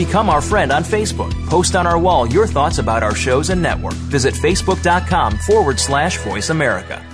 Become 0.00 0.30
our 0.30 0.40
friend 0.40 0.72
on 0.72 0.82
Facebook. 0.82 1.30
Post 1.48 1.76
on 1.76 1.86
our 1.86 1.98
wall 1.98 2.26
your 2.26 2.46
thoughts 2.46 2.78
about 2.78 3.02
our 3.02 3.14
shows 3.14 3.50
and 3.50 3.60
network. 3.60 3.92
Visit 4.08 4.32
facebook.com 4.32 5.36
forward 5.36 5.78
slash 5.78 6.16
voice 6.20 6.48
America. 6.48 7.04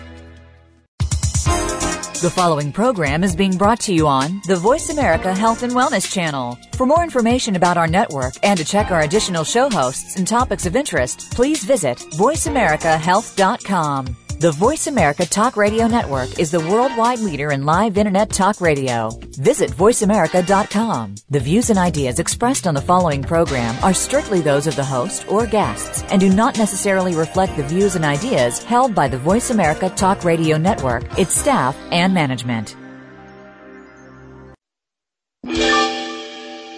The 2.23 2.33
following 2.33 2.71
program 2.71 3.25
is 3.25 3.35
being 3.35 3.57
brought 3.57 3.81
to 3.81 3.93
you 3.93 4.07
on 4.07 4.41
the 4.47 4.55
Voice 4.55 4.91
America 4.91 5.35
Health 5.35 5.65
and 5.65 5.73
Wellness 5.73 6.09
Channel. 6.09 6.57
For 6.77 6.87
more 6.87 7.03
information 7.03 7.57
about 7.57 7.77
our 7.77 7.89
network 7.89 8.35
and 8.45 8.57
to 8.57 8.65
check 8.65 8.93
our 8.93 9.01
additional 9.01 9.43
show 9.43 9.69
hosts 9.69 10.15
and 10.15 10.29
topics 10.29 10.65
of 10.65 10.77
interest, 10.77 11.33
please 11.33 11.65
visit 11.65 11.99
voiceamericahealth.com. 11.99 14.17
The 14.39 14.53
Voice 14.53 14.87
America 14.87 15.25
Talk 15.25 15.57
Radio 15.57 15.87
Network 15.87 16.39
is 16.39 16.51
the 16.51 16.61
worldwide 16.61 17.21
leader 17.21 17.53
in 17.53 17.65
live 17.65 17.97
Internet 17.97 18.29
talk 18.29 18.61
radio. 18.61 19.09
Visit 19.39 19.71
voiceamerica.com. 19.71 21.15
The 21.31 21.41
views 21.41 21.71
and 21.71 21.79
ideas 21.79 22.19
expressed 22.19 22.67
on 22.67 22.75
the 22.75 22.83
following 22.83 23.23
program 23.23 23.83
are 23.83 23.95
strictly 23.95 24.43
those 24.43 24.67
of 24.67 24.77
the 24.77 24.85
host 24.85 25.27
or 25.33 25.47
guests 25.47 26.03
and 26.11 26.21
do 26.21 26.29
not 26.29 26.59
necessarily 26.59 27.17
reflect 27.17 27.57
the 27.57 27.63
views 27.63 27.97
and 27.97 28.05
ideas 28.05 28.63
held 28.63 28.95
by 28.95 29.09
the 29.09 29.17
Voice 29.17 29.49
America 29.49 29.89
Talk 29.89 30.23
Radio 30.23 30.59
Network, 30.59 31.19
its 31.19 31.35
staff, 31.35 31.75
and 31.91 32.13
management. 32.13 32.77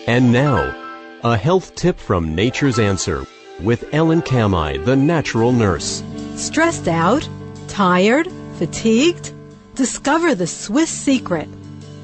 And 0.07 0.33
now, 0.33 1.19
a 1.25 1.37
health 1.37 1.75
tip 1.75 1.99
from 1.99 2.37
Nature's 2.37 2.79
Answer 2.79 3.27
with 3.61 3.93
Ellen 3.93 4.23
Kamhi, 4.23 4.85
the 4.85 4.95
natural 4.95 5.51
nurse. 5.51 6.05
Stressed 6.37 6.87
out? 6.87 7.29
Tired? 7.79 8.27
Fatigued? 8.57 9.33
Discover 9.77 10.35
the 10.35 10.49
Swiss 10.49 10.91
secret. 10.91 11.49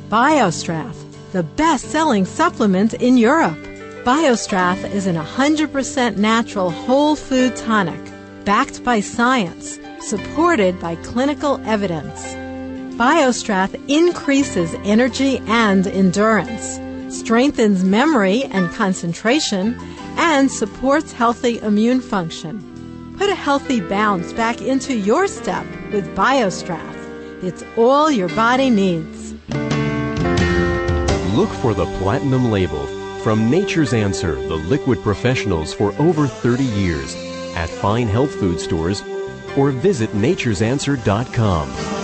BioStrath, 0.08 0.94
the 1.32 1.42
best 1.42 1.90
selling 1.90 2.26
supplement 2.26 2.94
in 2.94 3.16
Europe. 3.16 3.58
BioStrath 4.04 4.88
is 4.92 5.08
an 5.08 5.16
100% 5.16 6.16
natural 6.16 6.70
whole 6.70 7.16
food 7.16 7.56
tonic, 7.56 7.98
backed 8.44 8.84
by 8.84 9.00
science, 9.00 9.80
supported 10.00 10.78
by 10.78 10.94
clinical 11.02 11.60
evidence. 11.66 12.22
BioStrath 12.96 13.74
increases 13.88 14.76
energy 14.84 15.38
and 15.48 15.88
endurance, 15.88 16.78
strengthens 17.12 17.82
memory 17.82 18.44
and 18.44 18.70
concentration, 18.70 19.76
and 20.18 20.48
supports 20.52 21.12
healthy 21.12 21.58
immune 21.58 22.00
function. 22.00 22.73
Put 23.16 23.30
a 23.30 23.34
healthy 23.34 23.80
bounce 23.80 24.32
back 24.32 24.60
into 24.60 24.94
your 24.94 25.28
step 25.28 25.66
with 25.92 26.14
BioStrath. 26.16 27.42
It's 27.42 27.64
all 27.76 28.10
your 28.10 28.28
body 28.30 28.70
needs. 28.70 29.34
Look 31.34 31.50
for 31.50 31.74
the 31.74 31.86
platinum 31.98 32.50
label 32.50 32.86
from 33.18 33.50
Nature's 33.50 33.92
Answer, 33.92 34.34
the 34.34 34.56
liquid 34.56 35.02
professionals 35.02 35.72
for 35.72 35.92
over 35.98 36.26
30 36.26 36.64
years 36.64 37.14
at 37.56 37.68
fine 37.68 38.08
health 38.08 38.34
food 38.34 38.60
stores 38.60 39.02
or 39.56 39.70
visit 39.70 40.10
naturesanswer.com. 40.10 42.03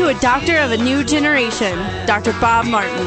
To 0.00 0.06
a 0.06 0.14
doctor 0.20 0.56
of 0.56 0.72
a 0.72 0.78
new 0.78 1.04
generation, 1.04 1.76
Dr. 2.06 2.32
Bob 2.40 2.64
Martin. 2.64 3.06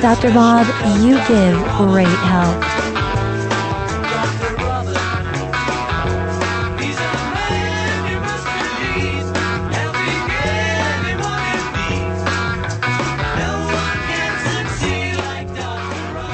Dr. 0.00 0.32
Bob, 0.32 0.66
you 1.04 1.14
give 1.28 1.56
great 1.76 2.08
help. 2.26 2.77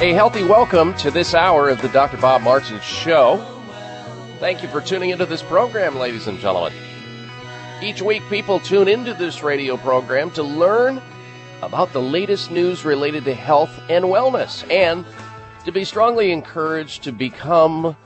A 0.05 0.13
healthy 0.13 0.43
welcome 0.43 0.93
to 0.97 1.09
this 1.09 1.33
hour 1.33 1.67
of 1.67 1.81
the 1.81 1.89
Dr. 1.89 2.17
Bob 2.17 2.43
Martin 2.43 2.79
Show. 2.81 3.37
Thank 4.39 4.61
you 4.61 4.69
for 4.69 4.79
tuning 4.79 5.09
into 5.09 5.25
this 5.25 5.41
program, 5.41 5.97
ladies 5.97 6.27
and 6.27 6.37
gentlemen. 6.37 6.73
Each 7.81 8.03
week, 8.03 8.21
people 8.29 8.59
tune 8.59 8.87
into 8.87 9.15
this 9.15 9.41
radio 9.41 9.77
program 9.77 10.29
to 10.33 10.43
learn 10.43 11.01
about 11.63 11.91
the 11.91 12.03
latest 12.03 12.51
news 12.51 12.85
related 12.85 13.25
to 13.25 13.33
health 13.33 13.71
and 13.89 14.05
wellness 14.05 14.69
and 14.71 15.07
to 15.65 15.71
be 15.71 15.83
strongly 15.83 16.31
encouraged 16.31 17.01
to 17.01 17.11
become 17.11 17.97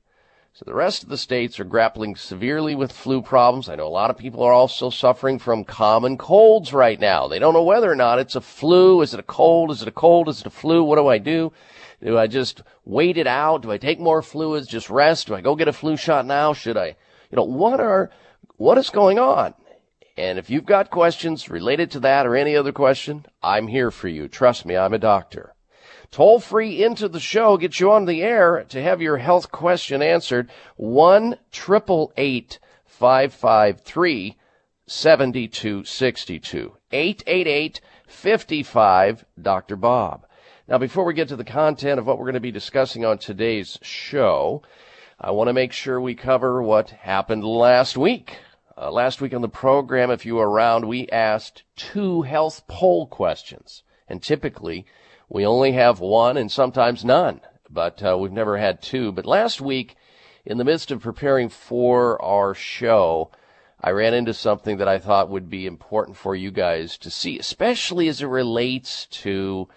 So 0.55 0.63
the 0.65 0.75
rest 0.75 1.03
of 1.03 1.09
the 1.09 1.19
states 1.19 1.59
are 1.59 1.65
grappling 1.65 2.15
severely 2.15 2.77
with 2.77 2.93
flu 2.93 3.21
problems. 3.23 3.69
I 3.69 3.75
know 3.75 3.89
a 3.89 3.89
lot 3.89 4.11
of 4.11 4.17
people 4.17 4.41
are 4.45 4.53
also 4.53 4.89
suffering 4.89 5.41
from 5.41 5.65
common 5.65 6.17
colds 6.17 6.73
right 6.73 6.99
now. 6.99 7.27
They 7.27 7.41
don't 7.41 7.55
know 7.55 7.65
whether 7.65 7.91
or 7.91 7.97
not 7.97 8.21
it's 8.21 8.37
a 8.37 8.41
flu. 8.41 9.03
Is 9.03 9.13
it 9.15 9.19
a 9.19 9.25
cold? 9.25 9.73
Is 9.73 9.83
it 9.83 9.89
a 9.89 9.93
cold? 9.93 10.29
Is 10.29 10.43
it 10.43 10.47
a 10.47 10.51
flu? 10.51 10.85
What 10.85 10.97
do 10.97 11.09
I 11.09 11.19
do? 11.19 11.53
Do 12.05 12.19
I 12.19 12.27
just 12.27 12.63
wait 12.85 13.17
it 13.17 13.27
out? 13.27 13.63
Do 13.63 13.73
I 13.73 13.79
take 13.79 13.99
more 13.99 14.21
fluids? 14.21 14.67
Just 14.67 14.91
rest? 14.91 15.29
Do 15.29 15.35
I 15.35 15.41
go 15.41 15.57
get 15.57 15.69
a 15.69 15.73
flu 15.73 15.97
shot 15.97 16.27
now? 16.27 16.53
Should 16.53 16.77
I, 16.77 16.97
you 17.31 17.37
know, 17.37 17.45
what 17.45 17.81
are, 17.81 18.11
what 18.57 18.77
is 18.77 18.91
going 18.91 19.19
on? 19.19 19.55
And 20.17 20.39
if 20.39 20.49
you've 20.51 20.67
got 20.67 20.91
questions 20.91 21.49
related 21.49 21.91
to 21.93 22.01
that 22.01 22.27
or 22.27 22.37
any 22.37 22.57
other 22.57 22.73
question, 22.73 23.25
I'm 23.43 23.67
here 23.67 23.91
for 23.91 24.09
you. 24.09 24.29
Trust 24.29 24.67
me, 24.67 24.77
I'm 24.77 24.93
a 24.93 24.99
doctor. 24.99 25.55
Toll 26.11 26.41
free 26.41 26.85
into 26.85 27.09
the 27.09 27.19
show, 27.19 27.57
get 27.57 27.81
you 27.81 27.91
on 27.91 28.05
the 28.05 28.23
air 28.23 28.65
to 28.69 28.83
have 28.83 29.01
your 29.01 29.17
health 29.17 29.51
question 29.51 30.03
answered. 30.03 30.51
1 30.77 31.39
553 31.51 34.37
7262. 34.87 36.77
888 36.93 37.81
55 38.07 39.25
Dr. 39.41 39.77
Bob. 39.77 40.24
Now, 40.67 40.79
before 40.79 41.05
we 41.05 41.13
get 41.13 41.29
to 41.29 41.37
the 41.37 41.45
content 41.45 41.99
of 41.99 42.07
what 42.07 42.19
we're 42.19 42.25
going 42.25 42.35
to 42.35 42.41
be 42.41 42.51
discussing 42.51 43.05
on 43.05 43.19
today's 43.19 43.79
show, 43.83 44.63
I 45.21 45.31
want 45.31 45.49
to 45.49 45.53
make 45.53 45.73
sure 45.73 46.01
we 46.01 46.15
cover 46.15 46.63
what 46.63 46.89
happened 46.89 47.45
last 47.45 47.99
week. 47.99 48.39
Uh, 48.75 48.91
last 48.91 49.21
week 49.21 49.35
on 49.35 49.43
the 49.43 49.49
program, 49.51 50.11
if 50.11 50.25
you 50.25 50.37
were 50.37 50.49
around, 50.49 50.89
we 50.89 51.07
asked 51.09 51.65
two 51.77 52.23
health 52.23 52.63
poll 52.67 53.07
questions. 53.07 53.83
And 54.09 54.23
typically, 54.23 54.87
we 55.29 55.45
only 55.45 55.73
have 55.73 56.01
one 56.01 56.39
and 56.39 56.51
sometimes 56.51 57.05
none, 57.05 57.43
but 57.69 58.03
uh, 58.03 58.17
we've 58.17 58.33
never 58.33 58.57
had 58.57 58.81
two. 58.81 59.13
But 59.13 59.27
last 59.27 59.61
week, 59.61 59.97
in 60.47 60.57
the 60.57 60.65
midst 60.65 60.91
of 60.91 61.03
preparing 61.03 61.51
for 61.51 62.21
our 62.23 62.55
show, 62.55 63.31
I 63.83 63.91
ran 63.91 64.15
into 64.15 64.33
something 64.33 64.79
that 64.79 64.89
I 64.89 64.99
thought 64.99 65.29
would 65.29 65.51
be 65.51 65.67
important 65.67 66.17
for 66.17 66.35
you 66.35 66.51
guys 66.51 66.97
to 66.99 67.11
see, 67.11 67.39
especially 67.39 68.09
as 68.09 68.23
it 68.23 68.29
relates 68.29 69.05
to 69.07 69.69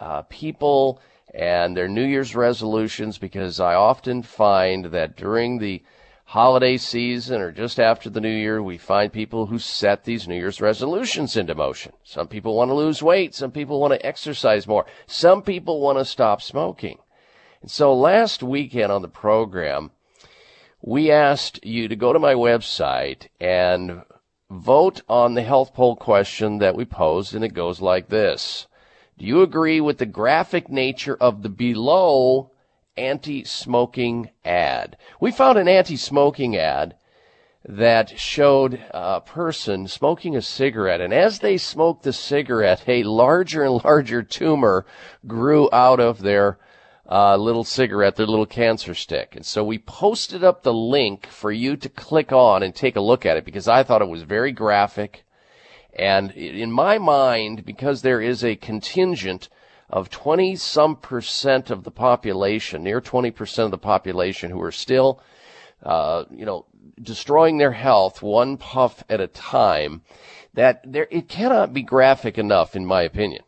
uh, 0.00 0.22
people 0.22 1.00
and 1.32 1.76
their 1.76 1.88
New 1.88 2.04
Year's 2.04 2.34
resolutions, 2.34 3.18
because 3.18 3.60
I 3.60 3.74
often 3.74 4.22
find 4.22 4.86
that 4.86 5.16
during 5.16 5.58
the 5.58 5.82
holiday 6.24 6.76
season 6.76 7.40
or 7.40 7.52
just 7.52 7.78
after 7.78 8.08
the 8.08 8.20
new 8.20 8.28
year, 8.28 8.62
we 8.62 8.78
find 8.78 9.12
people 9.12 9.46
who 9.46 9.58
set 9.58 10.04
these 10.04 10.26
New 10.26 10.36
Year's 10.36 10.60
resolutions 10.60 11.36
into 11.36 11.54
motion. 11.54 11.92
Some 12.02 12.28
people 12.28 12.56
want 12.56 12.70
to 12.70 12.74
lose 12.74 13.02
weight. 13.02 13.34
Some 13.34 13.50
people 13.50 13.80
want 13.80 13.92
to 13.92 14.06
exercise 14.06 14.66
more. 14.66 14.86
Some 15.06 15.42
people 15.42 15.80
want 15.80 15.98
to 15.98 16.04
stop 16.04 16.40
smoking. 16.40 16.98
And 17.62 17.70
so 17.70 17.94
last 17.94 18.42
weekend 18.42 18.90
on 18.90 19.02
the 19.02 19.08
program, 19.08 19.90
we 20.80 21.10
asked 21.10 21.64
you 21.64 21.88
to 21.88 21.96
go 21.96 22.12
to 22.12 22.18
my 22.18 22.34
website 22.34 23.28
and 23.40 24.02
vote 24.50 25.02
on 25.08 25.34
the 25.34 25.42
health 25.42 25.74
poll 25.74 25.94
question 25.94 26.58
that 26.58 26.74
we 26.74 26.84
posed, 26.84 27.34
and 27.34 27.44
it 27.44 27.54
goes 27.54 27.80
like 27.80 28.08
this. 28.08 28.66
Do 29.20 29.26
you 29.26 29.42
agree 29.42 29.80
with 29.80 29.98
the 29.98 30.06
graphic 30.06 30.68
nature 30.68 31.16
of 31.20 31.42
the 31.42 31.48
below 31.48 32.50
anti-smoking 32.96 34.30
ad. 34.44 34.96
We 35.20 35.30
found 35.30 35.58
an 35.58 35.68
anti-smoking 35.68 36.56
ad 36.56 36.96
that 37.64 38.18
showed 38.18 38.80
a 38.90 39.20
person 39.20 39.86
smoking 39.86 40.34
a 40.34 40.42
cigarette, 40.42 41.00
and 41.00 41.12
as 41.12 41.40
they 41.40 41.58
smoked 41.58 42.02
the 42.02 42.12
cigarette, 42.12 42.84
a 42.86 43.02
larger 43.02 43.62
and 43.62 43.84
larger 43.84 44.22
tumor 44.22 44.86
grew 45.26 45.68
out 45.72 46.00
of 46.00 46.20
their 46.20 46.58
uh, 47.10 47.36
little 47.36 47.64
cigarette, 47.64 48.16
their 48.16 48.26
little 48.26 48.46
cancer 48.46 48.94
stick. 48.94 49.34
And 49.36 49.44
so 49.44 49.64
we 49.64 49.78
posted 49.78 50.44
up 50.44 50.62
the 50.62 50.72
link 50.72 51.26
for 51.26 51.50
you 51.50 51.76
to 51.76 51.88
click 51.88 52.32
on 52.32 52.62
and 52.62 52.74
take 52.74 52.96
a 52.96 53.00
look 53.00 53.26
at 53.26 53.36
it 53.36 53.44
because 53.44 53.68
I 53.68 53.82
thought 53.82 54.02
it 54.02 54.08
was 54.08 54.22
very 54.22 54.52
graphic. 54.52 55.24
And 55.94 56.30
in 56.32 56.70
my 56.70 56.98
mind, 56.98 57.64
because 57.64 58.02
there 58.02 58.20
is 58.20 58.44
a 58.44 58.56
contingent 58.56 59.48
of 59.88 60.08
20 60.08 60.56
some 60.56 60.96
percent 60.96 61.70
of 61.70 61.84
the 61.84 61.90
population, 61.90 62.84
near 62.84 63.00
20% 63.00 63.64
of 63.64 63.70
the 63.70 63.78
population 63.78 64.50
who 64.50 64.62
are 64.62 64.72
still, 64.72 65.20
uh, 65.82 66.24
you 66.30 66.44
know, 66.44 66.66
destroying 67.02 67.58
their 67.58 67.72
health 67.72 68.22
one 68.22 68.56
puff 68.56 69.02
at 69.08 69.20
a 69.20 69.26
time, 69.26 70.02
that 70.54 70.80
there, 70.90 71.08
it 71.10 71.28
cannot 71.28 71.72
be 71.72 71.82
graphic 71.82 72.38
enough, 72.38 72.76
in 72.76 72.86
my 72.86 73.02
opinion. 73.02 73.42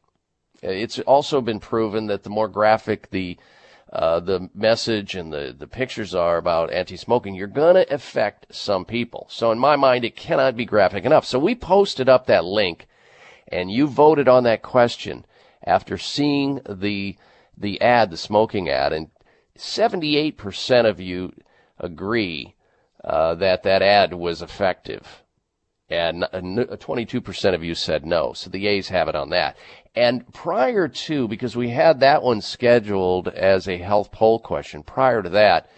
It's 0.63 0.99
also 1.01 1.41
been 1.41 1.61
proven 1.61 2.07
that 2.07 2.23
the 2.23 2.31
more 2.31 2.49
graphic 2.49 3.11
the 3.11 3.37
uh, 3.93 4.21
the 4.21 4.49
message 4.55 5.15
and 5.15 5.33
the, 5.33 5.55
the 5.57 5.67
pictures 5.67 6.15
are 6.15 6.39
about 6.39 6.73
anti-smoking, 6.73 7.35
you're 7.35 7.47
going 7.47 7.75
to 7.75 7.95
affect 7.95 8.55
some 8.55 8.87
people. 8.87 9.27
So 9.31 9.53
in 9.53 9.59
my 9.59 9.77
mind, 9.77 10.05
it 10.05 10.17
cannot 10.17 10.57
be 10.57 10.65
graphic 10.65 11.05
enough. 11.05 11.27
So 11.27 11.39
we 11.39 11.55
posted 11.55 12.09
up 12.09 12.27
that 12.27 12.45
link 12.45 12.89
and 13.49 13.71
you 13.71 13.87
voted 13.87 14.29
on 14.29 14.45
that 14.45 14.63
question 14.63 15.27
after 15.63 15.99
seeing 15.99 16.61
the 16.69 17.17
the 17.57 17.81
ad, 17.83 18.11
the 18.11 18.17
smoking 18.17 18.71
ad, 18.71 18.95
and 18.95 19.11
78% 19.59 20.87
of 20.89 20.99
you 20.99 21.35
agree 21.79 22.55
uh, 23.05 23.35
that 23.35 23.63
that 23.63 23.83
ad 23.83 24.15
was 24.15 24.41
effective, 24.41 25.23
and 25.91 26.23
22% 26.23 27.55
of 27.55 27.63
you 27.63 27.75
said 27.75 28.07
no. 28.07 28.33
So 28.33 28.49
the 28.49 28.67
ayes 28.67 28.89
have 28.89 29.09
it 29.09 29.15
on 29.15 29.29
that. 29.31 29.57
And 29.95 30.33
prior 30.33 30.89
to, 30.89 31.29
because 31.29 31.55
we 31.55 31.69
had 31.69 32.01
that 32.01 32.23
one 32.23 32.41
scheduled 32.41 33.29
as 33.29 33.69
a 33.69 33.77
health 33.77 34.11
poll 34.11 34.39
question, 34.39 34.83
prior 34.83 35.23
to 35.23 35.29
that, 35.31 35.71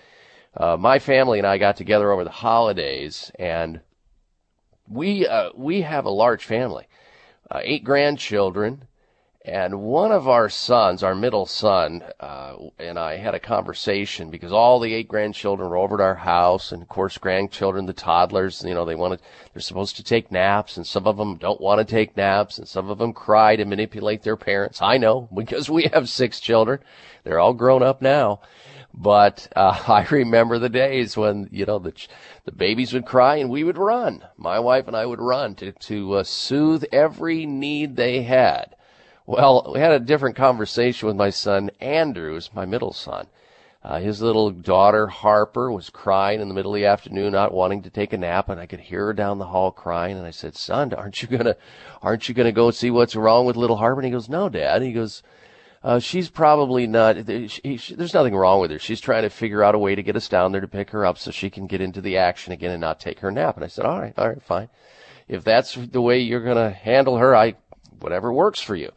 uh, 0.57 0.77
my 0.77 1.01
family 1.01 1.39
and 1.39 1.47
I 1.47 1.59
got 1.59 1.77
together 1.77 2.13
over 2.13 2.23
the 2.23 2.31
holidays, 2.31 3.33
and 3.39 3.81
we 4.89 5.27
uh, 5.27 5.51
we 5.57 5.83
have 5.83 6.05
a 6.05 6.11
large 6.11 6.45
family, 6.45 6.87
uh, 7.51 7.61
eight 7.63 7.83
grandchildren, 7.83 8.87
and 9.47 9.83
one 9.83 10.11
of 10.11 10.27
our 10.27 10.49
sons, 10.49 11.03
our 11.03 11.15
middle 11.15 11.45
son, 11.45 12.03
uh, 12.19 12.57
and 12.79 12.99
I 12.99 13.19
had 13.19 13.35
a 13.35 13.39
conversation 13.39 14.31
because 14.31 14.53
all 14.53 14.81
the 14.81 14.95
eight 14.95 15.07
grandchildren 15.07 15.69
were 15.69 15.77
over 15.77 15.97
at 15.97 16.05
our 16.05 16.15
house, 16.15 16.73
and 16.73 16.81
of 16.81 16.89
course, 16.89 17.19
grandchildren, 17.19 17.85
the 17.85 17.93
toddlers, 17.93 18.65
you 18.65 18.73
know, 18.73 18.87
they 18.87 18.95
want 18.95 19.19
to, 19.19 19.27
they're 19.53 19.61
supposed 19.61 19.97
to 19.97 20.03
take 20.03 20.33
naps, 20.33 20.79
and 20.79 20.87
some 20.87 21.07
of 21.07 21.19
them 21.19 21.37
don't 21.37 21.61
want 21.61 21.79
to 21.79 21.85
take 21.85 22.17
naps, 22.17 22.57
and 22.57 22.67
some 22.67 22.89
of 22.89 22.97
them 22.97 23.13
cry 23.13 23.55
to 23.55 23.67
manipulate 23.67 24.23
their 24.23 24.39
parents. 24.39 24.81
I 24.81 24.97
know 24.97 25.29
because 25.35 25.69
we 25.69 25.91
have 25.93 26.09
six 26.09 26.41
children; 26.41 26.81
they're 27.23 27.39
all 27.41 27.53
grown 27.53 27.83
up 27.83 28.01
now. 28.01 28.41
But 28.95 29.49
uh, 29.55 29.79
I 29.89 30.07
remember 30.11 30.59
the 30.59 30.71
days 30.71 31.19
when 31.19 31.51
you 31.53 31.67
know 31.67 31.79
the 31.79 31.93
the 32.47 32.53
babies 32.53 32.95
would 32.95 33.05
cry 33.05 33.37
and 33.37 33.51
we 33.51 33.63
would 33.63 33.77
run. 33.77 34.25
My 34.39 34.59
wife 34.59 34.87
and 34.87 34.97
I 34.97 35.05
would 35.05 35.21
run 35.21 35.55
to 35.57 35.73
to 35.73 36.15
uh, 36.15 36.25
soothe 36.25 36.85
every 36.93 37.45
need 37.45 37.97
they 37.97 38.23
had. 38.23 38.75
Well, 39.27 39.71
we 39.73 39.81
had 39.81 39.93
a 39.93 40.01
different 40.01 40.37
conversation 40.37 41.07
with 41.07 41.17
my 41.17 41.31
son 41.31 41.71
Andrews, 41.81 42.51
my 42.53 42.67
middle 42.67 42.93
son. 42.93 43.29
Uh, 43.83 43.99
his 43.99 44.21
little 44.21 44.51
daughter 44.51 45.07
Harper 45.07 45.73
was 45.73 45.89
crying 45.89 46.43
in 46.43 46.49
the 46.49 46.55
middle 46.55 46.75
of 46.75 46.81
the 46.81 46.87
afternoon, 46.87 47.33
not 47.33 47.53
wanting 47.55 47.83
to 47.83 47.91
take 47.91 48.13
a 48.13 48.19
nap, 48.19 48.51
and 48.51 48.61
I 48.61 48.67
could 48.67 48.81
hear 48.81 49.07
her 49.07 49.13
down 49.15 49.39
the 49.39 49.47
hall 49.47 49.73
crying. 49.73 50.19
And 50.19 50.27
I 50.27 50.31
said, 50.31 50.57
"Son, 50.57 50.93
aren't 50.93 51.23
you 51.23 51.29
gonna, 51.29 51.57
aren't 52.03 52.29
you 52.29 52.35
gonna 52.35 52.53
go 52.53 52.71
see 52.71 52.91
what's 52.91 53.17
wrong 53.17 53.47
with 53.47 53.57
little 53.57 53.77
Harper?" 53.77 54.01
And 54.01 54.07
he 54.07 54.13
goes, 54.13 54.29
"No, 54.29 54.51
Dad." 54.51 54.83
He 54.83 54.93
goes, 54.93 55.23
uh, 55.83 56.01
"She's 56.01 56.29
probably 56.29 56.87
not. 56.87 57.17
She, 57.27 57.79
she, 57.79 57.95
there's 57.95 58.15
nothing 58.15 58.37
wrong 58.37 58.61
with 58.61 58.71
her. 58.73 58.79
She's 58.79 59.01
trying 59.01 59.23
to 59.23 59.31
figure 59.31 59.65
out 59.65 59.75
a 59.75 59.79
way 59.79 59.95
to 59.95 60.03
get 60.03 60.17
us 60.17 60.29
down 60.29 60.53
there 60.53 60.61
to 60.61 60.69
pick 60.69 60.91
her 60.91 61.07
up 61.07 61.17
so 61.17 61.31
she 61.31 61.49
can 61.49 61.67
get 61.67 61.81
into 61.81 62.03
the 62.03 62.19
action 62.19 62.53
again 62.53 62.73
and 62.73 62.81
not 62.81 63.01
take 63.01 63.21
her 63.21 63.31
nap." 63.31 63.57
And 63.57 63.65
I 63.65 63.69
said, 63.69 63.87
"All 63.87 64.01
right, 64.01 64.13
all 64.19 64.29
right, 64.29 64.43
fine. 64.43 64.69
If 65.29 65.45
that's 65.45 65.75
the 65.75 66.03
way 66.03 66.21
you're 66.21 66.45
gonna 66.45 66.71
handle 66.71 67.17
her, 67.17 67.35
I, 67.35 67.55
whatever 68.01 68.31
works 68.31 68.61
for 68.61 68.77
you." 68.77 68.93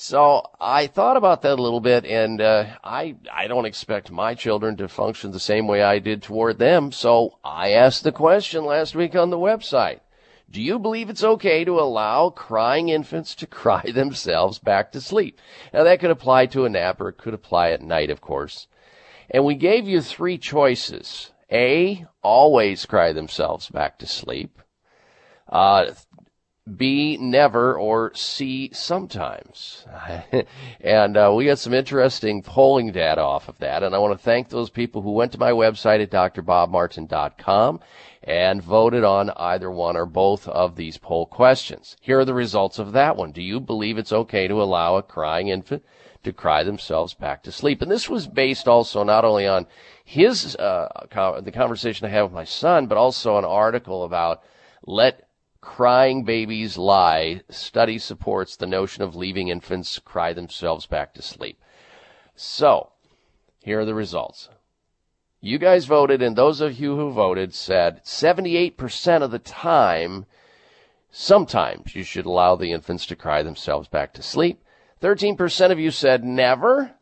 So 0.00 0.48
I 0.60 0.86
thought 0.86 1.16
about 1.16 1.42
that 1.42 1.58
a 1.58 1.62
little 1.62 1.80
bit, 1.80 2.04
and 2.04 2.40
uh, 2.40 2.66
I 2.84 3.16
I 3.32 3.48
don't 3.48 3.64
expect 3.64 4.12
my 4.12 4.32
children 4.32 4.76
to 4.76 4.86
function 4.86 5.32
the 5.32 5.40
same 5.40 5.66
way 5.66 5.82
I 5.82 5.98
did 5.98 6.22
toward 6.22 6.60
them. 6.60 6.92
So 6.92 7.40
I 7.42 7.72
asked 7.72 8.04
the 8.04 8.12
question 8.12 8.64
last 8.64 8.94
week 8.94 9.16
on 9.16 9.30
the 9.30 9.36
website: 9.36 9.98
Do 10.48 10.62
you 10.62 10.78
believe 10.78 11.10
it's 11.10 11.24
okay 11.24 11.64
to 11.64 11.80
allow 11.80 12.30
crying 12.30 12.90
infants 12.90 13.34
to 13.34 13.46
cry 13.48 13.90
themselves 13.92 14.60
back 14.60 14.92
to 14.92 15.00
sleep? 15.00 15.40
Now 15.74 15.82
that 15.82 15.98
could 15.98 16.12
apply 16.12 16.46
to 16.46 16.64
a 16.64 16.68
nap, 16.68 17.00
or 17.00 17.08
it 17.08 17.18
could 17.18 17.34
apply 17.34 17.70
at 17.70 17.82
night, 17.82 18.10
of 18.10 18.20
course. 18.20 18.68
And 19.28 19.44
we 19.44 19.56
gave 19.56 19.88
you 19.88 20.00
three 20.00 20.38
choices: 20.38 21.32
A, 21.50 22.06
always 22.22 22.86
cry 22.86 23.12
themselves 23.12 23.68
back 23.68 23.98
to 23.98 24.06
sleep. 24.06 24.60
Uh, 25.48 25.86
B, 26.76 27.16
never, 27.18 27.76
or 27.78 28.12
C, 28.14 28.70
sometimes. 28.72 29.86
and 30.80 31.16
uh, 31.16 31.32
we 31.34 31.46
got 31.46 31.58
some 31.58 31.74
interesting 31.74 32.42
polling 32.42 32.92
data 32.92 33.20
off 33.20 33.48
of 33.48 33.58
that. 33.58 33.82
And 33.82 33.94
I 33.94 33.98
want 33.98 34.18
to 34.18 34.24
thank 34.24 34.48
those 34.48 34.70
people 34.70 35.02
who 35.02 35.12
went 35.12 35.32
to 35.32 35.38
my 35.38 35.52
website 35.52 36.02
at 36.02 36.10
drbobmartin.com 36.10 37.80
and 38.22 38.62
voted 38.62 39.04
on 39.04 39.30
either 39.36 39.70
one 39.70 39.96
or 39.96 40.06
both 40.06 40.46
of 40.48 40.76
these 40.76 40.98
poll 40.98 41.26
questions. 41.26 41.96
Here 42.00 42.20
are 42.20 42.24
the 42.24 42.34
results 42.34 42.78
of 42.78 42.92
that 42.92 43.16
one. 43.16 43.32
Do 43.32 43.42
you 43.42 43.60
believe 43.60 43.96
it's 43.96 44.12
okay 44.12 44.48
to 44.48 44.62
allow 44.62 44.96
a 44.96 45.02
crying 45.02 45.48
infant 45.48 45.82
to 46.24 46.32
cry 46.32 46.62
themselves 46.62 47.14
back 47.14 47.42
to 47.44 47.52
sleep. 47.52 47.80
And 47.80 47.90
this 47.90 48.08
was 48.08 48.26
based 48.26 48.68
also 48.68 49.02
not 49.02 49.24
only 49.24 49.46
on 49.46 49.66
his 50.04 50.56
uh, 50.56 51.06
the 51.42 51.52
conversation 51.52 52.06
I 52.06 52.10
had 52.10 52.22
with 52.22 52.32
my 52.32 52.44
son, 52.44 52.86
but 52.86 52.98
also 52.98 53.38
an 53.38 53.44
article 53.44 54.04
about 54.04 54.42
let 54.84 55.27
crying 55.60 56.24
babies 56.24 56.78
lie. 56.78 57.42
Study 57.50 57.98
supports 57.98 58.56
the 58.56 58.66
notion 58.66 59.02
of 59.02 59.16
leaving 59.16 59.48
infants 59.48 59.98
cry 59.98 60.32
themselves 60.32 60.86
back 60.86 61.14
to 61.14 61.22
sleep. 61.22 61.60
So, 62.36 62.92
here 63.62 63.80
are 63.80 63.84
the 63.84 63.94
results. 63.94 64.48
You 65.40 65.58
guys 65.58 65.84
voted, 65.84 66.20
and 66.20 66.34
those 66.34 66.60
of 66.60 66.80
you 66.80 66.96
who 66.96 67.10
voted 67.10 67.54
said 67.54 68.04
78% 68.04 69.22
of 69.22 69.30
the 69.30 69.38
time, 69.38 70.26
sometimes 71.10 71.94
you 71.94 72.02
should 72.02 72.26
allow 72.26 72.56
the 72.56 72.72
infants 72.72 73.06
to 73.06 73.16
cry 73.16 73.42
themselves 73.42 73.88
back 73.88 74.12
to 74.14 74.22
sleep. 74.22 74.62
13% 75.00 75.70
of 75.70 75.78
you 75.78 75.90
said 75.92 76.24
never, 76.24 76.92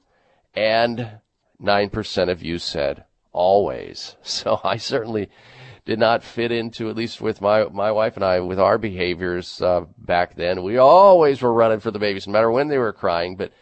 and 0.55 1.21
9% 1.63 2.31
of 2.31 2.43
you 2.43 2.59
said 2.59 3.05
always. 3.33 4.17
So 4.23 4.61
I 4.65 4.77
certainly 4.77 5.29
did 5.87 5.99
not 5.99 6.23
fit 6.23 6.53
into, 6.53 6.91
at 6.91 6.97
least 6.97 7.21
with 7.21 7.41
my, 7.41 7.65
my 7.65 7.91
wife 7.91 8.17
and 8.17 8.25
I, 8.25 8.41
with 8.41 8.59
our 8.59 8.77
behaviors 8.77 9.63
uh, 9.63 9.87
back 9.97 10.35
then. 10.35 10.63
We 10.63 10.77
always 10.77 11.41
were 11.41 11.55
running 11.55 11.81
for 11.81 11.91
the 11.91 11.99
babies, 11.99 12.27
no 12.27 12.33
matter 12.33 12.51
when 12.51 12.69
they 12.69 12.79
were 12.79 12.93
crying, 12.93 13.37
but 13.37 13.53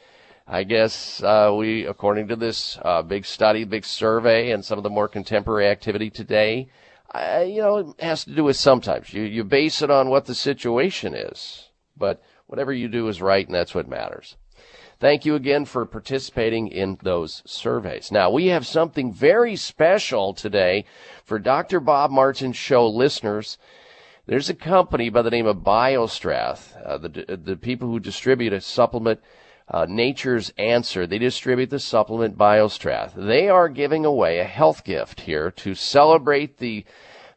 I 0.47 0.65
guess 0.65 1.23
uh, 1.23 1.55
we, 1.57 1.87
according 1.87 2.29
to 2.29 2.37
this 2.37 2.79
uh, 2.83 3.03
big 3.03 3.25
study, 3.25 3.65
big 3.65 3.85
survey, 3.85 4.51
and 4.51 4.65
some 4.65 4.79
of 4.79 4.83
the 4.83 4.91
more 4.91 5.07
contemporary 5.07 5.69
activity 5.69 6.11
today, 6.11 6.69
you 7.15 7.63
know, 7.63 7.95
it 7.97 8.01
has 8.01 8.25
to 8.25 8.35
do 8.35 8.43
with 8.43 8.57
sometimes 8.57 9.13
you 9.13 9.23
you 9.23 9.45
base 9.45 9.83
it 9.83 9.91
on 9.91 10.09
what 10.09 10.27
the 10.27 10.35
situation 10.35 11.15
is, 11.15 11.69
but 11.97 12.21
whatever 12.47 12.73
you 12.73 12.89
do 12.89 13.07
is 13.09 13.23
right, 13.23 13.47
and 13.47 13.55
that's 13.55 13.75
what 13.75 13.89
matters. 13.89 14.37
Thank 15.01 15.25
you 15.25 15.35
again 15.35 15.65
for 15.65 15.85
participating 15.87 16.69
in 16.69 16.99
those 17.03 17.43
surveys. 17.45 18.13
Now 18.13 18.31
we 18.31 18.47
have 18.47 18.67
something 18.67 19.13
very 19.13 19.57
special 19.57 20.35
today 20.35 20.85
for 21.25 21.39
Dr. 21.39 21.81
Bob 21.81 22.11
Martin 22.11 22.53
Show 22.53 22.87
listeners. 22.89 23.59
There's 24.27 24.49
a 24.49 24.55
company 24.55 25.11
by 25.11 25.23
the 25.23 25.31
name 25.31 25.47
of 25.47 25.59
BioStrath, 25.59 26.81
uh, 26.85 26.99
the 26.99 27.37
the 27.37 27.57
people 27.57 27.89
who 27.89 28.01
distribute 28.01 28.53
a 28.53 28.61
supplement 28.61 29.21
uh, 29.69 29.87
Nature's 29.89 30.53
Answer. 30.59 31.07
They 31.07 31.19
distribute 31.19 31.71
the 31.71 31.79
supplement 31.79 32.39
BioStrath. 32.39 33.13
They 33.15 33.49
are 33.49 33.69
giving 33.69 34.05
away 34.05 34.39
a 34.39 34.45
health 34.45 34.85
gift 34.85 35.23
here 35.23 35.51
to 35.51 35.75
celebrate 35.75 36.59
the 36.59 36.85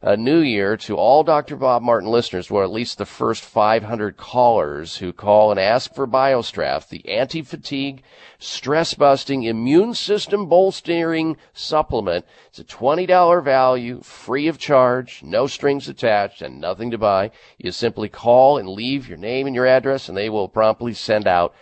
uh, 0.02 0.14
new 0.14 0.38
year 0.38 0.76
to 0.76 0.96
all 0.96 1.24
Dr. 1.24 1.56
Bob 1.56 1.82
Martin 1.82 2.08
listeners, 2.08 2.50
or 2.50 2.62
at 2.62 2.70
least 2.70 2.98
the 2.98 3.06
first 3.06 3.44
500 3.44 4.16
callers 4.16 4.96
who 4.96 5.12
call 5.12 5.50
and 5.50 5.58
ask 5.58 5.92
for 5.92 6.06
BioStrath, 6.06 6.88
the 6.88 7.08
anti-fatigue, 7.08 8.02
stress-busting, 8.38 9.42
immune 9.42 9.94
system 9.94 10.46
bolstering 10.46 11.36
supplement. 11.52 12.24
It's 12.48 12.60
a 12.60 12.64
$20 12.64 13.42
value, 13.42 14.00
free 14.02 14.46
of 14.46 14.58
charge, 14.58 15.22
no 15.24 15.48
strings 15.48 15.88
attached, 15.88 16.42
and 16.42 16.60
nothing 16.60 16.92
to 16.92 16.98
buy. 16.98 17.32
You 17.58 17.72
simply 17.72 18.08
call 18.08 18.58
and 18.58 18.68
leave 18.68 19.08
your 19.08 19.18
name 19.18 19.46
and 19.46 19.56
your 19.56 19.66
address, 19.66 20.08
and 20.08 20.16
they 20.16 20.30
will 20.30 20.48
promptly 20.48 20.94
send 20.94 21.26
out 21.26 21.54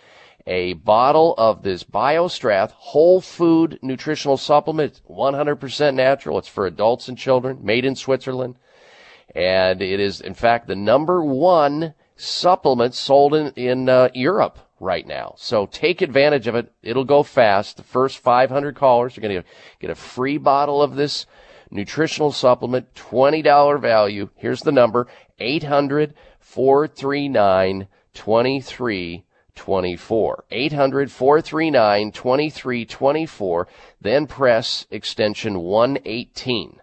a 0.47 0.73
bottle 0.73 1.35
of 1.37 1.61
this 1.61 1.83
BioStrath 1.83 2.71
whole 2.71 3.19
food 3.19 3.77
nutritional 3.81 4.37
supplement. 4.37 5.01
100% 5.09 5.93
natural. 5.93 6.39
It's 6.39 6.47
for 6.47 6.65
adults 6.65 7.09
and 7.09 7.17
children, 7.17 7.59
made 7.61 7.83
in 7.83 7.95
Switzerland. 7.95 8.55
And 9.35 9.81
it 9.81 9.99
is, 9.99 10.21
in 10.21 10.33
fact, 10.33 10.67
the 10.67 10.75
number 10.75 11.23
one 11.23 11.93
supplement 12.15 12.95
sold 12.95 13.35
in, 13.35 13.51
in 13.51 13.89
uh, 13.89 14.09
Europe 14.13 14.57
right 14.79 15.05
now. 15.05 15.33
So 15.37 15.65
take 15.65 16.01
advantage 16.01 16.47
of 16.47 16.55
it. 16.55 16.71
It'll 16.81 17.03
go 17.03 17.23
fast. 17.23 17.77
The 17.77 17.83
first 17.83 18.19
500 18.19 18.75
callers 18.75 19.17
are 19.17 19.21
going 19.21 19.41
to 19.41 19.47
get 19.79 19.89
a 19.89 19.95
free 19.95 20.37
bottle 20.37 20.81
of 20.81 20.95
this 20.95 21.25
nutritional 21.69 22.31
supplement, 22.31 22.93
$20 22.93 23.81
value. 23.81 24.29
Here's 24.35 24.61
the 24.61 24.71
number, 24.71 25.07
800 25.39 26.13
439 26.39 27.87
23 28.13 29.25
24. 29.57 30.45
800 30.49 31.11
439 31.11 32.11
2324. 32.11 33.67
Then 33.99 34.27
press 34.27 34.85
extension 34.89 35.59
118 35.59 36.79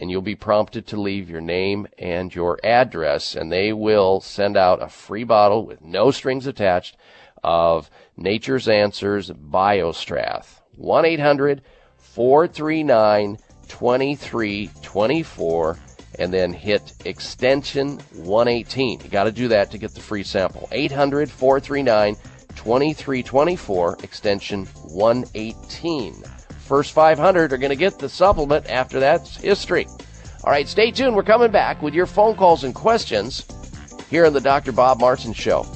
and 0.00 0.10
you'll 0.10 0.22
be 0.22 0.34
prompted 0.34 0.86
to 0.86 0.98
leave 0.98 1.28
your 1.28 1.42
name 1.42 1.86
and 1.98 2.34
your 2.34 2.58
address 2.64 3.34
and 3.34 3.52
they 3.52 3.74
will 3.74 4.20
send 4.20 4.56
out 4.56 4.82
a 4.82 4.88
free 4.88 5.24
bottle 5.24 5.66
with 5.66 5.82
no 5.82 6.10
strings 6.10 6.46
attached 6.46 6.96
of 7.44 7.90
Nature's 8.16 8.68
Answers 8.68 9.30
BioStrath. 9.30 10.62
1 10.76 11.04
800 11.04 11.60
439 11.98 13.36
2324 13.68 15.78
and 16.18 16.32
then 16.32 16.52
hit 16.52 16.92
extension 17.04 17.98
118. 18.14 19.00
You 19.00 19.08
got 19.08 19.24
to 19.24 19.32
do 19.32 19.48
that 19.48 19.70
to 19.70 19.78
get 19.78 19.94
the 19.94 20.00
free 20.00 20.22
sample. 20.22 20.68
800 20.72 21.30
439 21.30 22.16
2324, 22.54 23.98
extension 24.02 24.66
118. 24.66 26.22
First 26.60 26.92
500 26.92 27.52
are 27.52 27.56
going 27.56 27.70
to 27.70 27.76
get 27.76 27.98
the 27.98 28.08
supplement. 28.08 28.68
After 28.68 29.00
that's 29.00 29.36
history. 29.36 29.86
All 30.44 30.50
right, 30.50 30.68
stay 30.68 30.90
tuned. 30.90 31.14
We're 31.14 31.22
coming 31.22 31.50
back 31.50 31.82
with 31.82 31.94
your 31.94 32.06
phone 32.06 32.36
calls 32.36 32.64
and 32.64 32.74
questions 32.74 33.46
here 34.10 34.26
on 34.26 34.32
the 34.32 34.40
Dr. 34.40 34.72
Bob 34.72 35.00
Martin 35.00 35.32
Show. 35.32 35.66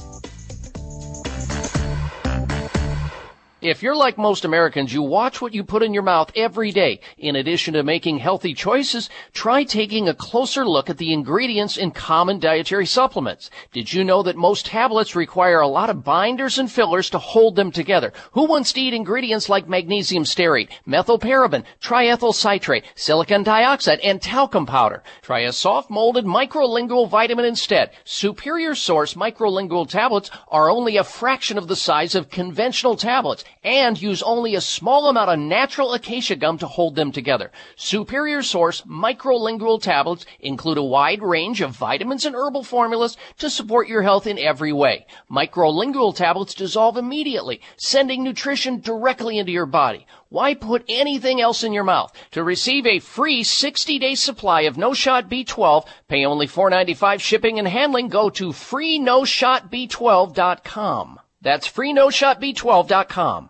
If 3.67 3.83
you're 3.83 3.97
like 3.97 4.17
most 4.17 4.45
Americans, 4.45 4.93
you 4.93 5.01
watch 5.01 5.41
what 5.41 5.53
you 5.53 5.61
put 5.61 5.83
in 5.83 5.93
your 5.93 6.01
mouth 6.01 6.31
every 6.37 6.71
day. 6.71 7.01
In 7.17 7.35
addition 7.35 7.73
to 7.73 7.83
making 7.83 8.19
healthy 8.19 8.53
choices, 8.53 9.09
try 9.33 9.65
taking 9.65 10.07
a 10.07 10.13
closer 10.13 10.65
look 10.65 10.89
at 10.89 10.97
the 10.97 11.11
ingredients 11.11 11.75
in 11.75 11.91
common 11.91 12.39
dietary 12.39 12.85
supplements. 12.85 13.49
Did 13.73 13.91
you 13.91 14.05
know 14.05 14.23
that 14.23 14.37
most 14.37 14.67
tablets 14.67 15.17
require 15.17 15.59
a 15.59 15.67
lot 15.67 15.89
of 15.89 16.05
binders 16.05 16.57
and 16.57 16.71
fillers 16.71 17.09
to 17.09 17.19
hold 17.19 17.57
them 17.57 17.73
together? 17.73 18.13
Who 18.31 18.45
wants 18.45 18.71
to 18.71 18.79
eat 18.79 18.93
ingredients 18.93 19.49
like 19.49 19.67
magnesium 19.67 20.23
stearate, 20.23 20.69
methylparaben, 20.87 21.65
triethyl 21.81 22.33
citrate, 22.33 22.85
silicon 22.95 23.43
dioxide, 23.43 23.99
and 23.99 24.21
talcum 24.21 24.65
powder? 24.65 25.03
Try 25.21 25.41
a 25.41 25.51
soft 25.51 25.89
molded 25.89 26.23
microlingual 26.23 27.09
vitamin 27.09 27.43
instead. 27.43 27.91
Superior 28.05 28.75
Source 28.75 29.15
microlingual 29.15 29.89
tablets 29.89 30.31
are 30.47 30.69
only 30.69 30.95
a 30.95 31.03
fraction 31.03 31.57
of 31.57 31.67
the 31.67 31.75
size 31.75 32.15
of 32.15 32.29
conventional 32.29 32.95
tablets 32.95 33.43
and 33.63 34.01
use 34.01 34.23
only 34.23 34.55
a 34.55 34.61
small 34.61 35.09
amount 35.09 35.29
of 35.29 35.39
natural 35.39 35.93
acacia 35.93 36.35
gum 36.35 36.57
to 36.57 36.67
hold 36.67 36.95
them 36.95 37.11
together. 37.11 37.51
Superior 37.75 38.41
Source 38.41 38.81
microlingual 38.81 39.81
tablets 39.81 40.25
include 40.39 40.77
a 40.77 40.83
wide 40.83 41.21
range 41.21 41.61
of 41.61 41.71
vitamins 41.71 42.25
and 42.25 42.35
herbal 42.35 42.63
formulas 42.63 43.17
to 43.37 43.49
support 43.49 43.87
your 43.87 44.01
health 44.01 44.27
in 44.27 44.39
every 44.39 44.73
way. 44.73 45.05
Microlingual 45.31 46.15
tablets 46.15 46.53
dissolve 46.53 46.97
immediately, 46.97 47.61
sending 47.75 48.23
nutrition 48.23 48.79
directly 48.79 49.37
into 49.37 49.51
your 49.51 49.65
body. 49.65 50.07
Why 50.29 50.55
put 50.55 50.83
anything 50.89 51.39
else 51.39 51.63
in 51.63 51.71
your 51.71 51.85
mouth? 51.85 52.11
To 52.31 52.43
receive 52.43 52.85
a 52.85 52.99
free 52.99 53.43
60-day 53.43 54.15
supply 54.15 54.61
of 54.61 54.77
No 54.77 54.93
Shot 54.93 55.29
B12, 55.29 55.87
pay 56.09 56.25
only 56.25 56.47
$4.95 56.47 57.21
shipping 57.21 57.59
and 57.59 57.67
handling. 57.67 58.09
Go 58.09 58.29
to 58.31 58.49
freenoshotb12.com. 58.49 61.19
That's 61.41 61.67
freenoshotb12.com. 61.67 63.49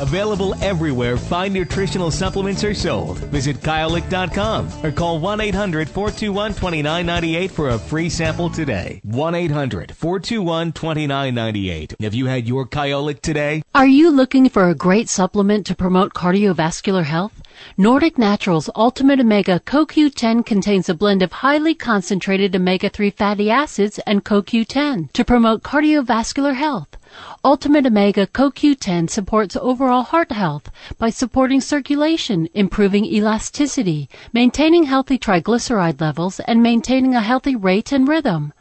Available 0.00 0.54
everywhere 0.62 1.18
fine 1.18 1.52
nutritional 1.52 2.10
supplements 2.10 2.64
are 2.64 2.72
sold. 2.72 3.18
Visit 3.18 3.56
Kyolic.com 3.58 4.70
or 4.82 4.90
call 4.90 5.20
1 5.20 5.40
800 5.42 5.90
421 5.90 6.52
2998 6.54 7.50
for 7.50 7.68
a 7.68 7.78
free 7.78 8.08
sample 8.08 8.48
today. 8.48 9.02
1 9.04 9.34
800 9.34 9.94
421 9.94 10.72
2998. 10.72 11.94
Have 12.00 12.14
you 12.14 12.24
had 12.24 12.48
your 12.48 12.66
Kyolic 12.66 13.20
today? 13.20 13.62
Are 13.74 13.86
you 13.86 14.10
looking 14.10 14.48
for 14.48 14.70
a 14.70 14.74
great 14.74 15.10
supplement 15.10 15.66
to 15.66 15.74
promote 15.76 16.14
cardiovascular 16.14 17.04
health? 17.04 17.42
Nordic 17.76 18.16
Naturals 18.16 18.70
Ultimate 18.74 19.20
Omega 19.20 19.60
CoQ10 19.60 20.46
contains 20.46 20.88
a 20.88 20.94
blend 20.94 21.20
of 21.20 21.32
highly 21.32 21.74
concentrated 21.74 22.56
omega-3 22.56 23.12
fatty 23.14 23.50
acids 23.50 23.98
and 24.06 24.24
CoQ10 24.24 25.12
to 25.12 25.24
promote 25.26 25.62
cardiovascular 25.62 26.54
health. 26.54 26.96
Ultimate 27.42 27.86
Omega 27.86 28.26
CoQ10 28.26 29.10
supports 29.10 29.56
overall 29.56 30.02
heart 30.02 30.30
health 30.30 30.70
by 30.98 31.10
supporting 31.10 31.60
circulation, 31.60 32.48
improving 32.54 33.04
elasticity, 33.04 34.08
maintaining 34.32 34.84
healthy 34.84 35.18
triglyceride 35.18 36.00
levels, 36.00 36.38
and 36.40 36.62
maintaining 36.62 37.14
a 37.14 37.20
healthy 37.20 37.56
rate 37.56 37.90
and 37.90 38.06
rhythm. 38.06 38.52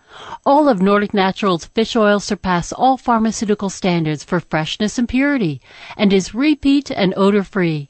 All 0.46 0.68
of 0.68 0.82
Nordic 0.82 1.14
Naturals 1.14 1.66
fish 1.66 1.96
oil 1.96 2.20
surpass 2.20 2.72
all 2.72 2.98
pharmaceutical 2.98 3.70
standards 3.70 4.24
for 4.24 4.40
freshness 4.40 4.98
and 4.98 5.08
purity 5.08 5.62
and 5.96 6.12
is 6.12 6.34
repeat 6.34 6.90
and 6.90 7.14
odor 7.16 7.44
free. 7.44 7.90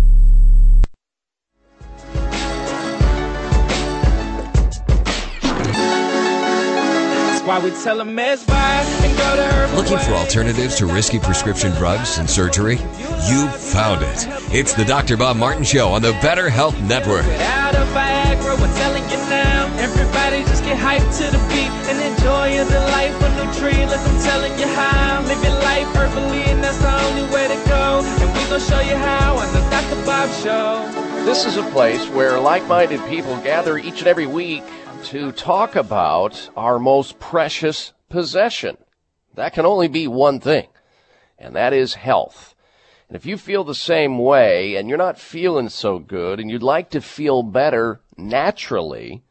Why 7.43 7.59
we 7.59 7.71
tell 7.71 7.97
them 7.97 8.17
and 8.17 8.39
go 9.17 9.35
to 9.35 9.75
Looking 9.75 9.97
for 9.99 10.13
alternatives 10.13 10.75
to 10.77 10.85
risky 10.85 11.19
prescription 11.19 11.71
drugs 11.73 12.17
and 12.17 12.29
surgery? 12.29 12.75
You 13.29 13.47
found 13.47 14.03
it. 14.03 14.27
It's 14.53 14.73
the 14.73 14.85
Dr. 14.85 15.17
Bob 15.17 15.37
Martin 15.37 15.63
Show 15.63 15.89
on 15.89 16.01
the 16.01 16.11
Better 16.21 16.49
Health 16.49 16.79
Network. 16.81 17.25
Without 17.25 17.75
a 17.75 17.85
Viagra, 17.93 18.59
we're 18.59 18.77
telling 18.77 19.03
you 19.09 19.17
now. 19.29 19.71
Everybody 19.77 20.43
just 20.43 20.63
get 20.63 20.77
hyped 20.77 21.17
to 21.17 21.31
the 21.31 21.41
beat 21.49 21.71
and 21.89 21.97
enjoy 22.13 22.63
the 22.63 22.79
life 22.91 23.15
of 23.23 23.35
no 23.37 23.51
tree. 23.57 23.85
Like 23.85 23.99
I'm 23.99 24.21
telling 24.21 24.59
you 24.59 24.67
how. 24.67 25.21
Live 25.23 25.43
your 25.43 25.53
life 25.61 25.87
herbally, 25.95 26.45
and 26.47 26.63
that's 26.63 26.77
the 26.77 26.93
only 27.05 27.23
way 27.33 27.47
to 27.47 27.69
go. 27.69 28.03
And 28.05 28.33
we 28.33 28.43
gonna 28.45 28.59
show 28.59 28.81
you 28.81 28.95
how 28.95 29.37
on 29.37 29.51
the 29.53 29.61
Dr. 29.69 30.05
Bob 30.05 30.29
Show. 30.43 31.25
This 31.25 31.45
is 31.45 31.57
a 31.57 31.63
place 31.71 32.07
where 32.09 32.39
like 32.39 32.67
minded 32.67 32.99
people 33.07 33.35
gather 33.37 33.77
each 33.77 33.99
and 33.99 34.07
every 34.07 34.27
week 34.27 34.63
to 35.05 35.31
talk 35.31 35.75
about 35.75 36.49
our 36.55 36.77
most 36.77 37.19
precious 37.19 37.91
possession. 38.09 38.77
That 39.33 39.53
can 39.53 39.65
only 39.65 39.87
be 39.87 40.07
one 40.07 40.39
thing, 40.39 40.67
and 41.39 41.55
that 41.55 41.73
is 41.73 41.95
health. 41.95 42.53
And 43.07 43.15
if 43.15 43.25
you 43.25 43.37
feel 43.37 43.63
the 43.63 43.75
same 43.75 44.19
way 44.19 44.75
and 44.75 44.87
you're 44.87 44.97
not 44.97 45.19
feeling 45.19 45.69
so 45.69 45.97
good 45.97 46.39
and 46.39 46.51
you'd 46.51 46.63
like 46.63 46.91
to 46.91 47.01
feel 47.01 47.41
better 47.41 48.01
naturally, 48.15 49.23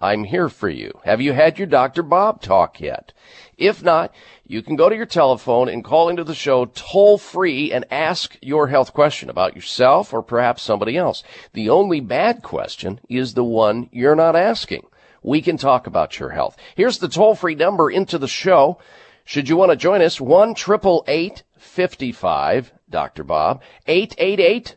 I'm 0.00 0.24
here 0.24 0.48
for 0.48 0.68
you. 0.68 1.00
Have 1.04 1.20
you 1.20 1.32
had 1.32 1.58
your 1.58 1.66
Dr. 1.66 2.02
Bob 2.02 2.40
talk 2.40 2.80
yet? 2.80 3.12
If 3.58 3.82
not, 3.82 4.14
you 4.46 4.62
can 4.62 4.76
go 4.76 4.88
to 4.88 4.96
your 4.96 5.06
telephone 5.06 5.68
and 5.68 5.84
call 5.84 6.08
into 6.08 6.24
the 6.24 6.34
show 6.34 6.66
toll 6.66 7.18
free 7.18 7.72
and 7.72 7.84
ask 7.90 8.38
your 8.40 8.68
health 8.68 8.92
question 8.94 9.28
about 9.28 9.56
yourself 9.56 10.12
or 10.12 10.22
perhaps 10.22 10.62
somebody 10.62 10.96
else. 10.96 11.22
The 11.52 11.68
only 11.68 12.00
bad 12.00 12.42
question 12.42 13.00
is 13.08 13.34
the 13.34 13.44
one 13.44 13.88
you're 13.90 14.14
not 14.14 14.36
asking 14.36 14.86
we 15.26 15.42
can 15.42 15.58
talk 15.58 15.86
about 15.86 16.18
your 16.18 16.30
health. 16.30 16.56
Here's 16.76 16.96
the 16.98 17.08
toll 17.08 17.34
free 17.34 17.56
number 17.56 17.90
into 17.90 18.16
the 18.16 18.28
show. 18.28 18.78
Should 19.24 19.48
you 19.48 19.56
want 19.56 19.72
to 19.72 19.76
join 19.76 20.00
us, 20.00 20.20
1 20.20 20.54
55 20.54 22.72
Dr. 22.88 23.24
Bob, 23.24 23.60
888 23.86 24.76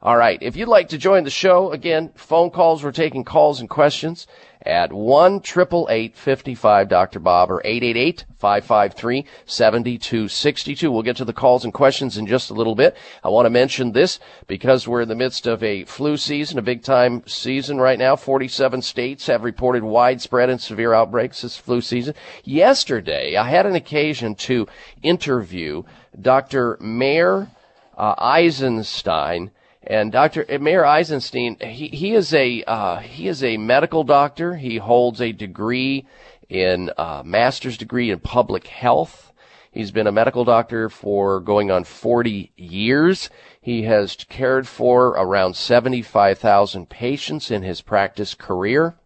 All 0.00 0.16
right. 0.16 0.40
If 0.40 0.54
you'd 0.54 0.68
like 0.68 0.90
to 0.90 0.98
join 0.98 1.24
the 1.24 1.30
show, 1.30 1.72
again, 1.72 2.12
phone 2.14 2.50
calls. 2.50 2.84
We're 2.84 2.92
taking 2.92 3.24
calls 3.24 3.58
and 3.58 3.68
questions 3.68 4.28
at 4.68 4.92
1 4.92 5.40
55 5.40 6.88
Dr. 6.88 7.18
Bob 7.18 7.50
or 7.50 7.62
888 7.64 8.26
553 8.36 9.24
7262. 9.46 10.92
We'll 10.92 11.02
get 11.02 11.16
to 11.16 11.24
the 11.24 11.32
calls 11.32 11.64
and 11.64 11.72
questions 11.72 12.18
in 12.18 12.26
just 12.26 12.50
a 12.50 12.54
little 12.54 12.74
bit. 12.74 12.96
I 13.24 13.30
want 13.30 13.46
to 13.46 13.50
mention 13.50 13.92
this 13.92 14.20
because 14.46 14.86
we're 14.86 15.00
in 15.00 15.08
the 15.08 15.14
midst 15.14 15.46
of 15.46 15.62
a 15.62 15.84
flu 15.84 16.16
season, 16.16 16.58
a 16.58 16.62
big 16.62 16.82
time 16.82 17.22
season 17.26 17.78
right 17.78 17.98
now. 17.98 18.14
47 18.14 18.82
states 18.82 19.26
have 19.26 19.42
reported 19.42 19.82
widespread 19.82 20.50
and 20.50 20.60
severe 20.60 20.92
outbreaks 20.92 21.40
this 21.40 21.56
flu 21.56 21.80
season. 21.80 22.14
Yesterday, 22.44 23.36
I 23.36 23.48
had 23.48 23.66
an 23.66 23.74
occasion 23.74 24.34
to 24.36 24.68
interview 25.02 25.82
Dr. 26.20 26.76
Meir 26.80 27.48
uh, 27.96 28.14
Eisenstein 28.18 29.50
and 29.88 30.12
Dr. 30.12 30.44
Meir 30.60 30.84
Eisenstein, 30.84 31.56
he, 31.60 31.88
he 31.88 32.12
is 32.12 32.34
a 32.34 32.62
uh, 32.64 32.98
he 32.98 33.26
is 33.26 33.42
a 33.42 33.56
medical 33.56 34.04
doctor. 34.04 34.54
He 34.54 34.76
holds 34.76 35.22
a 35.22 35.32
degree 35.32 36.06
in 36.50 36.90
uh, 36.98 37.22
master's 37.24 37.78
degree 37.78 38.10
in 38.10 38.20
public 38.20 38.66
health. 38.66 39.32
He's 39.72 39.90
been 39.90 40.06
a 40.06 40.12
medical 40.12 40.44
doctor 40.44 40.90
for 40.90 41.40
going 41.40 41.70
on 41.70 41.84
40 41.84 42.52
years. 42.58 43.30
He 43.62 43.82
has 43.84 44.14
cared 44.28 44.68
for 44.68 45.08
around 45.08 45.56
75,000 45.56 46.90
patients 46.90 47.50
in 47.50 47.62
his 47.62 47.80
practice 47.80 48.34
career. 48.34 48.96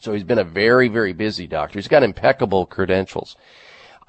So 0.00 0.12
he's 0.12 0.24
been 0.24 0.38
a 0.38 0.44
very, 0.44 0.88
very 0.88 1.12
busy 1.12 1.46
doctor. 1.46 1.78
He's 1.78 1.88
got 1.88 2.02
impeccable 2.02 2.66
credentials. 2.66 3.36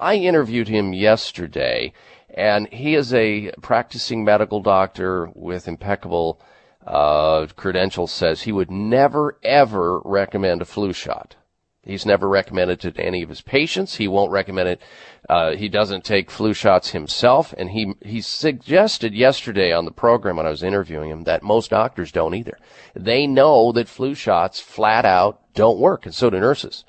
I 0.00 0.16
interviewed 0.16 0.66
him 0.66 0.92
yesterday 0.92 1.92
And 2.34 2.68
he 2.72 2.94
is 2.94 3.12
a 3.12 3.52
practicing 3.60 4.24
medical 4.24 4.60
doctor 4.60 5.30
with 5.34 5.68
impeccable 5.68 6.40
uh, 6.86 7.46
credentials. 7.56 8.10
Says 8.10 8.42
he 8.42 8.52
would 8.52 8.70
never 8.70 9.38
ever 9.44 10.00
recommend 10.04 10.62
a 10.62 10.64
flu 10.64 10.92
shot. 10.92 11.36
He's 11.84 12.06
never 12.06 12.28
recommended 12.28 12.84
it 12.84 12.94
to 12.94 13.02
any 13.02 13.22
of 13.22 13.28
his 13.28 13.40
patients. 13.40 13.96
He 13.96 14.06
won't 14.06 14.30
recommend 14.30 14.68
it. 14.68 14.82
Uh, 15.28 15.56
he 15.56 15.68
doesn't 15.68 16.04
take 16.04 16.30
flu 16.30 16.54
shots 16.54 16.90
himself, 16.90 17.52
and 17.58 17.70
he 17.70 17.94
he 18.02 18.20
suggested 18.20 19.14
yesterday 19.14 19.72
on 19.72 19.84
the 19.84 19.90
program 19.90 20.36
when 20.36 20.46
I 20.46 20.50
was 20.50 20.62
interviewing 20.62 21.10
him 21.10 21.24
that 21.24 21.42
most 21.42 21.70
doctors 21.70 22.12
don't 22.12 22.34
either. 22.34 22.56
They 22.94 23.26
know 23.26 23.72
that 23.72 23.88
flu 23.88 24.14
shots 24.14 24.60
flat 24.60 25.04
out 25.04 25.40
don't 25.54 25.78
work, 25.78 26.06
and 26.06 26.14
so 26.14 26.30
do 26.30 26.38
nurses. 26.38 26.84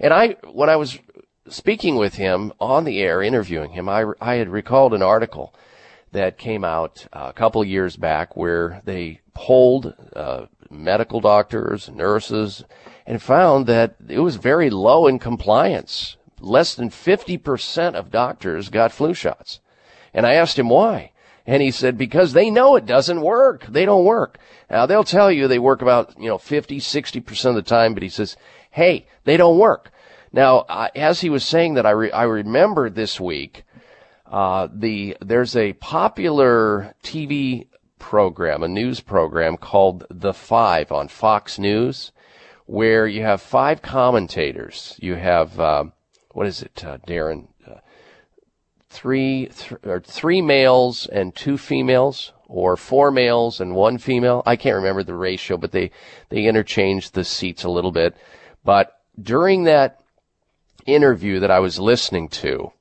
And 0.00 0.14
I, 0.14 0.36
when 0.52 0.70
I 0.70 0.76
was 0.76 0.98
speaking 1.50 1.96
with 1.96 2.14
him 2.14 2.52
on 2.60 2.84
the 2.84 3.00
air, 3.00 3.22
interviewing 3.22 3.70
him, 3.70 3.88
I 3.88 4.04
I 4.20 4.34
had 4.34 4.48
recalled 4.48 4.94
an 4.94 5.02
article 5.02 5.54
that 6.12 6.38
came 6.38 6.64
out 6.64 7.06
a 7.12 7.32
couple 7.32 7.64
years 7.64 7.96
back 7.96 8.36
where 8.36 8.80
they 8.84 9.20
polled 9.34 9.94
uh, 10.16 10.46
medical 10.70 11.20
doctors, 11.20 11.88
nurses, 11.88 12.64
and 13.06 13.22
found 13.22 13.66
that 13.66 13.96
it 14.08 14.20
was 14.20 14.36
very 14.36 14.70
low 14.70 15.06
in 15.06 15.18
compliance. 15.18 16.16
Less 16.40 16.74
than 16.74 16.90
50% 16.90 17.94
of 17.94 18.10
doctors 18.10 18.68
got 18.68 18.92
flu 18.92 19.12
shots. 19.12 19.60
And 20.14 20.26
I 20.26 20.34
asked 20.34 20.58
him 20.58 20.68
why. 20.68 21.12
And 21.46 21.62
he 21.62 21.70
said, 21.70 21.96
because 21.96 22.32
they 22.32 22.50
know 22.50 22.76
it 22.76 22.86
doesn't 22.86 23.22
work. 23.22 23.66
They 23.66 23.84
don't 23.84 24.04
work. 24.04 24.38
Now 24.70 24.86
they'll 24.86 25.04
tell 25.04 25.32
you 25.32 25.48
they 25.48 25.58
work 25.58 25.82
about, 25.82 26.14
you 26.18 26.28
know, 26.28 26.38
50, 26.38 26.78
60% 26.78 27.44
of 27.46 27.54
the 27.54 27.62
time, 27.62 27.94
but 27.94 28.02
he 28.02 28.08
says, 28.08 28.36
hey, 28.70 29.06
they 29.24 29.36
don't 29.36 29.58
work. 29.58 29.90
Now, 30.32 30.58
uh, 30.68 30.88
as 30.94 31.20
he 31.20 31.30
was 31.30 31.44
saying 31.44 31.74
that, 31.74 31.86
I, 31.86 31.90
re- 31.90 32.12
I 32.12 32.24
remember 32.24 32.90
this 32.90 33.18
week, 33.18 33.64
uh, 34.26 34.68
the, 34.72 35.16
there's 35.20 35.56
a 35.56 35.72
popular 35.74 36.94
TV 37.02 37.66
program, 37.98 38.62
a 38.62 38.68
news 38.68 39.00
program 39.00 39.56
called 39.56 40.04
The 40.10 40.34
Five 40.34 40.92
on 40.92 41.08
Fox 41.08 41.58
News 41.58 42.12
where 42.68 43.06
you 43.06 43.22
have 43.22 43.40
five 43.40 43.80
commentators. 43.80 44.94
You 45.00 45.14
have 45.14 45.58
uh, 45.58 45.84
what 46.32 46.46
is 46.46 46.62
it, 46.62 46.84
uh, 46.84 46.98
Darren? 46.98 47.48
Uh, 47.66 47.76
three 48.90 49.46
th- 49.46 49.80
or 49.84 50.00
three 50.00 50.42
males 50.42 51.06
and 51.06 51.34
two 51.34 51.56
females, 51.56 52.34
or 52.46 52.76
four 52.76 53.10
males 53.10 53.58
and 53.58 53.74
one 53.74 53.96
female. 53.96 54.42
I 54.44 54.56
can't 54.56 54.76
remember 54.76 55.02
the 55.02 55.14
ratio, 55.14 55.56
but 55.56 55.72
they 55.72 55.90
they 56.28 56.44
interchange 56.44 57.12
the 57.12 57.24
seats 57.24 57.64
a 57.64 57.70
little 57.70 57.90
bit. 57.90 58.14
But 58.64 59.00
during 59.20 59.64
that 59.64 60.02
interview 60.88 61.40
that 61.40 61.50
I 61.50 61.60
was 61.60 61.78
listening 61.78 62.28
to, 62.28 62.72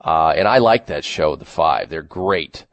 uh, 0.00 0.34
and 0.36 0.48
I 0.48 0.58
like 0.58 0.86
that 0.86 1.04
show, 1.04 1.36
The 1.36 1.44
Five. 1.44 1.88
They're 1.88 2.02
great. 2.02 2.66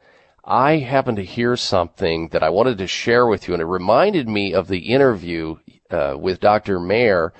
I 0.44 0.78
happened 0.78 1.18
to 1.18 1.24
hear 1.24 1.56
something 1.56 2.28
that 2.28 2.42
I 2.42 2.48
wanted 2.48 2.78
to 2.78 2.86
share 2.86 3.26
with 3.26 3.46
you, 3.46 3.54
and 3.54 3.62
it 3.62 3.66
reminded 3.66 4.28
me 4.28 4.54
of 4.54 4.68
the 4.68 4.92
interview 4.92 5.56
uh, 5.90 6.16
with 6.18 6.40
Dr. 6.40 6.80
Meir 6.80 7.32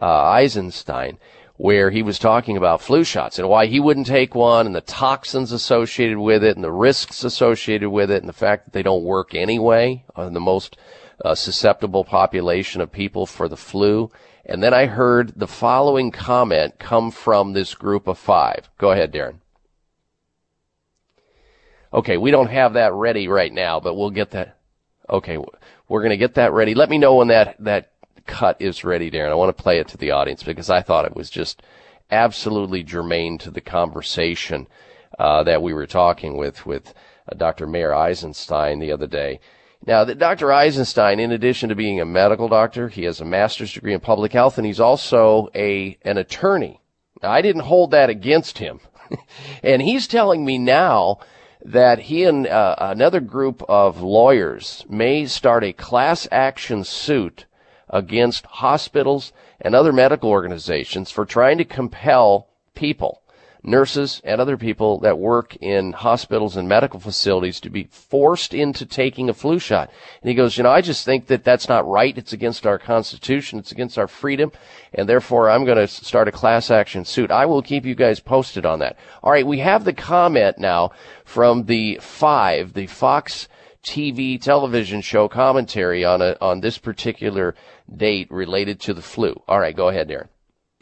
uh, 0.00 0.04
Eisenstein, 0.04 1.18
where 1.56 1.90
he 1.90 2.02
was 2.02 2.18
talking 2.18 2.56
about 2.56 2.82
flu 2.82 3.02
shots 3.02 3.38
and 3.38 3.48
why 3.48 3.66
he 3.66 3.80
wouldn't 3.80 4.06
take 4.06 4.34
one, 4.34 4.66
and 4.66 4.74
the 4.74 4.80
toxins 4.80 5.52
associated 5.52 6.18
with 6.18 6.44
it, 6.44 6.54
and 6.54 6.64
the 6.64 6.70
risks 6.70 7.24
associated 7.24 7.88
with 7.88 8.10
it, 8.10 8.22
and 8.22 8.28
the 8.28 8.34
fact 8.34 8.64
that 8.64 8.72
they 8.72 8.82
don't 8.82 9.04
work 9.04 9.34
anyway 9.34 10.04
on 10.14 10.34
the 10.34 10.40
most 10.40 10.76
uh, 11.24 11.34
susceptible 11.34 12.04
population 12.04 12.80
of 12.80 12.92
people 12.92 13.26
for 13.26 13.48
the 13.48 13.56
flu. 13.56 14.10
And 14.50 14.60
then 14.60 14.74
I 14.74 14.86
heard 14.86 15.32
the 15.36 15.46
following 15.46 16.10
comment 16.10 16.80
come 16.80 17.12
from 17.12 17.52
this 17.52 17.72
group 17.76 18.08
of 18.08 18.18
five. 18.18 18.68
Go 18.78 18.90
ahead, 18.90 19.12
Darren. 19.12 19.36
Okay, 21.94 22.16
we 22.16 22.32
don't 22.32 22.50
have 22.50 22.72
that 22.72 22.92
ready 22.92 23.28
right 23.28 23.52
now, 23.52 23.78
but 23.78 23.94
we'll 23.94 24.10
get 24.10 24.32
that. 24.32 24.58
Okay, 25.08 25.38
we're 25.88 26.02
going 26.02 26.10
to 26.10 26.16
get 26.16 26.34
that 26.34 26.52
ready. 26.52 26.74
Let 26.74 26.90
me 26.90 26.98
know 26.98 27.14
when 27.14 27.28
that, 27.28 27.54
that 27.60 27.92
cut 28.26 28.60
is 28.60 28.82
ready, 28.82 29.08
Darren. 29.08 29.30
I 29.30 29.34
want 29.34 29.56
to 29.56 29.62
play 29.62 29.78
it 29.78 29.86
to 29.88 29.96
the 29.96 30.10
audience 30.10 30.42
because 30.42 30.68
I 30.68 30.82
thought 30.82 31.04
it 31.04 31.14
was 31.14 31.30
just 31.30 31.62
absolutely 32.10 32.82
germane 32.82 33.38
to 33.38 33.52
the 33.52 33.60
conversation 33.60 34.66
uh, 35.16 35.44
that 35.44 35.62
we 35.62 35.72
were 35.72 35.86
talking 35.86 36.36
with 36.36 36.66
with 36.66 36.92
uh, 37.30 37.36
Dr. 37.36 37.68
Meir 37.68 37.94
Eisenstein 37.94 38.80
the 38.80 38.90
other 38.90 39.06
day. 39.06 39.38
Now, 39.86 40.04
Dr. 40.04 40.52
Eisenstein, 40.52 41.18
in 41.18 41.32
addition 41.32 41.70
to 41.70 41.74
being 41.74 42.00
a 42.00 42.04
medical 42.04 42.48
doctor, 42.48 42.88
he 42.88 43.04
has 43.04 43.20
a 43.20 43.24
master's 43.24 43.72
degree 43.72 43.94
in 43.94 44.00
public 44.00 44.32
health, 44.32 44.58
and 44.58 44.66
he's 44.66 44.80
also 44.80 45.48
a 45.54 45.98
an 46.02 46.18
attorney. 46.18 46.82
Now, 47.22 47.30
I 47.30 47.40
didn't 47.40 47.62
hold 47.62 47.90
that 47.92 48.10
against 48.10 48.58
him, 48.58 48.80
and 49.62 49.80
he's 49.80 50.06
telling 50.06 50.44
me 50.44 50.58
now 50.58 51.20
that 51.64 51.98
he 52.00 52.24
and 52.24 52.46
uh, 52.46 52.76
another 52.78 53.20
group 53.20 53.62
of 53.68 54.02
lawyers 54.02 54.84
may 54.88 55.26
start 55.26 55.64
a 55.64 55.72
class 55.72 56.28
action 56.30 56.84
suit 56.84 57.46
against 57.88 58.46
hospitals 58.46 59.32
and 59.60 59.74
other 59.74 59.92
medical 59.92 60.30
organizations 60.30 61.10
for 61.10 61.24
trying 61.24 61.58
to 61.58 61.64
compel 61.64 62.48
people, 62.74 63.19
nurses 63.62 64.20
and 64.24 64.40
other 64.40 64.56
people 64.56 64.98
that 65.00 65.18
work 65.18 65.56
in 65.56 65.92
hospitals 65.92 66.56
and 66.56 66.68
medical 66.68 67.00
facilities 67.00 67.60
to 67.60 67.70
be 67.70 67.84
forced 67.84 68.54
into 68.54 68.86
taking 68.86 69.28
a 69.28 69.34
flu 69.34 69.58
shot. 69.58 69.90
And 70.22 70.28
he 70.28 70.34
goes, 70.34 70.56
you 70.56 70.62
know, 70.62 70.70
I 70.70 70.80
just 70.80 71.04
think 71.04 71.26
that 71.26 71.44
that's 71.44 71.68
not 71.68 71.88
right. 71.88 72.16
It's 72.16 72.32
against 72.32 72.66
our 72.66 72.78
constitution. 72.78 73.58
It's 73.58 73.72
against 73.72 73.98
our 73.98 74.08
freedom. 74.08 74.52
And 74.94 75.08
therefore 75.08 75.50
I'm 75.50 75.64
going 75.64 75.78
to 75.78 75.88
start 75.88 76.28
a 76.28 76.32
class 76.32 76.70
action 76.70 77.04
suit. 77.04 77.30
I 77.30 77.46
will 77.46 77.62
keep 77.62 77.84
you 77.84 77.94
guys 77.94 78.20
posted 78.20 78.64
on 78.64 78.78
that. 78.80 78.96
All 79.22 79.32
right. 79.32 79.46
We 79.46 79.58
have 79.58 79.84
the 79.84 79.92
comment 79.92 80.58
now 80.58 80.92
from 81.24 81.66
the 81.66 81.98
five, 82.02 82.72
the 82.72 82.86
Fox 82.86 83.48
TV 83.82 84.40
television 84.40 85.00
show 85.00 85.28
commentary 85.28 86.04
on 86.04 86.20
a, 86.20 86.36
on 86.40 86.60
this 86.60 86.78
particular 86.78 87.54
date 87.94 88.30
related 88.30 88.80
to 88.80 88.94
the 88.94 89.02
flu. 89.02 89.40
All 89.48 89.58
right, 89.58 89.74
go 89.74 89.88
ahead, 89.88 90.08
Darren. 90.08 90.28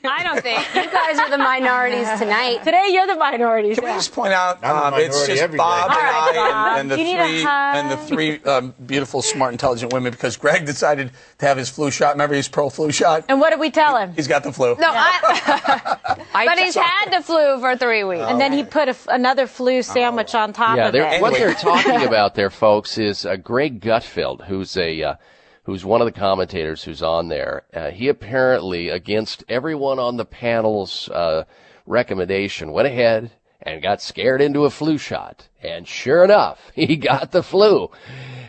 I 0.05 0.23
don't 0.23 0.41
think 0.41 0.61
you 0.77 0.89
guys 0.93 1.19
are 1.19 1.29
the 1.29 1.39
minorities 1.39 2.07
tonight. 2.21 2.63
Today, 2.63 2.91
you're 2.93 3.09
the 3.09 3.17
minorities. 3.17 3.81
Can 3.81 3.85
we 3.85 3.91
just 3.95 4.13
point 4.13 4.33
out 4.33 4.63
um, 4.63 4.95
it's 4.95 5.27
just 5.27 5.57
Bob 5.57 5.91
and 5.91 5.99
I 5.99 6.79
and, 6.79 6.81
and, 6.83 6.91
the 6.91 6.97
three 6.97 7.45
and 7.45 7.91
the 7.91 7.97
three 7.97 8.43
um, 8.45 8.75
beautiful, 8.87 9.23
smart, 9.23 9.51
intelligent 9.51 9.93
women 9.93 10.13
because 10.13 10.37
Greg 10.37 10.65
decided 10.65 11.11
to 11.39 11.47
have 11.47 11.57
his 11.57 11.69
flu 11.69 11.91
shot. 11.91 12.15
Remember, 12.15 12.37
he's 12.37 12.47
pro 12.47 12.71
flu 12.71 12.93
shot. 12.93 13.25
And 13.29 13.41
what 13.41 13.51
did 13.51 13.59
we 13.59 13.73
tell 13.73 13.97
him? 13.97 14.13
He's 14.15 14.29
got 14.29 14.45
the 14.45 14.53
flu. 14.53 14.77
No, 14.77 14.89
I, 14.89 16.17
but 16.47 16.59
he's 16.61 16.77
had 16.77 17.11
the 17.11 17.21
flu 17.21 17.59
for 17.59 17.77
three 17.77 18.05
weeks, 18.05 18.23
and 18.23 18.41
then 18.41 18.53
he 18.53 18.63
put 18.63 18.89
another 19.09 19.49
flu 19.49 19.83
sandwich 19.83 20.33
on 20.33 20.53
top 20.53 20.77
yeah, 20.77 20.89
of 20.89 20.95
it. 20.95 21.21
what 21.21 21.33
they're 21.33 21.55
talking 21.55 22.05
about 22.05 22.37
there, 22.37 22.51
folks, 22.51 22.99
is 22.99 23.27
uh, 23.27 23.35
Greg 23.35 23.81
Gutfeld, 23.81 24.47
who's 24.47 24.77
a 24.77 25.03
uh, 25.03 25.15
who's 25.69 25.85
one 25.85 26.01
of 26.01 26.07
the 26.07 26.19
commentators 26.19 26.83
who's 26.83 27.03
on 27.03 27.29
there. 27.29 27.63
Uh, 27.75 27.91
he 27.91 28.09
apparently, 28.09 28.89
against 28.89 29.45
everyone 29.51 29.99
on 29.99 30.17
the 30.17 30.25
panel's 30.25 31.11
uh, 31.11 31.45
recommendation, 31.85 32.73
went 32.73 32.89
ahead 32.89 33.31
and 33.61 33.83
got 33.83 34.01
scared 34.01 34.41
into 34.41 34.65
a 34.65 34.71
flu 34.71 34.97
shot. 34.97 35.47
And 35.63 35.87
sure 35.87 36.25
enough, 36.25 36.59
he 36.75 36.97
got 36.97 37.33
the 37.33 37.43
flu. 37.43 37.91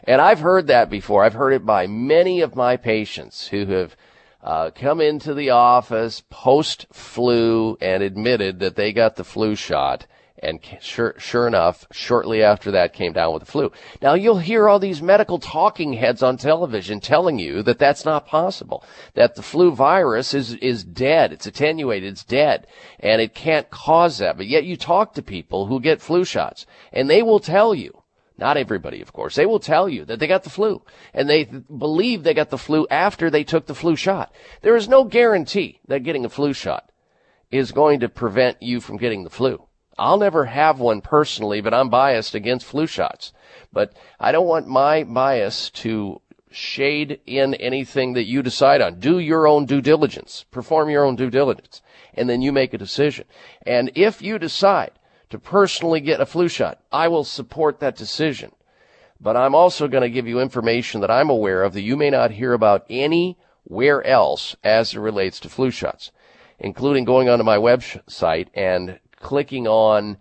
And 0.06 0.22
I've 0.22 0.40
heard 0.40 0.68
that 0.68 0.90
before. 0.90 1.26
I've 1.26 1.34
heard 1.34 1.52
it 1.52 1.66
by 1.66 1.88
many 1.88 2.40
of 2.40 2.56
my 2.56 2.78
patients 2.78 3.50
who 3.50 3.66
have 3.66 3.98
uh, 4.42 4.72
come 4.74 5.02
into 5.02 5.34
the 5.34 5.50
office 5.50 6.24
post 6.30 6.88
flu 6.94 7.78
and 7.82 8.02
admitted 8.02 8.60
that 8.60 8.78
they 8.78 8.94
got 8.94 9.18
the 9.18 9.26
flu 9.26 9.58
shot 9.58 10.08
and 10.42 10.60
sure, 10.82 11.16
sure 11.18 11.48
enough, 11.48 11.86
shortly 11.92 12.42
after 12.44 12.72
that 12.72 12.94
came 12.94 13.14
down 13.14 13.34
with 13.34 13.44
the 13.44 13.52
flu. 13.52 13.72
Now 14.02 14.14
you'll 14.14 14.40
hear 14.40 14.68
all 14.68 14.80
these 14.80 15.02
medical 15.02 15.40
talking 15.40 15.94
heads 15.94 16.24
on 16.24 16.38
television 16.38 17.00
telling 17.00 17.40
you 17.40 17.62
that 17.64 17.80
that's 17.80 18.06
not 18.06 18.28
possible, 18.28 18.84
that 19.14 19.36
the 19.36 19.44
flu 19.44 19.72
virus 19.72 20.34
is, 20.34 20.54
is 20.56 20.84
dead, 20.84 21.34
it's 21.34 21.46
attenuated, 21.46 22.12
it's 22.12 22.24
dead, 22.24 22.68
and 23.00 23.22
it 23.22 23.36
can't 23.36 23.70
cause 23.70 24.20
that. 24.20 24.38
But 24.38 24.48
yet 24.48 24.64
you 24.64 24.78
talk 24.78 25.14
to 25.14 25.22
people 25.22 25.66
who 25.68 25.80
get 25.80 26.02
flu 26.02 26.24
shots, 26.24 26.66
and 26.94 27.10
they 27.10 27.22
will 27.22 27.40
tell 27.40 27.76
you, 27.76 28.04
not 28.38 28.56
everybody, 28.56 29.02
of 29.02 29.12
course. 29.12 29.36
They 29.36 29.46
will 29.46 29.60
tell 29.60 29.90
you 29.90 30.06
that 30.06 30.20
they 30.20 30.28
got 30.28 30.44
the 30.44 30.50
flu 30.50 30.82
and 31.14 31.30
they 31.30 31.44
th- 31.44 31.64
believe 31.78 32.24
they 32.24 32.34
got 32.34 32.50
the 32.50 32.58
flu 32.58 32.88
after 32.90 33.30
they 33.30 33.44
took 33.44 33.66
the 33.66 33.76
flu 33.76 33.98
shot. 33.98 34.34
There 34.62 34.78
is 34.78 34.88
no 34.88 35.04
guarantee 35.04 35.82
that 35.90 36.04
getting 36.04 36.24
a 36.24 36.30
flu 36.30 36.54
shot 36.54 36.90
is 37.52 37.74
going 37.74 38.00
to 38.00 38.08
prevent 38.08 38.62
you 38.64 38.80
from 38.80 38.96
getting 38.96 39.26
the 39.26 39.30
flu. 39.30 39.62
I'll 40.00 40.18
never 40.18 40.46
have 40.46 40.80
one 40.80 41.02
personally, 41.02 41.60
but 41.60 41.74
I'm 41.74 41.90
biased 41.90 42.34
against 42.34 42.66
flu 42.66 42.88
shots. 42.88 43.34
But 43.74 43.94
I 44.20 44.32
don't 44.32 44.48
want 44.48 44.68
my 44.68 45.04
bias 45.04 45.70
to 45.72 46.22
shade 46.52 47.20
in 47.26 47.54
anything 47.56 48.14
that 48.14 48.24
you 48.24 48.42
decide 48.42 48.82
on. 48.82 49.00
Do 49.00 49.20
your 49.20 49.46
own 49.46 49.66
due 49.66 49.82
diligence. 49.82 50.46
Perform 50.52 50.90
your 50.90 51.04
own 51.04 51.16
due 51.16 51.30
diligence. 51.30 51.82
And 52.14 52.30
then 52.30 52.42
you 52.42 52.52
make 52.52 52.74
a 52.74 52.78
decision. 52.78 53.26
And 53.66 53.92
if 53.94 54.22
you 54.22 54.40
decide 54.40 54.92
to 55.30 55.38
personally 55.38 56.00
get 56.00 56.22
a 56.22 56.26
flu 56.26 56.48
shot, 56.48 56.80
I 56.92 57.08
will 57.08 57.24
support 57.24 57.80
that 57.80 57.96
decision. 57.96 58.54
But 59.22 59.36
I'm 59.36 59.54
also 59.54 59.88
going 59.88 60.04
to 60.04 60.10
give 60.10 60.28
you 60.28 60.40
information 60.40 61.02
that 61.02 61.12
I'm 61.12 61.30
aware 61.30 61.64
of 61.64 61.74
that 61.74 61.82
you 61.82 61.98
may 61.98 62.10
not 62.10 62.32
hear 62.32 62.54
about 62.54 62.86
anywhere 62.90 64.04
else 64.06 64.56
as 64.64 64.94
it 64.94 65.00
relates 65.00 65.40
to 65.42 65.50
flu 65.50 65.72
shots, 65.72 66.12
including 66.58 67.04
going 67.04 67.28
onto 67.28 67.44
my 67.44 67.58
website 67.58 68.48
and 68.54 69.00
clicking 69.20 69.68
on 69.68 70.18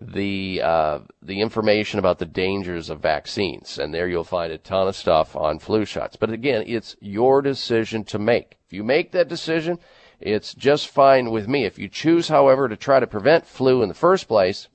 the 0.00 0.62
uh, 0.62 1.00
the 1.20 1.40
information 1.40 1.98
about 1.98 2.18
the 2.18 2.26
dangers 2.26 2.88
of 2.88 3.00
vaccines, 3.00 3.78
and 3.78 3.92
there 3.92 4.08
you'll 4.08 4.24
find 4.24 4.52
a 4.52 4.58
ton 4.58 4.88
of 4.88 4.96
stuff 4.96 5.36
on 5.36 5.58
flu 5.58 5.84
shots. 5.84 6.16
But 6.16 6.30
again, 6.30 6.64
it's 6.66 6.96
your 7.00 7.42
decision 7.42 8.04
to 8.04 8.18
make. 8.18 8.56
If 8.66 8.72
you 8.72 8.82
make 8.82 9.12
that 9.12 9.28
decision, 9.28 9.78
it's 10.20 10.54
just 10.54 10.88
fine 10.88 11.30
with 11.30 11.48
me. 11.48 11.64
If 11.64 11.78
you 11.78 11.88
choose, 11.88 12.28
however, 12.28 12.68
to 12.68 12.76
try 12.76 13.00
to 13.00 13.06
prevent 13.06 13.46
flu 13.46 13.82
in 13.82 13.88
the 13.88 13.94
first 13.94 14.28
place 14.28 14.68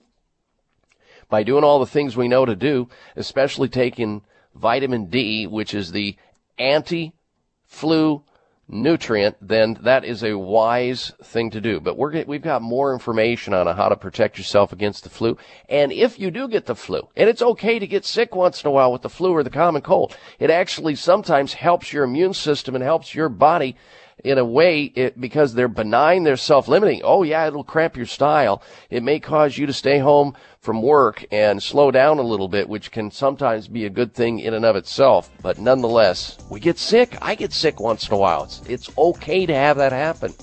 by 1.29 1.43
doing 1.43 1.63
all 1.63 1.79
the 1.79 1.85
things 1.85 2.15
we 2.15 2.27
know 2.27 2.45
to 2.45 2.55
do, 2.55 2.87
especially 3.15 3.69
taking 3.69 4.21
vitamin 4.53 5.05
D, 5.05 5.47
which 5.47 5.73
is 5.73 5.91
the 5.91 6.15
anti-flu 6.57 8.23
nutrient, 8.67 9.35
then 9.41 9.77
that 9.81 10.03
is 10.03 10.23
a 10.23 10.37
wise 10.37 11.11
thing 11.23 11.51
to 11.51 11.61
do. 11.61 11.79
But 11.79 11.97
we're 11.97 12.23
we've 12.25 12.41
got 12.41 12.61
more 12.61 12.93
information 12.93 13.53
on 13.53 13.73
how 13.75 13.89
to 13.89 13.95
protect 13.95 14.37
yourself 14.37 14.73
against 14.73 15.03
the 15.03 15.09
flu. 15.09 15.37
And 15.69 15.91
if 15.91 16.19
you 16.19 16.31
do 16.31 16.47
get 16.47 16.65
the 16.65 16.75
flu, 16.75 17.07
and 17.15 17.29
it's 17.29 17.41
okay 17.41 17.79
to 17.79 17.87
get 17.87 18.05
sick 18.05 18.35
once 18.35 18.63
in 18.63 18.67
a 18.67 18.71
while 18.71 18.91
with 18.91 19.01
the 19.01 19.09
flu 19.09 19.31
or 19.31 19.43
the 19.43 19.49
common 19.49 19.81
cold, 19.81 20.17
it 20.39 20.49
actually 20.49 20.95
sometimes 20.95 21.53
helps 21.53 21.93
your 21.93 22.03
immune 22.03 22.33
system 22.33 22.75
and 22.75 22.83
helps 22.83 23.13
your 23.13 23.29
body 23.29 23.75
in 24.23 24.37
a 24.37 24.45
way, 24.45 24.83
it, 24.83 25.19
because 25.19 25.53
they're 25.53 25.67
benign, 25.67 26.23
they're 26.23 26.37
self-limiting. 26.37 27.01
Oh 27.03 27.23
yeah, 27.23 27.47
it'll 27.47 27.63
cramp 27.63 27.97
your 27.97 28.05
style. 28.05 28.61
It 28.89 29.03
may 29.03 29.19
cause 29.19 29.57
you 29.57 29.65
to 29.65 29.73
stay 29.73 29.99
home 29.99 30.35
from 30.59 30.81
work 30.81 31.25
and 31.31 31.61
slow 31.61 31.91
down 31.91 32.17
a 32.17 32.23
little 32.23 32.47
bit, 32.47 32.67
which 32.67 32.91
can 32.91 33.11
sometimes 33.11 33.67
be 33.67 33.85
a 33.85 33.89
good 33.89 34.13
thing 34.13 34.39
in 34.39 34.53
and 34.53 34.65
of 34.65 34.75
itself. 34.75 35.29
But 35.41 35.59
nonetheless, 35.59 36.37
we 36.49 36.59
get 36.59 36.79
sick. 36.79 37.17
I 37.21 37.35
get 37.35 37.53
sick 37.53 37.79
once 37.79 38.07
in 38.07 38.13
a 38.13 38.17
while. 38.17 38.45
It's, 38.45 38.61
it's 38.67 38.97
okay 38.97 39.45
to 39.45 39.53
have 39.53 39.77
that 39.77 39.91
happen. 39.91 40.33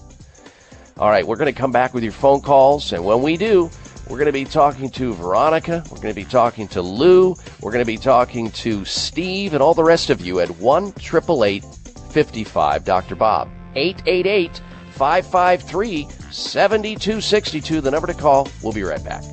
All 0.99 1.09
right, 1.09 1.27
we're 1.27 1.37
going 1.37 1.53
to 1.53 1.59
come 1.59 1.73
back 1.73 1.95
with 1.95 2.05
your 2.05 2.13
phone 2.13 2.43
calls, 2.43 2.93
and 2.93 3.05
when 3.05 3.23
we 3.23 3.37
do, 3.37 3.71
we're 4.09 4.19
going 4.19 4.27
to 4.27 4.33
be 4.33 4.45
talking 4.45 4.91
to 4.91 5.15
Veronica. 5.15 5.83
We're 5.91 5.97
going 5.97 6.15
to 6.15 6.21
be 6.21 6.25
talking 6.25 6.69
to 6.69 6.83
Lou. 6.83 7.35
We're 7.61 7.73
going 7.73 7.85
to 7.85 7.87
be 7.87 7.97
talking 7.97 8.51
to 8.51 8.85
Steve 8.85 9.55
and 9.55 9.63
all 9.63 9.75
the 9.75 9.83
rest 9.83 10.11
of 10.11 10.21
you 10.21 10.41
at 10.41 10.51
1 10.51 10.89
888 10.99 11.65
55 12.11 12.85
Dr. 12.85 13.15
Bob. 13.15 13.49
888 13.75 14.61
553 14.91 16.09
7262, 16.31 17.81
the 17.81 17.91
number 17.91 18.07
to 18.07 18.15
call. 18.15 18.49
We'll 18.63 18.73
be 18.73 18.83
right 18.83 19.03
back. 19.03 19.25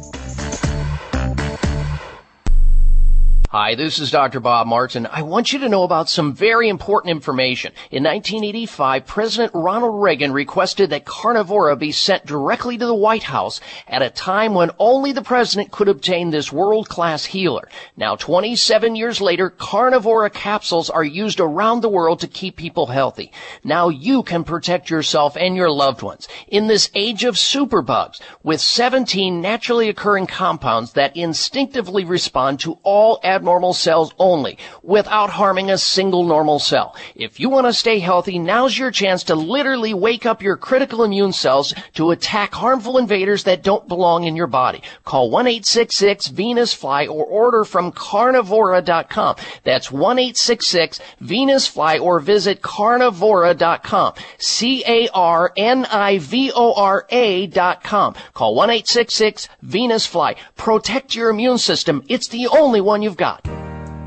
Hi, 3.52 3.74
this 3.74 3.98
is 3.98 4.12
Dr. 4.12 4.40
Bob 4.40 4.68
Martin. 4.68 5.08
I 5.08 5.24
want 5.24 5.52
you 5.52 5.58
to 5.58 5.70
know 5.70 5.82
about 5.82 6.08
some 6.08 6.36
very 6.36 6.70
important 6.70 7.10
information. 7.10 7.74
In 7.90 8.04
1985, 8.04 9.08
President 9.08 9.52
Ronald 9.56 10.04
Reagan 10.04 10.32
requested 10.32 10.92
that 10.92 11.04
Carnivora 11.04 11.76
be 11.76 11.92
sent 11.92 12.28
directly 12.28 12.78
to 12.78 12.86
the 12.86 12.94
White 12.94 13.24
House 13.24 13.60
at 13.88 14.04
a 14.04 14.12
time 14.12 14.54
when 14.54 14.70
only 14.78 15.14
the 15.14 15.24
president 15.24 15.72
could 15.72 15.88
obtain 15.88 16.30
this 16.30 16.54
world-class 16.54 17.26
healer. 17.26 17.68
Now, 17.98 18.16
27 18.16 18.96
years 18.96 19.20
later, 19.20 19.50
Carnivora 19.50 20.30
capsules 20.30 20.92
are 20.92 21.04
used 21.04 21.40
around 21.40 21.82
the 21.82 21.90
world 21.90 22.20
to 22.20 22.28
keep 22.28 22.56
people 22.56 22.86
healthy. 22.86 23.32
Now 23.64 23.90
you 23.90 24.22
can 24.22 24.44
protect 24.44 24.92
yourself 24.92 25.36
and 25.36 25.56
your 25.56 25.72
loved 25.72 26.04
ones 26.04 26.28
in 26.50 26.68
this 26.68 26.92
age 26.94 27.24
of 27.24 27.34
superbugs 27.34 28.22
with 28.44 28.62
17 28.62 29.42
naturally 29.42 29.90
occurring 29.90 30.28
compounds 30.28 30.94
that 30.94 31.18
instinctively 31.18 32.06
respond 32.06 32.60
to 32.60 32.78
all 32.84 33.20
abnormal 33.39 33.73
cells 33.73 34.13
only 34.19 34.58
without 34.84 35.30
harming 35.30 35.71
a 35.71 35.78
single 35.78 36.25
normal 36.25 36.60
cell. 36.60 36.93
If 37.15 37.39
you 37.39 37.49
want 37.49 37.67
to 37.67 37.73
stay 37.73 37.99
healthy, 37.99 38.38
now's 38.38 38.78
your 38.78 38.91
chance 38.91 39.23
to 39.23 39.36
literally 39.36 39.93
wake 39.93 40.25
up 40.25 40.41
your 40.41 40.58
critical 40.58 41.06
immune 41.06 41.32
cells 41.32 41.73
to 41.93 42.12
attack 42.12 42.54
harmful 42.54 42.97
invaders 42.97 43.45
that 43.45 43.63
don't 43.63 43.88
belong 43.88 44.25
in 44.25 44.36
your 44.36 44.47
body. 44.47 44.84
Call 45.06 45.32
1-866-VENUS-FLY 45.32 47.08
or 47.08 47.23
order 47.25 47.63
from 47.63 47.93
carnivora.com. 47.93 49.38
That's 49.63 49.88
1-866-VENUS-FLY 49.88 51.99
or 51.99 52.19
visit 52.19 52.62
carnivora.com. 52.62 54.15
C-A-R-N-I-V-O-R-A 54.38 55.08
dot 57.47 57.84
com. 57.84 58.15
Call 58.34 58.58
1-866-VENUS-FLY. 58.58 60.36
Protect 60.58 61.15
your 61.15 61.30
immune 61.30 61.58
system. 61.58 62.04
It's 62.10 62.28
the 62.28 62.47
only 62.47 62.82
one 62.82 63.02
you've 63.02 63.15
got. 63.15 63.29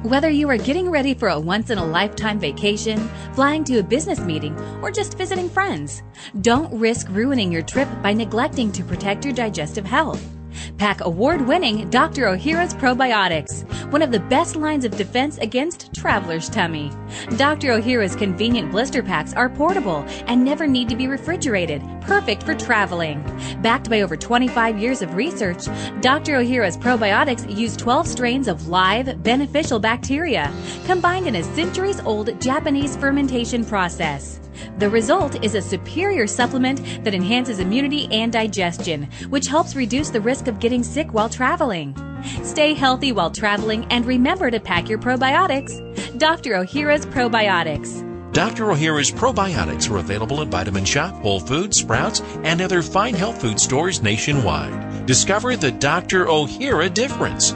Whether 0.02 0.30
you 0.30 0.48
are 0.50 0.56
getting 0.56 0.90
ready 0.90 1.14
for 1.14 1.28
a 1.28 1.38
once 1.38 1.70
in 1.70 1.78
a 1.78 1.84
lifetime 1.84 2.38
vacation, 2.40 2.98
flying 3.34 3.64
to 3.64 3.78
a 3.78 3.82
business 3.82 4.20
meeting, 4.20 4.58
or 4.82 4.90
just 4.90 5.16
visiting 5.16 5.48
friends, 5.48 6.02
don't 6.40 6.72
risk 6.78 7.08
ruining 7.10 7.52
your 7.52 7.62
trip 7.62 7.88
by 8.02 8.12
neglecting 8.12 8.72
to 8.72 8.82
protect 8.82 9.24
your 9.24 9.34
digestive 9.34 9.84
health. 9.86 10.41
Pack 10.78 11.04
award 11.04 11.46
winning 11.46 11.88
Dr. 11.90 12.26
Ohhira's 12.26 12.74
Probiotics, 12.74 13.64
one 13.92 14.02
of 14.02 14.10
the 14.10 14.20
best 14.20 14.56
lines 14.56 14.84
of 14.84 14.96
defense 14.96 15.38
against 15.38 15.92
traveler's 15.94 16.48
tummy. 16.48 16.90
Dr. 17.36 17.68
Ohhira's 17.68 18.16
convenient 18.16 18.70
blister 18.70 19.02
packs 19.02 19.34
are 19.34 19.48
portable 19.48 20.04
and 20.26 20.44
never 20.44 20.66
need 20.66 20.88
to 20.88 20.96
be 20.96 21.08
refrigerated, 21.08 21.82
perfect 22.00 22.42
for 22.42 22.54
traveling. 22.54 23.22
Backed 23.62 23.90
by 23.90 24.00
over 24.00 24.16
25 24.16 24.78
years 24.78 25.02
of 25.02 25.14
research, 25.14 25.66
Dr. 26.00 26.38
Ohhira's 26.38 26.76
Probiotics 26.76 27.56
use 27.56 27.76
12 27.76 28.06
strains 28.06 28.48
of 28.48 28.68
live, 28.68 29.22
beneficial 29.22 29.78
bacteria, 29.78 30.52
combined 30.84 31.26
in 31.26 31.36
a 31.36 31.42
centuries 31.54 32.00
old 32.00 32.40
Japanese 32.40 32.96
fermentation 32.96 33.64
process. 33.64 34.40
The 34.78 34.90
result 34.90 35.42
is 35.44 35.54
a 35.54 35.62
superior 35.62 36.26
supplement 36.26 37.04
that 37.04 37.14
enhances 37.14 37.58
immunity 37.58 38.08
and 38.10 38.32
digestion, 38.32 39.08
which 39.28 39.46
helps 39.46 39.76
reduce 39.76 40.10
the 40.10 40.20
risk 40.20 40.48
of 40.48 40.60
getting 40.60 40.82
sick 40.82 41.12
while 41.12 41.28
traveling. 41.28 41.94
Stay 42.42 42.74
healthy 42.74 43.12
while 43.12 43.30
traveling 43.30 43.86
and 43.90 44.06
remember 44.06 44.50
to 44.50 44.60
pack 44.60 44.88
your 44.88 44.98
probiotics. 44.98 45.78
Dr. 46.18 46.52
Ohhira's 46.52 47.06
Probiotics. 47.06 48.08
Dr. 48.32 48.64
Ohhira's 48.64 49.10
probiotics 49.10 49.90
are 49.90 49.98
available 49.98 50.40
at 50.40 50.48
Vitamin 50.48 50.84
Shoppe, 50.84 51.20
Whole 51.20 51.40
Foods, 51.40 51.78
Sprouts, 51.78 52.22
and 52.44 52.62
other 52.62 52.80
fine 52.80 53.14
health 53.14 53.40
food 53.40 53.60
stores 53.60 54.02
nationwide. 54.02 55.04
Discover 55.04 55.56
the 55.56 55.70
Dr. 55.70 56.24
Ohhira 56.26 56.92
difference. 56.92 57.52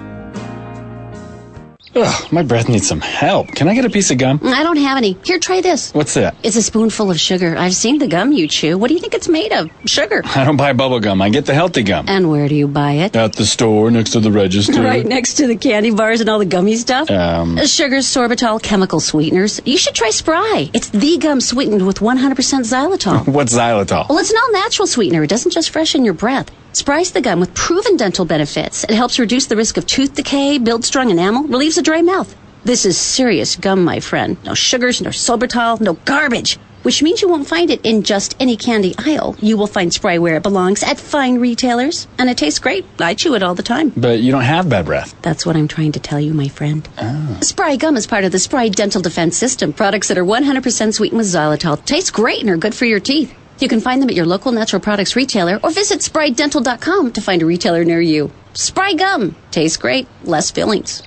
Ugh, 1.97 2.33
my 2.33 2.43
breath 2.43 2.69
needs 2.69 2.87
some 2.87 3.01
help. 3.01 3.49
Can 3.49 3.69
I 3.69 3.75
get 3.75 3.85
a 3.85 3.91
piece 3.91 4.11
of 4.11 4.19
gum? 4.19 4.39
I 4.45 4.63
don't 4.63 4.77
have 4.77 4.99
any. 4.99 5.17
Here, 5.25 5.39
try 5.39 5.61
this. 5.63 5.93
What's 5.95 6.15
that? 6.15 6.37
It's 6.43 6.57
a 6.57 6.63
spoonful 6.63 7.11
of 7.11 7.19
sugar. 7.19 7.57
I've 7.57 7.75
seen 7.75 7.99
the 7.99 8.07
gum 8.07 8.33
you 8.33 8.47
chew. 8.49 8.77
What 8.77 8.89
do 8.89 8.95
you 8.95 9.01
think 9.01 9.15
it's 9.15 9.29
made 9.29 9.53
of? 9.53 9.71
Sugar. 9.87 10.21
I 10.25 10.45
don't 10.45 10.57
buy 10.59 10.73
bubble 10.75 11.01
gum. 11.01 11.23
I 11.23 11.31
get 11.31 11.47
the 11.47 11.55
healthy 11.55 11.83
gum. 11.83 12.05
And 12.09 12.31
where 12.31 12.49
do 12.49 12.55
you 12.55 12.69
buy 12.69 12.93
it? 12.93 13.17
At 13.17 13.33
the 13.35 13.47
store 13.47 13.91
next 13.91 14.11
to 14.11 14.21
the 14.21 14.31
register. 14.31 14.83
Right 14.87 15.07
next 15.07 15.35
to 15.39 15.47
the 15.49 15.57
candy 15.57 15.91
bars 15.91 16.21
and 16.21 16.29
all 16.29 16.39
the 16.39 16.45
gummy 16.45 16.77
stuff? 16.77 17.11
Um. 17.11 17.59
Sugar, 17.67 17.97
sorbitol, 17.99 18.63
chemical 18.63 19.01
sweeteners. 19.01 19.61
You 19.65 19.77
should 19.79 19.95
try 19.95 20.11
Spry. 20.11 20.71
It's 20.75 20.91
the 20.91 21.19
gum 21.19 21.41
sweetened 21.41 21.85
with 21.87 21.99
100% 21.99 22.37
xylitol. 22.37 23.27
What's 23.33 23.55
xylitol? 23.55 24.09
Well, 24.09 24.19
it's 24.19 24.31
an 24.31 24.37
all 24.37 24.53
natural 24.53 24.87
sweetener. 24.87 25.25
It 25.25 25.31
doesn't 25.31 25.51
just 25.53 25.71
freshen 25.71 26.05
your 26.05 26.15
breath. 26.15 26.51
Spry's 26.73 27.13
the 27.13 27.23
gum 27.23 27.41
with 27.41 27.55
proven 27.55 27.97
dental 27.97 28.27
benefits. 28.27 28.85
It 28.85 28.91
helps 28.91 29.19
reduce 29.19 29.47
the 29.47 29.57
risk 29.57 29.79
of 29.79 29.87
tooth 29.87 30.15
decay, 30.15 30.59
builds 30.59 30.87
strong 30.87 31.11
enamel, 31.11 31.45
relieves 31.45 31.79
a 31.79 31.83
dry 31.87 32.03
mouth. 32.03 32.35
This 32.65 32.85
is 32.85 32.99
serious 32.99 33.55
gum, 33.55 33.85
my 33.85 34.01
friend. 34.01 34.37
No 34.45 34.55
sugars, 34.55 35.01
no 35.01 35.11
sorbitol, 35.11 35.81
no 35.81 35.93
garbage. 36.05 36.59
Which 36.83 37.01
means 37.01 37.23
you 37.23 37.29
won't 37.29 37.47
find 37.47 37.71
it 37.71 37.81
in 37.87 38.03
just 38.03 38.35
any 38.41 38.57
candy 38.57 38.93
aisle. 38.99 39.37
You 39.41 39.57
will 39.57 39.69
find 39.69 39.95
Spry 39.95 40.19
where 40.19 40.37
it 40.37 40.43
belongs 40.43 40.83
at 40.83 40.99
fine 40.99 41.39
retailers. 41.39 42.09
And 42.19 42.29
it 42.29 42.39
tastes 42.39 42.59
great. 42.59 42.85
I 42.99 43.15
chew 43.15 43.37
it 43.37 43.43
all 43.45 43.55
the 43.55 43.63
time. 43.63 43.93
But 43.97 44.19
you 44.19 44.33
don't 44.33 44.43
have 44.43 44.69
bad 44.69 44.87
breath. 44.87 45.15
That's 45.23 45.47
what 45.47 45.55
I'm 45.55 45.69
trying 45.69 45.93
to 45.93 46.01
tell 46.01 46.19
you, 46.19 46.35
my 46.35 46.49
friend. 46.49 46.89
Oh. 46.99 47.39
Spry 47.41 47.77
gum 47.77 47.97
is 47.97 48.09
part 48.09 48.25
of 48.25 48.33
the 48.33 48.41
Spry 48.41 48.69
Dental 48.69 49.01
Defense 49.01 49.37
System. 49.37 49.73
Products 49.73 50.09
that 50.09 50.19
are 50.19 50.25
100% 50.25 50.93
sweetened 50.93 51.19
with 51.19 51.29
xylitol. 51.29 51.85
Taste 51.85 52.13
great 52.13 52.41
and 52.41 52.51
are 52.51 52.57
good 52.57 52.75
for 52.75 52.85
your 52.85 53.01
teeth. 53.01 53.33
You 53.61 53.69
can 53.69 53.81
find 53.81 54.03
them 54.03 54.11
at 54.11 54.17
your 54.17 54.27
local 54.27 54.51
natural 54.51 54.83
products 54.83 55.15
retailer 55.15 55.61
or 55.63 55.71
visit 55.71 56.01
sprydental.com 56.01 57.13
to 57.13 57.21
find 57.21 57.43
a 57.43 57.47
retailer 57.47 57.85
near 57.85 58.01
you. 58.01 58.33
Spry 58.55 58.95
gum. 58.95 59.37
Tastes 59.53 59.77
great. 59.77 60.09
Less 60.25 60.51
fillings. 60.51 61.05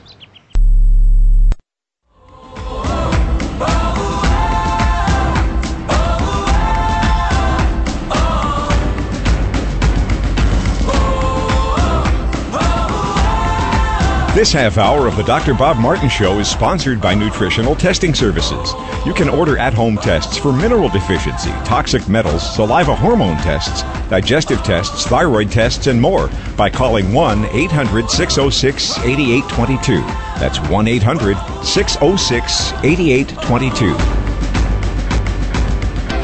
This 14.40 14.54
half 14.54 14.78
hour 14.78 15.06
of 15.06 15.18
the 15.18 15.24
Dr. 15.24 15.54
Bob 15.54 15.76
Martin 15.76 16.08
Show 16.08 16.40
is 16.40 16.50
sponsored 16.50 17.02
by 17.02 17.14
Nutritional 17.14 17.76
Testing 17.76 18.14
Services. 18.14 18.74
You 19.06 19.14
can 19.14 19.28
order 19.28 19.58
at 19.58 19.74
home 19.74 19.98
tests 19.98 20.38
for 20.38 20.54
mineral 20.54 20.88
deficiency, 20.88 21.50
toxic 21.66 22.08
metals, 22.08 22.56
saliva 22.56 22.96
hormone 22.96 23.36
tests, 23.40 23.82
digestive 24.10 24.64
tests, 24.64 25.06
thyroid 25.08 25.52
tests, 25.52 25.88
and 25.88 26.00
more 26.00 26.30
by 26.56 26.70
calling 26.70 27.12
1 27.12 27.48
800 27.48 28.10
606 28.10 29.00
8822. 29.00 30.00
That's 30.40 30.58
1 30.70 30.88
800 30.88 31.38
606 31.66 32.72
8822. 32.82 33.88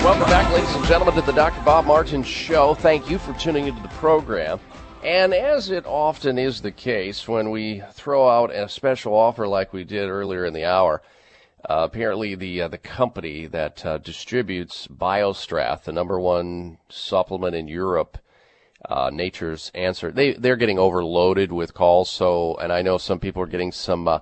Welcome 0.05 0.29
back, 0.29 0.49
ladies 0.53 0.73
and 0.73 0.85
gentlemen, 0.85 1.15
to 1.15 1.21
the 1.21 1.33
Dr. 1.33 1.61
Bob 1.65 1.85
Martin 1.85 2.23
Show. 2.23 2.75
Thank 2.75 3.09
you 3.09 3.17
for 3.17 3.33
tuning 3.33 3.67
into 3.67 3.81
the 3.81 3.89
program. 3.89 4.61
And 5.05 5.35
as 5.35 5.69
it 5.69 5.85
often 5.85 6.39
is 6.39 6.63
the 6.63 6.71
case 6.71 7.27
when 7.27 7.51
we 7.51 7.83
throw 7.91 8.27
out 8.27 8.49
a 8.49 8.67
special 8.67 9.13
offer 9.13 9.47
like 9.47 9.71
we 9.71 9.83
did 9.83 10.09
earlier 10.09 10.45
in 10.45 10.53
the 10.55 10.65
hour, 10.65 11.03
uh, 11.69 11.81
apparently 11.83 12.33
the 12.33 12.63
uh, 12.63 12.67
the 12.69 12.79
company 12.79 13.45
that 13.45 13.85
uh, 13.85 13.99
distributes 13.99 14.87
BioStrath, 14.87 15.83
the 15.83 15.91
number 15.91 16.19
one 16.19 16.79
supplement 16.89 17.55
in 17.55 17.67
Europe, 17.67 18.17
uh, 18.89 19.11
Nature's 19.13 19.69
Answer, 19.75 20.11
they 20.11 20.33
they're 20.33 20.55
getting 20.55 20.79
overloaded 20.79 21.51
with 21.51 21.75
calls. 21.75 22.09
So, 22.09 22.55
and 22.55 22.73
I 22.73 22.81
know 22.81 22.97
some 22.97 23.19
people 23.19 23.43
are 23.43 23.47
getting 23.47 23.71
some 23.71 24.07
uh, 24.07 24.21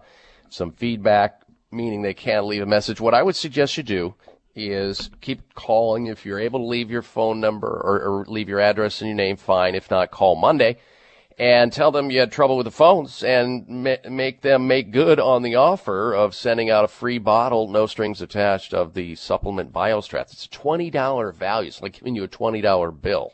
some 0.49 0.73
feedback, 0.73 1.43
meaning 1.71 2.01
they 2.01 2.13
can't 2.13 2.45
leave 2.45 2.61
a 2.61 2.65
message. 2.65 2.99
What 2.99 3.13
I 3.13 3.23
would 3.23 3.37
suggest 3.37 3.77
you 3.77 3.83
do 3.83 4.15
is 4.55 5.09
keep 5.21 5.53
calling. 5.55 6.07
If 6.07 6.25
you're 6.25 6.39
able 6.39 6.59
to 6.59 6.65
leave 6.65 6.91
your 6.91 7.01
phone 7.01 7.39
number 7.39 7.67
or, 7.67 8.01
or 8.01 8.25
leave 8.27 8.49
your 8.49 8.59
address 8.59 9.01
and 9.01 9.09
your 9.09 9.17
name, 9.17 9.37
fine. 9.37 9.75
If 9.75 9.89
not, 9.89 10.11
call 10.11 10.35
Monday 10.35 10.77
and 11.37 11.71
tell 11.73 11.91
them 11.91 12.09
you 12.11 12.19
had 12.19 12.31
trouble 12.31 12.57
with 12.57 12.65
the 12.65 12.71
phones 12.71 13.23
and 13.23 13.67
ma- 13.67 13.95
make 14.09 14.41
them 14.41 14.67
make 14.67 14.91
good 14.91 15.19
on 15.19 15.41
the 15.41 15.55
offer 15.55 16.13
of 16.13 16.35
sending 16.35 16.69
out 16.69 16.85
a 16.85 16.87
free 16.87 17.17
bottle, 17.17 17.67
no 17.67 17.87
strings 17.87 18.21
attached, 18.21 18.71
of 18.73 18.93
the 18.93 19.15
supplement 19.15 19.73
BioStrath. 19.73 20.31
It's 20.31 20.45
a 20.45 20.49
$20 20.49 21.33
value. 21.33 21.67
It's 21.67 21.81
like 21.81 21.93
giving 21.93 22.15
you 22.15 22.23
a 22.23 22.27
$20 22.27 23.01
bill. 23.01 23.33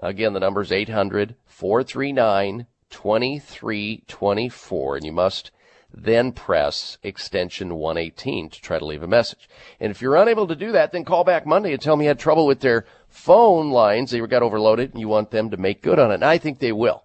Again, 0.00 0.34
the 0.34 0.40
number 0.40 0.60
is 0.60 0.72
800 0.72 1.34
439 1.46 2.66
2324, 2.90 4.96
and 4.96 5.04
you 5.04 5.12
must 5.12 5.50
then 5.92 6.32
press 6.32 6.98
extension 7.02 7.74
118 7.74 8.50
to 8.50 8.60
try 8.60 8.78
to 8.78 8.84
leave 8.84 9.02
a 9.02 9.06
message. 9.06 9.48
And 9.80 9.90
if 9.90 10.02
you're 10.02 10.16
unable 10.16 10.46
to 10.46 10.54
do 10.54 10.72
that, 10.72 10.92
then 10.92 11.04
call 11.04 11.24
back 11.24 11.46
Monday 11.46 11.72
and 11.72 11.80
tell 11.80 11.96
me 11.96 12.04
you 12.04 12.08
had 12.08 12.18
trouble 12.18 12.46
with 12.46 12.60
their 12.60 12.84
phone 13.08 13.70
lines. 13.70 14.10
They 14.10 14.20
got 14.20 14.42
overloaded 14.42 14.92
and 14.92 15.00
you 15.00 15.08
want 15.08 15.30
them 15.30 15.50
to 15.50 15.56
make 15.56 15.82
good 15.82 15.98
on 15.98 16.10
it. 16.10 16.14
And 16.14 16.24
I 16.24 16.38
think 16.38 16.58
they 16.58 16.72
will. 16.72 17.04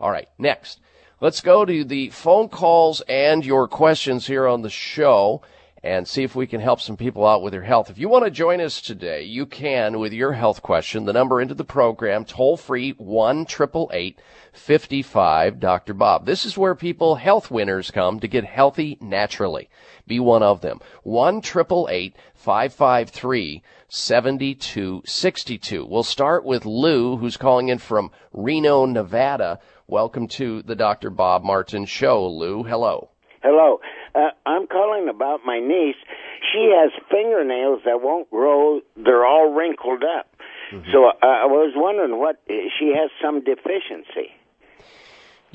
All 0.00 0.10
right. 0.10 0.28
Next, 0.38 0.80
let's 1.20 1.40
go 1.40 1.64
to 1.64 1.84
the 1.84 2.10
phone 2.10 2.48
calls 2.48 3.02
and 3.02 3.44
your 3.44 3.68
questions 3.68 4.26
here 4.26 4.46
on 4.46 4.62
the 4.62 4.70
show 4.70 5.42
and 5.82 6.08
see 6.08 6.24
if 6.24 6.34
we 6.34 6.46
can 6.48 6.60
help 6.60 6.80
some 6.80 6.96
people 6.96 7.24
out 7.24 7.42
with 7.42 7.52
their 7.52 7.62
health. 7.62 7.90
If 7.90 7.98
you 7.98 8.08
want 8.08 8.24
to 8.24 8.30
join 8.30 8.60
us 8.60 8.80
today, 8.80 9.22
you 9.22 9.46
can 9.46 10.00
with 10.00 10.12
your 10.12 10.32
health 10.32 10.60
question. 10.60 11.04
The 11.04 11.12
number 11.12 11.40
into 11.40 11.54
the 11.54 11.64
program, 11.64 12.24
toll 12.24 12.56
free, 12.56 12.90
1 12.92 13.46
55 14.56 15.60
Dr. 15.60 15.94
Bob. 15.94 16.26
This 16.26 16.44
is 16.44 16.58
where 16.58 16.74
people, 16.74 17.14
health 17.14 17.50
winners, 17.50 17.90
come 17.90 18.20
to 18.20 18.28
get 18.28 18.44
healthy 18.44 18.98
naturally. 19.00 19.70
Be 20.06 20.20
one 20.20 20.42
of 20.42 20.60
them. 20.60 20.80
1 21.02 21.40
553 21.42 23.62
7262. 23.88 25.86
We'll 25.86 26.02
start 26.02 26.44
with 26.44 26.66
Lou, 26.66 27.16
who's 27.16 27.36
calling 27.36 27.68
in 27.68 27.78
from 27.78 28.10
Reno, 28.32 28.86
Nevada. 28.86 29.60
Welcome 29.86 30.26
to 30.28 30.62
the 30.62 30.74
Dr. 30.74 31.10
Bob 31.10 31.44
Martin 31.44 31.86
Show, 31.86 32.26
Lou. 32.26 32.64
Hello. 32.64 33.10
Hello. 33.42 33.80
Uh, 34.14 34.30
I'm 34.44 34.66
calling 34.66 35.08
about 35.08 35.40
my 35.44 35.60
niece. 35.60 35.96
She 36.52 36.72
has 36.74 36.90
fingernails 37.10 37.82
that 37.84 38.02
won't 38.02 38.30
grow. 38.30 38.80
They're 38.96 39.26
all 39.26 39.52
wrinkled 39.52 40.02
up. 40.02 40.34
Mm-hmm. 40.72 40.90
So 40.92 41.06
uh, 41.06 41.12
I 41.22 41.46
was 41.46 41.74
wondering 41.76 42.18
what 42.18 42.42
she 42.48 42.92
has 42.96 43.10
some 43.22 43.44
deficiency. 43.44 44.32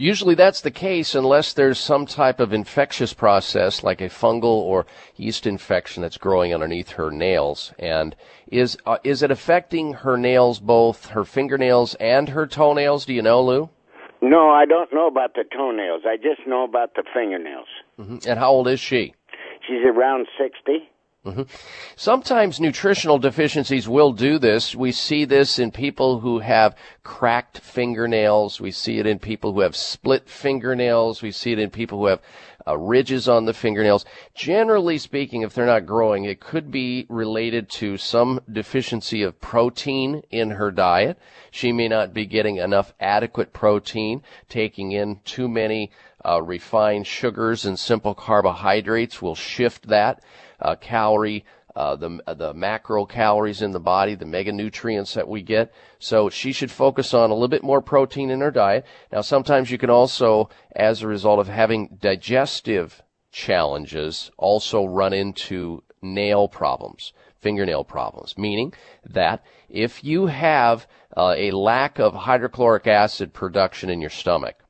Usually 0.01 0.33
that's 0.33 0.61
the 0.61 0.71
case 0.71 1.13
unless 1.13 1.53
there's 1.53 1.77
some 1.77 2.07
type 2.07 2.39
of 2.39 2.53
infectious 2.53 3.13
process 3.13 3.83
like 3.83 4.01
a 4.01 4.09
fungal 4.09 4.45
or 4.45 4.87
yeast 5.15 5.45
infection 5.45 6.01
that's 6.01 6.17
growing 6.17 6.55
underneath 6.55 6.89
her 6.93 7.11
nails. 7.11 7.71
And 7.77 8.15
is 8.47 8.79
uh, 8.87 8.97
is 9.03 9.21
it 9.21 9.29
affecting 9.29 9.93
her 9.93 10.17
nails, 10.17 10.59
both 10.59 11.05
her 11.09 11.23
fingernails 11.23 11.93
and 11.99 12.29
her 12.29 12.47
toenails? 12.47 13.05
Do 13.05 13.13
you 13.13 13.21
know, 13.21 13.43
Lou? 13.43 13.69
No, 14.23 14.49
I 14.49 14.65
don't 14.65 14.91
know 14.91 15.05
about 15.05 15.35
the 15.35 15.43
toenails. 15.55 16.01
I 16.03 16.17
just 16.17 16.47
know 16.47 16.63
about 16.63 16.95
the 16.95 17.03
fingernails. 17.13 17.67
Mm-hmm. 17.99 18.27
And 18.27 18.39
how 18.39 18.49
old 18.49 18.67
is 18.67 18.79
she? 18.79 19.13
She's 19.67 19.85
around 19.85 20.25
60. 20.35 20.89
Mm-hmm. 21.23 21.43
Sometimes 21.95 22.59
nutritional 22.59 23.19
deficiencies 23.19 23.87
will 23.87 24.11
do 24.11 24.39
this. 24.39 24.75
We 24.75 24.91
see 24.91 25.23
this 25.23 25.59
in 25.59 25.69
people 25.69 26.19
who 26.21 26.39
have 26.39 26.75
cracked 27.03 27.59
fingernails. 27.59 28.59
We 28.59 28.71
see 28.71 28.97
it 28.97 29.05
in 29.05 29.19
people 29.19 29.53
who 29.53 29.59
have 29.59 29.75
split 29.75 30.27
fingernails. 30.27 31.21
We 31.21 31.31
see 31.31 31.51
it 31.51 31.59
in 31.59 31.69
people 31.69 31.99
who 31.99 32.07
have 32.07 32.21
uh, 32.67 32.75
ridges 32.75 33.29
on 33.29 33.45
the 33.45 33.53
fingernails. 33.53 34.03
Generally 34.33 34.97
speaking, 34.97 35.43
if 35.43 35.53
they're 35.53 35.67
not 35.67 35.85
growing, 35.85 36.25
it 36.25 36.39
could 36.39 36.71
be 36.71 37.05
related 37.07 37.69
to 37.69 37.97
some 37.97 38.41
deficiency 38.51 39.21
of 39.21 39.39
protein 39.39 40.23
in 40.31 40.49
her 40.51 40.71
diet. 40.71 41.19
She 41.51 41.71
may 41.71 41.87
not 41.87 42.15
be 42.15 42.25
getting 42.25 42.57
enough 42.57 42.93
adequate 42.99 43.53
protein, 43.53 44.23
taking 44.49 44.91
in 44.91 45.19
too 45.23 45.47
many 45.47 45.91
uh, 46.25 46.41
refined 46.41 47.05
sugars 47.05 47.65
and 47.65 47.77
simple 47.77 48.13
carbohydrates 48.13 49.21
will 49.21 49.35
shift 49.35 49.87
that 49.87 50.23
uh, 50.61 50.75
calorie, 50.75 51.43
uh, 51.75 51.95
the 51.95 52.21
the 52.35 52.53
macro 52.53 53.05
calories 53.05 53.61
in 53.61 53.71
the 53.71 53.79
body, 53.79 54.15
the 54.15 54.25
mega 54.25 54.51
nutrients 54.51 55.13
that 55.13 55.27
we 55.27 55.41
get. 55.41 55.73
So 55.99 56.29
she 56.29 56.51
should 56.51 56.71
focus 56.71 57.13
on 57.13 57.29
a 57.29 57.33
little 57.33 57.47
bit 57.47 57.63
more 57.63 57.81
protein 57.81 58.29
in 58.29 58.41
her 58.41 58.51
diet. 58.51 58.85
Now, 59.11 59.21
sometimes 59.21 59.71
you 59.71 59.77
can 59.77 59.89
also, 59.89 60.49
as 60.75 61.01
a 61.01 61.07
result 61.07 61.39
of 61.39 61.47
having 61.47 61.97
digestive 62.01 63.01
challenges, 63.31 64.31
also 64.37 64.85
run 64.85 65.13
into 65.13 65.83
nail 66.01 66.47
problems, 66.47 67.13
fingernail 67.39 67.85
problems. 67.85 68.37
Meaning 68.37 68.73
that 69.05 69.43
if 69.69 70.03
you 70.03 70.25
have 70.27 70.87
uh, 71.15 71.35
a 71.37 71.51
lack 71.51 71.99
of 71.99 72.13
hydrochloric 72.13 72.87
acid 72.87 73.33
production 73.33 73.89
in 73.89 74.01
your 74.01 74.09
stomach, 74.09 74.60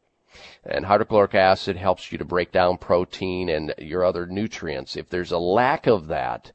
and 0.64 0.86
hydrochloric 0.86 1.36
acid 1.36 1.76
helps 1.76 2.12
you 2.12 2.18
to 2.18 2.26
break 2.26 2.52
down 2.52 2.78
protein 2.78 3.50
and 3.50 3.74
your 3.78 4.06
other 4.06 4.26
nutrients. 4.26 4.96
If 4.96 5.10
there's 5.10 5.32
a 5.32 5.38
lack 5.38 5.88
of 5.88 6.08
that, 6.08 6.52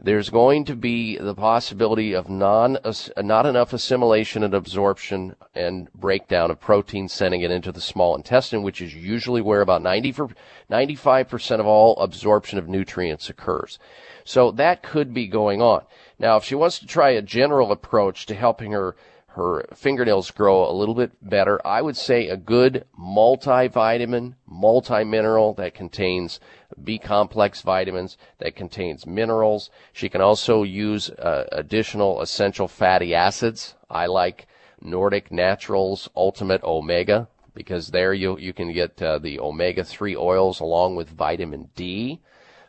there's 0.00 0.30
going 0.30 0.64
to 0.66 0.76
be 0.76 1.18
the 1.18 1.34
possibility 1.34 2.14
of 2.14 2.28
non 2.28 2.78
not 3.16 3.46
enough 3.46 3.72
assimilation 3.72 4.44
and 4.44 4.54
absorption 4.54 5.34
and 5.54 5.92
breakdown 5.92 6.52
of 6.52 6.60
protein 6.60 7.08
sending 7.08 7.40
it 7.40 7.50
into 7.50 7.72
the 7.72 7.80
small 7.80 8.14
intestine 8.14 8.62
which 8.62 8.80
is 8.80 8.94
usually 8.94 9.40
where 9.40 9.60
about 9.60 9.82
90 9.82 10.12
for, 10.12 10.28
95% 10.70 11.58
of 11.58 11.66
all 11.66 11.96
absorption 11.96 12.60
of 12.60 12.68
nutrients 12.68 13.28
occurs 13.28 13.80
so 14.24 14.52
that 14.52 14.84
could 14.84 15.12
be 15.12 15.26
going 15.26 15.60
on 15.60 15.82
now 16.16 16.36
if 16.36 16.44
she 16.44 16.54
wants 16.54 16.78
to 16.78 16.86
try 16.86 17.10
a 17.10 17.22
general 17.22 17.72
approach 17.72 18.24
to 18.26 18.36
helping 18.36 18.70
her 18.70 18.94
her 19.38 19.64
fingernails 19.72 20.32
grow 20.32 20.68
a 20.68 20.74
little 20.74 20.96
bit 20.96 21.12
better. 21.22 21.64
I 21.64 21.80
would 21.80 21.96
say 21.96 22.28
a 22.28 22.36
good 22.36 22.84
multivitamin, 22.98 24.34
multi-mineral 24.46 25.54
that 25.54 25.74
contains 25.74 26.40
B 26.82 26.98
complex 26.98 27.62
vitamins, 27.62 28.18
that 28.38 28.56
contains 28.56 29.06
minerals. 29.06 29.70
She 29.92 30.08
can 30.08 30.20
also 30.20 30.64
use 30.64 31.08
uh, 31.10 31.44
additional 31.52 32.20
essential 32.20 32.66
fatty 32.66 33.14
acids. 33.14 33.76
I 33.88 34.06
like 34.06 34.48
Nordic 34.82 35.30
Naturals 35.30 36.08
Ultimate 36.16 36.64
Omega 36.64 37.28
because 37.54 37.88
there 37.88 38.12
you 38.12 38.38
you 38.38 38.52
can 38.52 38.72
get 38.72 39.00
uh, 39.00 39.18
the 39.18 39.38
omega 39.38 39.84
3 39.84 40.16
oils 40.16 40.60
along 40.60 40.96
with 40.96 41.10
vitamin 41.10 41.70
D. 41.76 42.20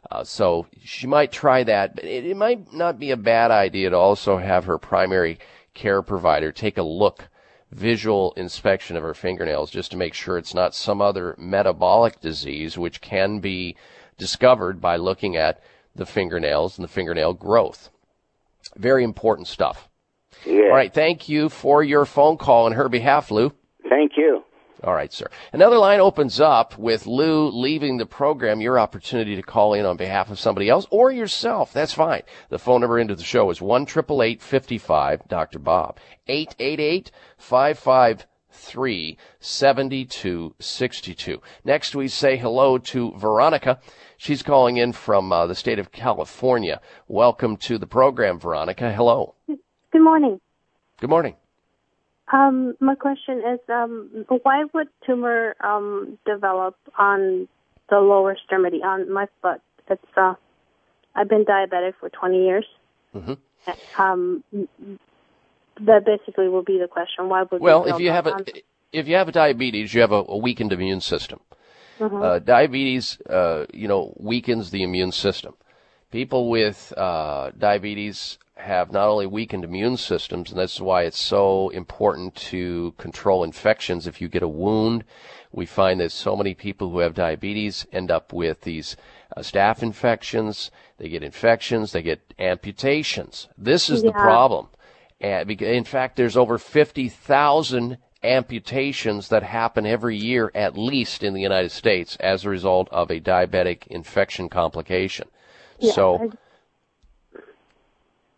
Uh, 0.10 0.24
so 0.24 0.66
she 0.84 1.08
might 1.08 1.32
try 1.32 1.64
that, 1.64 1.96
but 1.96 2.06
it, 2.06 2.26
it 2.26 2.38
might 2.38 2.72
not 2.74 3.00
be 3.00 3.12
a 3.12 3.18
bad 3.18 3.52
idea 3.52 3.90
to 3.90 3.98
also 3.98 4.38
have 4.38 4.66
her 4.66 4.78
primary 4.78 5.38
care 5.80 6.02
provider 6.02 6.52
take 6.52 6.78
a 6.78 6.84
look, 6.84 7.30
visual 7.72 8.34
inspection 8.36 8.98
of 8.98 9.04
her 9.04 9.14
fingernails 9.14 9.72
just 9.72 9.92
to 9.92 9.98
make 9.98 10.14
sure 10.14 10.38
it's 10.38 10.54
not 10.54 10.76
some 10.76 11.02
other 11.02 11.36
metabolic 11.38 12.20
disease 12.20 12.78
which 12.78 13.00
can 13.00 13.40
be 13.40 13.78
discovered 14.18 14.82
by 14.82 14.98
looking 14.98 15.38
at 15.38 15.64
the 15.96 16.06
fingernails 16.06 16.78
and 16.78 16.84
the 16.84 16.92
fingernail 16.92 17.34
growth. 17.34 17.90
Very 18.76 19.06
important 19.06 19.48
stuff. 19.48 19.88
Yeah. 20.46 20.64
All 20.64 20.76
right. 20.76 20.94
Thank 20.94 21.30
you 21.30 21.48
for 21.48 21.82
your 21.82 22.06
phone 22.06 22.38
call 22.38 22.66
on 22.66 22.74
her 22.74 22.90
behalf, 22.90 23.32
Lou. 23.32 23.54
Thank 23.88 24.12
you. 24.18 24.44
All 24.84 24.94
right, 24.94 25.12
sir. 25.12 25.30
Another 25.52 25.78
line 25.78 26.00
opens 26.00 26.40
up 26.40 26.78
with 26.78 27.06
Lou 27.06 27.50
leaving 27.50 27.98
the 27.98 28.06
program. 28.06 28.62
Your 28.62 28.80
opportunity 28.80 29.36
to 29.36 29.42
call 29.42 29.74
in 29.74 29.86
on 29.86 29.98
behalf 29.98 30.32
of 30.32 30.40
somebody 30.40 30.70
else 30.70 30.88
or 30.90 31.12
yourself. 31.12 31.74
That's 31.74 31.94
fine. 31.94 32.22
The 32.50 32.60
phone 32.60 32.82
number 32.82 32.98
into 32.98 33.16
the 33.16 33.24
show 33.24 33.50
is 33.50 33.62
one 33.62 33.86
triple 33.86 34.24
eight 34.24 34.42
fifty 34.42 34.78
five 34.78 35.28
Dr. 35.28 35.60
Bob. 35.60 35.98
888 36.28 37.12
553 37.38 39.18
7262. 39.40 41.42
Next, 41.66 41.96
we 41.96 42.08
say 42.08 42.38
hello 42.38 42.78
to 42.78 43.14
Veronica. 43.18 43.80
She's 44.18 44.44
calling 44.44 44.78
in 44.78 44.94
from 44.94 45.32
uh, 45.32 45.48
the 45.48 45.56
state 45.56 45.80
of 45.80 45.92
California. 45.92 46.80
Welcome 47.08 47.58
to 47.58 47.78
the 47.78 47.88
program, 47.88 48.40
Veronica. 48.40 48.94
Hello. 48.94 49.36
Good 49.48 50.04
morning. 50.04 50.40
Good 51.00 51.10
morning. 51.10 51.36
Um, 52.32 52.76
my 52.80 52.96
question 52.96 53.40
is, 53.40 53.60
um, 53.70 54.26
why 54.44 54.66
would 54.74 54.88
tumor 55.06 55.56
um, 55.62 56.20
develop 56.26 56.76
on 56.98 57.48
the 57.90 57.98
lower 57.98 58.34
extremity 58.34 58.84
on 58.84 59.12
my 59.12 59.28
foot? 59.42 59.62
It's 59.90 60.04
uh, 60.16 60.36
I've 61.16 61.28
been 61.28 61.46
diabetic 61.46 61.94
for 62.00 62.10
20 62.10 62.46
years. 62.46 62.66
Mm-hmm. 63.16 63.34
Um, 64.02 64.44
that 65.82 66.06
basically 66.06 66.50
will 66.50 66.64
be 66.64 66.78
the 66.78 66.88
question. 66.88 67.30
Why 67.30 67.44
would 67.44 67.62
well, 67.62 67.86
if 67.86 68.00
you 68.00 68.12
have 68.12 68.28
a 68.28 68.38
if 68.92 69.08
you 69.08 69.16
have 69.16 69.28
a 69.28 69.32
diabetes, 69.32 69.94
you 69.94 70.02
have 70.02 70.12
a, 70.12 70.24
a 70.28 70.38
weakened 70.38 70.74
immune 70.74 71.02
system. 71.02 71.40
Mhm. 72.00 72.24
Uh, 72.24 72.40
diabetes, 72.40 73.20
uh, 73.30 73.66
you 73.74 73.88
know, 73.88 74.14
weakens 74.18 74.72
the 74.72 74.84
immune 74.84 75.12
system. 75.12 75.56
People 76.12 76.50
with 76.50 76.92
uh, 76.98 77.52
diabetes 77.58 78.40
have 78.56 78.92
not 78.92 79.08
only 79.08 79.28
weakened 79.28 79.64
immune 79.64 79.96
systems, 79.96 80.50
and 80.50 80.60
that's 80.60 80.82
why 80.82 81.04
it's 81.04 81.20
so 81.20 81.70
important 81.70 82.36
to 82.36 82.94
control 82.98 83.44
infections. 83.44 84.08
If 84.08 84.20
you 84.20 84.28
get 84.28 84.42
a 84.42 84.48
wound, 84.48 85.04
we 85.52 85.68
find 85.68 86.00
that 86.00 86.12
so 86.12 86.36
many 86.36 86.56
people 86.56 86.90
who 86.90 87.00
have 87.00 87.14
diabetes 87.14 87.86
end 87.92 88.10
up 88.10 88.34
with 88.34 88.62
these 88.62 88.98
uh, 89.38 89.42
staph 89.42 89.84
infections. 89.84 90.72
They 90.98 91.10
get 91.10 91.24
infections. 91.24 91.92
They 91.92 92.02
get 92.02 92.34
amputations. 92.40 93.48
This 93.56 93.90
is 93.90 94.02
the 94.02 94.12
problem. 94.12 94.68
And 95.22 95.50
in 95.52 95.84
fact, 95.84 96.16
there's 96.16 96.38
over 96.38 96.58
50,000 96.58 97.98
amputations 98.24 99.30
that 99.30 99.44
happen 99.44 99.86
every 99.86 100.18
year, 100.18 100.52
at 100.56 100.78
least 100.78 101.24
in 101.24 101.34
the 101.34 101.42
United 101.42 101.72
States, 101.72 102.16
as 102.18 102.46
a 102.46 102.50
result 102.50 102.90
of 102.90 103.12
a 103.12 103.20
diabetic 103.20 103.86
infection 103.88 104.50
complication. 104.50 105.28
Yeah, 105.80 105.92
so, 105.94 106.18
I- 106.18 107.40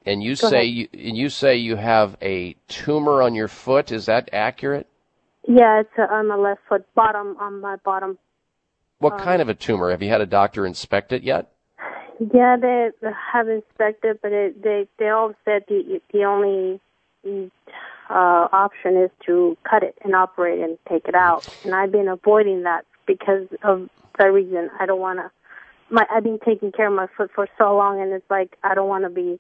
and 0.06 0.24
you 0.24 0.36
Go 0.36 0.50
say 0.50 0.64
ahead. 0.64 0.68
you, 0.68 0.88
and 0.94 1.18
you 1.18 1.30
say 1.30 1.58
you 1.58 1.76
have 1.76 2.18
a 2.22 2.56
tumor 2.68 3.22
on 3.22 3.36
your 3.36 3.48
foot. 3.48 3.92
Is 3.92 4.08
that 4.08 4.30
accurate? 4.34 4.88
Yeah, 5.48 5.82
it's 5.82 5.90
uh, 5.98 6.04
on 6.04 6.28
my 6.28 6.36
left 6.36 6.62
foot, 6.68 6.86
bottom 6.96 7.36
on 7.40 7.62
my 7.62 7.76
bottom. 7.78 8.18
What 9.00 9.14
Um, 9.14 9.20
kind 9.20 9.42
of 9.42 9.50
a 9.50 9.54
tumor? 9.56 9.90
Have 9.92 10.02
you 10.02 10.10
had 10.10 10.22
a 10.22 10.26
doctor 10.26 10.66
inspect 10.66 11.12
it 11.12 11.24
yet? 11.24 11.52
Yeah, 12.34 12.56
they 12.58 12.90
have 13.34 13.48
inspected, 13.50 14.20
but 14.22 14.32
it, 14.32 14.62
they 14.62 14.88
they 15.00 15.10
all 15.10 15.34
said 15.46 15.64
the 15.68 16.00
the 16.14 16.24
only 16.26 16.80
uh, 17.26 18.48
option 18.52 18.98
is 18.98 19.10
to 19.26 19.58
cut 19.68 19.82
it 19.84 19.96
and 20.04 20.16
operate 20.16 20.60
and 20.60 20.78
take 20.88 21.08
it 21.08 21.16
out. 21.16 21.48
And 21.64 21.74
I've 21.74 21.92
been 21.92 22.08
avoiding 22.08 22.64
that 22.64 22.86
because 23.08 23.48
of 23.64 23.90
that 24.20 24.26
reason. 24.32 24.70
I 24.80 24.86
don't 24.86 25.00
want 25.00 25.18
to. 25.20 25.32
My 25.92 26.06
I've 26.10 26.24
been 26.24 26.40
taking 26.44 26.72
care 26.72 26.88
of 26.88 26.94
my 26.94 27.08
foot 27.18 27.32
for 27.36 27.48
so 27.58 27.76
long, 27.76 28.02
and 28.02 28.14
it's 28.14 28.30
like 28.30 28.58
I 28.64 28.74
don't 28.74 28.88
want 28.88 29.04
to 29.04 29.10
be, 29.10 29.40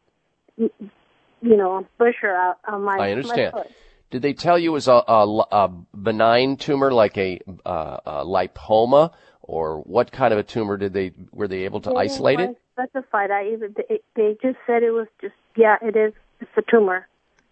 you 0.58 1.58
know, 1.58 1.78
a 1.78 1.86
busher 1.98 2.30
out 2.30 2.58
on 2.68 2.84
my. 2.84 2.98
I 2.98 3.12
understand. 3.12 3.54
My 3.54 3.64
foot. 3.64 3.72
Did 4.12 4.22
they 4.22 4.34
tell 4.34 4.60
you 4.60 4.72
it 4.72 4.74
was 4.74 4.90
a, 4.90 5.02
a, 5.08 5.46
a 5.52 5.70
benign 5.96 6.58
tumor 6.58 6.92
like 6.92 7.18
a, 7.18 7.40
uh, 7.66 7.98
a 8.06 8.26
lipoma, 8.26 9.14
or 9.42 9.80
what 9.80 10.12
kind 10.12 10.34
of 10.34 10.40
a 10.40 10.44
tumor 10.44 10.76
did 10.76 10.92
they 10.92 11.14
were 11.32 11.48
they 11.48 11.64
able 11.64 11.80
to 11.82 11.92
They 11.92 11.96
isolate 11.96 12.42
it? 12.42 12.58
Specified. 12.74 13.32
I 13.32 13.48
even 13.54 13.74
they, 13.76 14.02
they 14.16 14.38
just 14.42 14.58
said 14.68 14.84
it 14.84 14.92
was 14.92 15.08
just 15.22 15.34
yeah, 15.56 15.78
it 15.82 15.96
is. 15.96 16.14
It's 16.42 16.52
a 16.58 16.62
tumor. 16.70 17.08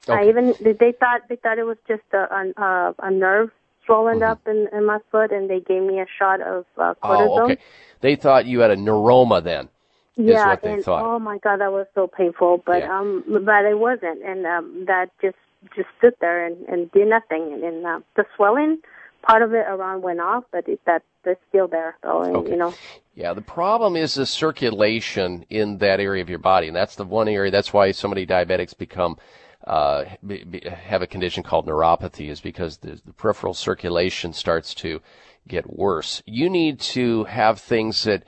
I 0.08 0.28
even 0.28 0.54
they 0.60 0.74
they 0.74 0.92
thought 0.92 1.22
they 1.30 1.38
thought 1.38 1.60
it 1.60 1.64
was 1.64 1.78
just 1.88 2.04
a 2.14 2.18
a, 2.18 2.62
a, 2.62 2.96
a 3.04 3.12
nerve 3.12 3.52
swollen 3.90 4.20
Mm-hmm. 4.20 4.32
up 4.32 4.48
in, 4.48 4.68
in 4.72 4.86
my 4.86 5.00
foot, 5.12 5.32
and 5.32 5.50
they 5.50 5.60
gave 5.60 5.82
me 5.82 6.00
a 6.00 6.06
shot 6.18 6.42
of 6.42 6.66
uh, 6.78 6.94
cortisone. 7.04 7.40
Oh, 7.40 7.44
okay. 7.46 7.58
They 8.02 8.16
thought 8.16 8.46
you 8.46 8.60
had 8.60 8.72
a 8.72 8.76
neuroma 8.78 9.44
then. 9.44 9.70
yeah, 10.16 10.48
what 10.50 10.62
they 10.62 10.74
and 10.74 10.84
thought. 10.84 11.04
oh 11.04 11.20
my 11.20 11.38
god, 11.40 11.60
that 11.62 11.72
was 11.72 11.88
so 11.96 12.08
painful. 12.08 12.62
But 12.66 12.84
um, 12.84 13.24
but 13.28 13.66
it 13.66 13.78
wasn't, 13.78 14.24
and 14.24 14.46
um, 14.46 14.86
that 14.88 15.10
just 15.22 15.38
just 15.76 15.90
stood 15.98 16.14
there 16.22 16.46
and, 16.46 16.58
and 16.68 16.92
did 16.92 17.08
nothing, 17.08 17.52
and, 17.54 17.64
and 17.64 17.86
uh, 17.86 18.00
the 18.16 18.26
swelling 18.36 18.80
part 19.22 19.42
of 19.42 19.54
it 19.54 19.66
around 19.68 20.02
went 20.02 20.22
off, 20.22 20.46
but 20.52 20.68
it, 20.70 20.80
that 20.86 21.04
that's 21.26 21.40
still 21.50 21.68
there 21.68 21.98
though, 22.04 22.22
and 22.24 22.48
you 22.48 22.56
know. 22.56 22.74
Yeah, 23.16 23.34
the 23.34 23.42
problem 23.42 23.98
is 23.98 24.14
the 24.14 24.26
circulation 24.26 25.46
in 25.50 25.80
that 25.80 26.00
area 26.00 26.22
of 26.22 26.30
your 26.30 26.40
body, 26.40 26.68
and 26.68 26.76
that's 26.76 26.96
the 26.96 27.04
one 27.04 27.28
area. 27.28 27.52
That's 27.52 27.74
why 27.74 27.92
so 27.92 28.08
many 28.08 28.26
diabetics 28.26 28.78
become 28.78 29.18
uh, 29.70 30.06
be, 30.26 30.44
be, 30.44 30.62
have 30.68 31.04
a 31.04 31.08
condition 31.08 31.44
called 31.44 31.68
neuropathy, 31.68 32.30
is 32.30 32.42
because 32.42 32.78
the, 32.78 33.00
the 33.06 33.14
peripheral 33.14 33.54
circulation 33.54 34.34
starts 34.34 34.74
to 34.74 35.00
get 35.48 35.70
worse. 35.70 36.24
You 36.26 36.50
need 36.50 36.80
to 36.80 37.26
have 37.26 37.60
things 37.60 38.04
that 38.04 38.24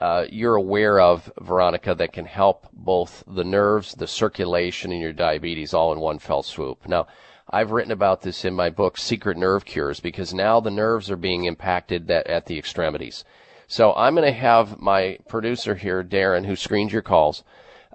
uh, 0.00 0.24
you're 0.30 0.56
aware 0.56 0.98
of, 0.98 1.30
Veronica, 1.38 1.94
that 1.94 2.12
can 2.12 2.24
help 2.24 2.68
both 2.72 3.22
the 3.26 3.44
nerves, 3.44 3.94
the 3.94 4.06
circulation, 4.06 4.90
and 4.90 5.00
your 5.00 5.12
diabetes 5.12 5.74
all 5.74 5.92
in 5.92 6.00
one 6.00 6.18
fell 6.18 6.42
swoop. 6.42 6.88
Now, 6.88 7.06
I've 7.50 7.70
written 7.72 7.92
about 7.92 8.22
this 8.22 8.44
in 8.44 8.54
my 8.54 8.70
book, 8.70 8.98
Secret 8.98 9.36
Nerve 9.36 9.64
Cures, 9.64 10.00
because 10.00 10.34
now 10.34 10.60
the 10.60 10.70
nerves 10.70 11.10
are 11.10 11.16
being 11.16 11.44
impacted 11.44 12.08
that, 12.08 12.26
at 12.26 12.46
the 12.46 12.58
extremities. 12.58 13.24
So 13.68 13.94
I'm 13.94 14.14
going 14.14 14.26
to 14.26 14.32
have 14.32 14.80
my 14.80 15.18
producer 15.28 15.74
here, 15.74 16.02
Darren, 16.02 16.46
who 16.46 16.56
screens 16.56 16.92
your 16.92 17.02
calls. 17.02 17.44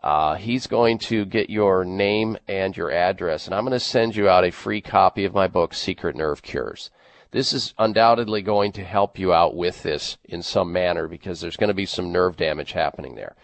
Uh, 0.03 0.35
he's 0.35 0.65
going 0.65 0.97
to 0.97 1.25
get 1.25 1.49
your 1.49 1.85
name 1.85 2.37
and 2.47 2.75
your 2.75 2.91
address, 2.91 3.45
and 3.45 3.53
I'm 3.53 3.63
going 3.63 3.73
to 3.73 3.79
send 3.79 4.15
you 4.15 4.27
out 4.27 4.43
a 4.43 4.51
free 4.51 4.81
copy 4.81 5.25
of 5.25 5.33
my 5.33 5.47
book, 5.47 5.73
Secret 5.73 6.15
Nerve 6.15 6.41
Cures. 6.41 6.89
This 7.29 7.53
is 7.53 7.73
undoubtedly 7.77 8.41
going 8.41 8.71
to 8.73 8.83
help 8.83 9.19
you 9.19 9.31
out 9.31 9.55
with 9.55 9.83
this 9.83 10.17
in 10.25 10.41
some 10.41 10.73
manner 10.73 11.07
because 11.07 11.39
there's 11.39 11.55
going 11.55 11.69
to 11.69 11.73
be 11.73 11.85
some 11.85 12.11
nerve 12.11 12.35
damage 12.35 12.71
happening 12.71 13.15
there. 13.15 13.35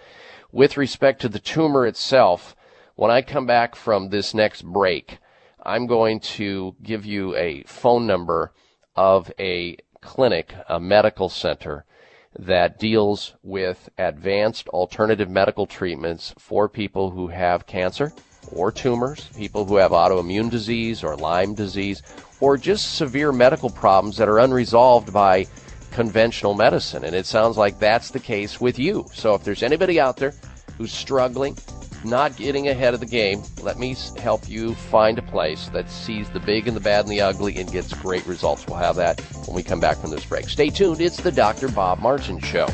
With 0.52 0.78
respect 0.78 1.22
to 1.22 1.30
the 1.30 1.40
tumor 1.40 1.86
itself, 1.86 2.56
when 2.96 3.12
I 3.12 3.22
come 3.22 3.46
back 3.46 3.76
from 3.76 4.10
this 4.10 4.34
next 4.34 4.64
break, 4.64 5.20
I'm 5.64 5.86
going 5.86 6.20
to 6.22 6.76
give 6.82 7.06
you 7.06 7.36
a 7.36 7.64
phone 7.64 8.08
number 8.08 8.52
of 8.96 9.32
a 9.40 9.78
clinic, 10.02 10.56
a 10.68 10.80
medical 10.80 11.30
center 11.30 11.86
that 12.40 12.80
deals 12.80 13.34
with 13.44 13.90
advanced 13.98 14.68
alternative 14.70 15.30
medical 15.30 15.66
treatments 15.66 16.34
for 16.38 16.70
people 16.70 17.10
who 17.10 17.28
have 17.28 17.66
cancer 17.66 18.14
or 18.52 18.72
tumors, 18.72 19.30
people 19.36 19.66
who 19.66 19.76
have 19.76 19.92
autoimmune 19.92 20.50
disease 20.50 21.04
or 21.04 21.16
Lyme 21.16 21.54
disease, 21.54 22.02
or 22.40 22.58
just 22.58 22.96
severe 22.96 23.32
medical 23.32 23.70
problems 23.70 24.18
that 24.18 24.30
are 24.30 24.40
unresolved 24.40 25.12
by 25.12 25.46
conventional 25.92 26.54
medicine. 26.54 27.04
And 27.04 27.16
it 27.16 27.26
sounds 27.26 27.58
like 27.58 27.80
that's 27.80 28.12
the 28.12 28.20
case 28.20 28.62
with 28.62 28.78
you. 28.78 29.06
So 29.14 29.34
if 29.34 29.44
there's 29.44 29.64
anybody 29.64 30.00
out 30.00 30.18
there 30.18 30.34
who's 30.78 30.94
struggling, 30.94 31.58
not 32.04 32.36
getting 32.36 32.68
ahead 32.70 32.94
of 32.94 33.00
the 33.00 33.06
game, 33.06 33.44
let 33.62 33.78
me 33.78 33.96
help 34.18 34.48
you 34.48 34.76
find 34.76 35.18
a 35.18 35.22
place 35.22 35.70
that 35.70 35.90
sees 35.90 36.30
the 36.30 36.40
big 36.40 36.68
and 36.68 36.76
the 36.76 36.82
bad 36.82 37.06
and 37.06 37.10
the 37.10 37.22
ugly 37.22 37.58
and 37.58 37.72
gets 37.72 37.94
great 37.94 38.26
results. 38.26 38.66
We'll 38.68 38.78
have 38.78 38.96
that 38.98 39.20
when 39.48 39.56
we 39.56 39.64
come 39.64 39.80
back 39.80 39.98
from 39.98 40.12
this 40.12 40.26
break. 40.26 40.50
Stay 40.50 40.70
tuned. 40.70 41.02
It's 41.02 41.18
the 41.18 41.32
Dr. 41.32 41.68
Bob 41.70 42.00
Martin 42.00 42.40
Show. 42.40 42.68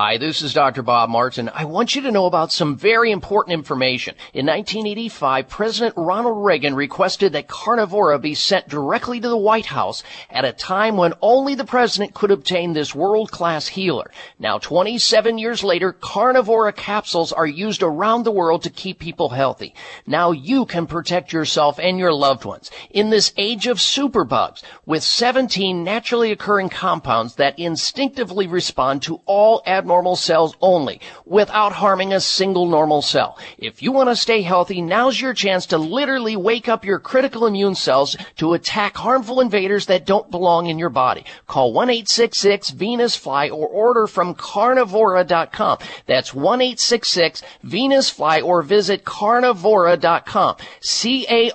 Hi, 0.00 0.16
this 0.16 0.42
is 0.42 0.54
Dr. 0.54 0.84
Bob 0.84 1.10
Martin. 1.10 1.50
I 1.52 1.64
want 1.64 1.96
you 1.96 2.02
to 2.02 2.12
know 2.12 2.26
about 2.26 2.52
some 2.52 2.76
very 2.76 3.10
important 3.10 3.54
information. 3.54 4.14
In 4.32 4.46
1985, 4.46 5.48
President 5.48 5.94
Ronald 5.96 6.44
Reagan 6.44 6.76
requested 6.76 7.32
that 7.32 7.48
Carnivora 7.48 8.20
be 8.20 8.34
sent 8.34 8.68
directly 8.68 9.18
to 9.18 9.28
the 9.28 9.36
White 9.36 9.66
House 9.66 10.04
at 10.30 10.44
a 10.44 10.52
time 10.52 10.96
when 10.96 11.14
only 11.20 11.56
the 11.56 11.64
president 11.64 12.14
could 12.14 12.30
obtain 12.30 12.74
this 12.74 12.94
world-class 12.94 13.66
healer. 13.66 14.08
Now, 14.38 14.58
27 14.58 15.36
years 15.36 15.64
later, 15.64 15.92
Carnivora 15.92 16.72
capsules 16.72 17.32
are 17.32 17.44
used 17.44 17.82
around 17.82 18.22
the 18.22 18.30
world 18.30 18.62
to 18.62 18.70
keep 18.70 19.00
people 19.00 19.30
healthy. 19.30 19.74
Now 20.06 20.30
you 20.30 20.64
can 20.64 20.86
protect 20.86 21.32
yourself 21.32 21.80
and 21.80 21.98
your 21.98 22.12
loved 22.12 22.44
ones 22.44 22.70
in 22.90 23.10
this 23.10 23.32
age 23.36 23.66
of 23.66 23.78
superbugs 23.78 24.62
with 24.86 25.02
17 25.02 25.82
naturally 25.82 26.30
occurring 26.30 26.68
compounds 26.68 27.34
that 27.34 27.58
instinctively 27.58 28.46
respond 28.46 29.02
to 29.02 29.20
all 29.26 29.60
abnormal 29.66 29.87
cells 30.16 30.54
only 30.60 31.00
without 31.24 31.72
harming 31.72 32.12
a 32.12 32.20
single 32.20 32.66
normal 32.66 33.02
cell. 33.02 33.38
If 33.56 33.82
you 33.82 33.92
want 33.92 34.10
to 34.10 34.16
stay 34.16 34.42
healthy, 34.42 34.82
now's 34.82 35.20
your 35.20 35.34
chance 35.34 35.66
to 35.66 35.78
literally 35.78 36.36
wake 36.36 36.68
up 36.68 36.84
your 36.84 36.98
critical 36.98 37.46
immune 37.46 37.74
cells 37.74 38.16
to 38.36 38.52
attack 38.52 38.96
harmful 38.96 39.40
invaders 39.40 39.86
that 39.86 40.06
don't 40.06 40.30
belong 40.30 40.66
in 40.66 40.78
your 40.78 40.90
body. 40.90 41.24
Call 41.46 41.72
1-866-VENUS-FLY 41.74 43.50
or 43.50 43.68
order 43.68 44.06
from 44.06 44.34
carnivora.com. 44.34 45.78
That's 46.06 46.32
1-866-VENUS-FLY 46.32 48.40
or 48.40 48.62
visit 48.62 49.04
carnivora.com. 49.04 50.56
C-A-R-N-I-V-O-R-A 50.80 51.50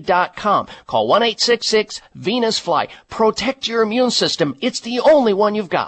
dot 0.00 0.36
com. 0.36 0.66
Call 0.86 1.08
1-866-VENUS-FLY. 1.08 2.88
Protect 3.08 3.68
your 3.68 3.82
immune 3.82 4.10
system. 4.10 4.56
It's 4.60 4.80
the 4.80 5.00
only 5.00 5.34
one 5.34 5.54
you've 5.54 5.68
got. 5.68 5.87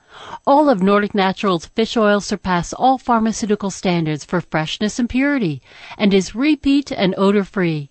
All 0.47 0.69
of 0.69 0.81
Nordic 0.81 1.13
Naturals 1.13 1.67
fish 1.67 1.95
oil 1.95 2.19
surpass 2.19 2.73
all 2.73 2.97
pharmaceutical 2.97 3.69
standards 3.69 4.25
for 4.25 4.41
freshness 4.41 4.97
and 4.97 5.07
purity 5.09 5.61
and 5.97 6.13
is 6.13 6.35
repeat 6.35 6.91
and 6.91 7.13
odor 7.17 7.43
free. 7.43 7.90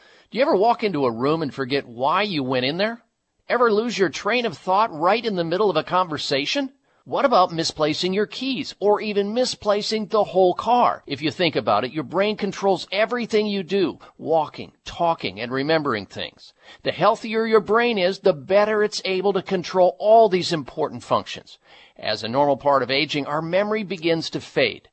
Do 0.31 0.37
you 0.37 0.43
ever 0.43 0.55
walk 0.55 0.81
into 0.85 1.05
a 1.05 1.11
room 1.11 1.41
and 1.41 1.53
forget 1.53 1.85
why 1.85 2.21
you 2.21 2.41
went 2.41 2.63
in 2.63 2.77
there? 2.77 3.03
Ever 3.49 3.69
lose 3.69 3.97
your 3.97 4.07
train 4.07 4.45
of 4.45 4.57
thought 4.57 4.89
right 4.97 5.25
in 5.25 5.35
the 5.35 5.43
middle 5.43 5.69
of 5.69 5.75
a 5.75 5.83
conversation? 5.83 6.71
What 7.03 7.25
about 7.25 7.51
misplacing 7.51 8.13
your 8.13 8.27
keys 8.27 8.73
or 8.79 9.01
even 9.01 9.33
misplacing 9.33 10.07
the 10.07 10.23
whole 10.23 10.53
car? 10.53 11.03
If 11.05 11.21
you 11.21 11.31
think 11.31 11.57
about 11.57 11.83
it, 11.83 11.91
your 11.91 12.05
brain 12.05 12.37
controls 12.37 12.87
everything 12.93 13.45
you 13.45 13.61
do, 13.61 13.99
walking, 14.17 14.71
talking, 14.85 15.37
and 15.41 15.51
remembering 15.51 16.05
things. 16.05 16.53
The 16.83 16.93
healthier 16.93 17.45
your 17.45 17.59
brain 17.59 17.97
is, 17.97 18.19
the 18.19 18.31
better 18.31 18.83
it's 18.83 19.01
able 19.03 19.33
to 19.33 19.41
control 19.41 19.97
all 19.99 20.29
these 20.29 20.53
important 20.53 21.03
functions. 21.03 21.59
As 21.97 22.23
a 22.23 22.29
normal 22.29 22.55
part 22.55 22.83
of 22.83 22.89
aging, 22.89 23.25
our 23.25 23.41
memory 23.41 23.83
begins 23.83 24.29
to 24.29 24.39
fade. 24.39 24.87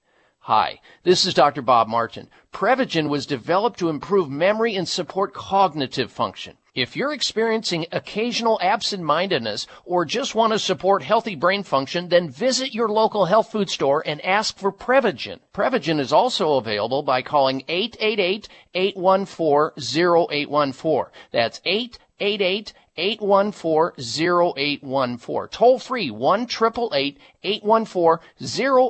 Hi, 0.49 0.81
this 1.03 1.27
is 1.27 1.35
Dr. 1.35 1.61
Bob 1.61 1.89
Martin. 1.89 2.31
Prevagen 2.55 3.11
was 3.11 3.27
developed 3.27 3.79
to 3.81 3.91
improve 3.91 4.31
memory 4.31 4.77
and 4.77 4.89
support 4.89 5.35
cognitive 5.35 6.11
function. 6.11 6.57
If 6.75 6.97
you're 6.97 7.13
experiencing 7.13 7.85
occasional 7.93 8.59
absent-mindedness 8.63 9.67
or 9.85 10.07
just 10.07 10.35
want 10.35 10.55
to 10.55 10.59
support 10.59 11.03
healthy 11.03 11.35
brain 11.35 11.65
function, 11.65 12.09
then 12.09 12.31
visit 12.31 12.73
your 12.73 12.89
local 12.89 13.27
health 13.27 13.53
food 13.53 13.69
store 13.69 14.03
and 14.07 14.25
ask 14.25 14.57
for 14.57 14.73
Prevagen. 14.73 15.41
Prevagen 15.53 16.01
is 16.01 16.15
also 16.15 16.55
available 16.55 17.03
by 17.03 17.21
calling 17.21 17.63
888-814-0814. 18.75 21.09
That's 21.31 21.61
888 21.67 22.73
814-0814. 22.99 25.51
Toll 25.51 25.79
free 25.79 26.11
1 26.11 26.47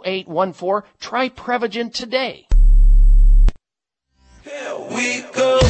814 0.05 0.91
Try 0.99 1.29
Prevagen 1.29 1.93
today. 1.93 2.49
Here 4.43 4.77
we 4.91 5.23
go. 5.35 5.61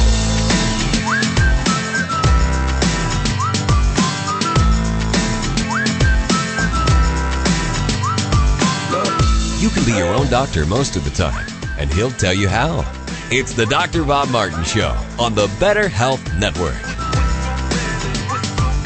You 9.59 9.69
can 9.69 9.85
be 9.85 9.91
your 9.91 10.13
own 10.13 10.29
doctor 10.29 10.65
most 10.65 10.95
of 10.95 11.03
the 11.03 11.09
time, 11.09 11.45
and 11.77 11.93
he'll 11.93 12.11
tell 12.11 12.33
you 12.33 12.47
how. 12.47 12.89
It's 13.29 13.53
the 13.53 13.65
Dr. 13.65 14.05
Bob 14.05 14.29
Martin 14.29 14.63
Show 14.63 14.97
on 15.19 15.35
the 15.35 15.53
Better 15.59 15.89
Health 15.89 16.33
Network. 16.35 16.77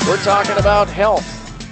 We're 0.06 0.18
talking 0.18 0.58
about 0.58 0.90
health, 0.90 1.26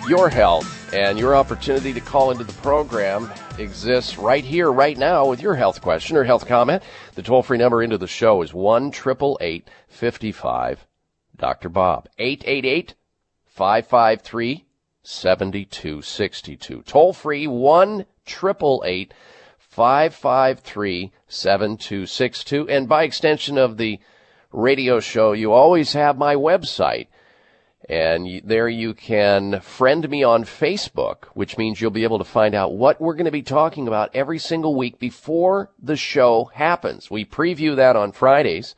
your 0.07 0.29
health, 0.29 0.93
and 0.93 1.19
your 1.19 1.35
opportunity 1.35 1.91
to 1.91 1.99
call 1.99 2.31
into 2.31 2.45
the 2.45 2.53
program 2.53 3.29
exists 3.57 4.17
right 4.17 4.45
here, 4.45 4.71
right 4.71 4.97
now, 4.97 5.27
with 5.27 5.41
your 5.41 5.53
health 5.53 5.81
question 5.81 6.15
or 6.15 6.23
health 6.23 6.47
comment. 6.47 6.81
The 7.15 7.23
toll 7.23 7.43
free 7.43 7.57
number 7.57 7.83
into 7.83 7.97
the 7.97 8.07
show 8.07 8.41
is 8.41 8.53
1 8.53 8.93
55 8.93 10.87
Dr. 11.35 11.67
Bob. 11.67 12.07
888 12.17 12.95
553 13.43 14.65
7262. 15.03 16.83
Toll 16.83 17.11
free 17.11 17.47
1 17.47 18.05
553 18.25 21.11
7262. 21.27 22.69
And 22.69 22.87
by 22.87 23.03
extension 23.03 23.57
of 23.57 23.75
the 23.75 23.99
radio 24.53 25.01
show, 25.01 25.33
you 25.33 25.51
always 25.51 25.91
have 25.91 26.17
my 26.17 26.35
website 26.35 27.07
and 27.91 28.41
there 28.45 28.69
you 28.69 28.93
can 28.93 29.59
friend 29.59 30.09
me 30.09 30.23
on 30.23 30.45
Facebook, 30.45 31.25
which 31.33 31.57
means 31.57 31.81
you'll 31.81 31.91
be 31.91 32.05
able 32.05 32.19
to 32.19 32.23
find 32.23 32.55
out 32.55 32.73
what 32.73 33.01
we're 33.01 33.15
going 33.15 33.25
to 33.25 33.31
be 33.31 33.41
talking 33.41 33.85
about 33.85 34.15
every 34.15 34.39
single 34.39 34.77
week 34.77 34.97
before 34.97 35.71
the 35.77 35.97
show 35.97 36.49
happens. 36.53 37.11
We 37.11 37.25
preview 37.25 37.75
that 37.75 37.97
on 37.97 38.13
Fridays 38.13 38.75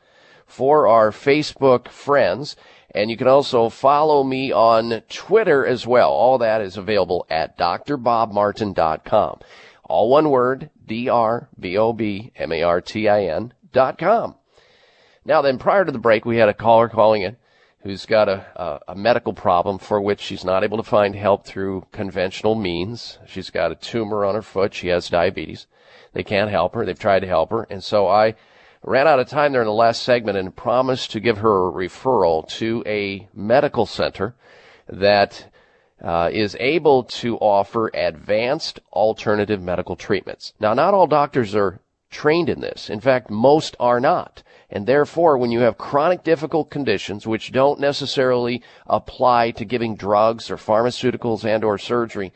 for 0.47 0.88
our 0.88 1.11
Facebook 1.11 1.89
friends. 1.89 2.55
And 2.95 3.11
you 3.11 3.18
can 3.18 3.28
also 3.28 3.70
follow 3.70 4.24
me 4.24 4.51
on 4.51 5.03
Twitter 5.09 5.64
as 5.64 5.86
well. 5.86 6.09
All 6.09 6.39
that 6.39 6.61
is 6.61 6.76
available 6.76 7.28
at 7.30 7.55
drbobmartin.com. 7.55 9.39
All 9.84 10.09
one 10.09 10.32
word, 10.32 10.72
D-R-B-O-B-M-A-R-T-I-N 10.88 13.53
dot 13.72 13.99
com. 13.99 14.36
Now 15.24 15.43
then, 15.43 15.59
prior 15.59 15.86
to 15.86 15.91
the 15.91 15.99
break, 15.99 16.26
we 16.26 16.38
had 16.38 16.49
a 16.49 16.55
caller 16.55 16.89
calling 16.89 17.22
in 17.22 17.38
who's 17.84 18.06
got 18.06 18.30
a, 18.30 18.46
a, 18.56 18.94
a, 18.94 18.96
medical 18.96 19.34
problem 19.34 19.78
for 19.78 20.00
which 20.02 20.22
she's 20.22 20.46
not 20.46 20.64
able 20.64 20.78
to 20.78 20.84
find 20.84 21.16
help 21.16 21.46
through 21.46 21.86
conventional 21.92 22.56
means. 22.56 23.20
She's 23.28 23.50
got 23.50 23.72
a 23.72 23.76
tumor 23.76 24.24
on 24.26 24.36
her 24.36 24.42
foot. 24.42 24.74
She 24.74 24.88
has 24.88 25.10
diabetes. 25.10 25.68
They 26.14 26.24
can't 26.24 26.50
help 26.50 26.76
her. 26.76 26.86
They've 26.86 26.98
tried 26.98 27.20
to 27.22 27.28
help 27.28 27.52
her. 27.52 27.68
And 27.70 27.84
so 27.84 28.08
I 28.08 28.36
ran 28.84 29.08
out 29.08 29.20
of 29.20 29.28
time 29.28 29.52
there 29.52 29.62
in 29.62 29.68
the 29.68 29.74
last 29.74 30.04
segment 30.04 30.38
and 30.38 30.56
promised 30.56 31.12
to 31.12 31.20
give 31.20 31.40
her 31.40 31.68
a 31.68 31.72
referral 31.72 32.48
to 32.58 32.84
a 32.86 33.28
medical 33.34 33.86
center 33.86 34.34
that 34.88 35.52
uh, 36.02 36.30
is 36.32 36.56
able 36.60 37.04
to 37.04 37.38
offer 37.38 37.90
advanced 37.94 38.80
alternative 38.92 39.62
medical 39.62 39.96
treatments. 39.96 40.54
Now, 40.60 40.74
not 40.74 40.94
all 40.94 41.08
doctors 41.08 41.56
are 41.56 41.80
trained 42.10 42.50
in 42.50 42.62
this. 42.62 42.90
In 42.90 43.00
fact, 43.00 43.30
most 43.30 43.76
are 43.80 44.00
not. 44.00 44.44
And 44.74 44.88
therefore, 44.88 45.38
when 45.38 45.52
you 45.52 45.60
have 45.60 45.78
chronic 45.78 46.24
difficult 46.24 46.72
conditions, 46.72 47.28
which 47.28 47.52
don't 47.52 47.80
necessarily 47.80 48.64
apply 48.88 49.52
to 49.52 49.66
giving 49.66 49.96
drugs 49.96 50.50
or 50.50 50.58
pharmaceuticals 50.58 51.46
and 51.46 51.64
or 51.64 51.78
surgery, 51.78 52.34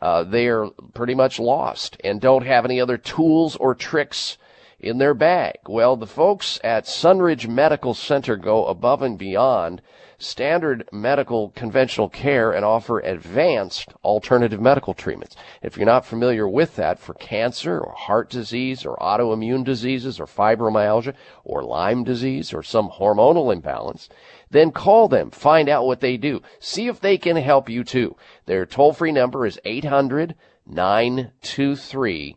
uh, 0.00 0.22
they 0.22 0.46
are 0.46 0.70
pretty 0.94 1.16
much 1.16 1.40
lost 1.40 1.96
and 2.04 2.20
don't 2.20 2.46
have 2.46 2.64
any 2.64 2.80
other 2.80 2.96
tools 2.96 3.56
or 3.56 3.74
tricks 3.74 4.38
in 4.78 4.98
their 4.98 5.14
bag. 5.14 5.56
Well, 5.66 5.96
the 5.96 6.06
folks 6.06 6.60
at 6.62 6.84
Sunridge 6.84 7.48
Medical 7.48 7.94
Center 7.94 8.36
go 8.36 8.66
above 8.66 9.02
and 9.02 9.18
beyond 9.18 9.82
standard 10.20 10.88
medical 10.92 11.50
conventional 11.50 12.08
care 12.08 12.52
and 12.52 12.64
offer 12.64 13.00
advanced 13.00 13.88
alternative 14.04 14.60
medical 14.60 14.94
treatments. 14.94 15.34
If 15.62 15.76
you're 15.76 15.86
not 15.86 16.04
familiar 16.04 16.48
with 16.48 16.76
that 16.76 16.98
for 16.98 17.14
cancer 17.14 17.80
or 17.80 17.92
heart 17.92 18.30
disease 18.30 18.84
or 18.84 18.96
autoimmune 18.98 19.64
diseases 19.64 20.20
or 20.20 20.26
fibromyalgia 20.26 21.14
or 21.42 21.64
Lyme 21.64 22.04
disease 22.04 22.52
or 22.52 22.62
some 22.62 22.90
hormonal 22.90 23.52
imbalance, 23.52 24.08
then 24.50 24.70
call 24.70 25.08
them, 25.08 25.30
find 25.30 25.68
out 25.68 25.86
what 25.86 26.00
they 26.00 26.16
do, 26.16 26.42
see 26.58 26.86
if 26.86 27.00
they 27.00 27.16
can 27.16 27.36
help 27.36 27.68
you 27.68 27.82
too. 27.82 28.16
Their 28.46 28.66
toll 28.66 28.92
free 28.92 29.12
number 29.12 29.46
is 29.46 29.58
800 29.64 30.34
923 30.66 32.36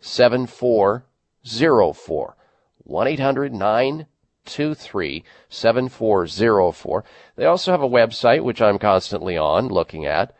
7404. 0.00 2.36
1 2.86 3.06
800 3.06 3.54
923 3.54 4.13
823 4.46 5.24
7404. 5.48 7.02
They 7.36 7.46
also 7.46 7.72
have 7.72 7.82
a 7.82 7.88
website, 7.88 8.44
which 8.44 8.60
I'm 8.60 8.78
constantly 8.78 9.38
on 9.38 9.68
looking 9.68 10.04
at 10.04 10.36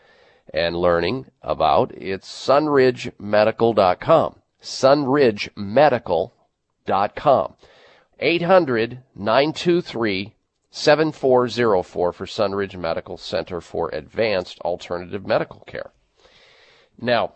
and 0.53 0.77
learning 0.77 1.31
about. 1.43 1.93
It's 1.97 2.29
sunridgemedical.com. 2.29 4.35
Sunridgemedical.com. 4.63 7.55
800 8.21 9.03
923 9.15 10.35
7404 10.71 12.13
for 12.13 12.27
Sunridge 12.27 12.77
Medical 12.77 13.17
Center 13.17 13.61
for 13.61 13.89
Advanced 13.91 14.61
Alternative 14.61 15.27
Medical 15.27 15.59
Care. 15.61 15.91
Now, 17.01 17.33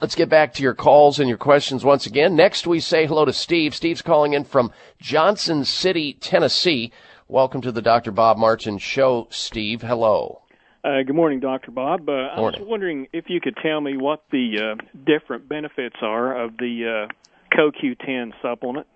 Let's 0.00 0.14
get 0.14 0.28
back 0.28 0.54
to 0.54 0.62
your 0.62 0.74
calls 0.74 1.20
and 1.20 1.28
your 1.28 1.38
questions 1.38 1.84
once 1.84 2.06
again. 2.06 2.34
Next, 2.34 2.66
we 2.66 2.80
say 2.80 3.06
hello 3.06 3.24
to 3.24 3.32
Steve. 3.32 3.74
Steve's 3.74 4.02
calling 4.02 4.32
in 4.32 4.44
from 4.44 4.72
Johnson 4.98 5.64
City, 5.64 6.14
Tennessee. 6.14 6.92
Welcome 7.28 7.60
to 7.60 7.72
the 7.72 7.82
Dr. 7.82 8.10
Bob 8.10 8.36
Martin 8.36 8.78
Show, 8.78 9.28
Steve. 9.30 9.82
Hello. 9.82 10.40
Uh, 10.84 11.02
good 11.06 11.14
morning, 11.14 11.38
Dr. 11.38 11.70
Bob. 11.70 12.08
Uh, 12.08 12.12
I 12.12 12.40
was 12.40 12.56
wondering 12.58 13.06
if 13.12 13.26
you 13.28 13.40
could 13.40 13.56
tell 13.62 13.80
me 13.80 13.96
what 13.96 14.24
the 14.32 14.76
uh, 14.76 14.82
different 15.06 15.48
benefits 15.48 15.96
are 16.02 16.42
of 16.42 16.56
the 16.56 17.06
uh, 17.08 17.56
CoQ10 17.56 18.32
supplement. 18.42 18.88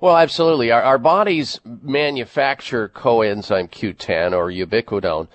Well, 0.00 0.16
absolutely. 0.16 0.70
Our, 0.70 0.82
our 0.82 0.98
bodies 0.98 1.60
manufacture 1.64 2.88
coenzyme 2.88 3.70
Q10 3.70 4.32
or 4.32 4.48
ubiquinone 4.50 5.28